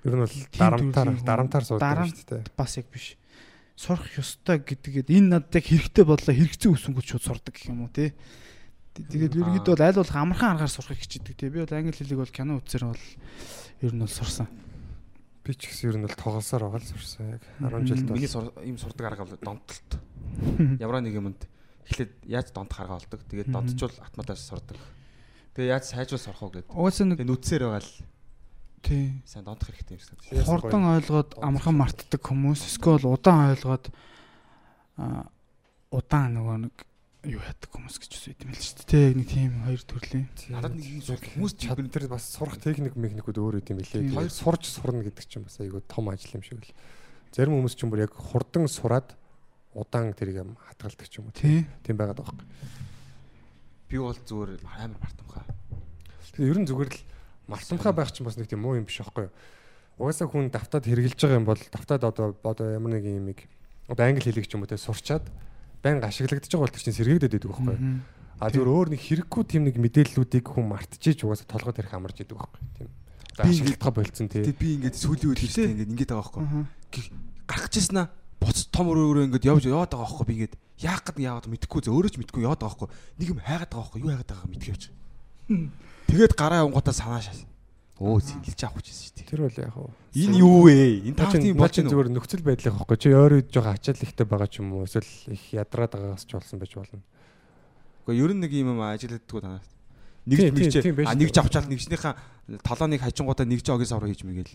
Ер 0.05 0.13
нь 0.15 0.23
бол 0.23 0.35
дарамтаар 0.55 1.09
дарамтаар 1.25 1.65
Дарамт. 1.81 2.13
шүү 2.15 2.45
дээ. 2.45 2.53
бас 2.55 2.77
яг 2.77 2.87
биш. 2.93 3.17
Сурах 3.75 4.07
ёстой 4.15 4.59
гэдгээд 4.61 5.09
энэ 5.11 5.27
надад 5.41 5.55
яг 5.59 5.65
хэрэгтэй 5.67 6.05
бодлоо 6.07 6.35
хэрэгцээ 6.35 6.69
үсэнгүүт 6.71 7.07
шууд 7.09 7.23
сурдаг 7.25 7.51
гэх 7.55 7.67
юм 7.73 7.83
уу 7.87 7.91
тий. 7.91 8.11
Тэгээд 8.95 9.35
Аа. 9.35 9.39
ерөнхийдөө 9.39 9.73
бол 9.75 9.83
аль 9.87 9.99
болох 9.99 10.15
амархан 10.19 10.51
аргаар 10.59 10.71
сурахыг 10.71 10.99
хичээдэг 11.03 11.35
тий. 11.39 11.47
Би 11.51 11.63
бол 11.63 11.71
англи 11.75 11.95
хэлийг 11.95 12.19
бол 12.19 12.31
кино 12.35 12.59
үзсээр 12.59 12.83
бол 12.91 13.03
ер 13.83 13.91
нь 13.95 14.03
бол 14.03 14.11
сурсан. 14.11 14.47
Би 15.43 15.55
ч 15.55 15.71
гэсэн 15.71 15.87
ер 15.91 15.97
нь 15.99 16.05
бол 16.07 16.15
тоглосоор 16.19 16.63
байгаа 16.67 16.83
л 16.83 16.91
сурсан 16.91 17.39
яг 17.39 17.43
10 17.63 17.71
Мгм. 17.71 17.87
жилд 17.87 18.03
бол. 18.07 18.15
Миний 18.19 18.31
ийм 18.67 18.77
сурдаг 18.79 19.05
арга 19.07 19.23
бол 19.23 19.39
донтолт. 19.39 19.89
Ямар 20.83 20.99
нэг 20.99 21.15
юмд 21.15 21.39
эхлээд 21.89 22.13
яаж 22.29 22.47
донд 22.53 22.71
харгаа 22.71 23.01
болдог. 23.01 23.25
Тэгээд 23.25 23.49
дондчул 23.49 23.93
автоматаас 23.97 24.45
сурдаг. 24.45 24.77
Тэгээд 25.57 25.73
яаж 25.73 25.85
сайжруул 25.89 26.21
сурах 26.21 26.41
уу 26.45 26.53
гэдэг. 26.53 26.71
Угаасаа 26.71 27.07
нэг 27.09 27.25
нүцээр 27.25 27.65
байгаа 27.65 27.83
л 27.83 27.91
тий 28.79 29.19
сайн 29.25 29.43
дондох 29.43 29.67
хэрэгтэй 29.67 29.97
юм 29.97 30.03
шиг 30.03 30.47
хурдан 30.47 30.87
ойлгоод 30.87 31.35
амархан 31.43 31.75
мартдаг 31.75 32.21
хүмүүс 32.23 32.63
эсвэл 32.63 33.11
удаан 33.11 33.51
ойлгоод 33.51 33.91
удаан 35.91 36.31
нөгөө 36.39 36.57
нэг 36.63 36.75
юу 37.27 37.43
яадаг 37.43 37.69
хүмүүс 37.75 37.99
гэж 37.99 38.11
үсэд 38.15 38.43
юм 38.47 38.55
л 38.55 38.63
шүү 38.63 38.75
дээ. 38.79 38.87
Тэ 38.87 38.99
яг 39.11 39.15
нэг 39.19 39.27
тийм 39.27 39.51
хоёр 39.67 39.81
төрлийн. 39.83 40.27
Надад 40.55 40.73
нэг 40.79 40.87
юм 40.87 41.03
Яг 41.03 41.23
хүмүүс 41.35 41.53
чад 41.59 41.79
тэр 41.91 42.07
бас 42.07 42.23
сурах 42.31 42.55
техник 42.63 42.95
мехникүүд 42.95 43.35
өөр 43.43 43.59
үт 43.59 43.71
юм 43.75 43.83
билээ. 43.83 44.07
Тэгээд 44.07 44.31
сурж 44.31 44.63
сурна 44.63 45.03
гэдэг 45.03 45.27
чинь 45.27 45.43
бас 45.43 45.59
айгүй 45.59 45.83
том 45.83 46.07
ажил 46.07 46.39
юм 46.39 46.43
шиг 46.47 46.63
л. 46.63 46.71
Зарим 47.35 47.59
хүмүүс 47.59 47.75
ч 47.75 47.83
юм 47.83 47.91
бүр 47.91 48.07
яг 48.07 48.15
хурдан 48.15 48.71
сураад 48.71 49.18
удаан 49.73 50.13
тэрийг 50.13 50.41
юм 50.41 50.57
хатгалдаг 50.67 51.07
ч 51.09 51.19
юм 51.21 51.29
уу. 51.29 51.35
Тий. 51.35 51.65
Тийм 51.83 51.97
байгаад 51.97 52.19
байгаа. 52.21 52.37
би 53.89 53.97
бол 53.97 54.13
зүгээр 54.13 54.61
амар 54.65 54.97
мартамхаа. 55.01 55.45
Тэгээ 56.33 56.49
ер 56.53 56.59
нь 56.61 56.67
зүгээр 56.69 56.89
л 56.93 56.99
мартамхай 57.49 57.93
байх 57.93 58.11
чинь 58.13 58.25
бас 58.25 58.37
нэг 58.37 58.45
тийм 58.49 58.61
муу 58.61 58.77
юм 58.77 58.85
биш 58.85 59.01
аахгүй 59.01 59.29
юу? 59.29 59.33
Угаасаа 59.97 60.29
хүн 60.29 60.53
давтаад 60.53 60.85
хэрэгжилж 60.85 61.17
байгаа 61.17 61.39
юм 61.41 61.47
бол 61.49 61.57
давтаад 61.57 62.03
одоо 62.05 62.37
одоо 62.45 62.65
ямар 62.69 63.01
нэг 63.01 63.05
юм 63.09 63.33
ийм 63.33 63.37
одоо 63.89 64.05
англи 64.05 64.29
хэлийг 64.29 64.45
ч 64.45 64.53
юм 64.53 64.61
уу 64.61 64.69
те 64.69 64.77
сурчаад 64.77 65.25
байн 65.81 65.97
ашиглагдаж 66.05 66.53
байгаа 66.53 66.65
бол 66.69 66.75
тэр 66.77 66.83
чинь 66.85 66.97
сэргээдэд 67.01 67.33
байдаг 67.33 67.49
байхгүй 67.49 67.73
юу? 67.73 67.99
А 68.39 68.47
зүгээр 68.53 68.69
өөр 68.71 68.87
нэг 68.93 69.01
хэрэггүй 69.03 69.43
тийм 69.49 69.63
нэг 69.67 69.75
мэдээллүүдийг 69.81 70.45
хүн 70.47 70.65
мартчихэж 70.69 71.25
угаасаа 71.25 71.49
толгой 71.49 71.73
тарих 71.73 71.91
амарч 71.97 72.21
идэг 72.23 72.37
байхгүй 72.37 72.61
юу? 72.61 72.71
Тийм. 72.77 72.89
Одоо 73.35 73.43
Би 73.43 73.51
ашиглалтаа 73.57 73.91
болцсон 73.91 74.27
тий. 74.29 74.43
Тэгээд 74.45 74.61
би 74.61 74.67
ингээд 74.79 74.95
сүүлийн 74.95 75.29
үед 75.33 75.41
Гэхдээ- 75.43 75.49
ихтэй 75.49 75.73
ингээд 75.75 75.91
ингээд 75.91 76.11
байгаа 76.13 76.23
байхгүй. 76.23 76.43
Аха. 76.45 76.61
гарах 77.49 77.67
гэжсэн 77.73 77.97
аа 77.99 78.07
буц 78.39 78.57
том 78.71 78.87
өрөөрөө 78.89 79.27
ингээд 79.29 79.49
явж 79.51 79.63
яваад 79.67 79.91
байгаа 79.91 80.07
байхгүй 80.07 80.27
би 80.27 80.33
ингээд 80.39 80.55
яах 80.79 81.03
гэдэг 81.03 81.23
яагаад 81.27 81.47
мэдэхгүй 81.51 81.79
зөө. 81.83 81.93
Өөрөө 81.95 82.11
ч 82.11 82.17
мэдэхгүй 82.23 82.43
яваад 82.47 82.61
байгаа 82.63 82.79
байхгүй. 82.79 82.89
Нэг 83.19 83.27
юм 83.29 83.39
хайгаад 83.43 83.71
байгаа 83.71 83.83
байхгүй. 83.83 83.99
Юу 83.99 84.11
хайгаад 84.15 84.31
байгааг 84.31 84.49
мэдгүй 84.49 84.71
явж. 84.71 84.83
Тэгээд 86.07 86.33
гараа 86.39 86.61
явангуудаа 86.63 86.95
санаа 86.95 87.21
шаас 87.21 87.43
өө 87.99 88.23
сэлж 88.23 88.61
авах 88.63 88.79
гэж 88.79 88.87
шүү 88.95 89.11
дээ. 89.19 89.27
Тэр 89.27 89.41
бол 89.43 89.59
яг 89.59 89.75
уу. 89.75 89.91
энэ 90.15 90.39
юу 90.39 90.63
вэ? 90.63 91.11
Энэ 91.11 91.19
тийм 91.19 91.59
болж 91.59 91.75
байна 91.75 91.83
уу? 91.83 91.91
зүгээр 91.91 92.09
нөхцөл 92.15 92.47
байдлыг 92.47 92.75
хөөхгүй 92.79 92.95
чи 92.95 93.11
өөрөө 93.11 93.39
жоохон 93.51 93.75
ачаал 93.75 94.03
ихтэй 94.07 94.23
байгаа 94.23 94.47
ч 94.47 94.55
юм 94.63 94.71
уу? 94.71 94.87
Эсвэл 94.87 95.11
их 95.35 95.43
ядраад 95.51 95.91
байгаагаас 95.91 96.23
ч 96.23 96.31
болсон 96.31 96.63
байж 96.63 96.71
болно. 96.79 97.03
Гэхдээ 98.07 98.23
ер 98.23 98.31
нь 98.31 98.39
нэг 98.39 98.51
юм 98.55 98.79
ажилладаггүй 98.79 99.41
танаас 99.43 99.67
нэг 100.29 100.37
Тийм, 100.37 100.53
мэгч 100.53 100.73
тийм, 100.77 100.83
тийм 100.85 100.95
байж 101.01 101.07
а 101.09 101.13
нэг 101.17 101.29
жавчаал 101.33 101.67
нэгснийхээ 101.73 102.13
толоныг 102.61 103.01
хажингуудаа 103.01 103.45
нэг 103.49 103.65
жогийн 103.65 103.89
савраа 103.89 104.09
хийж 104.13 104.21
мэгээл 104.21 104.53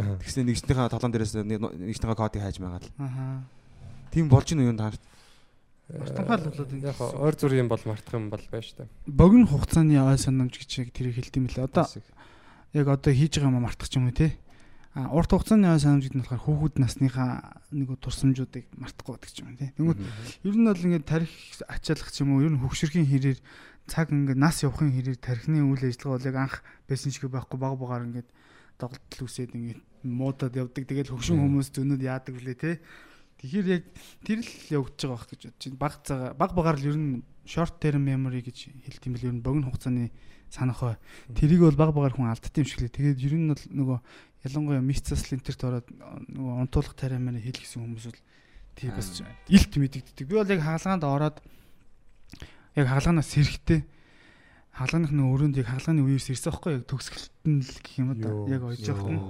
Аа. 0.00 0.16
тэгснэ 0.24 0.48
нэгснийхээ 0.48 0.88
толон 0.88 1.12
дээрээс 1.12 1.44
нэгснийхээ 1.44 2.16
кодыг 2.16 2.40
хайж 2.40 2.56
магаал 2.64 2.88
Аха. 2.96 3.44
тийм 4.08 4.32
болж 4.32 4.48
ийн 4.48 4.64
юу 4.64 4.72
таар 4.72 4.96
Мартамхай 5.84 6.40
л 6.40 6.48
болоод 6.48 6.72
Яг 6.80 6.96
ойр 6.96 7.34
зүр 7.36 7.52
юм 7.60 7.68
бол 7.68 7.82
мартах 7.84 8.16
юм 8.16 8.32
бол 8.32 8.40
байж 8.48 8.72
та. 8.72 8.88
Богино 9.04 9.44
хугацааны 9.44 10.00
ой 10.00 10.16
санамж 10.16 10.56
гэж 10.56 10.88
тэрийг 10.96 11.20
хэлт 11.20 11.36
юм 11.36 11.44
лээ. 11.44 11.68
Одоо 11.68 11.84
яг 12.72 12.88
одоо 12.88 13.12
хийж 13.12 13.36
байгаа 13.36 13.52
юм 13.52 13.60
мартах 13.68 13.92
ч 13.92 14.00
юм 14.00 14.08
уу 14.08 14.16
те. 14.16 14.32
А 14.96 15.12
урт 15.12 15.28
хугацааны 15.36 15.68
ой 15.68 15.76
санамж 15.76 16.08
гэдэг 16.08 16.16
нь 16.16 16.22
болохоор 16.24 16.40
хүүхэд 16.40 16.80
насныхаа 16.80 17.60
нэг 17.68 18.00
турсамжуудыг 18.00 18.64
мартахгүй 18.80 19.12
байдаг 19.20 19.44
юм 19.44 19.56
те. 19.60 19.76
Тэнгүүд 19.76 20.00
ер 20.48 20.54
нь 20.56 20.64
бол 20.72 20.84
ингээд 20.88 21.04
тарих 21.04 21.32
ачаалах 21.68 22.08
юм 22.16 22.32
уу 22.32 22.40
ер 22.48 22.52
нь 22.56 22.62
хөгшөрхийн 22.64 23.04
хэрээр 23.04 23.38
цаг 23.86 24.08
ингээд 24.10 24.40
нас 24.40 24.64
явахын 24.64 24.92
хэрээр 24.92 25.18
тархины 25.20 25.60
үйл 25.60 25.84
ажиллагаа 25.84 26.16
бол 26.16 26.28
яг 26.28 26.36
анх 26.40 26.56
байсан 26.88 27.10
шиг 27.12 27.28
байхгүй 27.28 27.58
баг 27.60 27.74
багаар 27.76 28.08
ингээд 28.08 28.28
доголдол 28.80 29.24
үсээд 29.28 29.52
ингээд 29.52 29.80
муудад 30.04 30.56
явдаг. 30.56 30.84
Тэгэл 30.88 31.12
хөгшин 31.12 31.40
хүмүүс 31.40 31.68
зөнөд 31.72 32.00
яадаг 32.00 32.32
вүлээ 32.32 32.56
те. 32.56 32.80
Тэгэхээр 33.40 33.66
яг 33.68 33.84
тэр 34.24 34.40
л 34.40 34.52
явагдаж 34.72 35.04
байгаа 35.04 35.16
байх 35.20 35.28
гэж 35.28 35.40
бодож 35.44 35.64
байна. 35.68 35.80
Баг 35.80 35.94
цагаа 36.00 36.30
баг 36.32 36.50
багаар 36.56 36.76
л 36.80 36.88
ер 36.88 36.96
нь 36.96 37.22
short 37.44 37.76
term 37.76 38.08
memory 38.08 38.40
гэж 38.40 38.72
хэлт 38.72 39.02
юм 39.04 39.12
бэл 39.14 39.28
ер 39.28 39.34
нь 39.36 39.44
богино 39.44 39.68
хугацааны 39.68 40.08
санах 40.48 40.80
бай. 40.80 40.96
Тэрийг 41.36 41.60
бол 41.60 41.76
баг 41.76 41.92
багаар 41.92 42.16
хүн 42.16 42.32
алддаг 42.32 42.56
юм 42.56 42.64
шиг 42.64 42.80
лээ. 42.88 42.96
Тэгээд 42.96 43.20
ер 43.20 43.34
нь 43.36 43.52
бол 43.52 43.64
нөгөө 43.68 43.98
ялангуяа 44.48 44.80
мисцас 44.80 45.28
линтерт 45.28 45.60
ороод 45.60 45.88
нөгөө 45.92 46.54
унтуулах 46.64 46.96
тариамаар 46.96 47.40
хэл 47.40 47.60
гэсэн 47.60 47.80
хүмүүс 47.84 48.06
бол 48.08 48.20
тий 48.80 48.90
бас 48.90 49.08
илт 49.48 49.72
мэдэгддэг. 49.76 50.24
Би 50.24 50.34
бол 50.40 50.48
яг 50.48 50.60
хаалгаанд 50.64 51.04
ороод 51.04 51.36
яг 52.74 52.86
хаалгаанаас 52.90 53.28
сэрэхтэй 53.30 53.80
хаалганых 54.74 55.14
нь 55.14 55.22
өрөөнд 55.22 55.56
яг 55.62 55.70
хаалгааны 55.70 56.02
үеэрс 56.02 56.34
ирсэн 56.34 56.50
байхгүй 56.50 56.72
яг 56.74 56.84
төгсгөлтөн 56.90 57.56
л 57.62 57.78
гэх 57.78 57.94
юм 58.02 58.10
да. 58.18 58.30
Яг 58.50 58.62
ойж 58.66 58.82
ёо. 58.82 58.98
явахт 58.98 59.10
нь. 59.14 59.22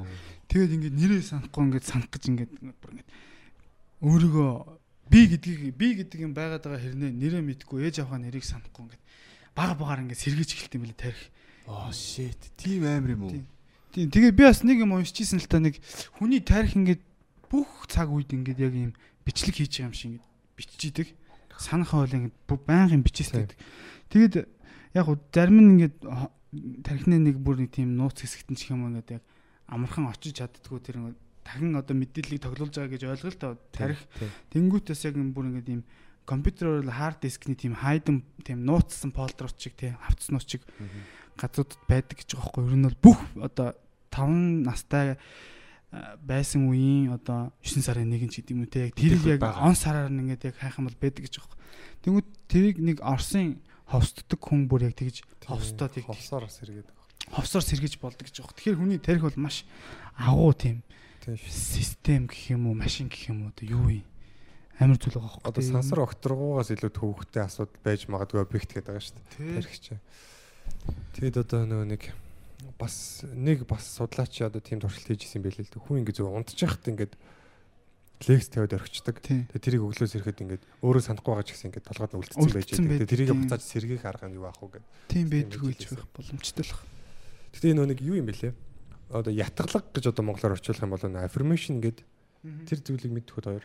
Тэгээд 0.49 0.75
ингээд 0.81 0.97
нэрээ 0.97 1.23
санахгүй 1.25 1.63
ингээд 1.69 1.85
санах 1.85 2.09
гэж 2.09 2.23
ингээд 2.33 2.53
бүр 2.81 2.91
ингээд 2.97 3.11
өөрийгөө 4.01 4.51
би 5.13 5.21
гэдгийг 5.29 5.61
би 5.77 5.89
гэдэг 6.01 6.21
юм 6.25 6.33
байгаад 6.33 6.65
байгаа 6.65 6.81
хэрнээ 6.81 7.13
нэрээ 7.13 7.43
мэдгүй 7.45 7.85
ээж 7.85 7.97
аваа 8.09 8.21
нэрийг 8.25 8.45
санахгүй 8.49 8.89
ингээд 8.89 9.05
бага 9.53 9.77
багаар 9.77 10.01
ингээд 10.09 10.25
сэргийж 10.25 10.51
эхэлт 10.57 10.77
юм 10.81 10.85
билээ 10.89 11.01
тарих. 11.05 11.25
оо 11.69 11.93
shit 11.93 12.41
тийм 12.57 12.89
амар 12.89 13.13
юм 13.13 13.23
уу 13.29 13.33
Тийм. 13.33 13.45
Тийм 13.93 14.09
тэгээд 14.11 14.37
би 14.37 14.45
бас 14.49 14.65
нэг 14.65 14.81
юм 14.81 14.97
уншижсэн 14.97 15.45
л 15.45 15.49
та 15.49 15.61
нэг 15.61 15.77
хүний 16.17 16.41
тарих 16.41 16.73
ингээд 16.73 17.05
бүх 17.53 17.85
цаг 17.89 18.09
үед 18.09 18.33
ингээд 18.33 18.65
яг 18.65 18.73
юм 18.73 18.93
бичлэг 19.29 19.61
хийж 19.61 19.81
байгаа 19.81 19.89
юм 19.89 19.97
шиг 19.97 20.09
ингээд 20.17 20.29
биччихийдэг. 20.57 21.09
Ингээд 22.15 22.37
бу- 22.49 22.63
байнгын 22.65 23.03
бичээстэй. 23.05 23.49
Тэгээд 24.11 24.35
яг 24.95 25.07
уу 25.09 25.19
зарим 25.33 25.59
нь 25.59 25.71
ингээд 25.79 25.97
тархины 26.87 27.19
нэг 27.19 27.37
бүр 27.43 27.63
нэг 27.67 27.71
тийм 27.75 27.99
нууц 27.99 28.23
хэсэгтэн 28.23 28.57
ч 28.57 28.71
юм 28.71 28.87
уу 28.87 28.91
ингээд 28.95 29.19
яг 29.19 29.23
амархан 29.67 30.07
очиж 30.11 30.39
чаддггүй 30.39 30.81
тэр 30.83 30.97
ингээд 31.03 31.19
дахин 31.45 31.75
одоо 31.77 31.95
мэдээллийг 31.99 32.41
тоглуулж 32.43 32.75
байгаа 32.79 32.95
гэж 32.95 33.03
та 33.39 33.59
тарих 33.75 34.01
Тэнгүүтээс 34.55 35.05
яг 35.11 35.15
бүр 35.35 35.51
ингээд 35.51 35.69
ийм 35.69 35.83
компьютероор 36.25 36.89
хард 36.89 37.21
дискний 37.27 37.59
тийм 37.59 37.75
хайдан 37.77 38.25
тийм 38.47 38.65
нууцсан 38.65 39.13
фолдерууд 39.13 39.59
чиг 39.61 39.77
тийм 39.77 39.99
хавцснууд 40.01 40.47
чиг 40.47 40.63
газруудад 41.37 41.81
байдаг 41.91 42.17
гэж 42.23 42.33
байгаа 42.33 42.49
байхгүй 42.49 42.63
юу? 42.65 42.71
Ер 42.71 42.79
нь 42.81 42.87
бол 42.89 43.03
бүх 43.03 43.19
одоо 43.43 43.69
5 44.09 44.65
настай 44.65 45.19
байсан 46.23 46.69
үеийн 46.71 47.15
одоо 47.15 47.53
9 47.63 47.83
сарын 47.85 48.11
1 48.11 48.29
ч 48.33 48.43
гэдэг 48.43 48.55
юм 48.55 48.63
үү 48.67 48.71
те 48.71 48.81
яг 48.91 48.95
тэрийг 48.99 49.25
яг 49.39 49.43
он 49.63 49.75
сараар 49.79 50.11
нь 50.11 50.21
ингээд 50.27 50.51
яг 50.51 50.57
хайх 50.59 50.79
юм 50.79 50.91
бол 50.91 50.99
байдаг 50.99 51.23
гэж 51.23 51.35
байхгүй. 51.39 51.59
Тэнгүүд 52.03 52.29
тэрийг 52.51 52.77
нэг 52.83 52.99
Оросын 53.05 53.63
ховсддаг 53.89 54.41
хүн 54.41 54.67
бүр 54.67 54.89
яг 54.91 54.97
тэгж 54.99 55.23
ховстоод 55.47 55.95
яг 56.01 56.07
ховсоор 56.09 56.49
бас 56.49 56.59
хэрэгэдэг. 56.59 56.97
ховсоор 57.31 57.65
сэргийж 57.65 57.95
болдог 58.01 58.27
гэж 58.27 58.41
байгаа. 58.41 58.57
Тэгэхээр 58.57 58.81
хүний 58.81 59.01
тарих 59.01 59.25
бол 59.29 59.39
маш 59.39 59.65
агуу 60.17 60.53
тийм 60.57 60.83
систем 61.49 62.27
гэх 62.27 62.53
юм 62.53 62.69
уу, 62.69 62.77
машин 62.77 63.09
гэх 63.09 63.33
юм 63.33 63.49
уу 63.49 63.53
одоо 63.53 63.67
юу 63.69 63.89
юм? 63.89 64.07
Амар 64.81 64.99
зүйл 64.99 65.21
байгаа 65.21 65.39
байхгүй. 65.39 65.49
Одоо 65.53 65.63
сансар 65.63 66.01
окторгуугаас 66.03 66.71
илүү 66.75 66.93
төвөгтэй 66.93 67.43
асуудал 67.47 67.81
байж 67.85 68.11
магадгүй 68.11 68.41
объект 68.43 68.75
гэдэг 68.75 68.91
байгаа 68.91 69.05
шүү 69.05 69.15
дээ. 69.15 69.29
тэр 69.31 69.55
Тарих 69.63 69.79
чинь. 69.79 70.03
Тэгэд 71.15 71.37
одоо 71.47 71.63
нөгөө 71.65 71.89
нэг 71.95 72.03
бас 72.79 73.25
нэг 73.29 73.67
бас 73.69 73.85
судлаач 73.97 74.43
одоо 74.43 74.61
тийм 74.61 74.81
туршилт 74.81 75.09
хийжсэн 75.09 75.41
юм 75.41 75.45
байл 75.49 75.59
л 75.61 75.69
дээ. 75.69 75.85
Хүн 75.85 75.99
ингэ 76.03 76.15
зөв 76.17 76.31
унтж 76.33 76.59
яхад 76.63 76.89
ингээд 76.89 77.15
лекц 78.29 78.49
тавиад 78.49 78.75
орхичдаг. 78.79 79.21
Тэгээ 79.21 79.61
тэрийг 79.61 79.83
өглөөс 79.85 80.15
ирэхэд 80.17 80.43
ингээд 80.45 80.63
өөрөө 80.81 81.03
санахгүй 81.05 81.33
байгаа 81.35 81.47
ч 81.47 81.51
гэсэн 81.53 81.69
ингээд 81.69 81.89
толгойд 81.91 82.13
нь 82.15 82.21
үлдсэн 82.25 82.49
байж 82.55 82.69
байгаа. 82.73 82.89
Тэгээ 83.05 83.13
тэрийг 83.13 83.31
буцааж 83.35 83.63
сэргийх 83.63 84.05
арга 84.09 84.27
нь 84.31 84.37
юу 84.39 84.47
аах 84.49 84.61
вэ 84.63 84.81
гэдэг. 84.81 84.91
тийм 85.11 85.27
Тийм 85.29 85.29
байдгүй 85.29 85.69
гэж 85.75 85.81
хэлсэн. 85.85 85.99
байх 85.99 86.11
боломжтой 86.15 86.65
л 86.65 86.73
байна. 86.73 86.93
Гэтэ 87.53 87.71
энэ 87.75 87.85
нэг 87.91 88.01
юу 88.01 88.17
юм 88.17 88.27
бэлээ? 88.31 88.53
Одоо 89.13 89.33
ятгалаг 89.35 89.85
гэж 89.93 90.05
одоо 90.09 90.25
монголоор 90.25 90.57
орчуулах 90.57 90.85
юм 90.85 90.93
бол 90.95 91.05
affirmation 91.05 91.77
гэдэг 91.85 92.07
тэр 92.65 92.79
зүйлийг 92.81 93.13
мэддэхэд 93.13 93.45
хоёр. 93.45 93.65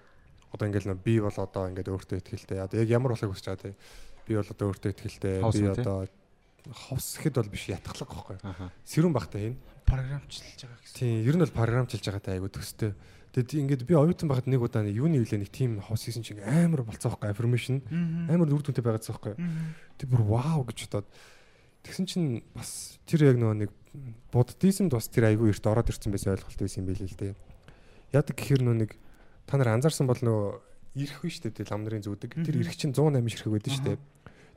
Одоо 0.51 0.65
ингээд 0.67 1.03
би 1.05 1.13
бол 1.21 1.37
одоо 1.37 1.63
ингээд 1.69 1.93
өөртөө 1.93 2.17
ихтэй. 2.19 2.59
Одоо 2.59 2.77
яг 2.83 2.89
ямар 2.89 3.13
болохыг 3.13 3.31
хүсэж 3.31 3.47
байгаа 3.53 3.63
те. 3.63 3.77
Би 4.27 4.33
бол 4.35 4.49
одоо 4.49 4.65
өөртөө 4.73 4.91
ихтэй. 4.97 5.39
Би 5.39 5.65
одоо 5.71 6.09
ховс 6.67 7.17
гэхэд 7.17 7.35
бол 7.39 7.49
биш 7.49 7.69
ятгалаг 7.69 8.09
байхгүй. 8.09 8.37
Сэрүүн 8.85 9.15
багтаа 9.15 9.39
хин. 9.39 9.57
програмчлж 9.89 10.41
байгаа 10.61 10.79
гэсэн. 10.83 10.97
Тийм, 10.99 11.25
ер 11.25 11.35
нь 11.35 11.43
бол 11.43 11.57
програмчилж 11.57 12.03
байгаатай 12.05 12.33
айгу 12.37 12.49
төстэй. 12.49 12.93
Тэгэд 13.33 13.49
ингээд 13.61 13.83
би 13.85 13.93
оюутан 13.93 14.29
байхад 14.29 14.49
нэг 14.49 14.61
удаа 14.61 14.85
юуны 14.85 15.21
хилээ 15.21 15.45
нэг 15.45 15.51
тим 15.53 15.81
хос 15.81 16.05
хийсэн 16.09 16.25
чинь 16.25 16.41
амар 16.41 16.81
болцоо 16.81 17.13
байхгүй 17.13 17.29
affirmation. 17.29 17.81
Амар 18.29 18.49
үр 18.49 18.61
дүнтэй 18.65 18.81
байгаадсан 18.81 19.13
байхгүй. 19.17 19.33
Тэг 20.01 20.07
бүр 20.09 20.23
вау 20.25 20.65
гэж 20.65 20.89
бодоод 20.89 21.07
тэгсэн 21.85 22.05
чинь 22.09 22.41
бас 22.53 22.97
тэр 23.05 23.29
яг 23.29 23.37
нөгөө 23.37 23.57
нэг 23.65 23.71
буддизмд 24.33 24.93
бас 24.93 25.09
тэр 25.13 25.29
айгүй 25.29 25.53
эрт 25.53 25.65
ороод 25.65 25.89
ирсэн 25.89 26.09
байсан 26.13 26.33
ойлголт 26.37 26.57
байсан 26.57 26.81
юм 26.81 26.89
байл 26.89 27.05
л 27.05 27.17
дээ. 27.21 27.33
Яадаг 28.13 28.33
гэхэр 28.33 28.61
нөгөө 28.65 28.77
нэг 28.81 28.91
та 29.45 29.57
нар 29.57 29.77
анзаарсан 29.77 30.09
бол 30.09 30.17
нөгөө 30.17 30.49
ирэх 30.97 31.21
биш 31.21 31.37
үү 31.45 31.53
те 31.53 31.65
лам 31.69 31.85
нарын 31.85 32.01
зүүдэг. 32.05 32.33
Тэр 32.45 32.61
ирэх 32.65 32.77
чинь 32.77 32.93
108 32.97 33.29
ширхэг 33.29 33.53
байдаг 33.53 33.73
шүү 33.73 33.85
дээ. 33.93 33.97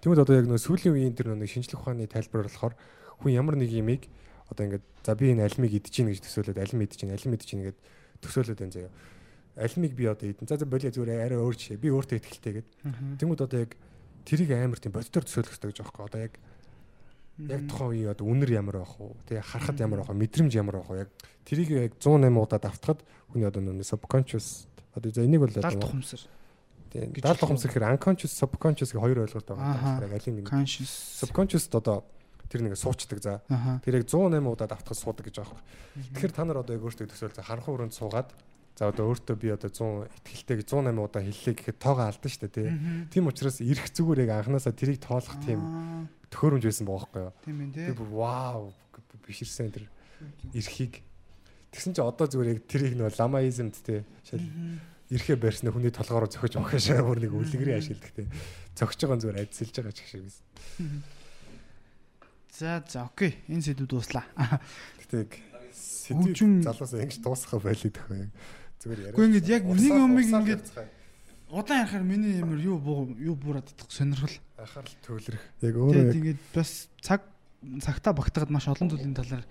Тэгмэд 0.02 0.18
одоо 0.18 0.34
яг 0.34 0.46
нөгөө 0.50 0.66
сүүлийн 0.66 0.94
үеийн 0.98 1.14
тэр 1.14 1.38
нэг 1.38 1.46
шинжлэх 1.46 1.78
ухааны 1.78 2.10
тайлбар 2.10 2.50
болохоор 2.50 2.74
хүн 3.22 3.30
ямар 3.30 3.54
нэг 3.54 3.70
юмыг 3.70 4.10
одоо 4.50 4.66
ингээд 4.66 4.84
за 5.06 5.14
би 5.14 5.30
энэ 5.30 5.46
алимыг 5.46 5.72
идэж 5.78 5.94
гин 5.94 6.10
гэж 6.10 6.20
төсөөлөд 6.26 6.58
алим 6.58 6.82
идэж 6.82 6.98
гин 6.98 7.14
алим 7.14 7.32
идэж 7.38 7.48
гин 7.48 7.62
гэд 7.70 7.78
төсөөлөд 8.18 8.58
байна 8.58 8.74
заяа. 8.74 8.92
Алимыг 9.56 9.92
би 9.94 10.04
одоо 10.10 10.26
идэн. 10.26 10.48
За 10.50 10.58
за 10.58 10.66
болио 10.66 10.90
зүгээр 10.90 11.22
арай 11.22 11.38
өөр 11.38 11.54
жишээ. 11.54 11.78
Би 11.78 11.88
өөртөө 11.94 12.18
ихтэй 12.18 12.52
гэд. 12.60 12.68
Тэнгүүд 13.22 13.46
одоо 13.46 13.58
яг 13.62 13.78
тэрийг 14.26 14.50
амар 14.52 14.82
тийм 14.82 14.90
бодитоор 14.90 15.22
төсөөлөх 15.22 15.54
хэрэгтэй 15.54 15.70
гэж 15.70 15.78
байхгүй. 15.86 16.02
Одоо 16.02 16.20
яг 16.26 16.34
яг 17.38 17.62
тухайн 17.70 17.90
үеийн 17.94 18.12
одоо 18.12 18.26
үнэр 18.26 18.50
ямар 18.52 18.76
байх 18.82 18.94
уу? 19.00 19.16
Тэгээ 19.30 19.44
харахад 19.46 19.78
ямар 19.80 19.98
байх 20.02 20.10
вэ? 20.10 20.20
Мэдрэмж 20.20 20.52
ямар 20.58 20.76
байх 20.82 20.90
вэ? 20.90 20.98
Яг 21.06 21.10
тэрийг 21.46 21.70
яг 21.70 21.92
108 22.02 22.42
удаад 22.42 22.64
автахад 22.66 23.00
хүний 23.32 23.48
одоо 23.48 23.62
нөгөө 23.62 23.86
subconscious 23.86 24.66
одоо 24.94 25.10
энийг 25.24 25.46
бол 25.46 25.52
одоо 25.52 25.80
тухамсар. 25.80 26.20
Гэж 26.92 27.22
Даал 27.24 27.40
ухамсар 27.40 27.72
гэхээр 27.72 27.96
unconscious 27.96 28.32
subconscious 28.36 28.92
гэх 28.92 29.00
хоёр 29.00 29.24
ойлголт 29.24 29.48
байгаа. 29.48 30.04
Яг 30.04 30.12
алин 30.12 30.44
нэг 30.44 30.46
conscious. 30.52 30.92
Subconscious 31.24 31.66
одоо 31.72 32.04
тэр 32.52 32.68
нэг 32.68 32.76
суучдаг 32.76 33.18
за. 33.24 33.40
Тэр 33.80 34.04
яг 34.04 34.06
108 34.08 34.44
удаад 34.44 34.76
автахад 34.76 35.00
суудаг 35.00 35.24
гэж 35.24 35.40
юм. 35.40 35.56
Тэгэхээр 36.12 36.32
та 36.36 36.44
нар 36.44 36.60
одоо 36.60 36.76
яг 36.76 36.84
өөртөө 36.84 37.08
төсөөл 37.08 37.32
за 37.32 37.48
харанхуй 37.48 37.72
өрөөнд 37.72 37.96
суугаад 37.96 38.28
за 38.76 38.88
одоо 38.92 39.08
өөртөө 39.08 39.36
би 39.40 39.48
одоо 39.52 39.72
100 39.72 40.12
ихтгэлтэй 40.20 40.64
108 40.68 41.00
удаа 41.00 41.22
хэллээ 41.24 41.54
гэхэд 41.56 41.78
тоогоо 41.80 42.04
алдсан 42.12 42.28
шүү 42.28 42.40
дээ 42.44 42.52
тий. 42.52 42.68
Тийм 43.08 43.24
учраас 43.32 43.60
ирэх 43.64 43.88
зүгээр 43.92 44.28
яг 44.28 44.44
анханасаа 44.44 44.72
тэрийг 44.76 45.00
тоолох 45.00 45.36
тийм 45.40 45.60
төхөөрөмж 46.28 46.64
байсан 46.68 46.84
байгаа 46.88 47.08
байхгүй 47.08 47.22
юу. 47.24 47.32
тийм 47.44 47.56
ээ 47.56 47.68
Би 47.72 47.80
тий 47.88 47.96
бүр 47.96 48.10
вау 48.12 48.72
биширсэн 49.24 49.72
тэр 49.72 49.88
эрхийг 50.52 51.04
тэгсэн 51.72 51.92
чинь 51.96 52.04
одоо 52.04 52.26
зүгээр 52.28 52.52
яг 52.52 52.60
тэрийг 52.68 52.94
нөө 52.96 53.16
ламаизмд 53.16 53.76
тий. 53.80 54.04
Шал 54.24 54.40
эрхээ 55.12 55.36
барьсны 55.36 55.68
хүний 55.70 55.92
толгоор 55.92 56.26
зөхөж 56.32 56.56
өгөхөш 56.56 56.86
өөр 56.96 57.18
нэг 57.20 57.32
үлгэрийн 57.36 57.78
ашигладаг 57.78 58.12
тий 58.16 58.26
зөгж 58.76 58.98
байгаа 59.04 59.18
зүгээр 59.20 59.40
адилж 59.44 59.74
байгаа 59.76 59.92
ч 59.92 60.00
шиг 60.08 60.22
байсан. 60.24 60.44
за 62.52 62.84
за 62.88 63.04
окей 63.08 63.32
энэ 63.48 63.62
сэдв 63.62 63.86
дууслаа 63.88 64.24
Гэтэ 65.00 65.16
яг 65.24 65.32
Хөгжим- 65.72 66.60
сэдвийг 66.60 66.64
залуусаа 66.68 67.00
ингэж 67.04 67.18
дуусгах 67.24 67.62
байлиг 67.64 67.92
дэх 67.96 68.06
бай. 68.10 68.28
Зүгээр 68.82 69.00
яриа. 69.00 69.12
Гэхдээ 69.16 69.28
ингэж 69.32 69.46
яг 69.48 69.62
нэг 69.64 69.72
Урсаар 69.72 70.44
ингэж 70.44 70.64
удаан 71.48 71.80
ярахаар 71.84 72.04
миний 72.04 72.32
ямар 72.40 72.58
юу 72.60 72.76
юу 73.16 73.36
буураад 73.36 73.68
идэх 73.72 73.88
сонирхол 73.88 74.36
анхаарал 74.60 74.96
төвлөрөх. 75.00 75.44
Яг 75.64 75.74
өөрөө 75.76 76.02
яг 76.04 76.16
ингээд 76.16 76.40
бас 76.52 76.88
цаг 77.00 77.20
цагтаа 77.80 78.12
багтаад 78.12 78.50
маш 78.52 78.68
олон 78.68 78.88
зүйлийн 78.92 79.16
талаар 79.16 79.44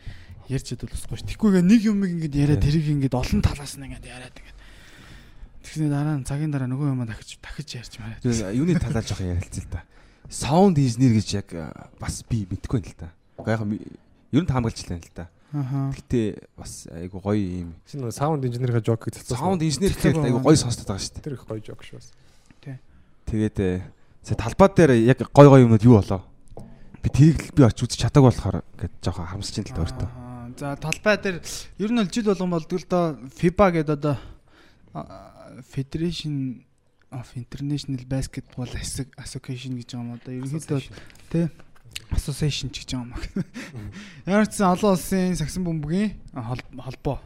ярьж 0.50 0.68
идэл 0.78 0.94
усгүй 0.94 1.18
ш. 1.18 1.26
Тэгхгүйгээ 1.26 1.64
нэг 1.66 1.82
юмыг 1.90 2.10
ингээд 2.22 2.36
яриад 2.38 2.62
тэрийг 2.62 2.86
ингээд 3.02 3.16
олон 3.18 3.42
талаас 3.42 3.74
нь 3.80 3.86
ингээд 3.90 4.06
яриад 4.06 4.36
ингээд 4.38 4.60
тэгснэ 5.72 5.88
дараа 5.88 6.20
нь 6.20 6.28
цагийн 6.28 6.52
дараа 6.52 6.68
нөгөө 6.68 6.92
юм 6.92 7.08
дахиж 7.08 7.40
дахиж 7.40 7.70
ярьж 7.80 7.94
мараа. 8.04 8.20
Тэгээ 8.20 8.60
юуны 8.60 8.76
талаар 8.76 9.08
жоох 9.08 9.24
ярилцсан 9.24 9.64
л 9.64 9.72
та. 9.72 9.88
Саунд 10.28 10.76
инженер 10.76 11.16
гэж 11.16 11.28
яг 11.40 11.48
бас 11.96 12.28
би 12.28 12.44
мэдэхгүй 12.44 12.84
юм 12.84 12.92
л 12.92 13.00
та. 13.00 13.16
Уу 13.40 13.48
яг 13.48 13.64
ер 13.64 14.44
нь 14.44 14.50
таамаглаж 14.52 14.84
лээ 14.84 15.00
л 15.00 15.16
та. 15.16 15.32
Аха. 15.56 15.96
Гэтэ 15.96 16.48
бас 16.60 16.92
айгу 16.92 17.24
гоё 17.24 17.40
юм. 17.68 17.72
нөгөө 17.88 18.12
саунд 18.12 18.44
инженерийн 18.44 18.84
жок 18.84 19.08
гэж 19.08 19.24
Саунд 19.32 19.64
инженер 19.64 19.96
гэхээр 19.96 20.28
айгу 20.28 20.44
гоё 20.44 20.60
сонсдог 20.60 20.88
байгаа 20.92 21.04
шүү 21.04 21.16
дээ. 21.16 21.24
тэр 21.24 21.36
их 21.40 21.44
гоё 21.48 21.60
жок 21.64 21.84
шүү. 21.84 22.00
бас. 22.00 22.12
Тэгээд 23.32 23.58
э, 23.64 23.80
сая 24.24 24.36
талбай 24.36 24.70
дээр 24.76 24.92
яг 25.08 25.20
гоё 25.32 25.48
гоё 25.52 25.64
юмнууд 25.64 25.84
юу 25.88 26.00
болоо? 26.04 26.24
Би 27.00 27.08
тэрийг 27.08 27.52
л 27.52 27.56
би 27.56 27.64
очиж 27.64 27.88
үзэж 27.96 28.12
чадаагүй 28.12 28.32
болохоор 28.32 28.60
гээд 28.76 28.94
жоохон 29.00 29.28
харамсаж 29.28 29.56
ин 29.60 29.66
л 29.68 29.76
та 29.76 29.84
өөртөө. 29.88 30.08
Аа, 30.08 30.32
За 30.52 30.76
талбай 30.76 31.16
дээр 31.18 31.38
ер 31.80 31.92
нь 31.92 32.00
бол 32.00 32.12
жил 32.12 32.28
болгон 32.28 32.52
болдог 32.52 32.80
л 32.80 32.88
доо 32.92 33.04
FIBA 33.40 33.66
гэдэг 33.72 33.96
одоо 33.96 34.16
Federation 35.64 36.64
of 37.12 37.28
International 37.36 38.02
Basketball 38.08 38.68
Assoc- 38.80 39.12
Association 39.20 39.76
гэж 39.80 39.90
байгаа 39.96 40.04
юм 40.04 40.16
одоо 40.16 40.32
ерөнхийдөө 40.32 40.82
тий 41.32 41.46
Association 42.16 42.72
ч 42.72 42.84
гэж 42.84 42.96
байгаа 42.96 43.04
юм 43.04 43.12
аа. 43.16 43.22
Ямар 44.28 44.48
ч 44.48 44.60
сан 44.60 44.72
олон 44.76 44.96
улсын 44.96 45.36
сагсан 45.36 45.64
бөмбөгийн 45.68 46.16
холбоо. 46.80 47.20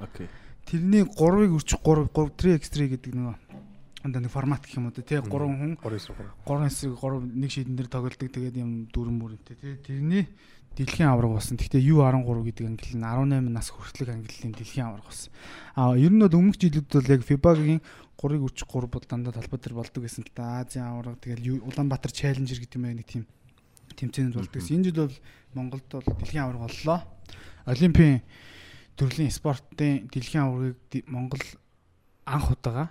Окей. 0.00 0.28
Тэрний 0.68 1.04
3-ыг 1.08 1.56
өрчих 1.56 1.80
3 1.80 2.08
3 2.12 2.36
3x3 2.36 2.88
гэдэг 2.96 3.12
нөгөө 3.16 3.36
одоо 4.04 4.20
нэг 4.20 4.32
формат 4.32 4.64
гэх 4.64 4.76
юм 4.80 4.88
уу 4.88 4.96
тий 4.96 5.04
3 5.04 5.24
хүн 5.28 5.76
3 5.80 5.96
эсрэг. 5.96 6.16
3 6.44 6.68
эсрэг 6.68 6.96
3 7.00 7.20
нэг 7.36 7.50
шийдэн 7.52 7.76
дээр 7.76 7.88
тоглолдог 7.88 8.28
тэгээд 8.32 8.56
юм 8.60 8.88
дөрөн 8.92 9.16
бүрэнтэй 9.20 9.56
тий 9.60 9.76
тэрний 9.76 10.24
дэлхийн 10.80 11.12
аварга 11.12 11.36
болсон. 11.36 11.60
Гэхдээ 11.60 11.84
U13 11.92 12.24
гэдэг 12.24 12.64
англи 12.64 12.96
нь 12.96 13.04
18 13.04 13.52
нас 13.52 13.68
хүртэлх 13.68 14.16
английн 14.16 14.56
дэлхийн 14.56 14.88
аварга 14.88 15.12
болсон. 15.12 15.32
А 15.76 15.92
ер 15.92 16.08
нь 16.08 16.24
бол 16.24 16.38
өмнөх 16.40 16.56
жилүүд 16.56 16.88
бол 16.88 17.12
яг 17.12 17.22
FIBA-гийн 17.28 17.80
3-ыг 18.16 18.42
өрчих 18.48 18.68
3 18.72 18.88
бол 18.88 19.04
дандаа 19.04 19.36
талбай 19.36 19.60
дээр 19.60 19.76
болдог 19.76 20.00
гэсэн 20.00 20.24
л 20.24 20.32
та 20.32 20.64
Азийн 20.64 20.88
аварга 20.88 21.20
тэгэл 21.20 21.60
Улаанбаатар 21.60 22.12
Challenger 22.12 22.56
гэдэг 22.56 22.76
юм 22.80 22.84
байна 22.88 23.00
нэг 23.04 23.08
тийм 23.12 23.24
тэмцээнд 23.92 24.34
болдог 24.40 24.56
гэсэн. 24.56 24.80
Энэ 24.80 24.86
жил 24.88 25.04
бол 25.04 25.16
Монголд 25.52 25.88
бол 25.92 26.08
дэлхийн 26.16 26.44
аварга 26.48 26.64
боллоо. 26.64 26.98
Олимпийн 27.68 28.24
төрлийн 28.96 29.32
спортын 29.32 30.08
дэлхийн 30.08 30.44
аваргыг 30.48 31.04
Монгол 31.08 31.44
анх 32.24 32.50
удаага 32.52 32.88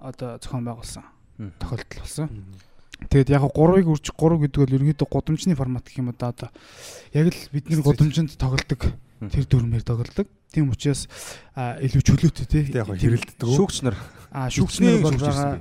одоо 0.00 0.38
зохион 0.40 0.64
байгуулсан 0.64 1.04
тохиолдол 1.58 2.00
болсон. 2.00 2.28
Тэгээд 3.10 3.32
яг 3.32 3.42
3-ыг 3.48 3.86
үржих 3.88 4.14
3 4.14 4.38
гэдэг 4.46 4.60
бол 4.62 4.76
ерөнхийдөө 4.76 5.08
гудамжны 5.08 5.56
формат 5.56 5.86
гэх 5.88 5.98
юм 5.98 6.12
да 6.14 6.30
одоо 6.30 6.50
яг 7.16 7.32
л 7.32 7.40
бид 7.50 7.66
нэр 7.70 7.82
гудамжинд 7.82 8.36
тоглодог 8.36 8.92
тэр 9.30 9.44
дүрмээр 9.46 9.82
тоглодог. 9.86 10.26
Тийм 10.50 10.70
учраас 10.70 11.06
илүү 11.56 12.02
чөлөөтэй 12.02 12.46
тий. 12.46 12.64
Яг 12.74 12.90
хэрэлддэг. 12.90 13.46
Шүүгч 13.46 13.86
нар 13.86 13.96
А 14.32 14.48
шүүгчнэр 14.48 15.04
бол 15.04 15.16
байгаа. 15.20 15.60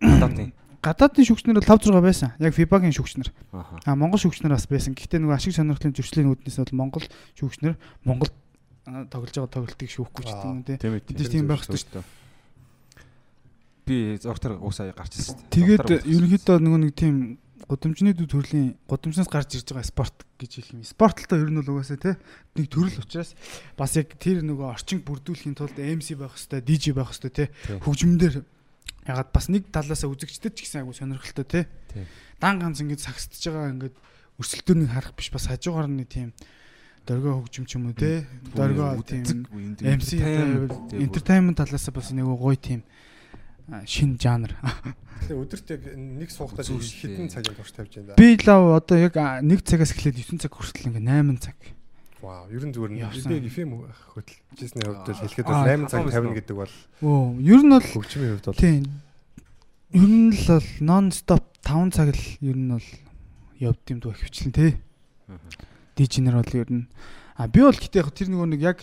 гадаадын. 0.00 0.52
Гадаадын 0.80 1.24
шүүгчнэр 1.24 1.56
бол 1.56 1.68
5 1.68 1.88
6 1.88 2.04
байсан. 2.04 2.30
Яг 2.36 2.52
FIBA-гийн 2.52 2.92
шүүгчнэр. 2.92 3.28
Аха. 3.52 3.80
А 3.84 3.96
Монгол 3.96 4.20
шүүгчнэр 4.20 4.52
бас 4.52 4.68
байсан. 4.68 4.92
Гэхдээ 4.92 5.20
нөгөө 5.24 5.36
ашиг 5.36 5.56
сонирхлын 5.56 5.96
зөрчлийн 5.96 6.28
үүднээс 6.28 6.60
бол 6.60 6.76
Монгол 6.84 7.04
шүүгчнэр 7.40 7.74
Монголд 8.04 8.32
а, 8.84 9.04
тоглож 9.08 9.32
байгаа 9.32 9.52
тоглолтыг 9.56 9.88
шүүхгүй 9.88 10.24
ч 10.24 10.28
гэдэг 10.36 10.48
юм 10.52 10.60
тий. 10.64 10.76
Бид 10.76 11.32
тийм 11.32 11.48
байх 11.48 11.64
хэрэгтэй 11.64 11.80
шүү 11.80 11.92
дээ. 12.00 12.19
Би 13.90 14.14
зургатаар 14.22 14.62
уусаа 14.62 14.94
гарч 14.94 15.18
ирсэн 15.18 15.34
шүү 15.34 15.50
дээ. 15.50 15.54
Тэгээд 15.58 16.06
ерөнхийдөө 16.06 16.56
нөгөө 16.62 16.80
нэг 16.86 16.94
тийм 16.94 17.16
гудамжны 17.70 18.14
төрлийн 18.14 18.78
гудамжнаас 18.86 19.30
гарч 19.30 19.58
ирж 19.58 19.70
байгаа 19.70 19.86
спорт 19.86 20.26
гэж 20.38 20.50
хэлэх 20.58 20.74
юм. 20.74 20.82
Спорт 20.86 21.22
л 21.22 21.26
тоо 21.30 21.38
ер 21.38 21.50
нь 21.50 21.58
бол 21.58 21.78
угаасаа 21.78 21.98
тий 21.98 22.14
нэг 22.58 22.66
төрөл 22.66 22.98
учраас 22.98 23.34
бас 23.78 23.94
яг 23.94 24.14
тэр 24.18 24.42
нөгөө 24.42 24.74
орчинг 24.74 25.06
бүрдүүлэхийн 25.06 25.54
тулд 25.54 25.78
MC 25.78 26.18
байх 26.18 26.34
хэвээр, 26.34 26.66
DJ 26.66 26.84
байх 26.94 27.14
хэвээр 27.14 27.34
тий 27.34 27.48
хөгжмөндөр 27.78 28.34
ягаад 29.06 29.30
бас 29.30 29.46
нэг 29.50 29.70
талаасаа 29.70 30.10
үзэгчдэд 30.10 30.54
ч 30.54 30.58
гэсэн 30.66 30.82
айгу 30.82 30.94
сонирхолтой 30.98 31.46
тий. 31.46 31.64
Дан 32.42 32.58
ганц 32.58 32.82
ингэж 32.82 33.06
сагсдж 33.06 33.42
байгаа 33.50 33.74
ингээд 33.74 33.96
өрсөлдөөнийг 34.40 34.90
харах 34.90 35.14
биш 35.14 35.30
бас 35.30 35.46
хажуугаар 35.46 35.86
нь 35.86 36.04
тийм 36.10 36.34
дөргөө 37.06 37.44
хөгжим 37.44 37.64
ч 37.70 37.78
юм 37.78 37.90
уу 37.90 37.96
тий. 37.96 38.26
Дөргөө 38.54 38.98
тийм 39.06 39.46
MC 39.78 40.18
entertainment 40.98 41.58
талаасаа 41.60 41.94
бас 41.94 42.10
нэг 42.10 42.26
гоё 42.26 42.58
тийм 42.58 42.82
а, 43.70 43.86
шин 43.86 44.18
жанр. 44.18 44.52
Тэгээ 45.24 45.40
өдөрт 45.40 45.66
яг 45.70 45.82
нэг 45.94 46.30
суугатаа 46.30 46.66
хэдэн 46.66 47.30
дээ. 47.30 47.34
цагийн 47.34 47.56
турш 47.56 47.72
тавьж 47.72 47.92
байна. 48.02 48.18
Би 48.18 48.36
лав 48.42 48.82
одоо 48.82 48.98
яг 48.98 49.14
1 49.14 49.46
цагаас 49.62 49.94
эхлээд 49.94 50.18
9 50.18 50.42
цаг 50.42 50.52
хүртэл 50.52 50.90
ингээ 50.90 51.06
8 51.06 51.38
цаг. 51.38 51.58
Вау, 52.20 52.50
ер 52.52 52.64
нь 52.66 52.74
зүгээр 52.76 52.92
би 53.00 53.48
FM 53.48 53.70
хөтлөжсэний 54.12 54.84
хувьд 54.84 55.08
бол 55.08 55.20
хэлэхэд 55.24 55.46
бол 55.48 55.64
8 55.64 55.88
цаг 55.88 56.00
таван 56.04 56.10
50 56.10 56.12
байсан 56.12 56.34
гэдэг 56.36 56.56
бол 56.56 56.74
Оо, 57.00 57.32
ер 57.40 57.60
нь 57.64 57.72
бол 57.72 57.88
хөгжмийн 57.88 58.32
хувьд 58.36 58.46
бол 58.50 58.60
тийм. 58.60 58.84
Ер 59.96 60.10
нь 60.10 60.32
л 60.36 60.44
бол 60.44 60.68
нон 60.84 61.04
стоп 61.16 61.44
5 61.64 61.96
цаг 61.96 62.12
л 62.12 62.24
ер 62.44 62.56
нь 62.60 62.72
бол 62.76 62.88
явд 63.56 63.84
юм 63.88 63.98
дөө 64.04 64.14
хөвчлэн 64.20 64.52
тий. 64.52 64.72
Дижнер 65.96 66.36
бол 66.36 66.52
ер 66.52 66.68
нь 66.68 66.84
а 67.40 67.48
би 67.48 67.64
бол 67.64 67.72
гэтээ 67.72 68.04
яг 68.04 68.12
тэр 68.12 68.28
нөгөө 68.28 68.48
нэг 68.52 68.60
яг 68.60 68.78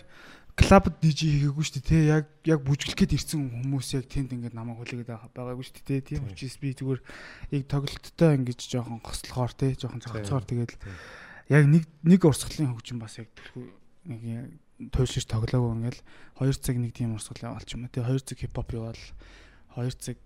клабд 0.57 0.97
диж 0.99 1.21
хийгээгүй 1.21 1.63
шүү 1.63 1.75
дээ 1.79 1.85
тий. 1.85 2.03
Яг 2.09 2.25
яг 2.43 2.59
бүжгэлэх 2.65 2.97
гээд 2.97 3.13
ирсэн 3.13 3.45
хүмүүс 3.61 3.93
яг 3.93 4.05
тэнд 4.09 4.33
ингээд 4.33 4.57
намайг 4.57 4.81
хүлээгээд 4.81 5.09
байгаа- 5.13 5.33
байгаагүй 5.37 5.63
шүү 5.69 5.75
дээ 5.85 6.01
тий. 6.01 6.17
Тийм 6.17 6.25
учраас 6.33 6.57
би 6.57 6.73
зүгээр 6.73 7.01
яг 7.53 7.63
тоглолттой 7.69 8.31
ингэж 8.41 8.59
жоохон 8.65 8.99
гослохоор 9.05 9.53
тий. 9.53 9.71
Жоохон 9.77 10.01
цогцоор 10.01 10.43
тэгээд 10.49 10.73
яг 11.53 11.63
нэг 11.69 11.83
нэг 12.01 12.21
урсгалын 12.25 12.73
хөгжим 12.73 12.97
бас 12.97 13.21
яг 13.21 13.29
төлхөө 13.37 13.65
нэг 14.09 14.21
яг 14.25 14.45
туйлширч 14.93 15.25
тоглоогүй 15.29 15.73
ингээл 15.77 16.01
2 16.41 16.53
цаг 16.61 16.75
нэг 16.77 16.91
тийм 16.93 17.17
урсгал 17.17 17.53
яваалч 17.53 17.69
юм 17.73 17.87
тий 17.89 18.03
2 18.03 18.21
цаг 18.21 18.37
хипхоп 18.37 18.69
яваал 18.77 19.01
2 19.77 19.89
цаг 19.97 20.17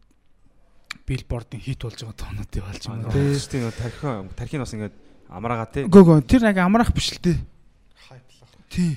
билбордын 1.07 1.61
хит 1.63 1.79
болж 1.79 1.99
байгаа 2.03 2.19
тоонууд 2.19 2.51
юм 2.51 2.65
уу 2.67 3.11
тий 3.15 3.36
Тийм 3.47 3.71
тархин 3.71 4.27
тархин 4.36 4.59
бас 4.63 4.73
ингээд 4.75 4.95
амраагаа 5.32 5.69
тий. 5.71 5.84
Гөө 5.88 6.03
гөө 6.03 6.19
тэр 6.27 6.51
яг 6.51 6.57
амрах 6.59 6.91
биш 6.91 7.15
л 7.15 7.23
тий 7.23 7.38
тий 8.71 8.95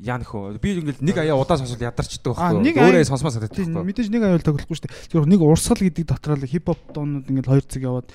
Яа 0.00 0.16
нөхөө. 0.16 0.56
Би 0.64 0.80
ингээд 0.80 1.04
нэг 1.04 1.16
аяа 1.20 1.36
удаа 1.36 1.60
сонсвол 1.60 1.84
ядарчдаг 1.84 2.32
байхгүй. 2.32 2.72
Өөрөө 2.72 3.04
сонсмоо 3.04 3.32
санагддаг 3.36 3.52
тий 3.52 3.68
байхгүй. 3.68 3.84
мэдээж 3.84 4.08
нэг 4.08 4.22
аюул 4.24 4.44
тоглохгүй 4.48 4.76
шүү 4.80 4.88
дээ 4.88 5.12
зөвхөн 5.12 5.28
нэг 5.28 5.42
урсгал 5.44 5.82
гэдэг 5.84 6.06
дотроо 6.08 6.36
л 6.40 6.48
хипхоп 6.48 6.80
доонууд 6.96 7.28
ингээд 7.28 7.48
2 7.52 7.68
цаг 7.68 7.82
яваад 7.84 8.08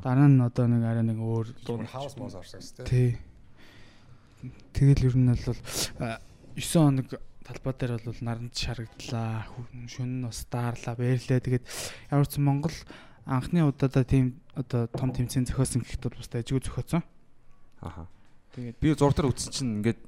дараа 0.00 0.28
нь 0.32 0.40
одоо 0.40 0.66
нэг 0.72 0.82
арай 0.88 1.04
нэг 1.04 1.20
өөр 1.20 1.46
дуун 1.68 1.84
хаус 1.84 2.16
моос 2.16 2.32
орсон 2.40 2.64
шүү 2.64 2.80
дээ. 2.80 2.88
тий 2.88 3.08
тэгэл 4.72 5.04
ер 5.12 5.16
нь 5.20 5.28
бол 5.28 5.60
9 6.56 6.64
хоног 6.64 7.08
талбай 7.44 7.74
дээр 7.76 8.00
бол 8.08 8.20
наранд 8.24 8.54
шарагдлаа 8.56 9.48
шөнө 9.84 10.16
нь 10.20 10.24
бас 10.24 10.48
таарлаа 10.48 10.94
баярлаа 10.96 11.44
тэгээд 11.44 11.64
ямар 12.08 12.24
ч 12.28 12.40
Монгол 12.40 12.76
анхны 13.28 13.68
удаадаа 13.68 14.04
тийм 14.04 14.40
одоо 14.56 14.88
том 14.88 15.12
тэмцээн 15.12 15.44
зохиосон 15.44 15.84
гэхэд 15.84 16.08
бол 16.08 16.20
бас 16.20 16.32
ажгүй 16.32 16.60
зохиосон 16.64 17.04
Аха. 17.84 18.08
тэгээд 18.56 18.76
Би 18.80 18.96
зургатаар 18.96 19.28
үзсэн 19.32 19.52
чинь 19.52 19.72
ингээд 19.84 20.00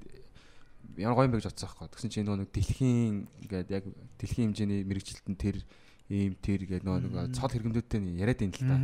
ямар 1.00 1.16
гоё 1.16 1.26
юм 1.26 1.34
бэ 1.34 1.40
гэж 1.40 1.48
бодсон 1.50 1.68
байхгүй. 1.72 1.88
Тэгсэн 1.96 2.10
чинь 2.12 2.26
нөгөө 2.28 2.40
нэг 2.44 2.50
дэлхийн 2.52 3.14
ингээд 3.48 3.68
яг 3.72 3.84
дэлхийн 4.20 4.46
хэмжээний 4.52 4.80
мэрэгжилтэн 4.84 5.36
тэр 5.40 5.56
ийм 6.12 6.34
тэр 6.38 6.60
гэдэг 6.68 6.84
нөгөө 6.84 7.00
нэг 7.08 7.34
цол 7.34 7.50
хэрэгмдүүдтэй 7.50 8.00
яриад 8.20 8.44
ин 8.44 8.52
л 8.52 8.60
та. 8.60 8.76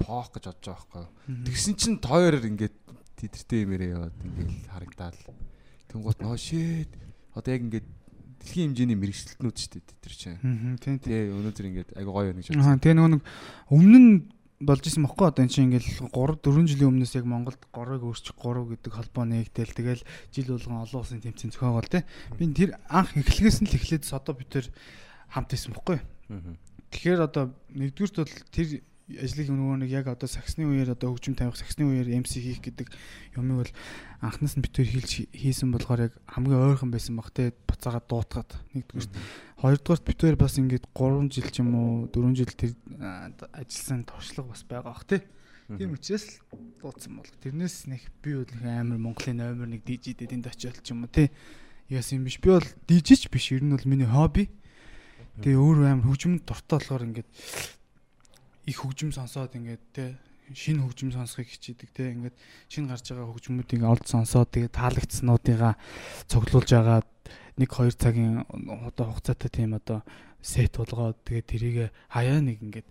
Пох 0.00 0.32
гэж 0.32 0.44
бодож 0.48 0.66
байгаа 0.66 1.06
байхгүй. 1.28 1.46
Тэгсэн 1.46 1.74
чинь 1.76 1.98
тойроор 2.00 2.46
ингээд 2.48 2.76
тедэртэй 3.20 3.60
юмэрээ 3.66 3.90
яваад 3.94 4.16
ингээд 4.18 4.52
харагдаад. 4.72 5.16
Тэнгуут 5.92 6.18
нөө 6.18 6.36
шээ. 6.40 6.86
Одоо 7.36 7.50
яг 7.54 7.62
ингээд 7.68 7.86
дэлхийн 8.42 8.74
хэмжээний 8.74 8.98
мэрэгчлэтнүүд 8.98 9.56
шүү 9.58 9.70
дээ 9.78 9.84
тэр 10.02 10.14
чинь. 10.18 10.38
Тийм 10.82 10.98
тийм. 10.98 10.98
Тэгээ 10.98 11.22
өнөөдөр 11.30 11.66
ингээд 11.70 11.90
айгу 11.94 12.10
гоё 12.10 12.34
байна 12.34 12.42
гэж 12.42 12.56
Аа 12.58 12.78
тэгээ 12.82 12.96
нөгөө 12.98 13.12
нэг 13.14 13.22
өмнө 13.70 13.98
нь 14.02 14.12
болж 14.62 14.86
исэн 14.86 15.06
бохгүй 15.06 15.26
одоо 15.28 15.42
эн 15.42 15.50
чинь 15.50 15.66
ингээл 15.66 16.06
3 16.14 16.38
4 16.38 16.70
жилийн 16.70 16.90
өмнөөс 16.94 17.14
яг 17.18 17.26
Монголд 17.26 17.62
горыг 17.74 18.06
өөрчих 18.06 18.38
3 18.38 18.78
гэдэг 18.78 18.92
холбоо 18.94 19.24
нэгтэл 19.26 19.74
тэгэл 19.74 20.02
жил 20.30 20.54
болгон 20.54 20.86
олон 20.86 21.00
улсын 21.02 21.18
тэмцээн 21.18 21.50
зохиогоол 21.50 21.90
те. 21.90 22.06
Би 22.38 22.46
тэр 22.54 22.78
анх 22.86 23.18
эхлэхээс 23.18 23.66
нь 23.66 23.70
л 23.70 23.76
эхлээд 23.76 24.06
содо 24.06 24.32
битэр 24.38 24.70
хамт 25.34 25.50
исэн 25.50 25.74
бохгүй. 25.74 25.98
Тэгэхээр 26.94 27.20
одоо 27.26 27.50
нэгдүгürt 27.74 28.16
бол 28.22 28.34
тэр 28.54 28.86
ажлыг 29.20 29.48
нөгөө 29.52 29.76
нэг 29.84 29.90
яг 29.92 30.06
одоо 30.08 30.28
саксны 30.30 30.64
үеэр 30.64 30.94
одоо 30.96 31.12
хөгжим 31.12 31.36
тавих 31.36 31.58
саксны 31.58 31.84
үеэр 31.84 32.08
MC 32.22 32.40
хийх 32.40 32.60
гэдэг 32.64 32.88
юмыг 33.36 33.66
бол 33.66 33.72
анхнаас 34.22 34.56
нь 34.56 34.64
битүүр 34.64 34.88
хийлж 34.88 35.12
хийсэн 35.34 35.74
болохоор 35.74 36.08
яг 36.08 36.14
хамгийн 36.30 36.62
ойрхон 36.72 36.94
байсан 36.94 37.18
баг 37.18 37.28
те 37.34 37.52
буцаагаад 37.66 38.06
дуутгаад 38.06 38.50
нэгдүгээр 38.72 39.10
хоёрдугаар 39.62 40.02
битүүр 40.02 40.36
бас 40.38 40.58
ингээд 40.58 40.86
3 40.90 41.30
жил 41.30 41.48
ч 41.50 41.56
юм 41.62 41.70
уу 41.74 42.10
4 42.10 42.34
жил 42.34 42.52
тэр 42.54 42.72
ажилласан 43.54 44.02
туршлага 44.02 44.50
бас 44.50 44.62
байгаа 44.66 44.90
бах 44.90 45.06
те. 45.06 45.22
Тийм 45.78 45.94
учраас 45.94 46.42
дуудсан 46.82 47.16
бол. 47.16 47.30
Тэрнээс 47.40 47.86
нэг 47.86 48.02
би 48.20 48.34
бол 48.36 48.50
нэг 48.50 48.66
амар 48.66 48.98
Монголын 48.98 49.38
номер 49.38 49.70
1 49.70 49.86
DJ 49.86 50.18
дэд 50.18 50.34
энд 50.34 50.50
очиод 50.50 50.82
ч 50.82 50.90
юм 50.90 51.06
уу 51.06 51.14
те. 51.14 51.30
Яас 51.88 52.10
юм 52.10 52.26
биш? 52.26 52.42
Би 52.42 52.50
бол 52.50 52.68
DJ 52.90 53.22
ч 53.22 53.30
биш. 53.30 53.54
Ер 53.54 53.62
нь 53.62 53.70
бол 53.70 53.86
миний 53.86 54.10
хобби. 54.10 54.50
Тэгээ 55.40 55.56
өөр 55.56 55.78
амар 55.88 56.06
хөгжмөнд 56.10 56.44
дуртай 56.44 56.76
болохоор 56.82 57.06
ингээд 57.08 57.28
их 58.66 58.76
хөгжим 58.82 59.10
сонсоод 59.10 59.54
ингээд 59.58 59.84
те 59.92 60.04
шинэ 60.54 60.82
хөгжим 60.84 61.10
сонсохыг 61.10 61.48
хичээдэг 61.50 61.90
те 61.90 62.12
ингээд 62.14 62.36
шинэ 62.68 62.90
гарч 62.92 63.06
байгаа 63.10 63.30
хөгжмүүдийг 63.30 63.82
олд 63.82 64.06
сонсоод 64.06 64.48
тэгээ 64.54 64.70
таалагдсануудыгаа 64.70 65.74
цуглуулж 66.30 66.70
агаад 66.76 67.08
нэг 67.58 67.70
хоёр 67.72 67.94
цагийн 67.94 68.46
одоо 68.86 69.06
хугацаатай 69.10 69.50
тийм 69.50 69.74
одоо 69.74 70.02
сет 70.42 70.76
болгоод 70.76 71.18
тэгээ 71.26 71.44
тэрийг 71.46 71.76
хаяа 72.10 72.40
нэг 72.42 72.58
ингээд 72.62 72.88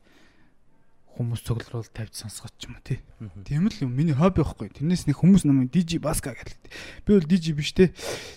хүмүүс 1.17 1.41
цуглуул 1.43 1.87
тавьж 1.91 2.15
сонсгоч 2.23 2.67
юм 2.67 2.79
уу 2.79 2.83
тий. 2.87 2.99
Тийм 3.43 3.67
л 3.67 3.77
юм 3.83 3.91
миний 3.91 4.15
хобби 4.15 4.41
байхгүй. 4.41 4.71
Тэрнээс 4.71 5.05
нэг 5.11 5.19
хүмүүс 5.19 5.43
намайг 5.43 5.69
DJ 5.69 5.99
Baska 5.99 6.31
гэдэг. 6.31 6.71
Би 7.05 7.09
бол 7.13 7.27
DJ 7.27 7.53
биш 7.53 7.75
те. 7.75 7.91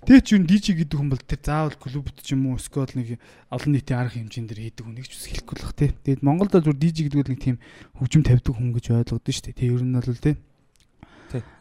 Тэгээ 0.04 0.22
ч 0.26 0.28
юм 0.34 0.44
DJ 0.44 0.74
гэдэг 0.82 0.98
хүн 0.98 1.10
бол 1.14 1.22
тэр 1.22 1.40
заавал 1.40 1.78
клубт 1.78 2.18
ч 2.20 2.34
юм 2.34 2.50
уу 2.50 2.58
эсвэл 2.58 2.92
нэг 2.98 3.22
олон 3.48 3.72
нийтийн 3.72 3.98
арга 4.02 4.18
хэмжээнд 4.18 4.50
дэр 4.50 4.60
хийдэг 4.74 4.84
хүн 4.84 4.98
ус 5.00 5.24
хэлэхгүй 5.30 5.54
л 5.54 5.64
бах 5.64 5.74
те. 5.78 5.86
Тэгээд 6.02 6.26
Монголд 6.26 6.52
бол 6.52 6.64
зүгээр 6.66 6.82
DJ 6.82 6.98
гэдэг 7.08 7.30
нэг 7.30 7.40
тийм 7.40 7.56
хөгжим 7.96 8.22
тавьдаг 8.26 8.54
хүн 8.58 8.70
гэж 8.74 8.84
ойлгодсон 8.90 9.32
шүү 9.32 9.44
дээ. 9.48 9.58
Тэ 9.58 9.70
ер 9.70 9.82
нь 9.86 9.94
бол 9.94 10.20
те. 10.20 10.32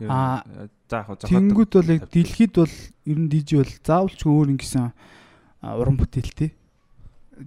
Аа, 0.06 0.44
За 0.90 1.02
яг 1.02 1.18
зохиод. 1.18 1.26
Тэнгүүд 1.26 1.72
бол 1.74 1.90
яг 1.94 2.04
дэлхийд 2.14 2.54
бол 2.54 2.76
ер 3.10 3.18
нь 3.18 3.30
DJ 3.30 3.50
бол 3.62 3.74
заавал 3.82 4.14
ч 4.14 4.22
өөр 4.30 4.54
ингэсэн 4.54 4.94
уран 5.64 5.98
бүтээлтэй. 5.98 6.54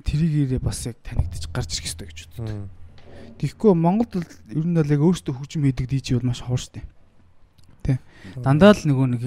Тэрийг 0.02 0.58
бас 0.58 0.82
яг 0.90 0.98
танигдчих 1.06 1.52
гарч 1.54 1.78
ирэх 1.78 1.86
хэрэгтэй 1.86 2.08
гэж 2.10 2.18
боддог. 2.26 2.85
Тэгэхгүй 3.36 3.72
Монголд 3.76 4.12
бол 4.16 4.28
ер 4.48 4.64
нь 4.64 4.76
бол 4.76 4.94
яг 4.96 5.02
өөрсдөө 5.04 5.34
хөгжим 5.36 5.68
хийдэг 5.68 5.86
DJ 5.92 6.16
бол 6.16 6.32
маш 6.32 6.40
ховор 6.40 6.60
штэ. 6.60 6.80
Тэ. 7.84 8.00
Дандаа 8.40 8.72
л 8.72 8.82
нөгөө 8.88 9.06
нэг 9.12 9.22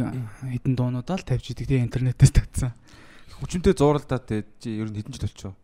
хідэн 0.50 0.74
дуунуудаа 0.74 1.22
л 1.22 1.28
тавьж 1.30 1.54
идэг 1.54 1.70
тий 1.70 1.80
интернетээс 1.80 2.34
тавьсан. 2.34 2.74
Хүчнтэй 3.38 3.78
зууралдаа 3.78 4.20
чи 4.20 4.82
ер 4.82 4.90
нь 4.90 4.98
хэдэн 4.98 5.14
жил 5.14 5.30
болчихоо. 5.30 5.56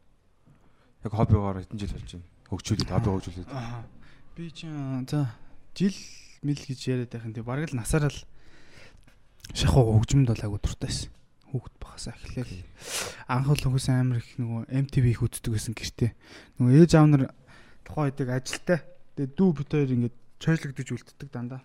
Яг 1.03 1.11
хоббигоор 1.11 1.59
хэдэн 1.65 1.79
жил 1.81 1.91
болж 1.97 2.09
байна. 2.13 2.29
Хөгжүүлээд 2.53 2.91
хобби 2.93 3.09
хөгжүүлээд. 3.09 3.49
Би 4.37 4.45
чинь 4.53 5.09
за 5.09 5.33
жил 5.73 5.97
мэл 6.45 6.61
гэж 6.61 6.79
яриад 6.87 7.11
байхын 7.11 7.33
тий 7.33 7.43
бараг 7.43 7.73
л 7.73 7.81
насаараа 7.81 8.13
л 8.13 8.21
шахуу 9.57 9.97
хөгжмөнд 9.99 10.29
бол 10.29 10.45
агуу 10.45 10.59
дуртай 10.61 10.87
байсан. 10.87 11.09
Хүүхэд 11.51 11.75
багасаа 11.81 12.13
эхлээл. 12.15 12.63
Анх 13.27 13.47
бол 13.49 13.63
хөөс 13.75 13.87
амар 13.91 14.21
их 14.21 14.29
нөгөө 14.37 14.69
MTV 14.71 15.05
их 15.11 15.21
үздэг 15.25 15.51
байсан 15.51 15.73
гэртээ. 15.75 16.11
Нөгөө 16.61 16.79
ээж 16.83 16.91
аав 16.95 17.07
нар 17.09 17.23
тухайн 17.85 18.11
үеиг 18.11 18.29
ажилтай. 18.33 18.79
Тэгээ 19.15 19.37
дүү 19.37 19.49
бит 19.55 19.69
хоёр 19.71 19.91
ингээд 19.95 20.15
чойрлогдож 20.41 20.89
үлддэг 20.91 21.29
дандаа. 21.31 21.61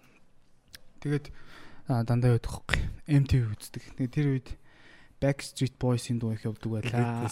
Тэгээд 1.01 1.27
аа, 1.89 2.05
дандаа 2.05 2.37
байдаг 2.37 2.53
хөхгүй. 2.53 2.81
MTV 3.09 3.45
үздэг. 3.57 3.83
Тэгээ 3.97 4.15
тэр 4.15 4.29
үед 4.37 4.49
Backstreet 5.21 5.77
Boys-ийн 5.77 6.21
дуу 6.21 6.33
их 6.33 6.45
явдаг 6.45 6.71
байлаа. 6.71 7.29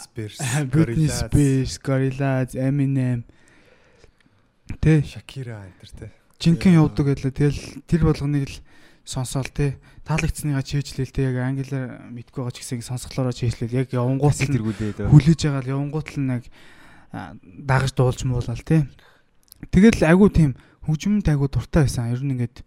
Britney 0.68 1.08
Spears, 1.08 1.78
Gorillaz, 1.86 2.52
Eminem 2.52 3.24
Тэ 4.76 5.00
Shakira 5.00 5.64
энэ 5.64 5.88
тэ. 5.96 6.12
жинхэнэ 6.36 6.76
явдаг 6.76 7.08
байлаа. 7.08 7.32
Тэгэл 7.32 7.60
тэр 7.88 8.02
болгоныг 8.04 8.44
л 8.52 8.56
сонсоол 9.08 9.48
те. 9.48 9.80
Таалагдсныгаа 10.04 10.60
чийжлээл 10.60 11.08
те. 11.08 11.32
Яг 11.32 11.40
англиар 11.40 12.12
мэдгүй 12.12 12.44
байгаа 12.44 12.52
ч 12.52 12.60
гэсэн 12.60 12.84
сонсголоороо 12.84 13.32
чийжлээл 13.32 13.88
яг 13.88 13.88
явангуут 13.96 14.36
л 14.36 14.52
тэргүүлээд. 14.52 15.08
хүлээж 15.08 15.40
байгаа 15.48 15.64
л 15.64 15.72
явангуут 15.72 16.08
л 16.12 16.20
нэг 16.20 16.42
дагаж 17.12 17.92
дуулж 17.94 18.24
муулал 18.24 18.62
те. 18.62 18.88
Тэгэл 19.72 20.04
айгу 20.06 20.28
тийм 20.28 20.54
хөгжмөнд 20.84 21.28
айгу 21.28 21.48
дуртай 21.48 21.88
байсан. 21.88 22.12
Ер 22.12 22.22
нь 22.22 22.36
ингээд 22.36 22.62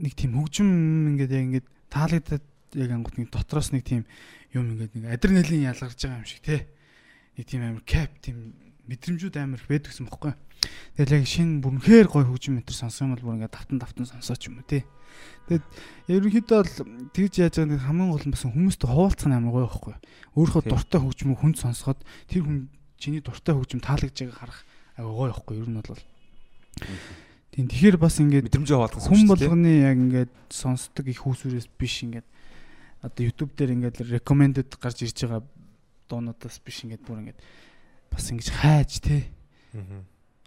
нэг 0.00 0.12
тийм 0.16 0.36
хөгжим 0.36 0.68
ингээд 1.14 1.32
яг 1.32 1.44
ингээд 1.46 1.66
таалагдаад 1.92 2.44
яг 2.74 2.90
ангууд 2.90 3.16
нэг 3.20 3.28
дотроос 3.28 3.72
нэг 3.72 3.84
тийм 3.84 4.02
юм 4.56 4.74
ингээд 4.76 4.96
нэг 4.96 5.04
адреналин 5.12 5.68
ялгарч 5.68 5.98
байгаа 6.02 6.24
юм 6.24 6.28
шиг 6.28 6.40
те. 6.40 6.66
Нэг 7.36 7.46
тийм 7.46 7.62
амар 7.62 7.84
кап 7.84 8.12
тийм 8.24 8.56
мэдрэмжүүд 8.88 9.36
амар 9.36 9.60
их 9.60 9.68
байдаг 9.68 9.92
гэсэн 9.92 10.08
бохоггүй. 10.08 10.34
Тэгэл 10.96 11.16
яг 11.20 11.26
шинэ 11.26 11.62
бүрнхээр 11.62 12.08
гой 12.08 12.24
хөгжим 12.26 12.58
метр 12.58 12.74
сонсох 12.74 13.06
юм 13.06 13.14
бол 13.14 13.24
бүр 13.24 13.36
ингээд 13.40 13.54
давтан 13.54 13.78
давтан 13.78 14.06
сонсооч 14.08 14.48
юм 14.48 14.60
уу 14.60 14.66
те. 14.66 14.84
Тэгэд 15.48 15.64
ерөнхийдөө 16.08 16.58
бол 16.62 16.74
тэгж 17.12 17.34
яаж 17.42 17.54
байгаа 17.60 17.70
нэг 17.76 17.82
хамгийн 17.82 18.10
гол 18.12 18.26
нь 18.26 18.34
бас 18.34 18.44
хүмүүстэй 18.46 18.88
хуваалцах 18.88 19.28
нь 19.28 19.36
амар 19.36 19.52
гоё 19.52 19.66
байхгүй. 19.68 19.94
Өөрөө 20.38 20.62
дуртай 20.66 21.00
хөгжмөө 21.02 21.36
хүнд 21.40 21.56
сонсоход 21.60 22.00
тэр 22.30 22.42
хүн 22.46 22.58
чиний 23.02 23.18
дуртай 23.18 23.58
хөгжим 23.58 23.82
таалагдж 23.82 24.14
байгааг 24.14 24.38
харах 24.38 24.60
ага 24.94 25.10
гоё 25.10 25.34
байхгүй. 25.34 25.58
Ер 25.58 25.68
нь 25.68 25.82
бол. 25.82 26.02
Тийм 27.50 27.66
тэгэхээр 27.68 27.96
бас 27.98 28.16
ингээд 28.22 28.46
Мэдрэмжээ 28.46 28.78
хаваалгах 28.78 29.10
хүн 29.10 29.26
болгоны 29.26 29.72
яг 29.82 29.98
ингээд 29.98 30.32
сонсдог 30.48 31.04
их 31.10 31.20
хүүсвэрээс 31.26 31.68
биш 31.74 32.06
ингээд 32.06 32.24
одоо 33.02 33.22
YouTube 33.26 33.52
дээр 33.58 33.74
ингээд 33.76 34.06
recommended 34.08 34.70
гарч 34.78 35.02
ирж 35.02 35.18
байгаа 35.26 35.42
дуунуудаас 36.08 36.62
биш 36.62 36.86
ингээд 36.86 37.02
бүр 37.02 37.20
ингээд 37.26 37.40
бас 38.08 38.24
ингэж 38.30 38.48
хайж 38.56 38.92
те. 39.02 39.28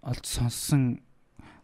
Олж 0.02 0.26
сонссон 0.26 1.04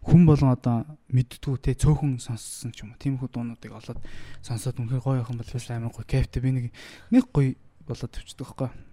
хүн 0.06 0.28
болгон 0.28 0.54
одоо 0.54 0.86
мэддгүү 1.10 1.56
те 1.58 1.74
цөөхөн 1.74 2.22
сонссон 2.22 2.76
ч 2.76 2.86
юм 2.86 2.94
уу. 2.94 3.02
Тиймэрхүү 3.02 3.30
дуунуудыг 3.32 3.72
олоод 3.74 3.98
сонсоод 4.46 4.78
үнэхээр 4.78 5.02
гоё 5.02 5.18
явах 5.24 5.32
юм 5.34 5.42
бол 5.42 5.50
бас 5.58 5.70
амар 5.72 5.90
гоё 5.90 6.06
кайфтай. 6.06 6.42
Би 6.44 6.54
нэг 6.54 6.66
нэг 7.10 7.26
гоё 7.34 7.58
болоод 7.90 8.14
төвчдөг 8.14 8.46
байхгүй 8.46 8.91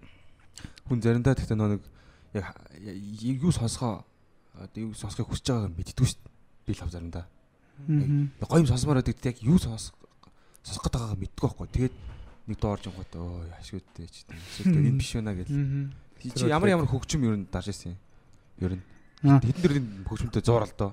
хүн 0.88 0.98
заримдаа 1.02 1.34
тэгтээ 1.34 1.56
нэг 1.56 1.82
яг 2.34 2.54
юу 3.22 3.52
сонсгоо 3.52 4.04
одоо 4.58 4.80
юу 4.90 4.94
сонсхийг 4.94 5.28
хүсэж 5.28 5.46
байгааг 5.54 5.74
мэддэггүй 5.76 6.06
шүү 6.06 6.18
дээ. 6.18 6.34
Би 6.66 6.72
л 6.74 6.80
хав 6.82 6.90
заримдаа. 6.92 7.24
Аа. 7.88 8.46
Гоё 8.48 8.60
юм 8.62 8.70
сонсомоор 8.70 8.98
байдаг 9.00 9.22
яг 9.22 9.38
юу 9.42 9.58
сонсох 9.58 9.94
сонсох 10.66 10.82
гэдэг 10.82 11.00
байгааг 11.00 11.20
мэддэггүй 11.22 11.48
байхгүй. 11.48 11.68
Тэгээд 11.72 11.94
нэг 12.48 12.58
доорж 12.58 12.84
онгот 12.90 13.12
өө 13.14 13.48
яшгүйдтэй 13.60 14.06
ч. 14.10 14.16
Эсвэл 14.58 14.82
энэ 14.82 14.98
биш 14.98 15.12
байна 15.14 15.32
гэж. 15.38 15.48
Аа. 15.54 15.90
Чи 16.18 16.50
ямар 16.50 16.68
ямар 16.74 16.88
хөгжим 16.90 17.22
ер 17.22 17.36
нь 17.38 17.46
дарж 17.46 17.70
ирсэн 17.70 17.94
юм? 17.94 17.98
Ер 18.58 18.72
нь 18.78 18.84
хэдэн 19.22 19.62
дөрвийн 19.62 19.86
хөгжмөнтэй 20.10 20.42
зуурал 20.42 20.74
доо. 20.74 20.92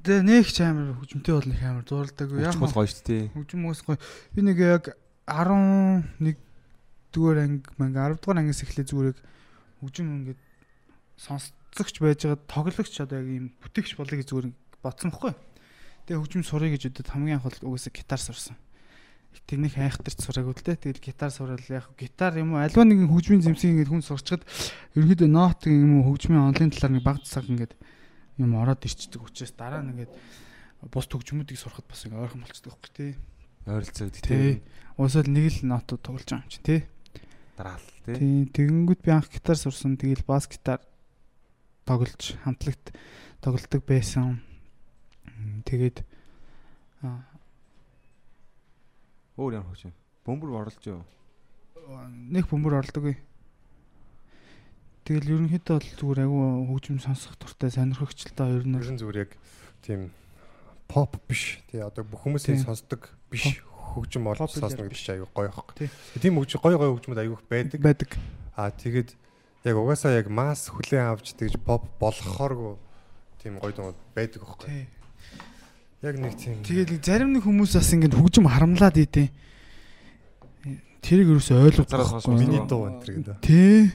Тэгээ 0.00 0.24
нэг 0.24 0.46
ч 0.48 0.58
амар 0.64 0.96
хөгжмөнтэй 0.96 1.34
бол 1.36 1.48
нэг 1.52 1.60
амар 1.60 1.84
зуралдаагүй 1.84 2.38
Хөгжим 2.40 2.62
бол 2.64 2.76
гоё 2.80 2.88
шүү 2.88 3.04
дээ. 3.04 3.24
хөгжим 3.36 3.60
уус 3.68 3.80
гоё. 3.84 3.98
Би 4.32 4.40
нэг 4.40 4.56
яг 4.62 4.84
11 5.28 6.40
дугаар 7.12 7.38
анги 7.44 7.66
манга 7.78 8.08
10 8.12 8.20
дугаар 8.22 8.40
ангиас 8.42 8.62
эхлээ 8.62 8.86
зүгээр 8.88 9.18
хөгжим 9.82 10.08
ингээд 10.22 10.40
сонсцогч 11.18 11.94
байж 11.98 12.20
байгаа 12.26 12.40
тоглогч 12.46 12.94
одоо 13.02 13.18
яг 13.18 13.28
ийм 13.28 13.46
бүтээгч 13.62 13.98
болъё 13.98 14.18
гэж 14.22 14.28
зүгээр 14.30 14.48
бодсон 14.82 15.10
байхгүй. 15.10 15.32
Тэгээ 16.06 16.20
хөгжим 16.22 16.42
сурыг 16.46 16.72
гэж 16.78 16.82
өдөрт 16.94 17.10
хамгийн 17.10 17.38
анх 17.42 17.46
бол 17.46 17.74
угаасаа 17.74 17.92
гитар 17.92 18.22
сурсан. 18.22 18.56
Тэрнийг 19.48 19.76
хайхтарч 19.76 20.18
сураагүй 20.24 20.54
л 20.56 20.64
дээ. 20.64 20.82
Тэгэл 20.82 21.04
гитар 21.04 21.30
сураал 21.30 21.62
яг 21.68 21.88
гитар 21.96 22.36
юм 22.36 22.56
уу 22.56 22.60
альва 22.60 22.84
нэгэн 22.84 23.08
хөгжмийн 23.08 23.44
зэмсгийг 23.44 23.86
ингээд 23.86 23.92
хүн 23.92 24.04
сурчхад 24.04 24.42
ерөөдөө 24.98 25.28
нот 25.30 25.64
юм 25.68 26.02
уу 26.02 26.12
хөгжмийн 26.12 26.52
онлын 26.52 26.72
талаар 26.74 26.92
нэг 26.96 27.04
баг 27.06 27.22
цаг 27.24 27.46
ингээд 27.48 27.72
юм 28.38 28.52
ороод 28.56 28.82
ирчдэг 28.84 29.22
учраас 29.24 29.52
дараа 29.56 29.80
нь 29.84 29.94
ингээд 29.94 30.12
бус 30.90 31.06
хөгжмүүдийг 31.08 31.58
сурахад 31.58 31.86
бас 31.88 32.04
ингээд 32.04 32.22
ойрхон 32.24 32.42
болцдог 32.44 32.72
байхгүй 32.76 32.92
тий. 32.92 33.12
Ойролцоо 33.66 34.08
Тий. 34.10 34.22
тий. 34.22 34.52
Уусаад 34.96 35.28
нэг 35.28 35.44
л 35.48 35.58
нотууд 35.66 36.02
тоглож 36.02 36.28
байгаа 36.28 36.44
юм 36.44 36.52
чи 36.52 36.60
тий. 36.60 36.80
Дараал 37.58 37.82
тий. 38.06 38.14
Тий. 38.14 38.46
Тэгэнгүүт 38.54 39.02
би 39.02 39.10
анх 39.10 39.26
гитар 39.34 39.58
сурсан. 39.58 39.98
Тэгэл 39.98 40.22
бас 40.22 40.46
гитар 40.46 40.78
тоглож 41.82 42.38
хамтлагт 42.46 42.94
тоглолдог 43.42 43.82
байсан. 43.82 44.38
Тэгээд 45.66 46.06
Өөр 49.38 49.54
ямар 49.54 49.70
хөгжим? 49.70 49.94
Бөмбөр 50.26 50.54
орлож 50.58 50.86
юу? 50.86 51.02
нэг 52.28 52.48
бөмбөр 52.50 52.74
орлоггүй. 52.82 53.16
Тэгэл 55.08 55.30
ерөнхийдөө 55.38 55.78
бол 55.78 55.90
зүгээр 56.02 56.20
агуу 56.26 56.66
хөгжим 56.74 56.98
сонсох 57.00 57.38
дуртай 57.40 57.72
сонирхогчлоо 57.72 58.58
ер 58.58 58.66
нь 58.66 58.74
бол 58.76 58.84
Ерэн 58.84 59.00
зүгээр 59.00 59.22
яг 59.24 59.32
тийм 59.80 60.10
поп 60.90 61.16
биш. 61.30 61.62
Тий 61.70 61.80
одоо 61.80 62.04
бүх 62.04 62.26
хүмүүсийн 62.26 62.60
сонсдог 62.60 63.08
биш. 63.32 63.62
Хөгжим 63.94 64.28
сонсно 64.28 64.84
гэдэг 64.84 64.98
чинь 64.98 65.14
аюу 65.16 65.28
гоё. 65.32 65.52
Тий. 65.78 65.88
Тийм 66.20 66.36
хөгжим 66.36 66.60
гоё 66.60 66.76
гоё 66.76 66.92
хөгжмөд 66.96 67.20
аюух 67.24 67.42
байдаг. 67.48 67.80
байдаг. 67.80 68.10
Аа 68.56 68.70
тэгээд 68.70 69.16
яг 69.64 69.76
угаасаа 69.76 70.18
яг 70.18 70.28
масс 70.28 70.68
хүлээн 70.68 71.12
авч 71.12 71.34
тэгж 71.34 71.58
pop 71.64 71.86
болохооргүй 72.00 72.76
тийм 73.42 73.58
гоё 73.58 73.72
дунд 73.72 73.98
байдаг 74.14 74.42
байхгүй. 74.42 74.68
Тий. 74.68 74.84
Яг 76.02 76.14
нэг 76.18 76.34
тийм 76.38 76.62
Тэгээд 76.62 77.02
зарим 77.02 77.34
нэг 77.34 77.42
хүмүүс 77.42 77.74
бас 77.74 77.90
ингэ 77.92 78.14
хөгжим 78.14 78.46
харамлаад 78.46 78.96
идэв. 78.98 79.30
Тэрийг 81.02 81.28
юу 81.34 81.42
ч 81.42 81.54
ойлгохгүй. 81.54 82.34
Миний 82.34 82.62
дуу 82.66 82.86
энэ 82.86 83.02
гэдэг. 83.02 83.42
Тий. 83.42 83.90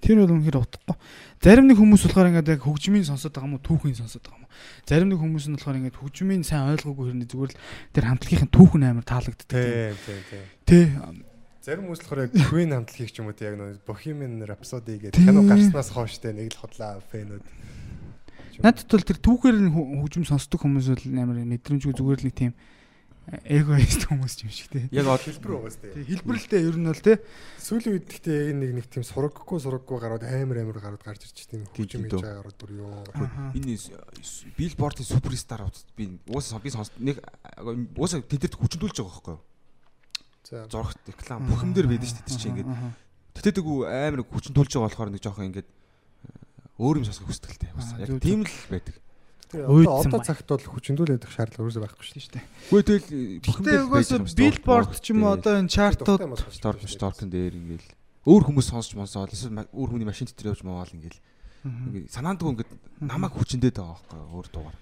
Тэр 0.00 0.24
бол 0.24 0.32
үнэхээр 0.32 0.60
утгагүй. 0.60 0.96
Зарим 1.40 1.66
нэг 1.68 1.76
хүмүүс 1.76 2.02
болохоор 2.08 2.28
ингээд 2.32 2.52
яг 2.56 2.62
хөгжмийн 2.64 3.04
сонсоод 3.04 3.32
байгаа 3.36 3.48
юм 3.48 3.56
уу, 3.56 3.64
түүхийн 3.64 3.96
сонсоод 4.00 4.24
байгаа 4.24 4.40
юм 4.40 4.44
уу. 4.44 4.52
Зарим 4.88 5.08
нэг 5.12 5.20
хүмүүс 5.20 5.46
нь 5.48 5.56
болохоор 5.56 5.78
ингээд 5.80 6.00
хөгжмийн 6.00 6.44
сайн 6.44 6.72
ойлгоогүй 6.72 7.04
хэрнээ 7.12 7.28
зүгээр 7.28 7.52
л 7.52 7.60
тэр 7.92 8.04
хамтлагийн 8.08 8.48
түүхэн 8.48 8.84
амар 8.88 9.04
таалагддаг. 9.04 9.48
Тий, 9.52 9.92
тий, 10.04 10.20
тий. 10.28 10.44
Тий. 10.64 10.86
Зарим 11.60 11.84
хүмүүс 11.84 12.00
болохоор 12.00 12.24
яг 12.24 12.32
Queen 12.48 12.72
хамтлагийг 12.72 13.12
ч 13.12 13.20
юм 13.20 13.28
уу 13.28 13.36
яг 13.36 13.54
нэг 13.60 13.84
Bohemian 13.84 14.40
Rhapsody 14.48 14.96
гэдэг 14.96 15.20
кино 15.20 15.44
гарснаас 15.44 15.92
хойш 15.92 16.16
тий 16.16 16.32
нэг 16.32 16.56
л 16.56 16.60
хотлаа 16.64 17.04
фэнүүд. 17.12 17.44
Надад 18.64 18.88
бол 18.88 19.04
тэр 19.04 19.20
түүхээр 19.20 19.56
хөгжим 19.68 20.24
сонсдог 20.24 20.64
хүмүүс 20.64 20.88
бол 20.92 21.04
амар 21.20 21.44
мэдрэмжгүй 21.44 21.92
зүгээр 21.92 22.20
л 22.20 22.26
нэг 22.28 22.36
тийм 22.36 22.52
эгоист 23.30 24.06
хүмүүс 24.10 24.34
юм 24.42 24.50
шиг 24.50 24.68
тий. 24.74 24.84
Яг 24.90 25.06
од 25.06 25.22
Хэлбэр 25.22 25.52
угаас. 25.54 25.78
Тий, 25.78 26.02
Хэлбэрлэлтэй 26.08 26.66
ер 26.66 26.76
нь 26.78 26.88
бол 26.90 26.98
тий. 26.98 27.16
Сүүлийн 27.62 27.94
үед 27.94 28.06
гэхдээ 28.10 28.50
нэг 28.58 28.70
нэг 28.74 28.86
тийм 28.90 29.06
сураггүй 29.06 29.58
сураггүй 29.62 29.98
гарууд 30.02 30.24
амар 30.26 30.58
амар 30.66 30.78
гарууд 30.82 31.04
гарч 31.04 31.30
ирж 31.30 31.46
тийм 31.46 31.62
тийм 31.70 32.10
хийж 32.10 32.18
байгаа 32.18 32.42
гарууд 32.42 32.58
бүр 32.58 32.72
юу. 32.74 32.90
Аха. 33.14 33.54
энэ 33.54 33.78
Billboard-ийн 34.58 35.06
суперстар 35.06 35.62
би 35.94 36.18
уусаа 36.26 36.58
би 36.58 36.74
сонс 36.74 36.90
нэг 36.98 37.22
уусаа 37.94 38.18
тэдэрт 38.26 38.58
хүчндүүлж 38.58 38.98
байгаа 38.98 39.14
байхгүй 39.14 39.34
юу? 39.38 39.42
За 40.50 40.66
Зурагт 40.66 40.98
реклам 41.06 41.46
бүх 41.46 41.62
юм 41.62 41.70
дээр 41.70 41.86
байдаг 41.86 42.10
шүү 42.10 42.26
дээ 42.26 42.34
чинь 42.34 42.50
ингээд 42.58 42.70
үү 43.62 43.78
амар 43.86 44.26
хүчндүүлж 44.26 44.72
байгаа 44.74 44.86
болохоор 44.90 45.10
нэг 45.14 45.22
жоохон 45.22 45.48
ингээд 45.54 45.68
өөр 46.80 46.98
юм 46.98 47.06
бас 47.78 47.94
Аа, 47.94 48.02
яг 48.02 48.18
тийм 48.18 48.42
л 48.42 48.58
байдаг. 48.66 48.96
Одоо 49.50 50.20
цагт 50.22 50.46
бол 50.46 50.62
хүчндүүлээд 50.62 51.26
их 51.26 51.32
шаардлага 51.34 51.66
ерөөсөй 51.66 51.82
байхгүй 51.82 52.04
шүү 52.06 52.34
дээ. 52.38 52.44
Үгүй 52.70 52.82
тэгэл 52.86 53.06
дээр 53.66 53.84
угаасаа 53.90 54.22
Billboard 54.38 54.92
ч 55.02 55.10
юм 55.10 55.26
уу 55.26 55.34
одоо 55.34 55.58
энэ 55.58 55.72
чартууд. 55.72 56.22
Storm 56.54 56.78
Storm 56.86 57.26
дээр 57.26 57.58
ингээл 57.58 57.88
өөр 58.30 58.42
хүмүүс 58.46 58.70
сонсч 58.70 58.94
сонсоод 58.94 59.34
эсвэл 59.34 59.66
өөр 59.74 59.90
хүний 59.96 60.06
машин 60.06 60.30
дотор 60.30 60.54
явж 60.54 60.62
мавал 60.62 60.92
ингээл 60.94 61.18
санаандгүй 62.14 62.50
ингээд 62.54 62.72
намайг 63.02 63.34
хүчндээд 63.34 63.80
байгаа 63.80 63.98
байхгүй 63.98 64.18
юу? 64.20 64.32
өөр 64.38 64.48
дугаар 64.52 64.76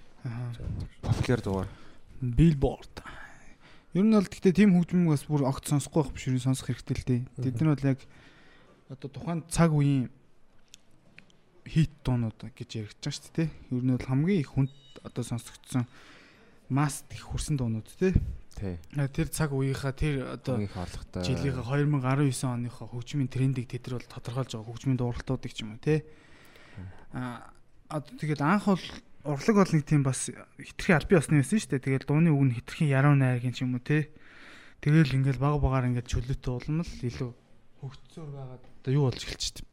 популяр 1.01 1.41
дугаар 1.41 1.69
Billboard. 2.19 2.93
Ер 3.95 4.03
нь 4.05 4.13
бол 4.13 4.27
гэхдээ 4.27 4.53
тийм 4.53 4.75
хөгжмөг 4.75 5.17
бас 5.17 5.23
бүр 5.25 5.47
огт 5.47 5.65
сонсохгүй 5.65 6.03
байх 6.03 6.13
биш 6.13 6.27
үү 6.29 6.43
сонсох 6.43 6.69
хэрэгтэй 6.69 6.95
л 6.99 7.07
дээ. 7.09 7.21
Тэд 7.41 7.57
нар 7.63 7.73
бол 7.73 7.89
яг 7.95 7.99
одоо 8.91 9.09
тухайн 9.09 9.41
цаг 9.49 9.71
үеийн 9.71 10.11
хит 11.69 11.93
дуунууд 12.03 12.39
гэж 12.57 12.69
яригдж 12.81 13.03
байгаа 13.05 13.13
шүү 13.13 13.33
дээ. 13.37 13.49
Ер 13.69 13.83
нь 13.85 13.93
бол 13.93 14.09
хамгийн 14.09 14.41
их 14.41 14.51
хүнд 14.51 14.73
одоо 15.05 15.23
сонсогдсон 15.23 15.85
масс 16.69 17.05
их 17.13 17.29
хүрсэн 17.29 17.57
дуунууд 17.57 17.87
тий. 17.97 18.13
тий 18.57 18.75
Тэр 18.93 19.27
цаг 19.29 19.53
үеийнхаа 19.53 19.93
тэр 19.93 20.33
одоо 20.33 20.57
жилийнхаа 20.57 21.65
2019 21.77 22.33
оныхоо 22.49 22.89
хөгжмийн 22.89 23.29
трендийг 23.29 23.69
тэд 23.69 23.85
нар 23.85 24.01
бол 24.01 24.13
тодорхойлж 24.17 24.51
байгаа 24.57 24.69
хөгжмийн 24.69 24.97
дууралтуудыг 24.97 25.53
ч 25.53 25.61
юм 25.61 25.77
уу 25.77 25.81
тий. 25.81 26.01
А 27.13 27.53
одоо 27.89 28.13
тэгээд 28.17 28.41
анх 28.41 28.65
бол 28.65 28.85
урлаг 29.23 29.55
бол 29.61 29.73
нэг 29.73 29.85
тийм 29.85 30.01
бас 30.03 30.29
хитрхи 30.57 30.93
албан 30.93 31.21
ёсны 31.21 31.41
байсан 31.41 31.59
шүү 31.61 31.71
дээ. 31.77 31.85
Тэгээд 31.85 32.05
дууны 32.09 32.29
үг 32.33 32.43
нь 32.49 32.55
хитрхи 32.57 32.85
яруу 32.89 33.13
найргийн 33.13 33.53
ч 33.53 33.61
юм 33.65 33.77
уу 33.77 33.83
тий. 33.83 34.09
Тэгэл 34.81 35.15
ингээл 35.21 35.41
баг 35.41 35.59
багаар 35.61 35.89
ингээд 35.91 36.07
чөлөөтэй 36.07 36.53
улам 36.53 36.81
л 36.81 36.93
илүү 37.03 37.31
хөгжцөөр 37.83 38.29
байгаад 38.31 38.63
одоо 38.63 38.91
юу 38.93 39.03
болж 39.11 39.21
эхэлж 39.25 39.59
байна. 39.59 39.68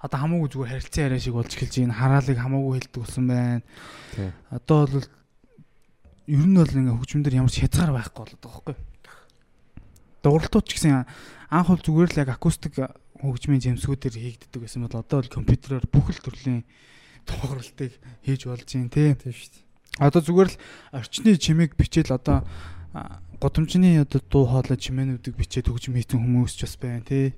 Одоо 0.00 0.18
хамаагүй 0.20 0.48
зүгээр 0.48 0.72
харилцан 0.72 1.04
яриа 1.04 1.20
шиг 1.20 1.34
болж 1.36 1.52
эхэлж 1.52 1.74
байна. 1.76 1.98
Хараалыг 2.00 2.38
хамаагүй 2.40 2.72
хэлдэг 2.80 3.00
болсон 3.04 3.24
байна. 3.28 3.62
тий 4.16 4.30
Одоо 4.48 4.78
бол 4.88 5.06
ер 6.30 6.46
нь 6.48 6.56
бол 6.56 6.72
ингээ 6.72 6.96
хөгжмөндөр 6.96 7.36
ямар 7.36 7.52
ч 7.52 7.60
хязгаар 7.60 7.92
байхгүй 7.92 8.22
болоод 8.24 8.40
байгаа 8.40 8.62
байхгүй. 8.64 8.76
Дууралтууд 10.24 10.66
ч 10.66 10.70
гэсэн 10.80 11.04
анх 11.52 11.68
бол 11.68 11.84
зүгээр 11.84 12.10
л 12.16 12.20
яг 12.22 12.30
акустик 12.32 12.74
хөгжмийн 13.20 13.60
жимсгүүдээр 13.60 14.16
хийгддэг 14.16 14.60
байсан 14.64 14.88
бол 14.88 14.96
одоо 14.96 15.20
бол 15.20 15.36
компьютероор 15.36 15.84
бүх 15.92 16.08
л 16.08 16.24
төрлийн 16.24 16.64
дууралтыг 17.28 17.92
хийж 18.24 18.48
болж 18.48 18.64
байна 18.64 18.88
тий. 18.88 19.12
Тийм 19.12 19.34
шүү 19.36 19.52
дээ. 19.52 19.64
Одоо 20.00 20.20
зүгээр 20.24 20.48
л 20.48 20.56
орчны 20.96 21.36
чимээг 21.36 21.76
бичээл 21.76 22.16
одоо 22.16 22.46
а, 22.96 23.20
годомжны 23.36 24.00
одоо 24.00 24.20
дуу 24.24 24.44
хоолой 24.48 24.78
чимээнүүдийг 24.80 25.36
бичээд 25.36 25.68
хөгжим 25.68 25.98
хийсэн 25.98 26.20
хүмүүс 26.20 26.56
ч 26.56 26.64
бас 26.64 26.76
байна 26.80 27.04
тий. 27.04 27.36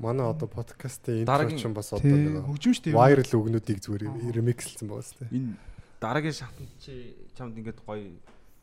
Манай 0.00 0.24
одоо 0.24 0.48
подкастын 0.48 1.22
интро 1.28 1.44
ч 1.52 1.68
бас 1.68 1.92
одоо 1.92 2.08
нэг 2.08 2.40
Хөгжим 2.48 2.72
шүү 2.72 2.84
дээ. 2.88 2.96
viral 2.96 3.32
үгнүүдийг 3.36 3.78
зүгээр 3.84 4.02
ремикслсэн 4.32 4.88
байгаа 4.88 5.04
шүү 5.04 5.18
дээ. 5.20 5.36
энэ 5.36 5.52
дараагийн 6.00 6.36
шатнд 6.40 6.70
чи 6.80 6.92
чамд 7.36 7.54
ингээд 7.60 7.84
гоё 7.84 8.08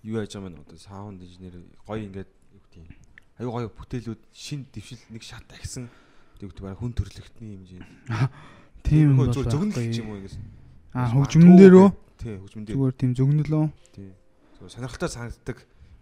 юу 0.01 0.17
яаж 0.17 0.33
байгаа 0.33 0.49
юм 0.49 0.65
одоо 0.65 0.77
саунд 0.81 1.21
инженер 1.21 1.61
гоё 1.85 2.01
ингээд 2.09 2.31
юу 2.57 2.61
гэдэг 2.65 2.81
юм? 2.81 2.89
Аюу 3.37 3.51
гоё 3.53 3.69
бүтээлүүд 3.69 4.21
шин 4.33 4.65
дэвшил 4.73 5.01
нэг 5.13 5.21
шат 5.21 5.45
агсан 5.53 5.85
юу 6.41 6.49
гэдэг 6.49 6.63
барай 6.65 6.77
хүн 6.81 6.93
төрлөختний 6.97 7.53
хэмжээ 7.53 7.81
Тийм 8.87 9.17
бол 9.17 9.29
байхгүй. 9.29 9.93
ч 9.93 10.01
юм 10.01 10.09
уу 10.09 10.17
ингээс 10.17 10.37
Аа 10.97 11.13
хөгжмөн 11.13 11.53
дээр 11.61 11.75
өө 11.77 11.89
тий 12.17 12.33
хөгжмөн 12.41 12.63
дээр. 12.65 12.77
Зүгээр 12.81 12.95
тийм 12.97 13.11
зөгнөлөө. 13.13 13.65
тий. 13.93 14.09
Зүгээр 14.57 14.73
сонирхолтой 14.73 15.09
санагддаг 15.13 15.57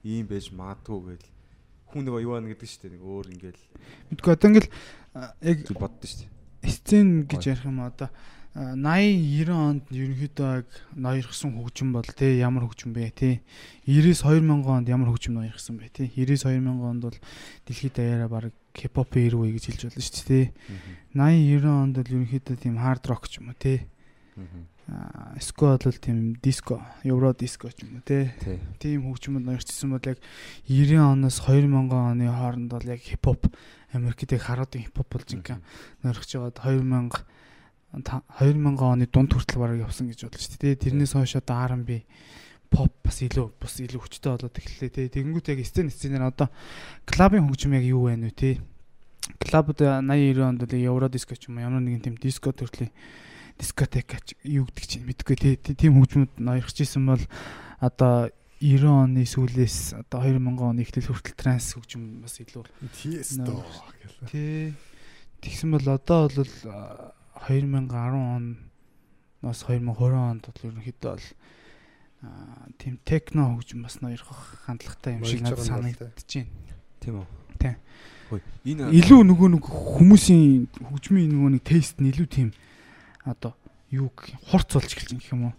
ийм 0.08 0.26
байж 0.32 0.46
магадгүй 0.56 1.00
гээл 1.20 1.28
хүн 1.96 2.04
нэг 2.04 2.20
юу 2.20 2.36
байна 2.36 2.52
гэдэг 2.52 2.68
шүү 2.68 2.82
дээ. 2.84 2.94
Нэг 3.00 3.04
өөр 3.08 3.26
ингээл 3.32 3.64
Мэдгүй 4.12 4.32
одоо 4.36 4.48
ингээл 4.52 4.70
яг 5.48 5.58
боддоо 5.80 6.08
шүү 6.12 6.20
дээ. 6.28 6.76
Сцен 6.76 7.08
гэж 7.24 7.42
ярих 7.48 7.64
юм 7.64 7.80
одоо 7.88 8.12
а, 8.52 8.76
80 8.76 9.48
90 9.48 9.56
онд 9.56 9.84
ерөнхийдөө 9.96 10.50
яг 10.60 10.70
ноёрхсон 10.92 11.56
хөгжим 11.56 11.96
бол 11.96 12.04
тий 12.04 12.44
ямар 12.44 12.68
хөгжим 12.68 12.92
бэ 12.92 13.16
тий. 13.16 13.40
90-с 13.88 14.28
2000 14.28 14.68
онд 14.68 14.92
ямар 14.92 15.08
хөгжим 15.16 15.40
ноёрхсон 15.40 15.80
бэ 15.80 15.88
тий. 15.96 16.12
90-с 16.12 16.44
2000 16.52 16.68
онд 16.84 17.02
бол 17.08 17.18
дэлхийд 17.64 17.96
даяараа 17.96 18.28
баг 18.28 18.52
хипхопын 18.76 19.32
эр 19.32 19.40
үе 19.40 19.56
гэж 19.56 19.72
хэлж 19.72 19.82
болно 19.88 20.04
шүү 20.04 20.24
дээ 20.28 20.28
тий. 20.28 20.46
80 21.16 21.64
90 21.64 21.80
онд 21.80 21.96
бол 21.96 22.12
ерөнхийдөө 22.12 22.56
тийм 22.60 22.76
хард 22.76 23.08
рок 23.08 23.32
ч 23.32 23.40
юм 23.40 23.56
уу 23.56 23.60
тий 23.60 23.88
а, 24.88 25.36
скво 25.42 25.78
бол 25.78 25.98
тийм 25.98 26.36
диско 26.42 26.82
евро 27.04 27.34
диско 27.34 27.70
ч 27.70 27.84
юм 27.84 27.98
уу 27.98 28.04
тий 28.06 28.30
тийм 28.80 29.10
хөгжмөд 29.10 29.46
ноёрчсон 29.46 29.98
бол 29.98 30.06
яг 30.06 30.20
90 30.70 31.02
оноос 31.02 31.42
2000 31.42 31.90
оны 31.90 32.26
хооронд 32.30 32.70
бол 32.70 32.86
яг 32.86 33.02
хипхоп 33.02 33.50
Америкт 33.94 34.32
яг 34.32 34.42
харуудын 34.42 34.86
хипхоп 34.86 35.10
болж 35.10 35.30
ингээ 35.34 35.58
нөрхж 36.04 36.30
байгаад 36.38 36.60
2000 36.62 37.26
та- 38.04 38.24
2000 38.40 38.78
оны 38.84 39.08
дунд 39.08 39.32
хүртэл 39.32 39.60
бараг 39.60 39.80
явсан 39.88 40.12
гэж 40.12 40.28
бодлоо 40.28 40.42
шүү 40.42 40.60
дээ. 40.60 40.76
Тэрнээс 40.76 41.14
хойш 41.16 41.40
одоо 41.40 41.56
R&B 41.64 42.04
pop 42.70 42.92
бас 43.04 43.22
илүү 43.24 43.56
бас 43.56 43.80
илүү 43.80 44.02
хүчтэй 44.04 44.32
болоод 44.36 44.58
эхэллээ 44.60 44.92
тий. 44.92 45.08
Тэгэнгүүт 45.08 45.48
яг 45.54 45.60
сцен 45.64 45.88
сценээр 45.88 46.28
одоо 46.28 46.52
клабын 47.08 47.48
хөгжим 47.48 47.78
яг 47.78 47.86
юу 47.88 48.12
вэ 48.12 48.20
нэ 48.20 48.36
тий. 48.36 48.60
Клабд 49.40 49.80
80 49.80 50.04
90 50.04 50.44
онд 50.44 50.62
л 50.68 50.76
евро 50.76 51.08
диско 51.08 51.40
ч 51.40 51.48
юм 51.48 51.58
уу 51.58 51.66
ямар 51.66 51.80
нэгэн 51.80 52.04
тийм 52.04 52.16
диско 52.20 52.52
төрлийн 52.52 52.92
дискотек 53.60 54.08
гэж 54.12 54.36
юу 54.44 54.66
гэдэг 54.68 54.86
чинь 54.86 55.06
мэдгүй 55.08 55.36
тий. 55.36 55.56
Тийм 55.58 56.00
хөгжмөд 56.00 56.40
ноёрхож 56.40 56.78
исэн 56.82 57.06
бол 57.08 57.24
одоо 57.80 58.32
90 58.60 58.88
оны 58.88 59.24
сүүлээс 59.28 60.00
одоо 60.00 60.24
2000 60.24 60.60
оны 60.64 60.82
эхлэл 60.84 61.12
хүртэл 61.12 61.40
транс 61.40 61.76
хөгжим 61.76 62.24
бас 62.24 62.40
илүү 62.40 62.64
Тиесто 62.96 63.52
гэл. 63.52 64.30
Тий. 64.32 64.74
Тэгсэн 65.44 65.76
бол 65.76 65.88
одоо 65.88 66.32
бол 66.32 66.54
а, 66.66 67.14
2010 67.48 67.92
оноос 69.44 69.60
2020 69.68 70.16
онд 70.16 70.44
бол 70.48 70.68
ерөнхийдөө 70.72 71.12
бол 71.14 71.28
тийм 72.80 72.98
техно 73.06 73.54
хөгжим 73.54 73.84
бас 73.84 74.00
ноёрхох 74.02 74.66
хандлагатай 74.66 75.20
юм 75.20 75.26
шиг 75.26 75.42
надад 75.42 75.62
санагдаж 75.62 76.16
байна. 76.16 76.50
тийм 77.00 77.16
үү 77.22 77.28
Тий. 77.60 77.76
хөөе 78.30 78.42
энэ 78.66 78.90
Илүү 78.90 79.22
нөгөө 79.30 79.50
нэг 79.54 79.64
хүмүүсийн 79.68 80.68
хөгжмийн 80.82 81.30
нөгөө 81.30 81.50
нэг 81.60 81.64
тест 81.64 82.02
нь 82.02 82.10
илүү 82.10 82.28
тийм 82.28 82.50
одоо 83.26 83.54
юу 83.92 84.10
гэх 84.14 84.38
юм, 84.38 84.42
хурц 84.50 84.70
болж 84.74 84.92
эхэлж 84.94 85.12
байгаа 85.18 85.34
юм 85.34 85.44
уу? 85.50 85.56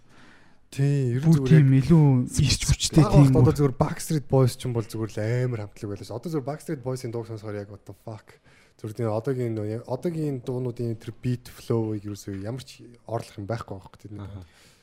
Тийм, 0.67 1.15
ер 1.15 1.23
нь 1.23 1.31
зүгээр 1.31 1.47
тийм 1.47 1.69
илүү 1.79 2.05
ирч 2.43 2.61
хүчтэй 2.67 3.03
тийм. 3.07 3.31
одоо 3.31 3.53
зүгээр 3.55 3.75
Backstreet 3.79 4.27
Boys 4.27 4.59
ч 4.59 4.67
юм 4.67 4.75
бол 4.75 4.83
зүгээр 4.83 5.11
л 5.15 5.19
амар 5.47 5.59
хамтлаг 5.63 5.89
байлаа 5.95 6.07
ш. 6.07 6.11
Одоо 6.11 6.27
зүгээр 6.27 6.49
Backstreet 6.51 6.81
Boys-ийн 6.83 7.11
дууг 7.15 7.27
сонсохоор 7.31 7.63
яг 7.63 7.71
what 7.71 7.87
the 7.87 7.95
fuck. 8.03 8.27
Зүгээр 8.75 8.95
тийм 8.99 9.09
одоогийн 9.15 9.55
одоогийн 9.87 10.43
дуунуудын 10.43 10.99
тэр 10.99 11.15
beat 11.15 11.47
flow-ыг 11.47 12.03
ерөөсөө 12.03 12.43
ямар 12.43 12.67
ч 12.67 12.83
орлох 13.07 13.39
юм 13.39 13.47
байхгүй 13.47 13.73
байхгүй 13.79 13.99
тийм. 14.05 14.19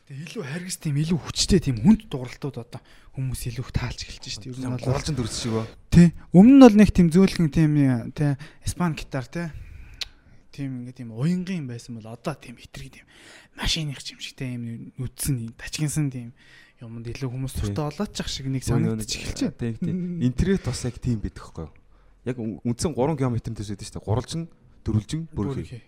Тэгээ 0.09 0.25
илүү 0.25 0.45
харгас 0.45 0.77
тийм 0.81 0.97
илүү 0.99 1.19
хүчтэй 1.21 1.61
тийм 1.61 1.77
хүнд 1.85 2.09
дууралтууд 2.09 2.57
одоо 2.65 2.81
хүмүүс 3.17 3.41
илүү 3.49 3.65
их 3.65 3.73
таалж 3.77 4.01
эхэлж 4.05 4.25
шүү 4.25 4.41
дээ. 4.41 4.53
Ер 4.53 4.61
нь 4.61 4.73
бол 4.73 4.85
гурвалжин 4.89 5.17
дүрс 5.17 5.37
шиг 5.37 5.53
ба 5.57 5.65
тий. 5.89 6.13
Өмнө 6.33 6.57
нь 6.59 6.65
бол 6.65 6.77
нэг 6.81 6.91
тийм 6.93 7.09
зөөлхөн 7.09 7.49
тийм 7.49 7.73
тий 8.13 8.37
испан 8.65 8.93
гитар 8.97 9.25
тий. 9.29 9.49
Тийм 10.55 10.87
ингээд 10.87 11.03
тийм 11.03 11.11
уянгийн 11.11 11.67
байсан 11.67 11.99
бол 11.99 12.15
одоо 12.15 12.39
тийм 12.39 12.55
хитрхи 12.55 13.03
тийм 13.03 13.07
машиных 13.59 13.99
юм 14.07 14.21
шигтэй 14.23 14.55
юм 14.55 14.95
үдсэн 15.03 15.59
тачгинсан 15.59 16.15
тийм 16.15 16.31
юмд 16.79 17.07
илүү 17.11 17.31
хүмүүс 17.31 17.55
туртаа 17.59 17.91
олоочих 17.91 18.29
шиг 18.31 18.47
нэг 18.51 18.63
санагдчих 18.63 19.35
эхэлж 19.35 19.55
байна. 19.55 19.59
Тийм 19.59 19.75
тийм. 19.79 19.99
Интернет 20.23 20.63
бас 20.67 20.85
яг 20.85 20.99
тийм 20.99 21.19
байдаг 21.23 21.43
хгүй 21.43 21.67
юу? 21.67 21.73
Яг 22.25 22.37
үндсэн 22.39 22.95
3 22.95 23.19
км-ээс 23.19 23.71
үүдэж 23.75 23.89
штэ. 23.89 24.03
Гурвалжин, 24.03 24.49
дөрвөлжин, 24.83 25.29
бүрхий. 25.33 25.85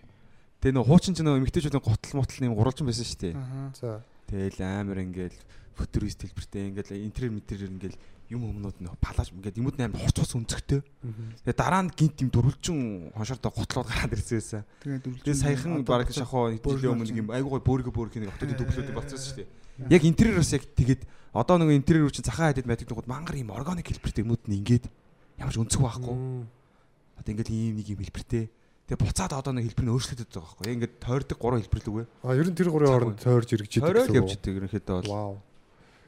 Тэгээ 0.61 0.73
нөө 0.73 0.85
хуучин 0.87 1.13
ч 1.13 1.21
нөө 1.21 1.37
эмгтээчүүдийн 1.43 1.83
готл 1.83 2.17
мотл 2.17 2.37
нэм 2.41 2.55
гурвалжин 2.55 2.87
байсан 2.87 3.07
штэ. 3.07 3.35
За. 3.77 4.01
Тэгэл 4.29 4.61
амар 4.63 5.01
ингээл 5.05 5.37
футурист 5.77 6.25
хэлбэртэй 6.25 6.73
ингээл 6.73 7.05
интерьер 7.05 7.31
интерьер 7.35 7.69
ингээл 7.69 7.97
юм 8.27 8.43
өмнөд 8.43 8.83
нөө 8.83 8.95
палаж 8.99 9.31
ингээд 9.31 9.59
юмуд 9.59 9.79
амар 9.79 10.03
хоц 10.03 10.19
хоц 10.19 10.35
өнцгтэй. 10.35 10.83
Тэгээ 11.47 11.55
дараа 11.55 11.87
нь 11.87 11.91
гинт 11.95 12.19
юм 12.23 12.29
дөрвөлжин 12.31 13.15
хоншордоо 13.15 13.51
готлоод 13.55 13.87
гараад 13.87 14.11
ирсэн 14.11 14.35
байсан. 14.37 14.63
Тэгээ 14.83 15.35
саяхан 15.35 15.87
баг 15.87 16.11
шахуу 16.11 16.51
нэг 16.51 16.59
жилийн 16.59 16.91
өмнө 16.91 17.07
нэг 17.07 17.19
юм 17.23 17.31
айгуу 17.31 17.55
гой 17.55 17.63
бөөргө 17.63 17.91
бөөргө 17.95 18.19
нэг 18.27 18.35
хотод 18.35 18.51
төвлөд 18.59 18.91
болчихсон 18.91 19.23
шүү 19.23 19.37
дээ. 19.39 19.91
Яг 19.95 20.03
интерьер 20.03 20.35
бас 20.43 20.51
яг 20.51 20.63
тэгээд 20.75 21.01
одоо 21.31 21.55
нэг 21.61 21.79
интерьер 21.79 22.03
рүү 22.03 22.19
чинь 22.19 22.27
цагаан 22.27 22.51
хайдад 22.51 22.67
байдаг 22.67 22.89
нөхөд 22.91 23.07
мангар 23.07 23.39
юм 23.39 23.55
органик 23.55 23.87
хэлбэртэй 23.87 24.27
юмуд 24.27 24.43
нь 24.49 24.59
ингээд 24.59 24.91
ямар 25.39 25.53
ч 25.53 25.61
өнцөг 25.61 25.81
байхгүй. 25.85 26.15
Одоо 27.21 27.31
ингээд 27.31 27.53
ийм 27.53 27.79
нэг 27.79 27.87
юм 27.93 28.01
хэлбэртэй. 28.01 28.51
Тэгээ 28.89 29.03
буцаад 29.03 29.33
одоо 29.37 29.53
нэг 29.53 29.69
хэлбэр 29.69 29.85
нь 29.85 29.93
өөрчлөгдөж 29.93 30.27
байгаа 30.33 30.47
байхгүй. 30.47 30.65
Яг 30.67 30.75
ингээд 30.81 30.95
тойрдог 30.97 31.37
гурван 31.37 31.61
хэлбэр 31.61 31.81
л 31.83 31.89
үгүй. 31.91 32.05
А 32.23 32.35
ер 32.35 32.47
нь 32.49 32.57
тэр 32.57 32.71
гурван 32.73 32.91
хооронд 32.91 33.19
тойрж 33.21 33.49
иргэж 33.53 33.71
Тойрол 33.83 34.15
явж 34.17 34.31
идэг 34.35 34.55
ерөнхийдөө 34.63 34.95
бол. 35.05 35.43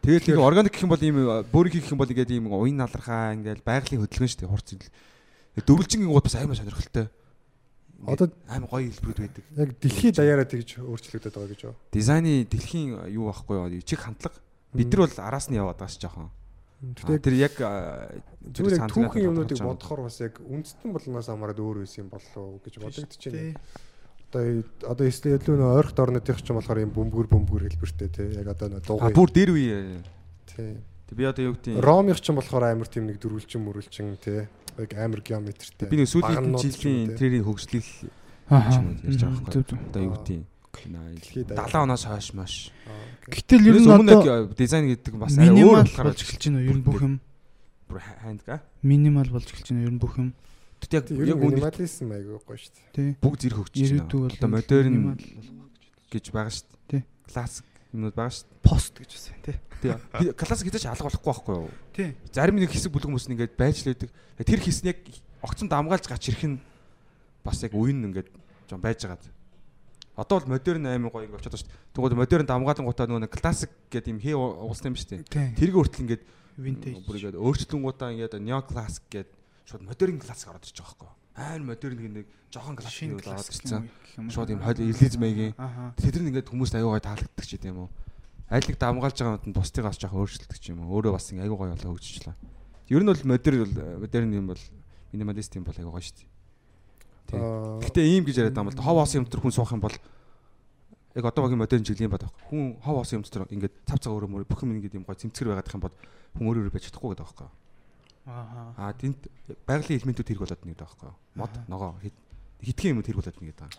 Тэгээд 0.03 0.27
нэг 0.31 0.39
органик 0.39 0.73
гэх 0.73 0.83
юм 0.87 0.91
бол 0.93 1.03
ийм 1.03 1.17
бөөрийг 1.51 1.75
гэх 1.79 1.91
юм 1.91 1.99
бол 1.99 2.11
ингээд 2.11 2.31
ийм 2.31 2.47
уян 2.49 2.79
налархаа 2.79 3.35
ингээд 3.35 3.61
байгалийн 3.67 4.01
хөдөлгөөн 4.03 4.31
шүү 4.31 4.41
дээ 4.45 4.51
хурц 4.51 4.67
зэл. 4.71 4.91
Дөрвөлжингийн 5.59 6.11
гууд 6.11 6.23
бас 6.23 6.35
амар 6.39 6.55
сонирхолтой. 6.55 7.07
Одоо 8.07 8.31
амар 8.47 8.69
гоё 8.71 8.87
хэлбэрүүд 8.87 9.19
байдаг. 9.19 9.43
яг 9.59 9.69
дэлхийд 9.83 10.15
даяараа 10.15 10.47
тэгж 10.47 10.79
өөрчлөгдөд 10.79 11.35
байгаа 11.35 11.51
гэж 11.51 11.61
байна. 11.67 11.79
Дизайны 11.91 12.47
дэлхийн 12.47 13.11
юу 13.11 13.27
байхгүй 13.27 13.55
юу? 13.59 13.83
Чиг 13.83 13.99
хандлага. 13.99 14.39
Бид 14.71 14.87
нар 14.87 15.03
бол 15.03 15.19
араас 15.19 15.51
нь 15.51 15.59
яваад 15.59 15.75
байгаа 15.75 15.91
ш 15.91 15.99
жоохон. 15.99 16.31
Тэгтээ 16.79 17.19
Тэр 17.19 17.35
яг 17.35 17.55
зүгээр 17.59 18.79
яг 18.79 18.87
түүхэн 18.87 19.27
юмнуудыг 19.27 19.59
бодохоор 19.59 20.07
бас 20.07 20.23
яг 20.23 20.39
үндэстэн 20.39 20.95
болноос 20.95 21.27
хамаарат 21.27 21.59
өөр 21.59 21.83
байсан 21.83 22.07
юм 22.07 22.09
боллоо 22.15 22.63
гэж 22.63 22.73
бодогдож 22.79 23.19
байна. 23.19 23.59
Одоо 24.29 24.63
одоо 24.85 25.05
эсвэл 25.09 25.41
илүү 25.41 25.57
нөө 25.57 25.77
ойрхот 25.81 25.99
орнуудынх 25.99 26.41
ч 26.41 26.47
юм 26.53 26.61
болохоор 26.61 26.79
юм 26.85 26.93
бөмбөр 26.93 27.27
бөмбөр 27.33 27.65
хэлбэртэй 27.65 28.09
тий. 28.13 28.27
Яг 28.37 28.53
одоо 28.53 28.69
нөө 28.69 28.81
А 28.81 28.85
дуугүй. 28.85 29.13
бүр 29.17 29.29
дээр 29.33 29.51
үе. 29.57 29.77
Тий. 30.45 30.77
Тэг 31.09 31.15
би 31.17 31.23
одоо 31.25 31.43
юу 31.49 31.53
гэдэг 31.57 31.81
Ромих 31.81 32.21
ч 32.21 32.29
юм 32.29 32.37
болохоор 32.37 32.69
амар 32.69 32.85
тийм 32.85 33.09
нэг 33.09 33.17
дөрвөлжин 33.17 33.65
мөрөлжин 33.65 34.21
тий. 34.21 34.45
Яг 34.77 34.91
амар 34.93 35.25
геометртэй. 35.25 35.89
би 35.89 35.97
нэг 35.97 36.09
сүүлийн 36.13 36.45
юм 36.45 36.61
жилийн 36.61 37.09
интерьерийн 37.09 37.45
хөгжлөл 37.49 37.89
юм 38.53 38.85
ярьж 39.01 39.17
байгаа 39.17 39.41
байхгүй. 39.49 39.77
Одоо 39.89 40.01
юу 40.05 40.13
гэдэг 40.13 40.45
Дэлхийд 40.79 41.49
70 41.57 41.81
оноос 41.81 42.05
хойш 42.05 42.29
маш. 42.37 42.69
Гэтэл 43.25 43.65
ер 43.65 43.81
нь 43.81 43.89
өмнө 43.89 44.53
дизайн 44.53 44.85
гэдэг 44.93 45.13
бас 45.17 45.33
арай 45.35 45.57
өөр 45.57 45.81
болохоор 45.89 46.13
болж 46.13 46.21
эхэлж 46.21 46.43
байна? 46.45 46.61
Ер 46.61 46.77
нь 46.77 46.85
бүх 46.85 47.01
юм 47.01 47.13
бүр 47.89 47.99
хайнд 48.21 48.41
га. 48.45 48.61
минимал 48.85 49.27
болж 49.33 49.49
эхэлж 49.49 49.73
байна 49.73 49.89
ер 49.89 49.93
нь 49.97 49.99
бүх 49.99 50.13
юм. 50.21 50.29
Тэгт 50.79 50.93
яг 50.95 51.05
яг 51.11 51.37
нь 51.37 51.43
минимализм 51.43 52.09
айгүй 52.15 52.39
гоё 52.39 52.57
шүү 52.59 52.71
дээ. 52.95 53.15
Бүгд 53.19 53.39
зэрэг 53.43 53.57
хөгжиж 53.59 53.89
байна. 53.99 54.31
Одоо 54.31 54.49
модерн 54.49 54.95
гэж 56.09 56.25
байгаа 56.31 56.53
шүү 56.55 56.65
Тий. 56.87 57.01
дээ. 57.01 57.03
Классик 57.27 57.65
юмнууд 57.93 58.15
байгаа 58.15 58.33
шүү 58.33 58.47
пост 58.63 58.93
гэж 58.95 59.11
тий. 59.43 59.57
дээ. 59.83 59.97
Тий. 59.99 60.31
Классик 60.33 60.65
гэдэг 60.71 60.81
чинь 60.81 60.93
алга 60.95 61.09
болохгүй 61.11 61.27
байхгүй 61.29 61.55
юу? 61.59 61.69
Тий. 61.93 62.09
Зарим 62.31 62.55
нэг 62.57 62.71
хэсэг 62.71 62.91
бүлэг 62.95 63.11
хүмүүс 63.11 63.27
нь 63.27 63.33
ингээд 63.35 63.53
байж 63.59 63.83
л 63.83 63.91
байдаг. 63.91 64.09
Тэр 64.39 64.59
хэсэг 64.63 64.83
нь 64.87 64.91
яг 64.95 64.99
огцон 65.43 65.67
дамгаалж 65.67 66.05
гач 66.07 66.23
ирэх 66.31 66.43
нь 66.47 66.57
бас 67.43 67.59
яг 67.63 67.73
үн 67.75 68.07
ингээд 68.07 68.29
жоо 68.71 68.79
байж 68.79 69.03
байгаа. 69.03 69.19
Одоо 70.19 70.39
бол 70.39 70.51
модерн 70.55 70.87
аймаг 70.87 71.11
гоё 71.11 71.27
ингээд 71.27 71.43
очиод 71.43 71.59
шүү 71.59 71.67
дээ. 71.67 71.95
Тэгвэл 71.95 72.19
модерн 72.19 72.47
дамгаалan 72.47 72.87
гутаа 72.87 73.07
нөгөө 73.07 73.23
нэг 73.27 73.33
классик 73.35 73.71
гэдэг 73.91 74.11
юм 74.15 74.19
хээ 74.19 74.35
уулсан 74.35 74.91
юм 74.91 74.97
шүү 74.99 75.09
дээ. 75.15 75.23
Тий. 75.27 75.47
Тэрийг 75.59 75.75
хүртэл 75.79 76.03
ингээд 76.07 76.23
Vintage. 76.59 77.03
бүр 77.07 77.15
ингээд 77.15 77.39
өөрчлөнгуудаа 77.39 78.11
ингээд 78.11 78.35
нео 78.43 78.59
классик 78.67 79.07
гэдэг 79.07 79.38
шууд 79.69 79.85
модерн 79.85 80.17
классик 80.17 80.49
ороод 80.49 80.65
ирж 80.65 80.81
байгаа 80.81 80.97
байхгүй? 80.97 81.13
Амар 81.37 81.63
модерн 81.69 82.01
нэг 82.09 82.27
жоохон 82.49 82.75
классик 82.75 83.13
юу 83.13 83.21
ороод 83.21 83.49
ирсэн. 83.53 83.85
Шууд 84.33 84.49
юм 84.49 84.61
хойл 84.65 84.81
элизмэгийн 84.81 85.53
тэд 85.93 86.15
нар 86.17 86.29
ингээд 86.33 86.49
хүмүүст 86.49 86.73
аюу 86.73 86.97
гой 86.97 87.03
таалагддаг 87.05 87.45
ч 87.45 87.53
гэдэм 87.53 87.77
үү. 87.77 87.89
Айл 88.49 88.65
нэг 88.65 88.77
дамгаалж 88.81 89.17
байгаа 89.21 89.37
юмд 89.37 89.45
нь 89.45 89.53
бусдыгаас 89.53 90.01
жоохон 90.01 90.25
өөрчлөлтөг 90.25 90.57
ч 90.57 90.73
юм 90.73 90.81
уу. 90.89 90.97
Өөрөө 90.97 91.13
бас 91.13 91.29
аюу 91.29 91.53
гой 91.53 91.69
болоо 91.69 91.93
хөгжижлаа. 91.93 92.33
Ер 92.89 93.05
нь 93.05 93.11
бол 93.13 93.21
модерн 93.29 93.61
бол 93.61 93.73
модерн 94.01 94.33
юм 94.33 94.47
бол 94.49 94.63
минималист 95.13 95.53
юм 95.53 95.63
бол 95.69 95.77
аюу 95.77 95.93
гой 95.93 96.01
шүү 96.01 96.17
дээ. 96.17 96.29
Гэтэ 97.85 98.01
ийм 98.09 98.25
гэж 98.25 98.41
яриад 98.41 98.57
байгаа 98.57 98.65
юм 98.65 98.71
бол 98.73 98.85
хов 98.89 98.97
оосон 99.05 99.21
юм 99.21 99.25
дотор 99.29 99.45
хүн 99.45 99.53
суух 99.53 99.69
юм 99.69 99.85
бол 99.85 99.93
яг 101.13 101.25
одоо 101.29 101.45
багийн 101.45 101.61
модерн 101.61 101.85
жилийн 101.85 102.09
бат 102.09 102.25
байхгүй. 102.25 102.41
Хүн 102.49 102.81
хов 102.81 103.05
оосон 103.05 103.21
юм 103.21 103.25
дотор 103.29 103.45
ингээд 103.53 103.85
цав 103.85 104.01
цаг 104.01 104.17
өөрөө 104.17 104.49
бүх 104.49 104.65
юм 104.65 104.73
ингээд 104.81 104.97
юм 104.97 105.05
гой 105.05 105.13
цэмцгэр 105.13 105.53
байгаад 105.53 105.69
их 105.69 105.77
юм 105.77 105.85
бол 105.85 105.95
хүн 106.33 106.45
өөрөө 106.49 106.73
байж 106.73 106.89
чадахгүй 106.89 107.13
гэдэг 107.13 107.25
байхгүй. 107.29 107.49
Аа 108.29 108.93
тэнд 108.93 109.29
байгалийн 109.65 109.99
элементүүд 109.99 110.29
хэрэг 110.29 110.43
болоод 110.45 110.63
нэг 110.65 110.77
байхгүй. 110.77 111.11
Мод 111.35 111.53
ногоо 111.65 111.97
хитгэн 112.61 112.93
юм 112.93 113.01
хэрэг 113.01 113.19
болоод 113.19 113.39
нэг 113.41 113.49
гэдэг. 113.57 113.73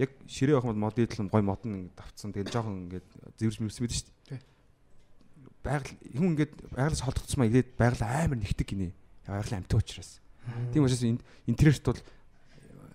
Яг 0.00 0.10
ширээ 0.26 0.56
явах 0.56 0.72
мод 0.72 0.96
идэл 0.96 1.28
гой 1.28 1.42
мод 1.44 1.62
нь 1.68 1.92
давцсан. 1.92 2.32
Тэгээд 2.32 2.52
жоохон 2.52 2.88
ингээд 2.88 3.08
зэвэрж 3.36 3.58
мэрсэн 3.60 3.82
байдаг 3.84 3.96
шүү 3.96 4.08
дээ. 4.32 4.40
Байгаль 5.64 5.92
хүн 6.16 6.30
ингээд 6.36 6.54
байгалаас 6.72 7.02
холдогдсмаа 7.04 7.46
ирээд 7.48 7.70
байгаль 7.76 8.04
амар 8.04 8.38
нэгтгэг 8.40 8.68
гинэ. 8.72 8.92
Байгалийн 9.28 9.60
амттай 9.64 9.78
учраас. 9.80 10.20
Тийм 10.72 10.84
учраас 10.84 11.04
энэ 11.04 11.20
интерьерт 11.48 11.84
бол 11.84 12.00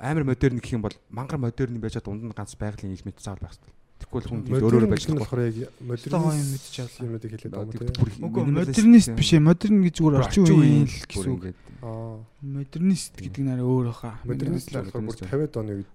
амар 0.01 0.23
модерн 0.25 0.57
гэх 0.57 0.73
юм 0.73 0.81
бол 0.81 0.97
мангар 1.09 1.37
модерн 1.37 1.77
байж 1.77 1.99
чад 1.99 2.05
дунд 2.09 2.25
нь 2.25 2.33
ганц 2.33 2.57
байгалийн 2.57 2.95
элемент 2.95 3.21
заавал 3.21 3.45
байх 3.45 3.53
хэрэгтэй. 3.53 3.73
Тэгэхгүй 4.01 4.17
бол 4.17 4.27
хүн 4.31 4.39
модерн 4.49 4.65
өөрөө 4.65 4.89
байж 4.91 5.01
гэх 5.01 5.07
нь 5.07 5.13
чадахгүй. 5.13 5.21
болохоор 5.21 5.41
яг 5.45 5.55
Стогоо 6.01 6.31
юм 6.33 6.41
модернист 6.41 6.51
мэдчихэв. 6.51 6.91
юмнуудыг 7.05 7.31
хэлээд 7.31 7.53
байгаа 7.53 7.61
юм 7.61 7.71
Тэгээд 7.71 7.91
тий. 7.91 8.01
бүр 8.01 8.09
Үгүй 8.25 8.41
модернист 8.51 9.11
биш 9.15 9.29
ээ. 9.31 9.39
Модерн 9.45 9.77
гэж 9.85 9.93
зүгээр 10.01 10.19
орчин 10.21 10.43
үеийн 10.49 10.85
л 10.89 10.97
гэсэн 11.05 11.31
үг. 11.31 11.43
Аа, 11.81 12.17
Модернист 12.41 13.13
гэдэг 13.21 13.41
нь 13.45 13.49
арай 13.53 13.65
өөр 13.65 13.85
баха. 13.93 14.11
модернист 14.25 14.67
л 14.69 14.75
болохоор 14.81 15.03
бүр 15.05 15.15
50-аад 15.21 15.53
оны 15.61 15.71
үед. 15.81 15.89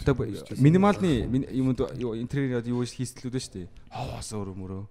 Минималны 0.63 1.13
мин- 1.27 1.49
юмд 1.51 1.79
юу 1.99 2.15
интерьер 2.15 2.63
юу 2.67 2.83
хийстлүүд 2.87 3.35
шүү 3.39 3.53
дээ. 3.55 3.69
Хаваас 3.91 4.31
өөр 4.33 4.55
мөрөө. 4.55 4.83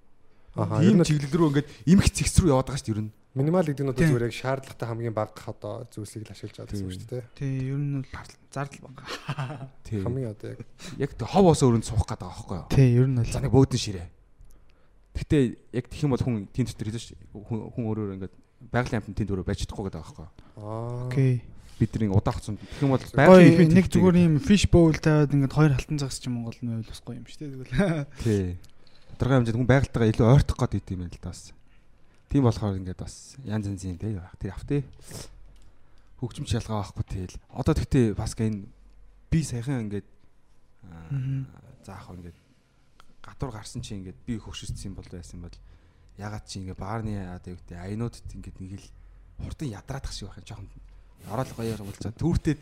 Ийм 0.56 1.04
чиглэл 1.04 1.36
рүү 1.36 1.50
ингээд 1.52 1.70
имх 1.92 2.08
цэгц 2.10 2.36
рүү 2.40 2.50
яваад 2.56 2.72
байгаа 2.72 2.80
шүү 2.80 2.88
дээ 2.88 2.96
ер 2.96 3.04
нь. 3.04 3.12
минимал 3.36 3.68
гэдэг 3.68 3.84
нь 3.84 3.92
одоо 3.92 4.06
зүгээр 4.08 4.28
яг 4.32 4.36
шаардлагатай 4.40 4.88
хамгийн 4.88 5.12
бага 5.12 5.44
одоо 5.52 5.84
зүйлсийг 5.92 6.24
л 6.24 6.32
ашиглаж 6.32 6.56
байгаа 6.56 6.72
гэсэн 6.72 6.88
үг 6.88 6.96
шүү 6.96 7.12
дээ. 7.12 7.24
Тий, 7.36 7.54
ер 7.68 7.76
нь 7.76 8.00
бол 8.00 8.32
зардал 8.48 8.82
бага. 8.88 9.04
Тий. 9.84 10.00
Хамгийн 10.00 10.32
одоо 10.32 10.56
яг 10.56 10.60
Яг 10.96 11.12
тэ 11.20 11.28
хаваас 11.28 11.60
өөрөнд 11.60 11.84
суух 11.84 12.08
гэдэг 12.08 12.24
байгаа 12.24 12.32
байхгүй 12.32 12.56
юу? 12.56 12.72
Тий, 12.72 12.88
ер 12.96 13.08
нь 13.12 13.20
бол. 13.20 13.28
За 13.28 13.44
нэг 13.44 13.52
бөөдөн 13.52 13.84
ширээ. 13.84 14.08
Гэтэ 15.20 15.38
яг 15.76 15.86
тэгэх 15.92 16.06
юм 16.08 16.16
бол 16.16 16.24
хүн 16.24 16.48
тийм 16.56 16.64
дотор 16.64 16.88
хэлж 16.88 17.04
шүү 17.12 17.20
дээ. 17.20 17.76
Хүн 17.76 17.84
өөрөөр 17.84 18.16
ингээд 18.16 18.36
байгалийн 18.72 19.00
амтнд 19.04 19.18
тэнд 19.20 19.32
өөрөө 19.36 19.48
байж 19.52 19.60
чадахгүй 19.68 19.84
гэдэг 19.92 20.00
байгаа 20.00 20.16
байхгүй 20.16 20.24
юу? 20.24 20.32
аа. 20.64 21.12
Окей. 21.12 21.34
Бидний 21.76 22.08
удаах 22.08 22.40
цунд 22.40 22.60
тэгэх 22.64 22.88
юм 22.88 22.96
бол 22.96 23.04
байгалийн 23.04 23.68
нэг 23.68 23.88
зүгээр 23.92 24.18
юм 24.32 24.40
fish 24.40 24.72
bowl 24.72 24.96
тавиад 24.96 25.36
ингээд 25.36 25.56
хоёр 25.56 25.76
алтан 25.76 26.00
загас 26.00 26.24
ч 26.24 26.32
Монгол 26.32 26.56
нь 26.64 26.72
гоё 26.88 27.20
юм 27.20 27.28
шүү 27.28 27.40
дээ 27.44 27.52
тэгвэл. 27.52 28.08
Тий. 28.24 28.56
Тодорхой 29.16 29.40
хэмжээнд 29.40 29.60
хүн 29.64 29.72
байгальтайгаа 29.72 30.12
илүү 30.12 30.28
ойртох 30.28 30.60
гээд 30.60 30.80
идэм 30.84 31.08
юм 31.08 31.12
л 31.12 31.20
да 31.24 31.32
бас. 31.32 31.56
Тийм 32.28 32.44
болохоор 32.44 32.76
ингээд 32.84 33.00
бас 33.00 33.40
янз 33.48 33.66
янзын 33.72 33.96
дээ 33.96 34.20
яах. 34.20 34.36
Тэр 34.36 34.52
авт 34.52 34.68
тий. 34.68 34.84
Хөгжимч 36.20 36.52
ялгаа 36.52 36.84
байхгүй 36.84 37.06
тэгэл. 37.08 37.40
Одоо 37.56 37.74
тэгтээ 37.80 38.14
бас 38.20 38.36
энэ 38.36 38.68
би 39.32 39.40
саяхан 39.40 39.88
ингээд 39.88 40.08
заах 41.88 42.12
ингээд 42.12 42.38
гатуур 43.24 43.52
гарсан 43.56 43.80
чи 43.80 43.96
ингээд 43.96 44.20
би 44.28 44.36
хөгшөжсөн 44.36 44.94
бол 44.96 45.08
байсан 45.08 45.42
бол 45.42 45.56
ягаад 46.20 46.46
чи 46.48 46.60
ингээд 46.60 46.80
баарны 46.80 47.16
одоо 47.32 47.56
юу 47.56 47.60
гэдэг 47.64 47.80
аянуудад 47.80 48.28
ингээд 48.36 48.58
нэг 48.60 48.72
л 48.84 48.88
хурдан 49.42 49.72
ядраадах 49.72 50.14
шиг 50.14 50.30
байх 50.30 50.40
юм 50.44 50.48
жоохон 50.48 50.70
орол 51.32 51.52
гоёор 51.58 51.82
уулзаа 51.82 52.14
түүртээд 52.14 52.60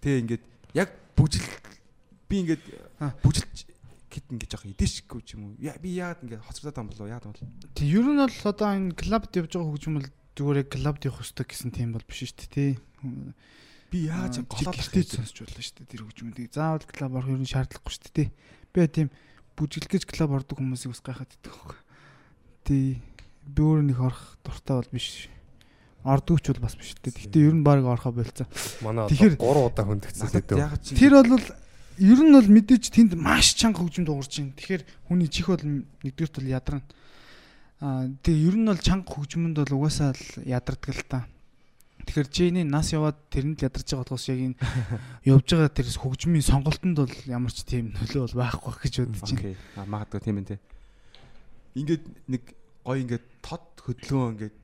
тэг 0.00 0.14
ингээд 0.22 0.44
яг 0.74 0.88
бүжил 1.16 1.46
би 2.28 2.34
ингээд 2.42 2.64
бүжилж 3.22 3.73
гэт 4.14 4.30
ингээд 4.30 4.52
жоохон 4.54 4.74
идэшгүй 4.78 5.20
ч 5.26 5.34
юм 5.34 5.42
уу 5.50 5.58
яа 5.58 5.74
би 5.82 5.98
яагаад 5.98 6.22
ингээд 6.22 6.46
хоцроод 6.46 6.70
байгаа 6.70 6.84
юм 6.86 6.90
болов 6.94 7.10
яагаад 7.10 7.26
бол 7.34 7.74
Тэг 7.74 7.88
ер 7.90 8.06
нь 8.06 8.22
бол 8.22 8.38
одоо 8.46 8.68
энэ 8.70 8.94
клубд 8.94 9.32
явж 9.34 9.50
байгаа 9.50 9.70
хөгжим 9.74 9.94
бол 9.98 10.08
зүгээр 10.38 10.60
яг 10.62 10.68
клубд 10.70 11.02
явах 11.02 11.18
хэрэгтэй 11.22 11.46
гэсэн 11.50 11.70
тийм 11.74 11.90
бол 11.94 12.06
биш 12.06 12.20
шүү 12.22 12.38
дээ 12.38 12.50
тий. 12.54 12.72
би 13.90 13.98
яаж 14.10 14.34
голоод 14.46 14.74
гэртээ 14.78 15.04
сонсч 15.18 15.36
болно 15.42 15.62
шүү 15.62 15.74
дээ 15.82 15.90
тэр 15.90 16.02
хөгжмүүдийг. 16.06 16.50
Заавал 16.54 16.86
клуб 16.86 17.12
орох 17.18 17.30
ер 17.34 17.42
нь 17.42 17.50
шаардлагагүй 17.50 17.92
шүү 17.94 18.02
дээ 18.06 18.14
тий. 18.14 18.28
Би 18.74 18.80
тийм 18.86 19.08
бүжиглэж 19.54 20.02
клуб 20.06 20.30
ордог 20.34 20.58
хүмүүсийг 20.58 20.90
бас 20.94 21.02
гайхаад 21.02 21.30
идэх 21.34 21.54
байхгүй. 21.54 21.78
Тий. 22.66 22.86
Би 23.46 23.60
өөр 23.62 23.82
нэг 23.86 23.98
орох 24.02 24.38
дуртай 24.42 24.74
бол 24.82 24.90
биш. 24.90 25.30
Ордогч 26.02 26.50
бол 26.50 26.66
бас 26.66 26.74
биш 26.74 26.98
дээ. 26.98 27.14
Гэхдээ 27.14 27.46
ер 27.46 27.54
нь 27.54 27.62
баг 27.62 27.86
орохоо 27.86 28.10
болцоо. 28.10 28.50
Манай 28.82 29.06
одоо 29.06 29.38
3 29.38 29.70
удаа 29.70 29.84
хөндөгцсөн 29.86 30.82
чи 30.82 30.98
Тэр 30.98 31.22
бол 31.22 31.38
ер 31.98 32.18
нь 32.18 32.34
бол 32.34 32.48
мэдээж 32.48 32.90
тэнд 32.90 33.12
маш 33.14 33.54
чанга 33.54 33.82
хөгжим 33.82 34.04
дуурж 34.04 34.42
байна. 34.42 34.56
Тэгэхээр 34.58 34.82
хүний 35.06 35.28
чих 35.30 35.46
бол 35.46 35.62
нэгдүгürt 35.62 36.34
бол 36.40 36.50
ядарна. 36.50 36.82
Аа 37.78 38.10
тэгээ 38.22 38.46
ер 38.50 38.56
нь 38.58 38.66
бол 38.66 38.80
чанга 38.80 39.06
хөгжмөнд 39.10 39.56
бол 39.62 39.76
угаасаа 39.78 40.14
л 40.14 40.26
ядардаг 40.42 40.90
л 40.90 41.06
та. 41.06 41.28
Тэгэхээр 42.04 42.28
Джейний 42.28 42.66
нас 42.66 42.92
яваад 42.92 43.16
тэрэнд 43.30 43.62
л 43.62 43.66
ядарч 43.70 43.88
байгаа 43.94 44.04
болохоос 44.04 44.28
яг 44.28 44.40
энэ 44.42 44.56
явж 45.32 45.46
байгаа 45.54 45.72
тэр 45.72 45.88
хөгжмийн 45.88 46.44
сонголтонд 46.44 46.96
бол 47.00 47.16
ямар 47.30 47.52
ч 47.54 47.64
тийм 47.64 47.94
нөлөө 47.96 48.34
бол 48.34 48.38
байхгүй 48.44 48.70
байх 48.70 48.82
гэж 48.84 48.94
бодож 49.08 49.30
байна. 49.30 49.40
Окей. 49.40 49.56
А 49.78 49.86
магадгүй 49.88 50.20
тийм 50.20 50.38
ээ 50.42 50.48
те. 50.50 50.56
Ингээд 51.74 52.04
нэг 52.28 52.42
гоё 52.84 53.00
ингээд 53.00 53.24
тод 53.40 53.64
хөдөлгөөн 53.80 54.32
ингээд 54.36 54.56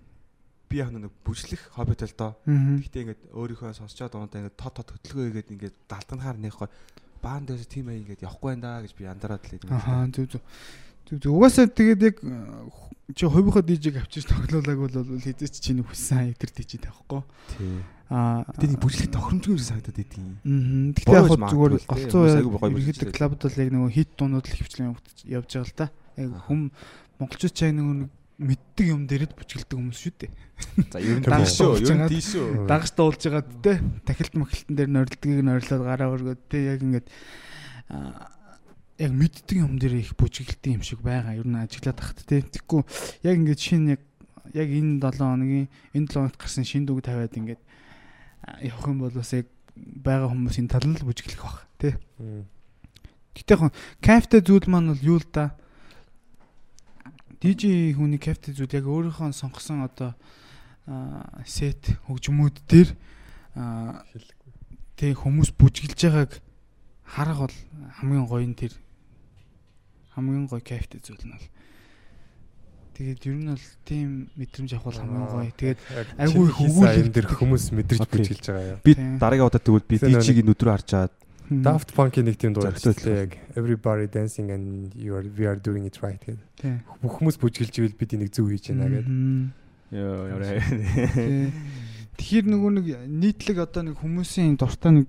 би 0.71 0.77
яг 0.79 0.91
нэг 0.95 1.11
бүжлэх 1.25 1.75
хоббит 1.75 2.05
л 2.05 2.15
доо. 2.15 2.37
Аа. 2.45 2.79
Гэхдээ 2.79 3.03
ингээд 3.09 3.23
өөрийнхөө 3.35 3.75
сонсчоод 3.75 4.15
байгаа 4.15 4.51
ингээд 4.51 4.61
тод 4.61 4.75
тод 4.77 4.89
хөдөлгөөн 4.95 5.29
хийгээд 5.33 5.53
ингээд 5.57 5.77
далтганахаар 5.89 6.39
нэг 6.39 6.55
гоё 6.55 6.71
баан 7.23 7.45
дээрс 7.47 7.69
тийм 7.69 7.89
ээ 7.89 8.01
ингээд 8.03 8.25
явахгүй 8.25 8.49
байна 8.57 8.65
да 8.65 8.83
гэж 8.85 8.93
би 8.97 9.05
андараад 9.05 9.45
л 9.45 9.55
юм. 9.57 9.71
Ахаа 9.71 10.09
зүг 10.09 10.27
зүг. 10.33 10.43
Зүг 11.09 11.19
зүг. 11.21 11.33
Угаасаа 11.33 11.69
тэгээд 11.69 12.01
яг 12.03 12.17
э, 12.25 13.15
чи 13.15 13.25
хувийнхаа 13.27 13.63
дижиг 13.63 13.97
авчиж 14.01 14.25
тоглоулааг 14.27 14.79
бол 14.81 15.21
хэзээ 15.21 15.49
ч 15.49 15.57
чиний 15.61 15.85
хүссэн 15.85 16.35
тэр 16.35 16.51
дижиг 16.51 16.81
тавихгүй. 16.87 17.23
Тий. 17.57 17.83
Аа. 18.11 18.43
Тэгээд 18.59 18.83
бүжлэх 18.83 19.11
тохиромжгүй 19.15 19.55
юм 19.55 19.63
санагдаад 19.63 20.03
идэв. 20.03 20.19
Аа. 20.19 20.97
Гоё 21.07 21.23
яг 21.23 21.43
зүгээр 21.47 21.75
голцоо 21.87 22.23
бүжгэлж 22.59 23.01
клубд 23.15 23.41
бол 23.47 23.61
яг 23.63 23.71
нөгөө 23.71 23.91
хит 23.95 24.11
дуунууд 24.19 24.47
л 24.51 24.57
хөвчлэн 24.59 24.95
явж 25.31 25.51
байгаа 25.55 25.69
л 25.69 25.79
да. 25.79 25.87
Яг 26.19 26.31
хүм 26.51 26.61
монголчууд 27.23 27.55
чаг 27.55 27.71
нөгөө 27.77 27.95
нэг 28.03 28.11
мэддэг 28.41 28.87
юм 28.89 29.05
дээрэд 29.05 29.37
бүжгэлдэг 29.37 29.77
хүмүүс 29.77 30.01
шүү 30.01 30.15
дээ. 30.17 30.33
За 30.89 30.99
ер 30.99 31.21
нь 31.21 31.29
тийш 31.29 31.61
шүү. 31.61 31.77
Ер 31.85 31.97
нь 32.01 32.09
тийш 32.09 32.27
шүү. 32.33 32.65
Дагаж 32.65 32.91
дуулж 32.97 33.21
байгаа 33.21 33.45
те. 33.61 33.73
Тахилт 34.09 34.35
махилтан 34.41 34.75
дээр 34.81 34.91
норилдгийг 34.91 35.45
норилоод 35.45 35.85
гараа 35.85 36.09
өргөд 36.17 36.41
те 36.49 36.73
яг 36.73 36.81
ингээд 36.81 37.07
яг 38.97 39.13
мэддэг 39.13 39.57
юм 39.61 39.77
дээр 39.77 40.01
их 40.01 40.17
бүжгэлдэг 40.17 40.73
юм 40.73 40.81
шиг 40.81 41.05
байгаа. 41.05 41.37
Ер 41.37 41.45
нь 41.45 41.61
ажиглаад 41.61 42.01
тахт 42.01 42.25
те. 42.25 42.41
Тэгэхгүй 42.41 42.81
яг 43.29 43.37
ингээд 43.37 43.61
шинэ 43.61 44.01
яг 44.01 44.01
яг 44.57 44.69
энэ 44.73 45.05
7 45.05 45.21
хоногийн 45.21 45.69
энэ 45.93 46.09
7 46.09 46.17
хоногт 46.17 46.41
гарсан 46.41 46.65
шинэ 46.65 46.89
дүг 46.89 47.05
тавиад 47.05 47.37
ингээд 47.37 47.61
явах 48.65 48.87
юм 48.89 49.05
бол 49.05 49.13
бас 49.13 49.33
яг 49.37 49.53
байгаа 49.77 50.33
хүмүүсийн 50.33 50.69
тал 50.69 50.89
нь 50.89 50.97
л 50.97 51.05
бүжгэлэх 51.05 51.45
баг 51.45 51.69
те. 51.77 52.01
Гэтэ 53.37 53.53
яг 53.53 53.73
кайфтай 54.01 54.41
зүйл 54.41 54.65
маань 54.65 54.97
бол 54.97 55.05
юу 55.05 55.19
л 55.21 55.29
да. 55.29 55.57
DJ 57.41 57.97
хүний 57.97 58.21
кайфтай 58.21 58.53
зүйл 58.53 58.69
яг 58.69 58.85
өөрийнхөө 58.85 59.33
сонгосон 59.33 59.81
одоо 59.89 60.13
сет 61.49 61.97
хөгжмүүд 62.05 62.57
дээр 62.69 62.93
тэг 65.01 65.17
хүмүүс 65.17 65.57
бүжгэлж 65.57 66.01
байгааг 66.05 66.33
харах 67.09 67.39
бол 67.49 67.57
хамгийн 67.97 68.29
гоё 68.29 68.45
нь 68.45 68.53
тэр. 68.53 68.77
Хамгийн 70.13 70.53
гоё 70.53 70.61
кайфтай 70.61 71.01
зүйл 71.01 71.25
нь 71.25 71.33
бол. 71.33 71.49
Тэгээд 73.01 73.25
ер 73.25 73.37
нь 73.41 73.49
бол 73.49 73.67
тийм 73.89 74.09
мэдрэмж 74.37 74.71
авах 74.77 74.93
бол 74.93 75.01
хамгийн 75.01 75.29
гоё. 75.33 75.53
Тэгээд 75.57 75.81
айгүй 76.21 76.45
их 76.45 76.61
өгүүлэл 76.61 77.01
энэ 77.09 77.15
дэр 77.17 77.29
хүмүүс 77.33 77.65
мэдэрч 77.73 78.05
бүжгэлж 78.05 78.45
байгаа 78.53 78.69
яа. 78.77 78.85
Би 78.85 78.93
дараагийн 78.95 79.49
удаа 79.49 79.63
тэгвэл 79.65 79.89
би 79.89 79.97
DJ-ийг 79.97 80.45
нүдрөө 80.45 80.73
харж 80.77 80.87
чаад 80.93 81.13
Daft 81.51 81.91
Punk-ийн 81.99 82.31
нэг 82.31 82.39
тийм 82.39 82.55
дуу 82.55 82.63
яг 82.63 83.35
everybody 83.59 84.07
dancing 84.07 84.55
and 84.55 84.95
you 84.95 85.19
are 85.19 85.27
we 85.27 85.51
are 85.51 85.59
doing 85.59 85.83
it 85.83 85.99
right 85.99 86.23
гэдэг. 86.23 86.87
Бүх 87.03 87.19
хүмүүс 87.19 87.43
бүжгэлж 87.43 87.75
ивэл 87.83 87.99
бид 87.99 88.15
энийг 88.15 88.31
зөв 88.31 88.47
хийж 88.47 88.71
байна 88.71 88.87
гэдэг. 88.87 89.11
Ёо 89.91 90.31
яваа. 90.31 90.63
Тэгэхээр 92.23 92.47
нөгөө 92.55 92.71
нэг 92.79 92.87
нийтлэг 93.11 93.59
одоо 93.67 93.83
нэг 93.83 93.99
хүмүүсийн 93.99 94.55
дуртай 94.63 95.03
нэг 95.03 95.07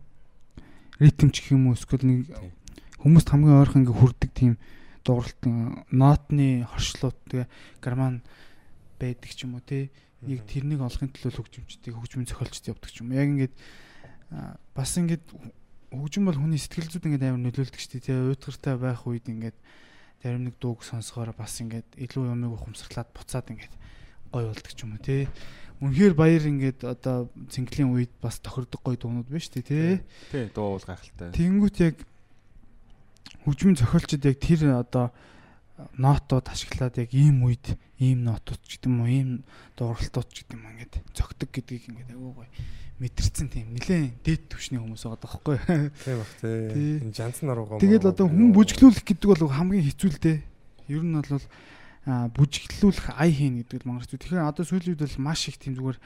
ритмч 0.98 1.46
гэх 1.46 1.54
юм 1.54 1.70
уу 1.70 1.78
эсвэл 1.78 2.10
нэг 2.10 2.34
хүмүүст 3.06 3.30
хамгийн 3.30 3.62
ойрхон 3.62 3.86
ингээ 3.86 4.00
хүрдэг 4.02 4.32
тийм 4.34 4.58
дууралтан 5.06 5.86
нотны 5.94 6.66
хоршлууд 6.66 7.18
тэгээ 7.30 7.48
гарман 7.86 8.26
байдаг 8.98 9.30
ч 9.30 9.46
юм 9.46 9.58
уу 9.58 9.66
тий. 9.66 9.94
Яг 10.26 10.42
тэрнийг 10.50 10.82
олохын 10.82 11.14
төлөө 11.14 11.38
хөгжимчдийг 11.38 11.98
хөгжмөн 11.98 12.26
зохиолчд 12.26 12.70
явдаг 12.70 12.90
ч 12.90 13.06
юм 13.06 13.14
уу. 13.14 13.22
Яг 13.22 13.30
ингээд 13.30 13.56
бас 14.74 14.98
ингээд 14.98 15.26
хөгжим 15.92 16.24
бол 16.28 16.40
хүний 16.40 16.58
сэтгэл 16.58 16.88
зүйд 16.88 17.06
ингээд 17.08 17.28
амар 17.28 17.44
нөлөөлдөг 17.52 17.80
шүү 17.80 17.92
дээ. 18.00 18.06
Тэгээ 18.08 18.30
уйдгартай 18.32 18.76
байх 18.80 19.04
үед 19.04 19.28
ингээд 19.28 19.58
зарим 20.24 20.48
нэг 20.48 20.56
дууг 20.56 20.88
сонсохоор 20.88 21.36
бас 21.36 21.60
ингээд 21.60 22.00
илүү 22.00 22.32
юмыг 22.32 22.56
ухамсарлаад 22.56 23.10
буцаад 23.12 23.52
ингээд 23.52 23.76
гой 24.32 24.44
болдог 24.48 24.72
ч 24.72 24.80
юм 24.88 24.96
уу 24.96 25.04
тий. 25.04 25.28
Үнэхээр 25.84 26.14
баяр 26.16 26.46
ингээд 26.48 26.80
одоо 26.88 27.28
цэнгэлийн 27.52 27.92
үед 27.92 28.14
бас 28.24 28.40
тохирдог 28.40 28.80
гой 28.80 28.96
дуунууд 28.96 29.28
шүү 29.28 29.60
дээ 29.60 29.68
тий. 29.68 29.92
Тий, 30.32 30.46
дуу 30.56 30.80
уул 30.80 30.86
гайхалтай. 30.86 31.36
Тэнгүүт 31.36 31.78
яг 31.84 31.96
хөгжмийн 33.44 33.76
зохиолчд 33.82 34.24
яг 34.24 34.38
тэр 34.40 34.62
одоо 34.78 35.12
нотууд 35.98 36.48
ашиглаад 36.52 36.96
яг 37.02 37.12
ийм 37.14 37.44
үед 37.46 37.78
ийм 37.98 38.26
нотууд 38.28 38.62
ч 38.66 38.78
гэдэг 38.78 38.90
юм 38.92 39.00
уу 39.02 39.10
ийм 39.10 39.30
дууралтууд 39.78 40.30
ч 40.30 40.46
гэдэг 40.46 40.56
юм 40.58 40.66
ингээд 40.72 40.94
зөгтөг 41.16 41.50
гэдгийг 41.52 41.84
ингээд 41.90 42.12
аягүй 42.14 42.34
гоё 42.38 42.50
мэдэрсэн 43.02 43.50
тийм 43.50 43.74
нилээн 43.74 44.14
дээд 44.22 44.46
түвшний 44.46 44.78
хүмүүс 44.78 45.10
байгаа 45.10 45.26
даахгүй. 45.26 45.58
Тийм 46.06 46.18
бах 46.22 46.34
тий. 46.38 46.58
Тий. 46.70 46.94
Энэ 47.02 47.18
жанцсан 47.18 47.50
арга. 47.50 47.82
Тэгэл 47.82 48.14
одоо 48.14 48.30
хүн 48.30 48.54
бүжиглүүлэх 48.54 49.02
гэдэг 49.02 49.26
бол 49.26 49.50
хамгийн 49.50 49.90
хэцүү 49.90 50.10
л 50.14 50.22
дээ. 50.22 50.38
Ер 50.86 51.02
нь 51.02 51.18
бол 51.18 51.42
бүжиглүүлэх 52.38 53.18
ай 53.18 53.34
хийн 53.34 53.58
гэдэг 53.66 53.82
л 53.82 53.90
мангар. 53.90 54.06
Тэгэхээр 54.06 54.46
одоо 54.46 54.62
сүүлийн 54.70 54.94
үед 54.94 55.02
бол 55.02 55.26
маш 55.26 55.50
их 55.50 55.58
тийм 55.58 55.82
зүгээр 55.82 55.98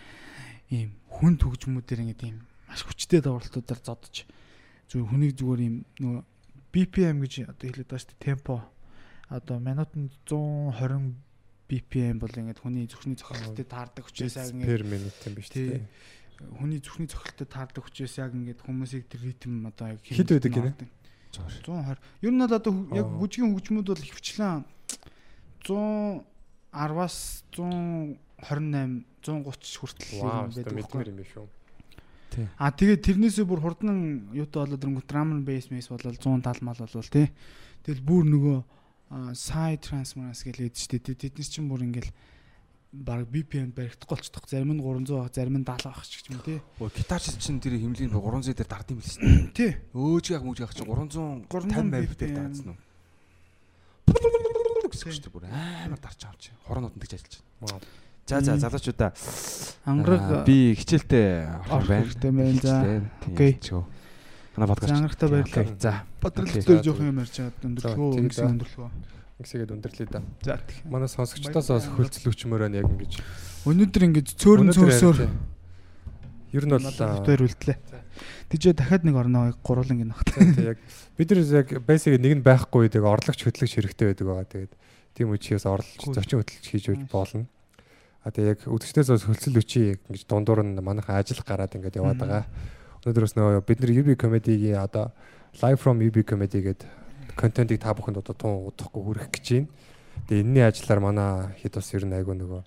ийм 0.72 0.96
хүн 1.12 1.36
төгжмүүдээр 1.36 2.04
ингээд 2.16 2.24
ийм 2.32 2.48
маш 2.72 2.88
хүчтэй 2.88 3.20
давралтуудаар 3.20 3.82
зодож 3.84 4.24
зүгээр 4.88 5.10
хүнийг 5.12 5.34
зүгээр 5.36 5.62
ийм 5.68 5.76
нөгөө 6.00 6.24
BPM 6.72 7.18
гэж 7.28 7.34
одоо 7.52 7.66
хэлээд 7.68 7.90
байгаа 7.92 8.04
шүү 8.04 8.12
дээ 8.16 8.24
темпо. 8.24 8.56
Одоо 9.30 9.60
минутанд 9.60 10.12
120 10.26 11.16
BPM 11.66 12.22
бол 12.22 12.30
ингээд 12.30 12.62
хүний 12.62 12.86
зүрхний 12.86 13.18
цохилттой 13.18 13.66
таардаг 13.66 14.06
хүчээс 14.06 14.38
яг 14.38 14.54
ингээд 14.54 14.70
per 14.70 14.84
minute 14.86 15.18
юм 15.26 15.34
биш 15.34 15.50
тий. 15.50 15.82
хүний 16.62 16.78
зүрхний 16.78 17.10
цохилттой 17.10 17.48
таардаг 17.50 17.84
хүчээс 17.90 18.22
яг 18.22 18.38
ингээд 18.38 18.62
хүмүүсийг 18.62 19.10
тэр 19.10 19.22
ритм 19.26 19.66
одоо 19.66 19.98
яг 19.98 20.00
Хэд 20.06 20.30
байдаг 20.30 20.54
гинэ? 20.54 20.72
120. 21.34 21.98
Ер 22.22 22.32
нь 22.32 22.42
бол 22.46 22.54
одоо 22.54 22.74
яг 22.94 23.08
бүжгийн 23.18 23.50
хөгжмүүд 23.50 23.88
бол 23.90 24.06
хөвчлэн 24.06 24.62
110-аас 25.66 27.18
128 27.58 29.10
130 29.26 29.82
хүртэл 29.82 30.22
мэдмэр 30.70 31.10
юм 31.10 31.18
биш 31.18 31.34
үү. 31.34 31.50
А 32.60 32.70
тэгээд 32.70 33.02
тэрнээсээ 33.10 33.46
бүр 33.48 33.64
хурдан 33.64 34.30
юутай 34.36 34.70
болоод 34.70 34.86
drum 35.10 35.32
and 35.34 35.48
bass 35.48 35.72
мэс 35.72 35.90
болол 35.90 36.14
170 36.14 36.62
мал 36.62 36.78
болвол 36.78 37.10
тий. 37.10 37.32
Тэгэл 37.88 38.04
бүр 38.06 38.24
нөгөө 38.28 38.58
side 39.10 39.82
transference 39.86 40.42
гэлээд 40.44 40.76
штэ 40.76 41.00
тий. 41.00 41.16
Тэднес 41.16 41.50
чинь 41.50 41.70
бүр 41.70 41.86
ингээл 41.86 42.10
баг 42.96 43.28
BPM 43.28 43.76
баригдахгүй 43.76 44.16
болчихдог. 44.18 44.48
Зарим 44.50 44.72
нь 44.74 44.82
300 44.82 45.14
баг, 45.14 45.34
зарим 45.36 45.60
нь 45.60 45.68
70 45.68 45.92
баг 45.92 46.06
ч 46.08 46.24
гэж 46.24 46.26
юм 46.32 46.42
тий. 46.42 46.60
Өө 46.80 46.90
гитарч 46.96 47.36
чинь 47.38 47.60
тэр 47.60 47.76
хэмлийн 47.78 48.12
300 48.12 48.56
дээр 48.56 48.70
дард 48.72 48.90
юм 48.96 49.02
шүү 49.04 49.20
дээ. 49.20 49.52
Тий. 49.54 49.72
Өөж 49.94 50.26
яг 50.32 50.44
мүүж 50.48 50.60
яг 50.64 50.72
чинь 50.74 50.88
350 50.88 51.92
байв 51.92 52.12
дээр 52.16 52.34
даацсан 52.34 52.74
уу? 52.74 52.80
Гэсэж 54.96 55.28
бүр 55.30 55.46
амар 55.52 56.00
дарч 56.00 56.22
авч. 56.24 56.50
Хороонууд 56.66 56.96
нь 56.96 57.02
тэгж 57.04 57.20
ажиллаж 57.20 57.36
байна. 57.62 57.84
За 58.26 58.42
за 58.42 58.58
залуучуудаа 58.58 59.14
Ангараг 59.86 60.46
би 60.48 60.74
хичээлтэй 60.74 61.46
орох 61.70 61.88
байна. 61.88 62.10
Окей. 63.28 63.60
Манай 64.56 64.68
подкаст. 64.72 64.94
Ангарагтай 64.94 65.30
баярлалаа. 65.30 65.76
За. 65.80 66.04
Бодрол 66.22 66.48
Окей. 66.48 66.62
дээр 66.64 66.84
жоох 66.84 67.00
юм 67.04 67.20
ярьж 67.20 67.36
тэгээд 67.36 67.60
өнгөсөн 67.68 68.32
за. 68.32 68.52
өндөрлөгөө. 68.56 68.90
Ингэсгээд 69.36 69.72
өндөрлөе 69.76 70.08
да. 70.08 70.22
За 70.48 70.56
тийм. 70.64 70.92
Манай 70.96 71.12
сонсогчдоос 71.12 71.68
бас 71.76 71.88
хөлцөл 71.92 72.32
өчмөр 72.32 72.64
байна 72.64 72.80
яг 72.80 72.88
ингэж. 72.88 73.20
Өнөөдөр 73.68 74.04
ингэж 74.08 74.28
цөөрн 74.40 74.72
тий. 74.72 75.28
Ер 76.56 76.64
нь 76.64 76.72
бол 76.72 76.88
надад 76.88 77.28
үлдлээ. 77.28 77.78
Тэгжээ 78.48 78.74
дахиад 78.80 79.04
нэг 79.04 79.16
орноо 79.20 79.52
гуруулан 79.60 80.00
гинэ 80.00 80.16
багт. 80.16 80.32
тий, 80.32 80.72
яг 80.72 80.80
бид 81.20 81.28
нар 81.36 81.44
яг 81.44 81.68
basic 81.84 82.16
нэг 82.16 82.40
нь 82.40 82.46
байхгүй 82.48 82.88
яг 82.88 83.04
орлогч 83.04 83.44
хөтлөгч 83.44 83.76
хэрэгтэй 83.76 84.16
байдаг 84.16 84.24
байгаа. 84.24 84.48
Тэгээд 84.48 84.74
тийм 85.20 85.36
учраас 85.36 85.68
орлолч 85.68 86.00
зочин 86.16 86.40
хөтлөгч 86.40 86.66
хийж 86.72 86.86
болно. 87.12 87.52
А 88.24 88.32
тэгээ 88.32 88.56
яг 88.56 88.60
үзэгчдээс 88.64 89.28
хөлцөл 89.28 89.60
өчий 89.60 90.00
ингэж 90.08 90.24
дундуур 90.32 90.64
нь 90.64 90.80
манайхаа 90.80 91.20
ажил 91.20 91.44
гараад 91.44 91.76
ингээд 91.76 92.00
яваад 92.00 92.24
байгаа. 92.24 92.48
Өнөөдрөөс 93.06 93.36
нөө 93.38 93.62
бид 93.70 93.84
нар 93.86 93.92
UB 94.02 94.18
comedy-гийн 94.18 94.82
одоо 94.82 95.14
live 95.62 95.78
from 95.78 96.02
UB 96.02 96.26
comedy 96.26 96.58
гэдэг 96.66 96.90
контентыг 97.38 97.78
та 97.78 97.94
бүхэнд 97.94 98.18
одоо 98.18 98.34
тун 98.34 98.66
удахгүй 98.66 98.98
хүргэх 99.06 99.30
гэж 99.30 99.46
байна. 99.46 99.70
Тэгээ 100.26 100.42
энэний 100.42 100.66
ажиллаар 100.66 101.02
манай 101.06 101.54
хэд 101.62 101.78
бас 101.78 101.94
ер 101.94 102.02
нь 102.10 102.18
айгүй 102.18 102.34
нөгөө 102.34 102.66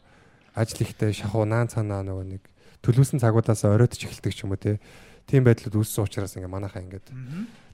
ажил 0.54 0.86
ихтэй 0.86 1.10
шахуу 1.10 1.42
наан 1.42 1.66
цаанаа 1.66 2.06
нөгөө 2.06 2.38
нэг 2.38 2.42
төлөвлөсөн 2.86 3.18
цагуудаас 3.18 3.66
оройтч 3.66 4.06
эхэлдэг 4.06 4.30
ч 4.30 4.46
юм 4.46 4.54
уу 4.54 4.62
те. 4.62 4.78
Тийм 5.26 5.42
байдлууд 5.42 5.74
үүссэн 5.74 6.06
учраас 6.06 6.38
ингээ 6.38 6.54
манайхаа 6.54 6.86
ингээд 6.86 7.10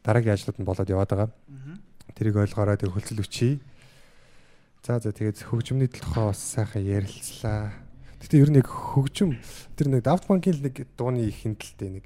дараагийн 0.01 0.33
ажлууд 0.33 0.57
нь 0.57 0.65
болоод 0.65 0.89
яваад 0.89 1.13
байгаа. 1.13 1.31
Тэрийг 2.17 2.41
ойлгоорой 2.49 2.81
тэг 2.81 2.97
хөлцөл 2.97 3.21
өчий. 3.21 3.61
За 4.81 4.97
за 5.05 5.13
тэгээд 5.13 5.53
хөгжмөний 5.53 5.93
төлхөө 5.93 6.33
бас 6.33 6.41
сайхан 6.41 6.81
ярилцлаа. 6.81 7.77
Гэтэ 8.25 8.41
ер 8.41 8.49
нь 8.49 8.61
яг 8.65 8.73
хөгжим 8.73 9.37
тэр 9.77 9.93
нэг 9.93 10.09
Daft 10.09 10.25
Punk-ийн 10.25 10.65
нэг 10.65 10.89
дууны 10.97 11.29
дээ 11.29 12.01
нэг 12.01 12.05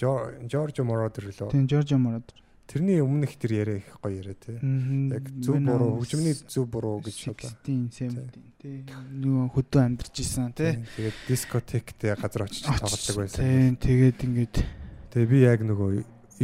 Жорж 0.00 0.82
Мородер 0.84 1.30
лөө. 1.30 1.50
Тийм 1.50 1.68
Жорж 1.68 1.96
Мород. 1.96 2.34
тэрний 2.66 2.98
өмнөх 2.98 3.38
тэр 3.38 3.52
яриа 3.54 3.76
их 3.78 3.94
гоё 4.02 4.18
яриа 4.18 4.34
тий. 4.34 4.58
Яг 4.58 5.30
зөв 5.38 5.62
буруу 5.62 6.02
хөгжмөний 6.02 6.34
зөв 6.50 6.66
буруу 6.66 6.98
гэж 6.98 7.30
одоо. 7.30 7.50
Тийм 7.62 7.86
сэмдийн 7.94 8.50
тий. 8.58 8.82
Нөгөө 9.22 9.54
хөдөө 9.54 9.82
амьдарч 9.86 10.18
исэн 10.18 10.50
тий. 10.50 10.82
Тэгээд 10.98 11.16
дискотектэй 11.30 12.18
газар 12.18 12.50
очиж 12.50 12.66
тоглодог 12.66 13.16
байсан. 13.22 13.38
Тийм 13.38 13.78
тэгээд 13.78 14.18
ингээд 14.26 14.56
Тэгээ 15.16 15.32
би 15.32 15.38
яг 15.48 15.60
нөгөө 15.64 15.90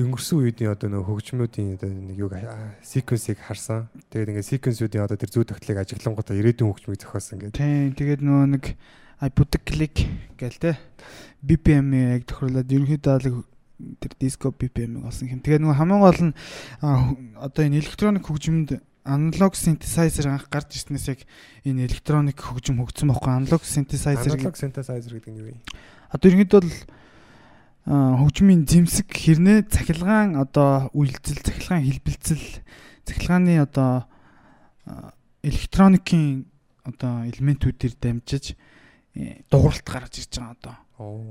өнгөрсөн 0.01 0.39
үеийн 0.41 0.73
одоо 0.73 0.89
нөгөө 0.89 1.09
хөгжмүүдийн 1.13 1.77
одоо 1.77 1.91
нэг 1.93 2.17
юг 2.17 2.33
секвенсийг 2.81 3.37
харсан. 3.37 3.93
Тэгээд 4.09 4.33
ингээд 4.33 4.49
секвенсүүдийн 4.49 5.05
одоо 5.05 5.21
тэр 5.21 5.29
зүй 5.29 5.45
тогтлыг 5.45 5.77
ажиглангуудаа 5.77 6.41
ирээдүйн 6.41 6.73
хөгжмийг 6.73 7.05
зохиосон 7.05 7.37
гэдэг. 7.45 7.61
Тийм 7.61 7.93
тэгээд 7.93 8.25
нөгөө 8.25 8.47
нэг 8.57 8.65
Put 9.31 9.55
a 9.55 9.61
click 9.63 10.03
гээл 10.35 10.59
те 10.59 10.79
BPM 11.47 11.95
яг 11.95 12.27
тохирлоод 12.27 12.67
ерөнхийдөө 12.67 13.17
л 13.23 13.47
тэр 14.03 14.13
диско 14.19 14.51
BPM-ыг 14.51 15.07
олсон 15.07 15.31
юм. 15.31 15.43
Тэгээд 15.43 15.63
нөгөө 15.63 15.79
хамгийн 15.79 16.03
гол 16.03 16.23
нь 16.27 16.35
одоо 17.39 17.63
энэ 17.63 17.79
электроник 17.79 18.27
хөгжимд 18.27 18.83
аналог 19.07 19.55
synthesizer 19.59 20.31
анх 20.31 20.47
гарч 20.51 20.79
ирснээс 20.79 21.07
яг 21.11 21.21
энэ 21.67 21.87
электроник 21.87 22.39
хөгжим 22.39 22.79
хөгжсөн 22.83 23.11
байхгүй 23.11 23.31
аналог 23.31 23.63
synthesizer 23.63 24.39
аналог 24.39 24.59
synthesizer 24.59 25.13
гэдэг 25.19 25.31
нь 25.35 25.39
юу 25.39 25.47
вэ? 25.51 25.59
Одоо 26.15 26.27
ерөнхийдөө 26.31 26.61
л 26.63 26.75
хөгжмийн 27.87 28.63
зэмсэг 28.67 29.11
хэрнээ 29.11 29.67
цахилгаан 29.67 30.39
одоо 30.39 30.91
үйлдэл 30.95 31.43
цахилгаан 31.43 31.83
хэлбэлцэл 31.83 32.63
цахилгааны 33.07 33.59
одоо 33.59 34.07
электроникийн 35.43 36.47
одоо 36.87 37.27
элементүүдээр 37.27 37.95
дамжиж 37.99 38.55
дууралт 39.15 39.85
гаргаж 39.85 40.15
ирж 40.23 40.33
байгаа 40.41 40.57
одоо. 40.57 40.77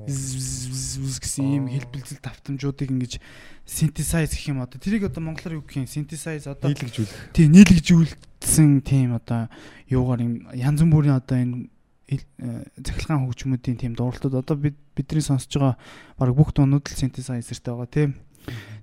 Гэсэн 0.05 1.45
ийм 1.47 1.65
хэлбэлцэл 1.71 2.21
давтамжуудыг 2.21 2.89
ингэж 2.93 3.17
synthesize 3.65 4.35
гэх 4.37 4.53
юм 4.53 4.61
одоо. 4.61 4.77
Тэрийг 4.77 5.09
одоо 5.09 5.21
монголоор 5.25 5.61
юу 5.61 5.65
гэх 5.65 5.81
юм? 5.81 5.89
Synthesize 5.89 6.45
одоо 6.45 6.69
нийлэгжүүлэх. 6.69 7.33
Тийм 7.33 7.49
нийлэгжүүлсэн 7.57 8.85
тийм 8.85 9.17
одоо 9.17 9.49
юугаар 9.89 10.21
юм? 10.21 10.33
Янз 10.53 10.85
бүрийн 10.85 11.17
одоо 11.17 11.37
энэ 11.41 11.71
цахилгаан 12.19 13.23
хөгжмүүдийн 13.23 13.77
тийм 13.79 13.93
дууралтууд 13.95 14.35
одоо 14.43 14.55
бид 14.59 14.75
бидний 14.95 15.23
сонсож 15.23 15.55
байгаа 15.55 15.75
баг 16.19 16.35
бүх 16.35 16.51
дуунууд 16.51 16.83
л 16.83 16.99
synthesizer-тэй 16.99 17.71
байгаа 17.71 17.87
тийм 17.87 18.11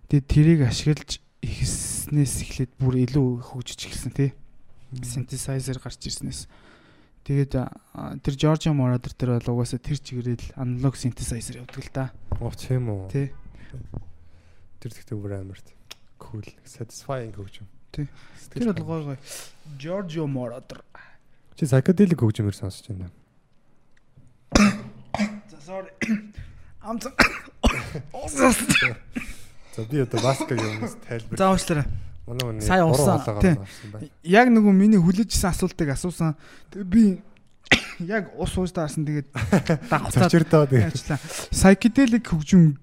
тэгээд 0.08 0.26
тэрийг 0.32 0.60
ашиглаж 0.64 1.20
ихснээс 1.44 2.34
эхлээд 2.48 2.72
бүр 2.80 3.04
илүү 3.04 3.44
хөгжиж 3.52 3.80
эхэлсэн 3.84 4.12
тийм 4.16 4.32
synthesizer 5.04 5.76
гарч 5.76 6.00
ирснээс 6.08 6.48
Тэгээд 7.28 7.52
тэр 8.24 8.34
Georgia 8.40 8.72
Moroder 8.72 9.12
тэр 9.12 9.36
бол 9.36 9.60
угаасаа 9.60 9.76
тэр 9.76 10.00
чигээрэл 10.00 10.56
аналог 10.56 10.96
synthesizer 10.96 11.60
явдаг 11.60 11.84
л 11.84 11.92
да. 11.92 12.08
Оо 12.40 12.48
тийм 12.56 12.88
үү. 12.88 13.12
Тий. 13.12 13.28
Тэр 14.80 14.96
тэгтээ 14.96 15.12
бүр 15.20 15.44
амарт. 15.44 15.76
Cool, 16.16 16.48
satisfying 16.64 17.36
хөгжим. 17.36 17.68
Тий. 17.92 18.08
Тэр 18.56 18.72
бол 18.72 18.80
гой 18.80 19.00
гой. 19.12 19.18
Giorgio 19.76 20.24
Moroder. 20.24 20.80
Чи 21.52 21.68
psychedelic 21.68 22.16
хөгжмөр 22.16 22.56
сонсож 22.56 22.88
байна. 22.96 23.12
За 25.52 25.60
sorry. 25.60 25.92
Ам 26.80 26.96
за. 26.96 27.12
За 29.76 29.84
би 29.84 30.00
одоо 30.00 30.16
баскаг 30.24 30.56
юмс 30.56 30.96
тайлбар. 31.04 31.36
За 31.36 31.52
уучлаарай. 31.52 32.07
Манай 32.28 32.44
хүний 32.44 32.66
Сая 32.66 32.84
унсан. 32.84 33.64
Яг 34.22 34.52
нөгөө 34.52 34.72
миний 34.76 35.00
хүлээжсэн 35.00 35.48
асуултыг 35.48 35.96
асуусан. 35.96 36.36
Би 36.76 37.22
яг 38.04 38.28
ус 38.36 38.52
ууждаарсан 38.56 39.08
тэгээд 39.08 39.28
дагцаад 39.88 40.28
зочирдоо 40.28 40.68
ажиллаа. 40.68 41.18
Psychedelic 41.50 42.28
хөгжим 42.28 42.76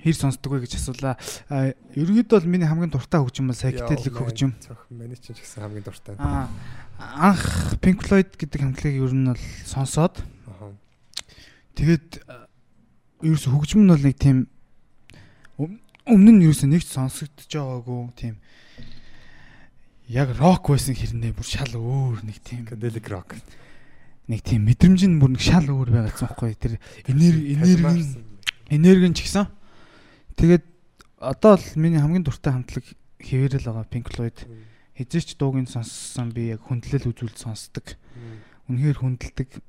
хэр 0.00 0.16
сонсдог 0.16 0.52
вэ 0.56 0.64
гэж 0.64 0.76
асуулаа. 0.76 1.16
Ерөнхийдөө 1.96 2.36
бол 2.40 2.48
миний 2.48 2.68
хамгийн 2.68 2.92
дуртай 2.92 3.20
хөгжим 3.20 3.52
бол 3.52 3.56
psychedelic 3.56 4.14
хөгжим. 4.16 4.52
Миний 4.92 5.16
ч 5.16 5.36
гэсэн 5.36 5.64
хамгийн 5.64 5.84
дуртай. 5.84 6.16
Анх 7.00 7.76
Pink 7.80 8.04
Floyd 8.04 8.36
гэдэг 8.36 8.60
хамтлагийг 8.60 9.00
ер 9.00 9.12
нь 9.16 9.28
бол 9.28 9.44
сонсоод 9.64 10.20
тэгээд 11.76 12.20
ерөөс 13.24 13.44
хөгжим 13.48 13.84
нь 13.84 13.92
бол 13.92 14.04
нэг 14.04 14.16
тийм 14.16 14.48
өмнө 16.10 16.30
нь 16.34 16.44
ерөөсөө 16.50 16.68
нэгч 16.74 16.88
сонсогдож 16.90 17.46
байгаагүй 17.46 18.00
тийм. 18.18 18.34
Яг 20.10 20.34
рок 20.34 20.66
байсан 20.66 20.98
хэрнээ 20.98 21.32
бүр 21.38 21.46
шал 21.46 21.70
өөр 21.78 22.26
нэг 22.26 22.42
тийм. 22.42 22.66
Psychedelic 22.66 23.06
rock. 23.06 23.38
Нэг 24.26 24.42
тийм 24.42 24.66
мэдрэмж 24.66 25.06
нь 25.06 25.22
бүр 25.22 25.38
нэг 25.38 25.42
шал 25.42 25.70
өөр 25.70 25.94
байгаадсан 25.94 26.26
байхгүй. 26.26 26.58
Тэр 26.58 26.74
энерги 27.06 27.54
энерги 27.54 28.02
энерги 28.74 29.14
ч 29.14 29.18
гэсэн. 29.30 29.46
Тэгээд 30.34 30.64
одоо 31.22 31.54
л 31.54 31.66
миний 31.78 32.02
хамгийн 32.02 32.26
дуртай 32.26 32.58
хамтлаг 32.58 32.86
хэвээрэл 33.22 33.70
байгаа 33.70 33.86
Pink 33.86 34.10
Floyd. 34.10 34.38
Хизээч 34.98 35.38
дууг 35.38 35.62
нь 35.62 35.70
сонссон 35.70 36.34
би 36.34 36.50
яг 36.50 36.66
хүндлэл 36.66 37.10
үзүүлж 37.14 37.38
сонсдог. 37.38 37.94
Үнэхээр 38.66 38.98
хүндэлдэг. 38.98 39.62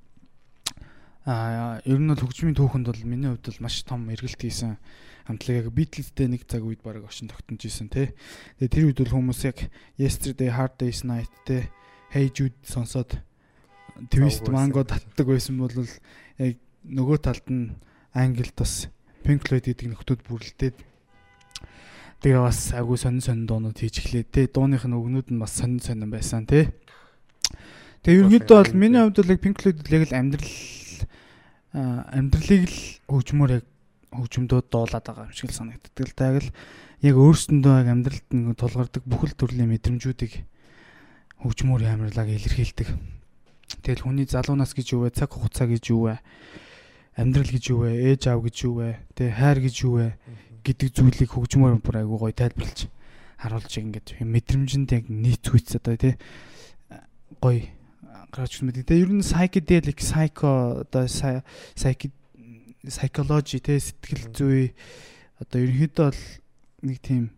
А 1.30 1.78
ер 1.86 2.02
нь 2.02 2.10
бол 2.10 2.18
хөгжмийн 2.18 2.58
түүхэнд 2.58 2.90
бол 2.90 3.04
миний 3.06 3.30
хувьд 3.30 3.46
бол 3.46 3.62
маш 3.62 3.86
том 3.86 4.10
эргэлт 4.10 4.42
хийсэн 4.42 4.82
хамтлаг 5.28 5.66
яг 5.66 5.68
Beatles-тэй 5.74 6.28
нэг 6.32 6.48
цаг 6.48 6.66
үед 6.66 6.82
баг 6.86 7.04
оршин 7.04 7.30
тогтнож 7.30 7.62
исэн 7.66 7.90
тий. 7.90 8.14
Тэгээ 8.60 8.72
тэр 8.72 8.86
үед 8.90 9.00
бол 9.04 9.14
хүмүүс 9.22 9.42
яг 9.46 9.58
Yesterday, 9.98 10.50
Hard 10.50 10.78
Day's 10.82 11.06
Night 11.06 11.32
тий 11.46 11.70
Hey 12.12 12.28
Jude 12.28 12.60
сонсоод 12.68 13.16
Twist 14.12 14.44
Mango 14.52 14.84
татдаг 14.84 15.28
байсан 15.32 15.62
бол 15.62 15.72
яг 16.42 16.60
нөгөө 16.84 17.18
талд 17.24 17.48
нь 17.48 17.78
Англид 18.12 18.52
бас 18.60 18.92
Pink 19.24 19.48
Floyd 19.48 19.64
гэдэг 19.70 19.88
нөхдүүд 19.96 20.22
бүрлдээд 20.28 20.76
тэгээ 22.20 22.42
бас 22.42 22.76
агүй 22.76 22.98
сонин 23.00 23.24
сонин 23.24 23.48
дуунууд 23.48 23.80
хийж 23.80 24.04
эхлэв 24.04 24.28
тий. 24.28 24.52
Дууных 24.52 24.84
нь 24.84 24.98
өгнүүд 24.98 25.32
нь 25.32 25.40
бас 25.40 25.56
сонин 25.56 25.80
сонин 25.80 26.12
байсан 26.12 26.44
тий. 26.44 26.68
Тэгээ 28.04 28.28
ерөнхийдөө 28.28 28.58
бол 28.60 28.76
миний 28.76 29.02
хувьд 29.02 29.22
бол 29.24 29.40
Pink 29.40 29.58
Floyd 29.64 29.80
яг 29.88 30.04
л 30.10 30.18
амьдрал 30.20 30.52
амьдралыг 31.72 32.68
л 32.68 32.80
хөгжмөр 33.08 33.52
яг 33.62 33.66
хөгжмөдөө 34.12 34.62
дуулаад 34.68 35.06
байгаа 35.08 35.28
юм 35.28 35.36
шиг 35.36 35.50
л 35.52 35.58
санагддаг 35.58 36.06
л 36.06 36.16
таг 36.16 36.36
л 36.44 36.50
яг 37.02 37.16
өөрсөндөө 37.16 37.74
яг 37.80 37.88
амьдралд 37.92 38.28
нэг 38.32 38.56
тулгардаг 38.60 39.04
бүхэл 39.08 39.36
төрлийн 39.40 39.72
мэдрэмжүүдийг 39.72 40.34
хөгжмөр 41.42 41.82
амарлаг 41.88 42.28
илэрхийлдэг. 42.30 42.90
Тэгэл 43.82 44.06
хүний 44.06 44.28
залуу 44.28 44.60
нас 44.60 44.76
гэж 44.76 44.94
юу 44.94 45.08
вэ? 45.08 45.16
Цаг 45.16 45.32
хугацаа 45.32 45.66
гэж 45.72 45.96
юу 45.96 46.12
вэ? 46.12 46.20
Амьдрал 47.18 47.50
гэж 47.50 47.64
юу 47.72 47.88
вэ? 47.88 48.14
Ээж 48.14 48.30
аав 48.30 48.44
гэж 48.46 48.56
юу 48.68 48.84
вэ? 48.84 49.00
Тэ 49.16 49.32
хайр 49.32 49.58
гэж 49.64 49.76
юу 49.88 49.96
вэ? 49.98 50.08
гэдэг 50.62 50.90
зүйлийг 50.94 51.32
хөгжмөр 51.34 51.82
бүр 51.82 52.06
айгуу 52.06 52.22
гоё 52.22 52.38
тайлбарлаж 52.38 52.86
харуулж 53.42 53.74
ингээд 53.82 54.22
мэдрэмжинд 54.22 54.94
яг 54.94 55.10
нийцүүц 55.10 55.82
одоо 55.82 55.98
тий 55.98 56.14
гоё 57.42 57.66
гарч 58.30 58.62
мэдээ. 58.62 58.86
Тэгээ 58.86 59.04
ер 59.10 59.12
нь 59.12 59.26
psychedelic 59.26 59.98
psycho 59.98 60.86
одоо 60.86 61.10
psyche 61.10 62.14
psychology 62.88 63.62
те 63.62 63.78
сэтгэл 63.78 64.32
зүй 64.34 64.74
одоо 65.42 65.60
ерөнхийдөө 65.62 66.10
бол 66.10 66.22
нэг 66.88 66.98
тийм 67.02 67.30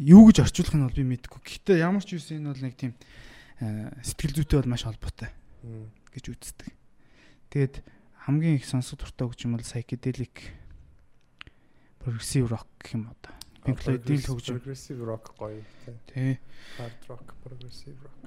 юу 0.00 0.28
гэж 0.28 0.44
орчуулах 0.44 0.76
нь 0.76 0.84
бол 0.84 0.96
би 0.96 1.04
мэдэхгүй. 1.04 1.40
Гэхдээ 1.40 1.84
ямар 1.84 2.04
ч 2.04 2.16
үс 2.16 2.32
энэ 2.32 2.52
бол 2.52 2.64
нэг 2.64 2.74
тийм 2.76 2.92
сэтгэл 4.04 4.36
зүйтэй 4.40 4.58
бол 4.60 4.72
маш 4.72 4.84
холбоотой 4.84 5.30
гэж 6.12 6.24
үздэг. 6.32 6.72
Тэгээд 7.52 7.74
хамгийн 8.24 8.56
их 8.56 8.64
сонсох 8.68 9.00
дуртай 9.00 9.28
хөгжим 9.28 9.56
бол 9.56 9.64
psychedelic 9.64 10.52
progressive 12.00 12.48
rock 12.48 12.68
гэх 12.80 12.96
юм 12.96 13.12
одоо. 13.12 13.32
Pink 13.64 13.76
Floyd-ийн 13.80 14.24
хөгжим. 14.24 14.56
Progressive 14.56 15.00
rock 15.04 15.36
гоё 15.36 15.60
тий. 16.08 16.40
Hard 16.80 17.00
rock, 17.08 17.36
progressive 17.44 17.96
rock. 18.00 18.20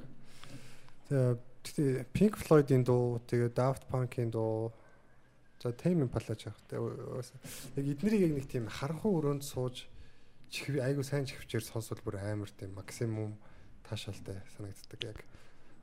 Тэгээ 1.10 2.06
Pink 2.14 2.38
Floyd-ийн 2.38 2.84
дуу, 2.86 3.18
тэгээ 3.26 3.50
Daft 3.56 3.90
Punk-ийн 3.90 4.30
дуу, 4.30 4.76
за 5.64 5.72
Impala 5.90 6.36
ч 6.36 6.52
явах. 6.52 6.60
Яг 7.76 7.86
эднэрийг 7.88 8.22
яг 8.28 8.34
нэг 8.36 8.48
тийм 8.52 8.68
харанхуй 8.68 9.16
өрөөнд 9.16 9.44
сууж 9.48 9.88
чихв 10.52 10.76
айгу 10.84 11.04
сайн 11.04 11.24
чихвчээр 11.24 11.64
сонсвол 11.64 12.04
бүр 12.04 12.20
амар 12.20 12.52
тийм 12.52 12.76
максимум 12.76 13.40
таашаалтай 13.88 14.44
санагддаг 14.58 15.02
яг. 15.08 15.24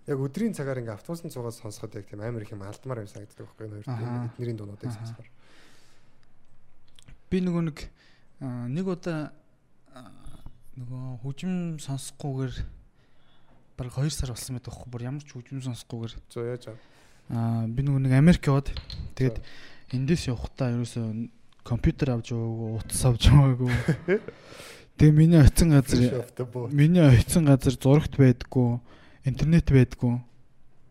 Яг 0.05 0.19
өдрийн 0.21 0.53
цагаар 0.53 0.85
ингээ 0.85 1.01
автобусанд 1.01 1.33
суугаад 1.33 1.57
сонсоход 1.57 1.97
яг 1.97 2.13
тийм 2.13 2.21
амар 2.21 2.45
их 2.45 2.53
юм 2.53 2.61
алдмаар 2.61 3.01
юм 3.01 3.09
санагддаг 3.09 3.49
байхгүй 3.49 3.67
энэ 3.67 3.89
хоёр 3.89 4.25
эднэрийн 4.37 4.59
дуунуудыг 4.61 4.93
сонсохоор. 4.93 5.29
Би 7.33 7.41
нөгөө 7.41 7.63
нэг 7.73 7.79
нэг 8.69 8.85
удаа 8.85 9.33
нөгөө 10.77 11.25
хөгжим 11.25 11.81
сонсохгүйгээр 11.81 12.55
бараг 13.81 13.97
2 13.97 14.13
сар 14.13 14.37
болсон 14.37 14.61
байдаг 14.61 14.77
байхгүй 14.77 14.93
бүр 14.93 15.09
ямар 15.09 15.25
ч 15.25 15.33
хөгжим 15.33 15.65
сонсохгүйгээр 15.65 16.15
зөө 16.29 16.45
яаж 16.53 16.65
аа 16.69 16.77
би 17.31 17.81
нөгөө 17.87 18.03
нэг 18.05 18.15
Америк 18.19 18.47
яваад 18.51 18.71
тэгээд 19.15 19.39
эндээс 19.95 20.29
явахдаа 20.31 20.75
ерөөсөө 20.75 21.07
компьютер 21.63 22.17
авч 22.17 22.35
яваагүй 22.35 22.71
утас 22.83 23.03
авч 23.07 23.31
яваагүй 23.31 23.71
тэгээ 24.99 25.15
миний 25.15 25.41
очисон 25.41 25.71
газар 25.77 26.27
миний 26.75 27.07
очисон 27.07 27.47
газар 27.47 27.75
зурагт 27.79 28.19
байдггүй 28.19 28.81
интернет 29.25 29.71
байдггүй 29.71 30.19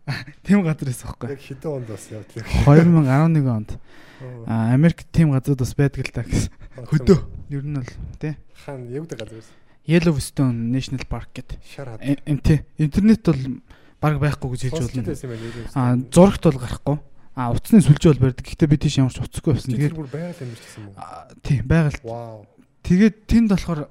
Тим 0.43 0.63
газар 0.65 0.89
байсан 0.89 1.09
байхгүй. 1.09 1.29
Яг 1.29 1.41
хэдэн 1.43 1.69
онд 1.69 1.89
бас 1.89 2.05
явдлаа. 2.09 2.45
2011 2.65 3.49
онд 3.53 3.71
Оо, 4.19 4.43
а 4.47 4.73
Америк 4.73 5.03
тим 5.11 5.31
газрууд 5.31 5.59
бас 5.59 5.73
байдаг 5.77 6.07
л 6.07 6.11
та 6.11 6.23
гэсэн. 6.25 6.51
Хөдөө. 6.89 7.19
Ер 7.53 7.63
нь 7.63 7.77
бол 7.77 7.93
тий. 8.19 8.35
Хаана 8.65 8.89
явдаг 8.91 9.19
газар 9.21 9.39
байсан. 9.39 9.55
Yellowstone 9.87 10.59
National 10.73 11.05
Park 11.07 11.29
гэдэг. 11.33 11.59
Шар 11.63 11.95
хад. 11.95 12.03
Тий. 12.43 12.65
Интернет 12.77 13.23
бол 13.23 13.61
баг 13.99 14.19
байхгүй 14.19 14.49
гэж 14.55 14.61
хэлж 14.71 14.79
болно. 14.79 15.03
байсан 15.03 15.29
юм 15.29 15.39
байна. 15.39 15.75
А 15.75 15.95
зурагт 16.11 16.43
бол 16.43 16.59
гарахгүй. 16.59 16.97
А 17.35 17.51
утасны 17.51 17.79
сүлжээ 17.83 18.11
бол 18.15 18.23
барьдаг. 18.31 18.45
Гэхдээ 18.47 18.67
би 18.71 18.77
тийш 18.79 18.97
ямар 18.99 19.13
ч 19.13 19.19
утасгүй 19.19 19.53
байсан. 19.55 19.75
тэгээд 19.75 19.95
бүр 19.95 20.09
байгаль 20.11 20.39
амьдарч 20.43 20.63
гэсэн 20.63 20.81
юм 20.83 20.87
уу? 20.91 20.95
а, 20.99 21.27
тий 21.43 21.59
байгаль. 21.63 21.99
Вау. 22.03 22.47
Тэгээд 22.83 23.15
тэнд 23.27 23.49
болохоор 23.51 23.81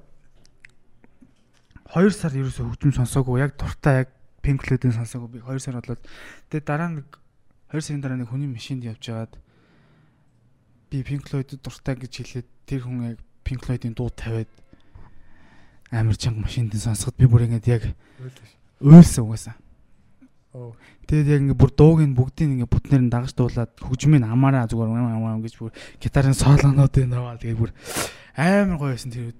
2 1.93 2.13
сар 2.13 2.33
ерөөсөө 2.33 2.65
хөгжим 2.69 2.93
сонсоогүй. 2.93 3.41
Яг 3.41 3.57
дуртай 3.57 4.05
яг 4.05 4.09
Pink 4.45 4.61
Floyd-ын 4.65 4.93
сонсоогүй. 4.93 5.29
Би 5.33 5.39
2 5.41 5.57
сар 5.61 5.77
болоод 5.81 6.01
тэгээд 6.49 6.65
дараа 6.65 6.89
нэг 6.93 7.07
2 7.73 7.81
сарын 7.81 8.01
дараа 8.01 8.17
нэг 8.17 8.29
хүний 8.29 8.49
машинд 8.49 8.85
явж 8.85 9.01
байгаад 9.01 9.33
би 10.89 11.01
Pink 11.05 11.25
Floyd 11.29 11.49
дуртай 11.57 11.97
гэж 11.97 12.13
хэлээд 12.21 12.47
тэр 12.65 12.81
хүн 12.85 13.13
яг 13.13 13.17
Pink 13.45 13.61
Floyd-ын 13.65 13.93
дуу 13.93 14.09
тавиад 14.09 14.49
амар 15.89 16.17
чанга 16.17 16.45
машинд 16.45 16.73
сонсоход 16.73 17.17
би 17.17 17.25
бүр 17.25 17.49
ингэж 17.49 17.65
яг 17.69 17.83
уйлсан 18.81 19.25
угаасаа. 19.25 19.57
Тэгээд 20.49 21.29
яг 21.29 21.41
ингээ 21.45 21.61
бүр 21.61 21.71
дууг 21.77 22.01
нь 22.01 22.17
бүгдийг 22.17 22.49
ингээ 22.57 22.73
бүтнээр 22.73 23.03
нь 23.05 23.13
дагаж 23.13 23.37
дуулаад 23.37 23.69
хөгжмийн 23.85 24.25
амаараа 24.25 24.65
зүгээр 24.65 24.89
ам 24.97 25.21
ам 25.29 25.45
гэж 25.45 25.61
бүр 25.61 25.69
гитарын 26.01 26.33
солонуудыг 26.33 27.05
наваа 27.05 27.37
тэгээд 27.37 27.61
бүр 27.61 27.71
амар 28.33 28.81
гоё 28.81 28.97
байсан 28.97 29.13
тэр 29.13 29.29
үед. 29.29 29.39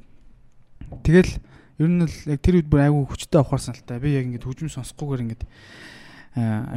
Тэгэл 1.01 1.33
ер 1.81 1.89
нь 1.89 2.05
л 2.05 2.13
яг 2.29 2.39
тэр 2.45 2.61
үед 2.61 2.69
бүр 2.69 2.85
айгүй 2.85 3.09
хүчтэй 3.09 3.41
авахарсан 3.41 3.73
л 3.73 3.81
та. 3.81 3.97
Би 3.97 4.13
яг 4.13 4.29
ингээ 4.29 4.45
хөгжим 4.45 4.69
сонсохгүйгээр 4.69 5.25
ингээ 5.25 5.41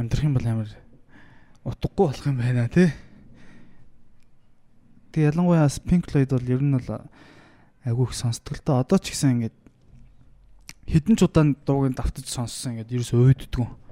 амьдрах 0.01 0.25
юм 0.25 0.33
бол 0.33 0.49
амар 0.49 0.69
утгагүй 1.61 2.05
болох 2.09 2.25
юм 2.25 2.41
байна 2.41 2.65
тий. 2.73 2.89
Тэг 5.13 5.29
ялангуяа 5.29 5.69
Pink 5.85 6.09
Floyd 6.09 6.33
бол 6.33 6.49
ер 6.49 6.57
нь 6.65 6.73
бол 6.73 7.05
айгүй 7.85 8.05
их 8.09 8.17
сонсдог 8.17 8.57
л 8.57 8.65
та. 8.65 8.81
Одоо 8.81 8.97
ч 8.97 9.13
гэсэн 9.13 9.45
ингээ 9.45 9.53
хэдэн 10.89 11.21
ч 11.21 11.29
удаан 11.29 11.53
дууг 11.53 11.93
нь 11.93 11.97
давтаж 12.01 12.25
сонссон 12.25 12.81
ингээ 12.81 12.97
ерөөс 12.97 13.13
өөддгөө 13.13 13.82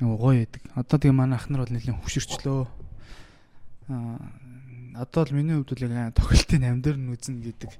Нөгөө 0.00 0.18
гоё 0.20 0.38
байдаг. 0.44 0.62
Одоо 0.76 0.96
тэгээ 1.00 1.16
манай 1.16 1.38
ах 1.40 1.48
нар 1.48 1.64
бол 1.64 1.72
нэлийн 1.72 2.00
хөшөрчлөө. 2.00 2.60
Аа 3.88 4.46
одоо 4.96 5.24
л 5.24 5.36
миний 5.36 5.56
хувьд 5.56 5.76
бол 5.76 5.92
яг 5.92 6.16
тоглолтын 6.16 6.64
амьдэр 6.64 6.96
нь 6.96 7.12
үзэн 7.12 7.44
гэдэг 7.44 7.72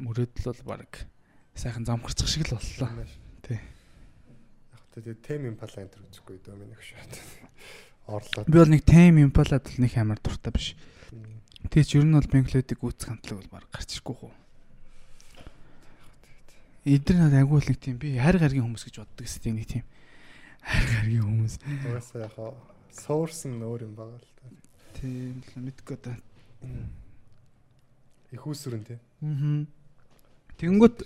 мөрөөдөл 0.00 0.48
бол 0.64 0.80
баг 0.80 1.04
сайхан 1.52 1.84
замхарчих 1.84 2.28
шиг 2.28 2.48
л 2.48 2.56
боллоо. 2.56 3.04
Тий. 3.44 3.60
Яг 4.72 4.84
тэгээд 4.96 5.20
тем 5.20 5.44
импала 5.52 5.76
энэ 5.84 5.92
төр 5.92 6.08
үзэхгүй 6.08 6.40
дөө 6.40 6.56
миний 6.56 6.76
хөшөөд. 6.76 7.12
Орлоод. 8.16 8.48
Би 8.48 8.56
бол 8.56 8.72
нэг 8.72 8.84
Tame 8.88 9.28
Impala-д 9.28 9.76
л 9.76 9.80
нэг 9.84 9.92
амар 10.00 10.20
дуртай 10.24 10.52
биш. 10.52 10.72
Тэгээ 11.68 11.84
ч 11.84 12.00
ер 12.00 12.04
нь 12.08 12.16
бол 12.16 12.24
Floyd-ыг 12.24 12.80
үүсэх 12.80 13.08
хамтлаг 13.08 13.36
бол 13.44 13.52
баг 13.60 13.68
гарч 13.72 14.00
ирэхгүй 14.00 14.16
хөө. 14.24 14.32
Эдгээр 16.84 17.18
надад 17.20 17.40
агуу 17.44 17.60
л 17.60 17.68
нэг 17.68 17.80
тийм 17.80 17.96
би 17.96 18.16
хайр 18.20 18.36
гаргийн 18.36 18.64
хүмүүс 18.68 18.84
гэж 18.88 19.00
боддог 19.00 19.24
гэсэн 19.24 19.56
нэг 19.56 19.68
тийм 19.68 19.84
хайр 20.64 20.88
гаргийн 20.96 21.24
хүмүүс. 21.28 21.54
Угаасаа 21.84 22.24
яг 22.24 22.36
source 22.90 23.44
нь 23.48 23.60
өөр 23.60 23.86
юм 23.86 23.94
байгаа 23.94 24.18
л 24.18 24.30
та. 24.40 24.46
Тийм 24.96 25.42
л 25.44 25.68
мэдгүй 25.68 25.98
та. 26.00 26.16
Их 28.32 28.42
усүрэн 28.46 28.84
тий. 28.88 28.98
Аа. 29.22 29.66
Тэнгүүт 30.58 31.04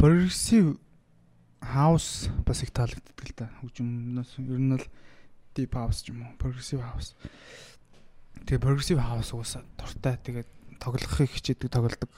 progressive 0.00 0.76
house 1.62 2.28
бас 2.44 2.62
их 2.66 2.72
таалагддаг 2.74 3.22
л 3.22 3.34
да. 3.38 3.46
Хөгжмнөөс 3.62 4.32
ер 4.42 4.60
нь 4.60 4.74
л 4.76 4.86
deep 5.54 5.76
house 5.76 6.02
ч 6.02 6.10
юм 6.10 6.26
уу, 6.26 6.34
progressive 6.40 6.82
house. 6.82 7.14
Тэгээ 8.48 8.58
progressive 8.58 9.00
house 9.00 9.30
уусаа 9.36 9.62
дуртай. 9.78 10.18
Тэгээд 10.18 10.48
тоглохыг 10.82 11.30
хичээдэг 11.30 11.70
тоглодог. 11.70 12.10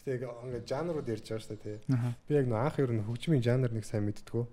Гэтэ 0.00 0.16
яг 0.16 0.22
ингээд 0.46 0.64
жанрууд 0.70 1.10
ярьж 1.10 1.26
байгаа 1.28 1.44
шүү 1.44 1.58
дээ. 1.60 1.78
Би 2.24 2.32
яг 2.38 2.46
нөө 2.48 2.60
анх 2.62 2.78
ер 2.80 2.90
нь 2.94 3.04
хөгжмийн 3.04 3.42
жанр 3.44 3.74
нэг 3.74 3.84
сайн 3.84 4.06
мэддгүү. 4.08 4.44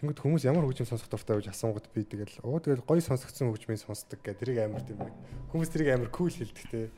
Тэнгүүд 0.00 0.16
хүмүүс 0.16 0.44
ямар 0.48 0.64
хөгжим 0.64 0.88
сонсох 0.88 1.12
дуртай 1.12 1.36
гэж 1.44 1.52
асуунгууд 1.52 1.86
би 1.92 2.08
тэгэл 2.08 2.40
оо 2.40 2.56
тэгэл 2.56 2.88
гоё 2.88 3.04
сонсогдсон 3.04 3.52
хөгжмийг 3.52 3.84
сонсдог 3.84 4.16
гэх 4.24 4.40
тэрийг 4.40 4.64
амар 4.64 4.80
тийм 4.80 4.96
нэг 4.96 5.12
хүмүүс 5.52 5.68
тэрийг 5.68 5.92
амар 5.92 6.08
кул 6.08 6.32
хэлдэг 6.32 6.66
те. 6.72 6.88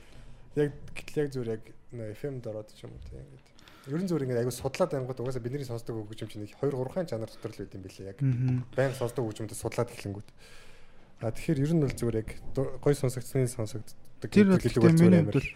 Яг 0.54 0.70
гэтэл 0.94 1.18
яг 1.26 1.28
зүгээр 1.34 1.50
яг 1.50 1.62
FM-д 2.14 2.46
ороод 2.46 2.70
ч 2.70 2.86
юм 2.86 2.94
уу 2.94 3.02
те 3.02 3.18
ингээд. 3.18 3.46
Ерөн 3.90 4.06
зүгээр 4.06 4.24
ингээд 4.30 4.40
аягүй 4.46 4.54
судлаад 4.54 4.94
ангууд 4.94 5.18
угаасаа 5.18 5.42
бидний 5.42 5.66
сонсдог 5.66 5.98
хөгжим 5.98 6.30
чинь 6.30 6.46
нэг 6.46 6.54
2 6.54 6.70
3 6.70 6.94
хаан 6.94 7.10
жанр 7.10 7.26
дотор 7.26 7.50
л 7.50 7.58
байт 7.58 7.74
юм 7.74 7.82
билээ 7.82 8.10
яг. 8.14 8.18
Баян 8.78 8.94
сонсдог 8.94 9.26
хөгжмөд 9.26 9.58
судлаад 9.58 9.90
эхлэнгүүт. 9.90 10.28
А 11.26 11.34
тэгэхээр 11.34 11.62
ер 11.66 11.72
нь 11.74 11.82
бол 11.82 11.98
зүгээр 11.98 12.20
яг 12.22 12.30
гоё 12.54 12.94
сонсогдсны 12.94 13.50
сонсогддог 13.50 14.30
гэдэг 14.30 14.62
гэхдээ 14.62 14.78
зүгээр 14.78 14.94
миний 15.02 15.26
амар. 15.26 15.34
хувьд 15.34 15.42
бол 15.42 15.50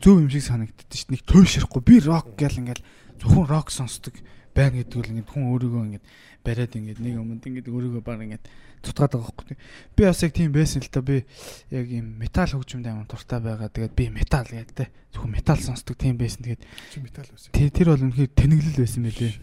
зөв 0.00 0.16
юм 0.16 0.32
шиг 0.32 0.44
санагддаг 0.48 0.88
шүү 0.88 1.04
дээ. 1.04 1.12
Нэг 1.12 1.22
туйлшрахгүй 1.28 1.82
би 1.84 1.96
рок 2.00 2.26
гэл 2.40 2.60
ингээл 2.64 2.84
зөвхөн 3.20 3.46
рок 3.52 3.68
сонсдог 3.68 4.16
байг 4.54 4.72
гэдэг 4.74 4.98
л 4.98 5.10
ингээд 5.14 5.30
хүн 5.30 5.44
өөрийгөө 5.50 5.82
ингээд 5.86 6.06
бариад 6.44 6.72
ингээд 6.74 7.00
нэг 7.00 7.14
юмд 7.20 7.44
ингээд 7.44 7.68
өөрийгөө 7.70 8.02
баг 8.02 8.20
ингээд 8.24 8.44
тутгаад 8.80 9.12
байгаа 9.12 9.32
байхгүй. 9.36 9.56
Би 9.96 10.02
бас 10.08 10.22
яг 10.24 10.32
тийм 10.32 10.52
байсан 10.52 10.80
л 10.80 10.88
та 10.88 11.04
би 11.04 11.24
яг 11.68 11.86
юм 11.86 12.16
метал 12.16 12.48
хөгжимд 12.48 12.88
амар 12.88 13.06
дуртай 13.06 13.40
байгаа. 13.40 13.68
Тэгээд 13.68 13.94
би 13.94 14.04
метал 14.08 14.48
гэдэг 14.48 14.72
те. 14.72 14.88
Зөвхөн 15.12 15.36
метал 15.36 15.60
сонсдог 15.60 15.96
тийм 16.00 16.16
байсан. 16.16 16.44
Тэгээд 16.48 16.62
чи 16.88 16.98
метал 17.04 17.28
байсан. 17.28 17.52
тэр 17.52 17.68
тэр 17.70 17.88
бол 17.92 18.04
үнэхээр 18.08 18.32
тэнэглэл 18.32 18.80
байсан 18.80 19.02
байлээ. 19.04 19.34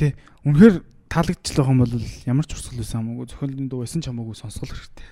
Тэ 0.00 0.16
үнэхээр 0.48 0.76
таалагдчих 1.12 1.56
байгаа 1.56 1.72
юм 1.76 1.82
бол 1.84 1.94
ямар 2.24 2.46
ч 2.48 2.50
урсгал 2.56 2.80
байсан 2.80 2.98
хамаагүй 3.04 3.26
зохиолын 3.28 3.68
дуу 3.68 3.80
байсан 3.84 4.00
ч 4.00 4.08
хамаагүй 4.08 4.36
сонсгол 4.40 4.72
хэрэгтэй. 4.72 5.08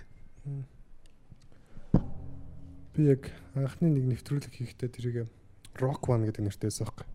Би 2.97 3.01
яг 3.13 3.23
анхны 3.53 3.93
нэг 3.93 4.05
нэвтрүүлэг 4.09 4.53
хийхдээ 4.57 4.89
тэрийг 4.89 5.29
Rock 5.77 6.09
One 6.09 6.31
гэдэг 6.31 6.49
нэртэйсэн 6.49 6.87
байхгүй. 6.87 7.14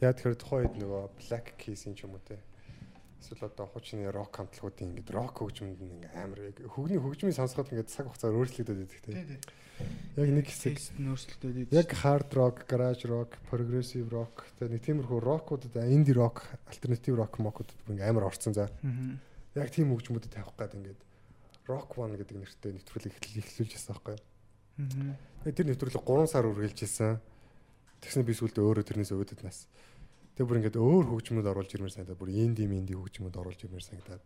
Яг 0.00 0.18
тэгэхээр 0.18 0.38
тухайн 0.40 0.66
үед 0.66 0.76
нөгөө 0.82 1.02
Black 1.20 1.54
Keys-ийн 1.60 1.94
ч 1.94 2.04
юм 2.04 2.18
уу 2.18 2.22
те. 2.26 2.38
Эсвэл 3.22 3.48
одоо 3.48 3.66
хуучны 3.70 4.04
рок 4.12 4.36
хамтлагуудын 4.36 4.92
ингээд 4.92 5.10
рок 5.14 5.40
хөгжмөнд 5.40 5.80
нь 5.80 5.94
ингээ 5.96 6.12
амар 6.18 6.40
яг 6.52 6.58
хөгний 6.60 7.00
хөгжмийн 7.00 7.38
сонсоход 7.38 7.72
ингээд 7.72 7.88
цаг 7.88 8.10
хугацаар 8.10 8.36
өөрчлөгдөд 8.36 8.78
байдаг 8.84 9.00
те. 9.00 9.12
Яг 10.20 10.28
нэг 10.28 10.46
хэсэг 10.50 10.76
нь 11.00 11.08
өөрчлөлтөө 11.08 11.72
яг 11.72 11.88
hard 12.04 12.28
rock, 12.36 12.68
garage 12.68 13.08
rock, 13.08 13.40
progressive 13.48 14.12
rock 14.12 14.44
тэгээ 14.60 14.76
нэг 14.76 14.82
тиймэрхүү 14.84 15.20
рокуудад 15.24 15.72
indie 15.88 16.12
rock, 16.12 16.44
alternative 16.68 17.16
rock 17.16 17.40
мокуудад 17.40 17.78
ингээ 17.88 18.12
амар 18.12 18.28
орцсон 18.28 18.52
за. 18.52 18.68
Яг 19.56 19.72
тийм 19.72 19.94
хөгжмүүдэд 19.94 20.36
тавих 20.36 20.52
гээд 20.58 20.76
ингээд 20.76 21.00
Rock 21.64 21.96
One 21.96 22.12
гэдэг 22.20 22.36
нэртэй 22.36 22.76
нэвтрүүлэг 22.76 23.24
эхлүүлж 23.24 23.72
байсан 23.72 23.96
байхгүй. 23.96 24.16
Тэгээ 25.48 25.56
тэр 25.56 25.68
нэвтрүүлэг 25.72 26.04
3 26.04 26.28
сар 26.28 26.44
үргэлжилж 26.44 26.80
байсан. 26.84 27.12
Тэгснэ 28.00 28.26
би 28.26 28.34
сүүлдээ 28.34 28.64
өөрөө 28.64 28.84
тэрнээс 28.88 29.12
өөдөд 29.12 29.40
нас. 29.44 29.68
Тэгээ 30.34 30.48
бүр 30.48 30.58
ингээд 30.64 30.80
өөр 30.80 31.04
хөгжмөд 31.12 31.46
оруулж 31.46 31.70
ирмээр 31.74 31.94
санагдаад 31.94 32.18
бүр 32.18 32.30
инди 32.34 32.66
минди 32.66 32.94
хөгжмөд 32.98 33.34
оруулж 33.38 33.60
ирмээр 33.62 33.86
санагдаад. 33.86 34.24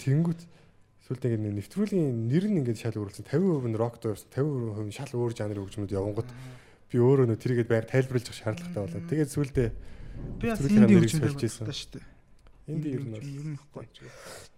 Тэнгүүт 0.00 0.40
сүүлдээ 1.04 1.36
ингээд 1.36 1.58
нэвтрүүлгийн 1.58 2.16
нэр 2.32 2.44
нь 2.48 2.58
ингээд 2.64 2.80
шал 2.80 2.96
өөрлөсөн 2.96 3.28
50% 3.28 3.68
нь 3.68 3.76
рок 3.76 4.00
дээрсэн 4.00 4.32
50% 4.32 4.88
нь 4.88 4.96
шал 4.96 5.12
өөр 5.12 5.32
жанрын 5.36 5.62
хөгжмөд 5.68 5.92
явангууд 5.92 6.30
би 6.88 6.96
өөрөө 6.96 7.26
нөө 7.28 7.38
тэрийгэд 7.44 7.68
байр 7.68 7.84
тайлбарлаж 7.84 8.26
явах 8.28 8.40
шаардлагатай 8.40 8.82
болоод 8.84 9.08
тэгээд 9.12 9.34
сүүлдээ 9.36 9.68
Би 10.40 10.48
бас 10.48 10.60
инди 10.60 10.94
ийсэн. 10.98 11.20
байсан 11.20 11.72
шүү 11.72 11.90
дээ. 11.94 12.06
инди 12.68 12.88
ер 12.94 13.02
нь 13.02 13.12
бол 13.12 13.22
ер 13.22 13.46
нь 13.48 13.56
ихгүй. 13.58 13.86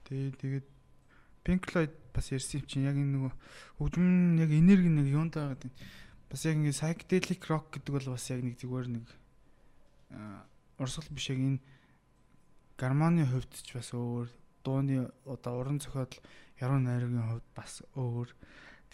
Тэгээ 0.05 0.31
тэгээд 0.40 0.66
Pink 1.44 1.62
Floyd 1.70 1.93
бас 2.12 2.27
ярьсан 2.32 2.61
юм 2.61 2.66
чинь 2.66 2.86
яг 2.89 2.97
энэ 2.97 3.12
нөгөө 3.16 3.32
хөгжим 3.81 4.05
нь 4.36 4.40
яг 4.40 4.51
энерги 4.51 4.90
нэг 4.90 5.07
юунтаа 5.09 5.55
гэдэг. 5.57 5.73
Бас 6.31 6.47
яг 6.47 6.57
ингэ 6.57 6.70
psychedelic 6.70 7.43
rock 7.51 7.74
гэдэг 7.74 7.90
бол 7.90 8.15
бас 8.15 8.31
яг 8.31 8.40
нэг 8.47 8.55
зүгээр 8.62 8.86
нэг 8.86 9.07
урсгал 10.78 11.11
биш 11.11 11.35
яг 11.35 11.43
энэ 11.43 11.59
гармоны 12.78 13.27
хувьд 13.27 13.51
ч 13.51 13.74
бас 13.74 13.90
өөр 13.90 14.31
дууны 14.65 15.11
одоо 15.27 15.52
уран 15.59 15.82
зохиол 15.82 16.15
яруу 16.62 16.78
найргийн 16.78 17.27
хувьд 17.27 17.48
бас 17.52 17.82
өөр. 17.98 18.31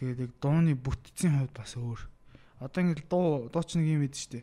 Тэгээд 0.01 0.21
яг 0.25 0.33
дууны 0.41 0.73
бүтцийн 0.75 1.39
хувьд 1.39 1.55
бас 1.55 1.77
өөр. 1.77 2.01
Одоо 2.65 2.81
ингэ 2.83 3.05
дуу 3.05 3.53
дуу 3.53 3.65
ч 3.69 3.77
нэг 3.77 3.87
юм 3.87 4.01
байд 4.01 4.17
штэ. 4.17 4.41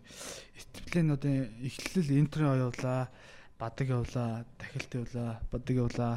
Этиплэн 0.54 1.18
одоо 1.18 1.34
эхлэл 1.66 2.14
интро 2.14 2.54
явуулаа, 2.54 3.10
бадаг 3.58 3.88
явуулаа, 3.90 4.46
дахилт 4.62 4.92
явуулаа, 4.94 5.42
бадаг 5.50 5.76
явуулаа, 5.82 6.16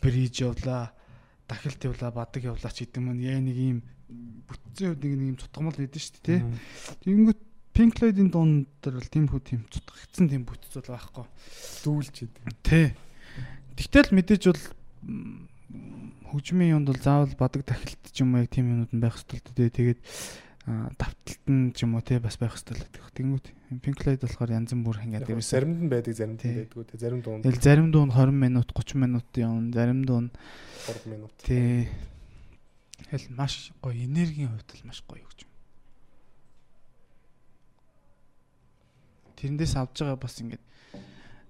бриж 0.00 0.34
явуулаа, 0.40 0.96
дахилт 1.44 1.84
явуулаа, 1.84 2.10
бадаг 2.10 2.40
явуулаа 2.40 2.72
ч 2.72 2.88
гэдэг 2.88 3.04
юм. 3.04 3.20
Яа 3.20 3.40
нэг 3.44 3.56
юм 3.60 3.78
бүтцийн 4.48 4.94
хувьд 4.94 5.04
нэг 5.04 5.30
юм 5.34 5.38
цутгамал 5.38 5.76
байдэн 5.78 6.02
штэ 6.02 6.20
тий. 6.22 6.40
Тэгэнгүүт 7.06 7.40
Pink 7.70 7.92
Floyd-ийн 7.96 8.30
дуун 8.34 8.66
дээр 8.82 8.98
бол 8.98 9.10
тийм 9.14 9.26
хүү 9.30 9.40
тийм 9.46 9.60
цутгагдсан 9.70 10.26
тийм 10.26 10.42
бүтц 10.42 10.74
бол 10.74 10.90
байхгүй. 10.90 11.26
дүүлж 11.86 12.16
идэв. 12.26 12.44
Тий. 12.66 12.86
Тэгтэл 13.78 14.10
мэдээж 14.10 14.42
бол 14.50 14.64
хөгжмийн 16.34 16.74
юмд 16.76 16.90
бол 16.90 17.00
заавал 17.00 17.34
бадаг 17.38 17.62
тахилт 17.62 18.02
ч 18.10 18.26
юм 18.26 18.34
уу 18.34 18.42
яг 18.42 18.50
тийм 18.50 18.70
юмуд 18.74 18.90
нь 18.90 19.02
байх 19.02 19.14
хэрэгтэй 19.22 19.38
л 19.38 19.54
дээ. 19.54 19.70
Тэгээд 19.70 20.00
давталт 20.98 21.44
нь 21.46 21.70
ч 21.72 21.86
юм 21.86 21.94
уу 21.94 22.02
те 22.02 22.18
бас 22.18 22.36
байх 22.36 22.58
хэрэгтэй 22.58 22.74
л 22.74 22.84
гэдэг. 22.90 23.02
Тэнгүүт 23.16 23.46
Pink 23.80 23.96
Floyd 24.02 24.20
болохоор 24.20 24.50
янз 24.50 24.74
бүр 24.74 24.98
Яг 24.98 25.30
ерөөсөө 25.30 25.54
заримд 25.54 25.78
нь 25.78 25.90
байдаг, 25.90 26.14
заримд 26.14 26.42
нь 26.42 26.56
байдгүй. 26.66 26.84
Тэ 26.90 26.98
зарим 26.98 27.20
дунд 27.22 27.42
Тэгэл 27.46 27.62
зарим 27.62 27.88
дунд 27.94 28.12
20 28.12 28.34
минут 28.34 28.68
30 28.74 28.98
минут 28.98 29.26
явна. 29.38 29.70
Зарим 29.70 30.02
дунд 30.04 30.30
3 30.90 31.06
минут. 31.06 31.32
тий 31.42 31.86
Тэгэл 33.10 33.34
маш 33.34 33.74
гоё 33.82 34.06
энергийн 34.06 34.54
хувьд 34.54 34.70
л 34.70 34.86
маш 34.86 35.02
гоё 35.02 35.26
гэж. 35.26 35.42
Тэрнээс 39.34 39.74
авж 39.74 39.98
байгаа 39.98 40.14
бас 40.14 40.38
ингээд 40.38 40.62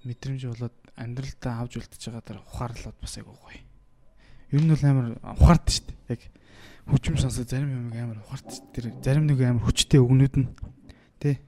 мэдрэмж 0.09 0.43
болоод 0.49 0.77
амьдралдаа 0.97 1.61
авж 1.61 1.77
үлдчихэж 1.77 2.09
байгаа 2.09 2.24
дараа 2.24 2.49
ухаарлаад 2.49 2.97
бас 2.97 3.12
айгуу 3.20 3.37
гоё. 3.37 3.61
Ер 4.57 4.62
нь 4.65 4.73
бол 4.73 4.85
амар 4.89 5.20
ухаард 5.20 5.69
дээ. 5.69 6.16
Яг 6.16 6.20
хүчм 6.89 7.20
сонсоо 7.20 7.45
зарим 7.45 7.69
юм 7.69 7.93
амар 7.93 8.24
ухаард. 8.24 8.49
Тэр 8.73 8.97
зарим 9.05 9.28
нэг 9.28 9.45
амар 9.45 9.69
хүчтэй 9.69 10.01
өгнүүд 10.01 10.35
нь 10.41 10.49
тий. 11.20 11.45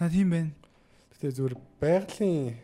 За 0.00 0.08
тийм 0.08 0.32
байна. 0.32 0.56
Гэтэ 1.12 1.36
зүгээр 1.36 1.56
байгалийн 1.76 2.56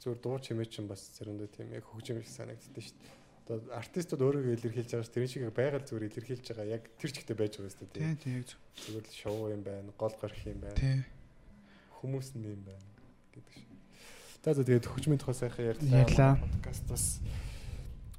зүгээр 0.00 0.20
дуу 0.24 0.40
чимээ 0.40 0.64
чинь 0.64 0.88
бас 0.88 1.12
заримдаа 1.12 1.52
тийм 1.52 1.76
яг 1.76 1.84
хөгжим 1.84 2.24
шиг 2.24 2.32
санагддаг 2.32 2.80
шүү 2.80 2.96
дээ. 3.04 3.15
Одоо 3.46 3.62
артистууд 3.78 4.22
өөрийгөө 4.26 4.54
илэрхийлж 4.58 4.90
байгаа 4.90 5.06
ш 5.06 5.10
тэрэн 5.14 5.30
шиг 5.30 5.42
байгаль 5.54 5.86
зүгээр 5.86 6.08
илэрхийлж 6.10 6.46
байгаа 6.50 6.66
яг 6.66 6.82
тэр 6.98 7.10
чигтээ 7.14 7.36
байж 7.38 7.52
байгаа 7.62 7.72
шүү 7.78 7.86
дээ. 7.94 8.02
Тий, 8.02 8.14
тий, 8.18 8.32
яг 8.42 8.44
зөв. 8.50 8.58
Зүгээр 8.74 9.06
л 9.06 9.14
шоу 9.22 9.46
юм 9.54 9.62
байна, 9.62 9.90
гол 9.94 10.14
гарах 10.18 10.42
юм 10.50 10.58
байна, 10.66 10.74
Тий. 10.74 10.98
хүмүүс 12.02 12.28
нь 12.34 12.42
юм 12.42 12.62
байна 12.66 12.90
гэдэг 13.30 13.54
шиг. 13.54 13.70
За 14.42 14.50
за 14.50 14.62
тэгээд 14.66 14.90
хөгжмийн 14.90 15.20
тухай 15.22 15.36
сайхан 15.38 15.62
Ярьлаа. 15.62 16.02
ярьлаа. 16.02 16.32
Подкаст 16.42 16.84
бас 16.90 17.04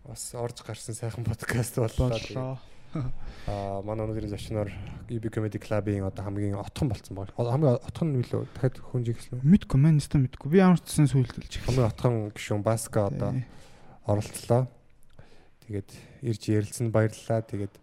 бас 0.07 0.23
орж 0.31 0.57
гарсан 0.63 0.95
сайхан 0.95 1.27
подкаст 1.27 1.75
боллоо. 1.75 2.55
Аа 3.51 3.83
манай 3.83 4.07
өнөөдрийн 4.07 4.31
зочноор 4.31 4.71
EB 5.11 5.27
Comedy 5.27 5.59
Club-ийн 5.59 6.07
одоо 6.07 6.23
хамгийн 6.23 6.55
отхон 6.55 6.87
болсон 6.87 7.19
баг. 7.19 7.35
Хамгийн 7.35 7.83
отхон 7.83 8.15
нь 8.15 8.23
юу 8.23 8.25
лөө 8.31 8.47
дахиад 8.55 8.79
хүнж 8.79 9.11
ихсэн 9.11 9.39
үү? 9.39 9.43
Мэдгүй 9.43 9.75
нэстэ 9.75 10.23
мэдгүй. 10.23 10.47
Би 10.55 10.63
ямар 10.63 10.79
ч 10.79 10.87
гэсэн 10.87 11.11
сүйлдэлж 11.11 11.51
их. 11.51 11.67
Хамгийн 11.67 11.91
отхон 11.91 12.31
гишүүн 12.31 12.63
Баска 12.63 13.11
одоо 13.11 13.35
оролцлоо. 14.07 14.71
Тэгээд 15.68 15.89
ирж 16.23 16.41
ярилцсан 16.48 16.91
баярлалаа. 16.95 17.44
Тэгээд 17.44 17.76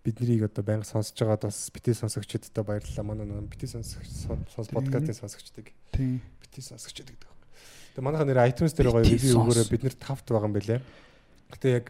биднийг 0.00 0.48
одоо 0.48 0.64
байнга 0.64 0.88
сонсож 0.88 1.12
байгаад 1.20 1.52
бас 1.52 1.68
бити 1.68 1.92
сонсогчдод 1.92 2.64
баярлалаа. 2.64 3.04
Манай 3.04 3.28
нэг 3.28 3.52
бити 3.52 3.68
сонсогч 3.68 4.08
сонс 4.54 4.72
подкастын 4.72 5.12
сонсогчдыг 5.12 5.68
Тий. 5.92 6.22
бити 6.40 6.64
сонсогчд 6.64 7.12
гэдэг. 7.12 7.28
Тэгээд 7.92 8.06
манайхаа 8.06 8.24
нэр 8.24 8.40
iTunes 8.48 8.72
дээр 8.72 8.88
гоё 8.88 9.04
ревю 9.04 9.28
сонс. 9.28 9.36
өгөөрэй 9.36 9.68
бид 9.68 9.82
нэр 9.84 9.96
тавт 10.00 10.24
байгаа 10.24 10.48
юм 10.48 10.56
бэлээ. 10.56 10.80
Гэтэ 11.52 11.68
яг 11.76 11.86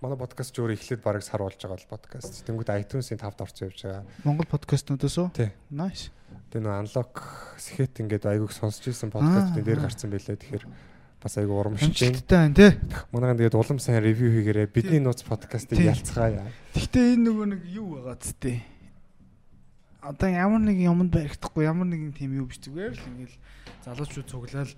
манай 0.00 0.16
подкаст 0.16 0.52
ч 0.54 0.64
өөрөө 0.64 0.76
эхлээд 0.80 1.02
бараг 1.04 1.22
сар 1.26 1.44
болж 1.44 1.60
байгаа 1.60 1.80
л 1.80 1.92
подкаст. 1.92 2.44
Тэнгүүд 2.48 2.70
iTunes-ийн 2.72 3.20
тавт 3.20 3.40
орсон 3.44 3.68
явж 3.68 3.80
байгаа. 3.84 4.04
Монгол 4.24 4.48
подкастнуудаас 4.48 5.16
уу? 5.20 5.28
Тий. 5.34 5.52
Nice. 5.68 6.08
Тэгээ 6.52 6.64
нөө 6.64 6.76
unlock 6.88 7.14
сэхэт 7.60 8.00
ингээд 8.00 8.24
айгууг 8.30 8.52
сонсч 8.52 8.88
ирсэн 8.88 9.10
подкастын 9.12 9.64
дээр 9.64 9.80
аа. 9.82 9.86
гарсан 9.90 10.08
бэлээ. 10.12 10.38
Тэгэхээр 10.40 10.64
бас 11.24 11.38
айгуу 11.40 11.56
урамшиж 11.64 11.88
байна. 11.88 12.20
Амжилттай 12.20 12.38
байна 12.38 12.54
тий. 12.54 12.70
Манайхан 13.10 13.38
тэгээд 13.40 13.56
улам 13.56 13.78
сайн 13.80 14.04
ревю 14.04 14.28
хийгээрэй. 14.28 14.68
Бидний 14.68 15.00
нууц 15.00 15.24
подкастыг 15.24 15.80
Тий. 15.80 15.88
ялцгаая. 15.88 16.44
Гэхдээ 16.76 17.16
энэ 17.16 17.24
нөгөө 17.24 17.46
нэг 17.48 17.60
юу 17.72 17.96
байгаа 17.96 18.20
зү 18.20 18.60
Одоо 20.04 20.28
ямар 20.28 20.60
нэг 20.60 20.76
юмд 20.84 21.08
баригдахгүй 21.08 21.64
ямар 21.64 21.88
нэгэн 21.88 22.12
тийм 22.12 22.36
юу 22.36 22.44
биш 22.44 22.60
зүгээр 22.60 22.92
л 22.92 23.08
ингээл 23.08 23.36
залуучууд 23.88 24.28
цуглаал 24.28 24.72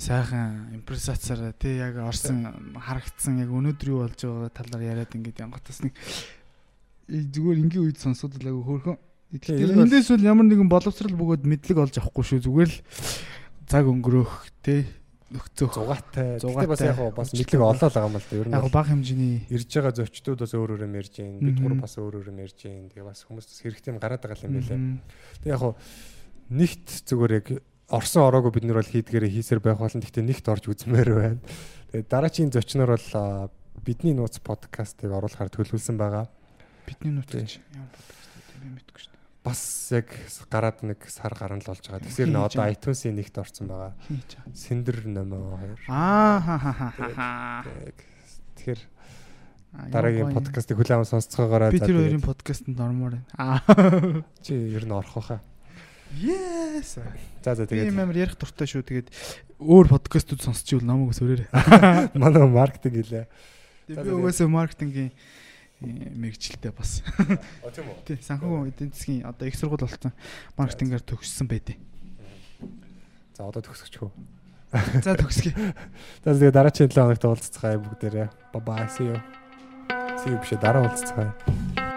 сайхан 0.00 0.72
импрессацаараа 0.80 1.52
тий 1.52 1.76
яг 1.76 2.00
орсон 2.00 2.72
харагдсан 2.80 3.36
яг 3.44 3.52
өнөөдөр 3.52 3.88
юу 3.92 4.00
болж 4.08 4.16
байгаа 4.16 4.48
талаар 4.48 4.96
яриад 4.96 5.12
ингээд 5.12 5.44
янгатас 5.44 5.84
нэг 5.84 5.92
зүгээр 7.04 7.68
ингийн 7.68 7.84
үед 7.84 8.00
сонсоод 8.00 8.40
л 8.40 8.48
агай 8.48 8.64
хөөрхөн. 8.64 8.96
Тий, 8.96 9.60
Тэгэхээр 9.60 9.76
эндээс 9.76 10.08
бол 10.08 10.24
ямар 10.24 10.46
нэгэн 10.48 10.68
боловсрал 10.72 11.20
бөгөөд 11.20 11.44
мэдлэг 11.44 11.76
олж 11.76 11.94
авахгүй 12.00 12.24
шүү 12.24 12.40
зүгээр 12.48 12.72
л 12.72 12.80
цаг 13.68 13.84
өнгөрөөх 13.92 14.32
тий 14.64 14.88
нөхцөх 15.32 15.72
Зугаатай. 15.74 16.38
Зугаатай 16.38 16.68
бас 16.68 16.80
яг 16.84 16.98
бас 17.16 17.32
мэдлэг 17.32 17.60
олоо 17.60 17.88
л 17.88 17.96
байгаа 17.96 18.08
юм 18.08 18.16
л 18.16 18.26
да. 18.28 18.36
Ер 18.36 18.48
нь 18.48 18.56
яг 18.56 18.66
бага 18.70 18.88
хэмжээний 18.92 19.34
ирж 19.48 19.68
байгаа 19.72 19.94
зочдууд 19.96 20.40
бас 20.44 20.52
өөр 20.52 20.70
өөр 20.76 20.86
юм 20.86 20.94
ярьж 21.00 21.12
гин. 21.16 21.40
Бид 21.40 21.58
гур 21.58 21.74
бас 21.80 21.96
өөр 21.96 22.20
өөр 22.20 22.30
юм 22.30 22.38
ярьж 22.44 22.58
гин. 22.60 22.92
Тэгээ 22.92 23.08
бас 23.08 23.24
хүмүүс 23.24 23.46
бас 23.48 23.60
хэрэгтэй 23.64 23.90
юм 23.92 23.98
гараад 23.98 24.22
байгаа 24.22 24.46
юм 24.46 24.54
байлаа. 24.60 24.78
Тэгээ 25.42 25.54
яг 25.56 25.62
нэгт 26.52 26.88
зүгээр 27.08 27.32
яг 27.40 27.46
орсон 27.92 28.22
ороогүй 28.28 28.52
бид 28.56 28.64
нар 28.68 28.80
бол 28.80 28.92
хийдгээрээ 28.92 29.34
хийсээр 29.36 29.60
байх 29.60 29.80
болно. 29.80 30.00
Гэхдээ 30.00 30.24
нэгт 30.24 30.46
орж 30.48 30.64
үзмээр 30.68 31.10
байна. 31.12 31.40
Тэгээ 31.92 32.08
дараачийн 32.08 32.52
зочноор 32.52 32.96
бол 32.96 33.50
бидний 33.84 34.14
нууц 34.16 34.38
подкастыг 34.40 35.10
оруулахаар 35.12 35.50
төлөвлөсөн 35.52 35.96
байгаа. 36.00 36.28
бидний 36.86 37.20
ч 37.24 37.60
ямар 37.72 37.90
подкаст 37.92 38.56
юм 38.62 38.74
мэдгүй 38.76 39.00
шүү. 39.00 39.11
Бас 39.42 39.90
яг 39.90 40.06
гараад 40.50 40.86
нэг 40.86 41.02
сар 41.10 41.34
гарна 41.34 41.58
л 41.58 41.66
болж 41.66 41.82
байгаа. 41.82 42.06
Тэгэхээр 42.06 42.30
нэ 42.30 42.40
одоо 42.46 42.62
iTunes-ийн 42.70 43.18
нэгт 43.18 43.36
орсон 43.42 43.66
байгаа. 43.66 43.92
Сэндэр 44.54 45.10
номоо 45.10 45.58
2. 45.58 45.90
Аа 45.90 46.38
ха 46.38 46.56
ха 46.62 46.72
ха. 46.94 47.66
Тэгэхээр 48.54 48.80
Аа, 49.72 49.88
дараагийн 49.88 50.36
подкастыг 50.36 50.76
хүлээвэн 50.76 51.08
сонсцоогоорой. 51.08 51.72
би 51.72 51.80
тэр 51.80 51.96
хоёрын 51.96 52.20
подкастэнд 52.20 52.76
ормоор 52.76 53.16
байна. 53.16 53.26
Аа. 53.40 53.64
Чи 54.44 54.52
ер 54.52 54.84
нь 54.84 54.92
орох 54.92 55.16
байхаа. 55.16 55.40
Yes. 56.20 57.00
За 57.40 57.56
за 57.56 57.64
тэгээд 57.64 57.88
юм 57.88 58.04
амар 58.04 58.20
ярих 58.20 58.36
дуртай 58.36 58.68
шүү. 58.68 58.84
Тэгээд 58.84 59.08
өөр 59.56 59.88
подкастууд 59.88 60.44
сонсчихвол 60.44 60.84
намайг 60.84 61.16
өсөрөөрэй. 61.16 61.48
манай 62.20 62.44
маркетинг 62.52 63.00
За, 63.88 64.04
би 64.04 64.12
угаасаа 64.12 64.46
маркетингийн 64.52 65.10
мэрэгчлээ 65.82 66.72
бас. 66.72 67.02
А 67.62 67.70
тийм 67.74 67.90
үү. 67.90 67.98
Тий, 68.06 68.18
санхүү 68.22 68.70
эдийн 68.70 68.90
засгийн 68.94 69.26
одоо 69.26 69.46
их 69.48 69.56
сургууль 69.58 69.84
болсон 69.84 70.14
маркетингаар 70.56 71.02
төгссөн 71.02 71.50
байдیں۔ 71.50 71.76
За 73.34 73.50
одоо 73.50 73.62
төгсөж 73.62 73.98
хөө. 73.98 74.10
За 75.04 75.16
төгсгий. 75.18 75.52
За 76.24 76.32
тэгээд 76.32 76.56
дараагийн 76.56 76.88
7 76.88 76.96
хоногт 76.96 77.24
уулзцгаая 77.28 77.76
бүгдээрээ. 77.82 78.28
Bye 78.56 78.88
see 78.88 79.10
you. 79.10 79.18
See 80.16 80.32
you 80.32 80.40
биш 80.40 80.56
дараа 80.56 80.88
уулзцгаая. 80.88 81.91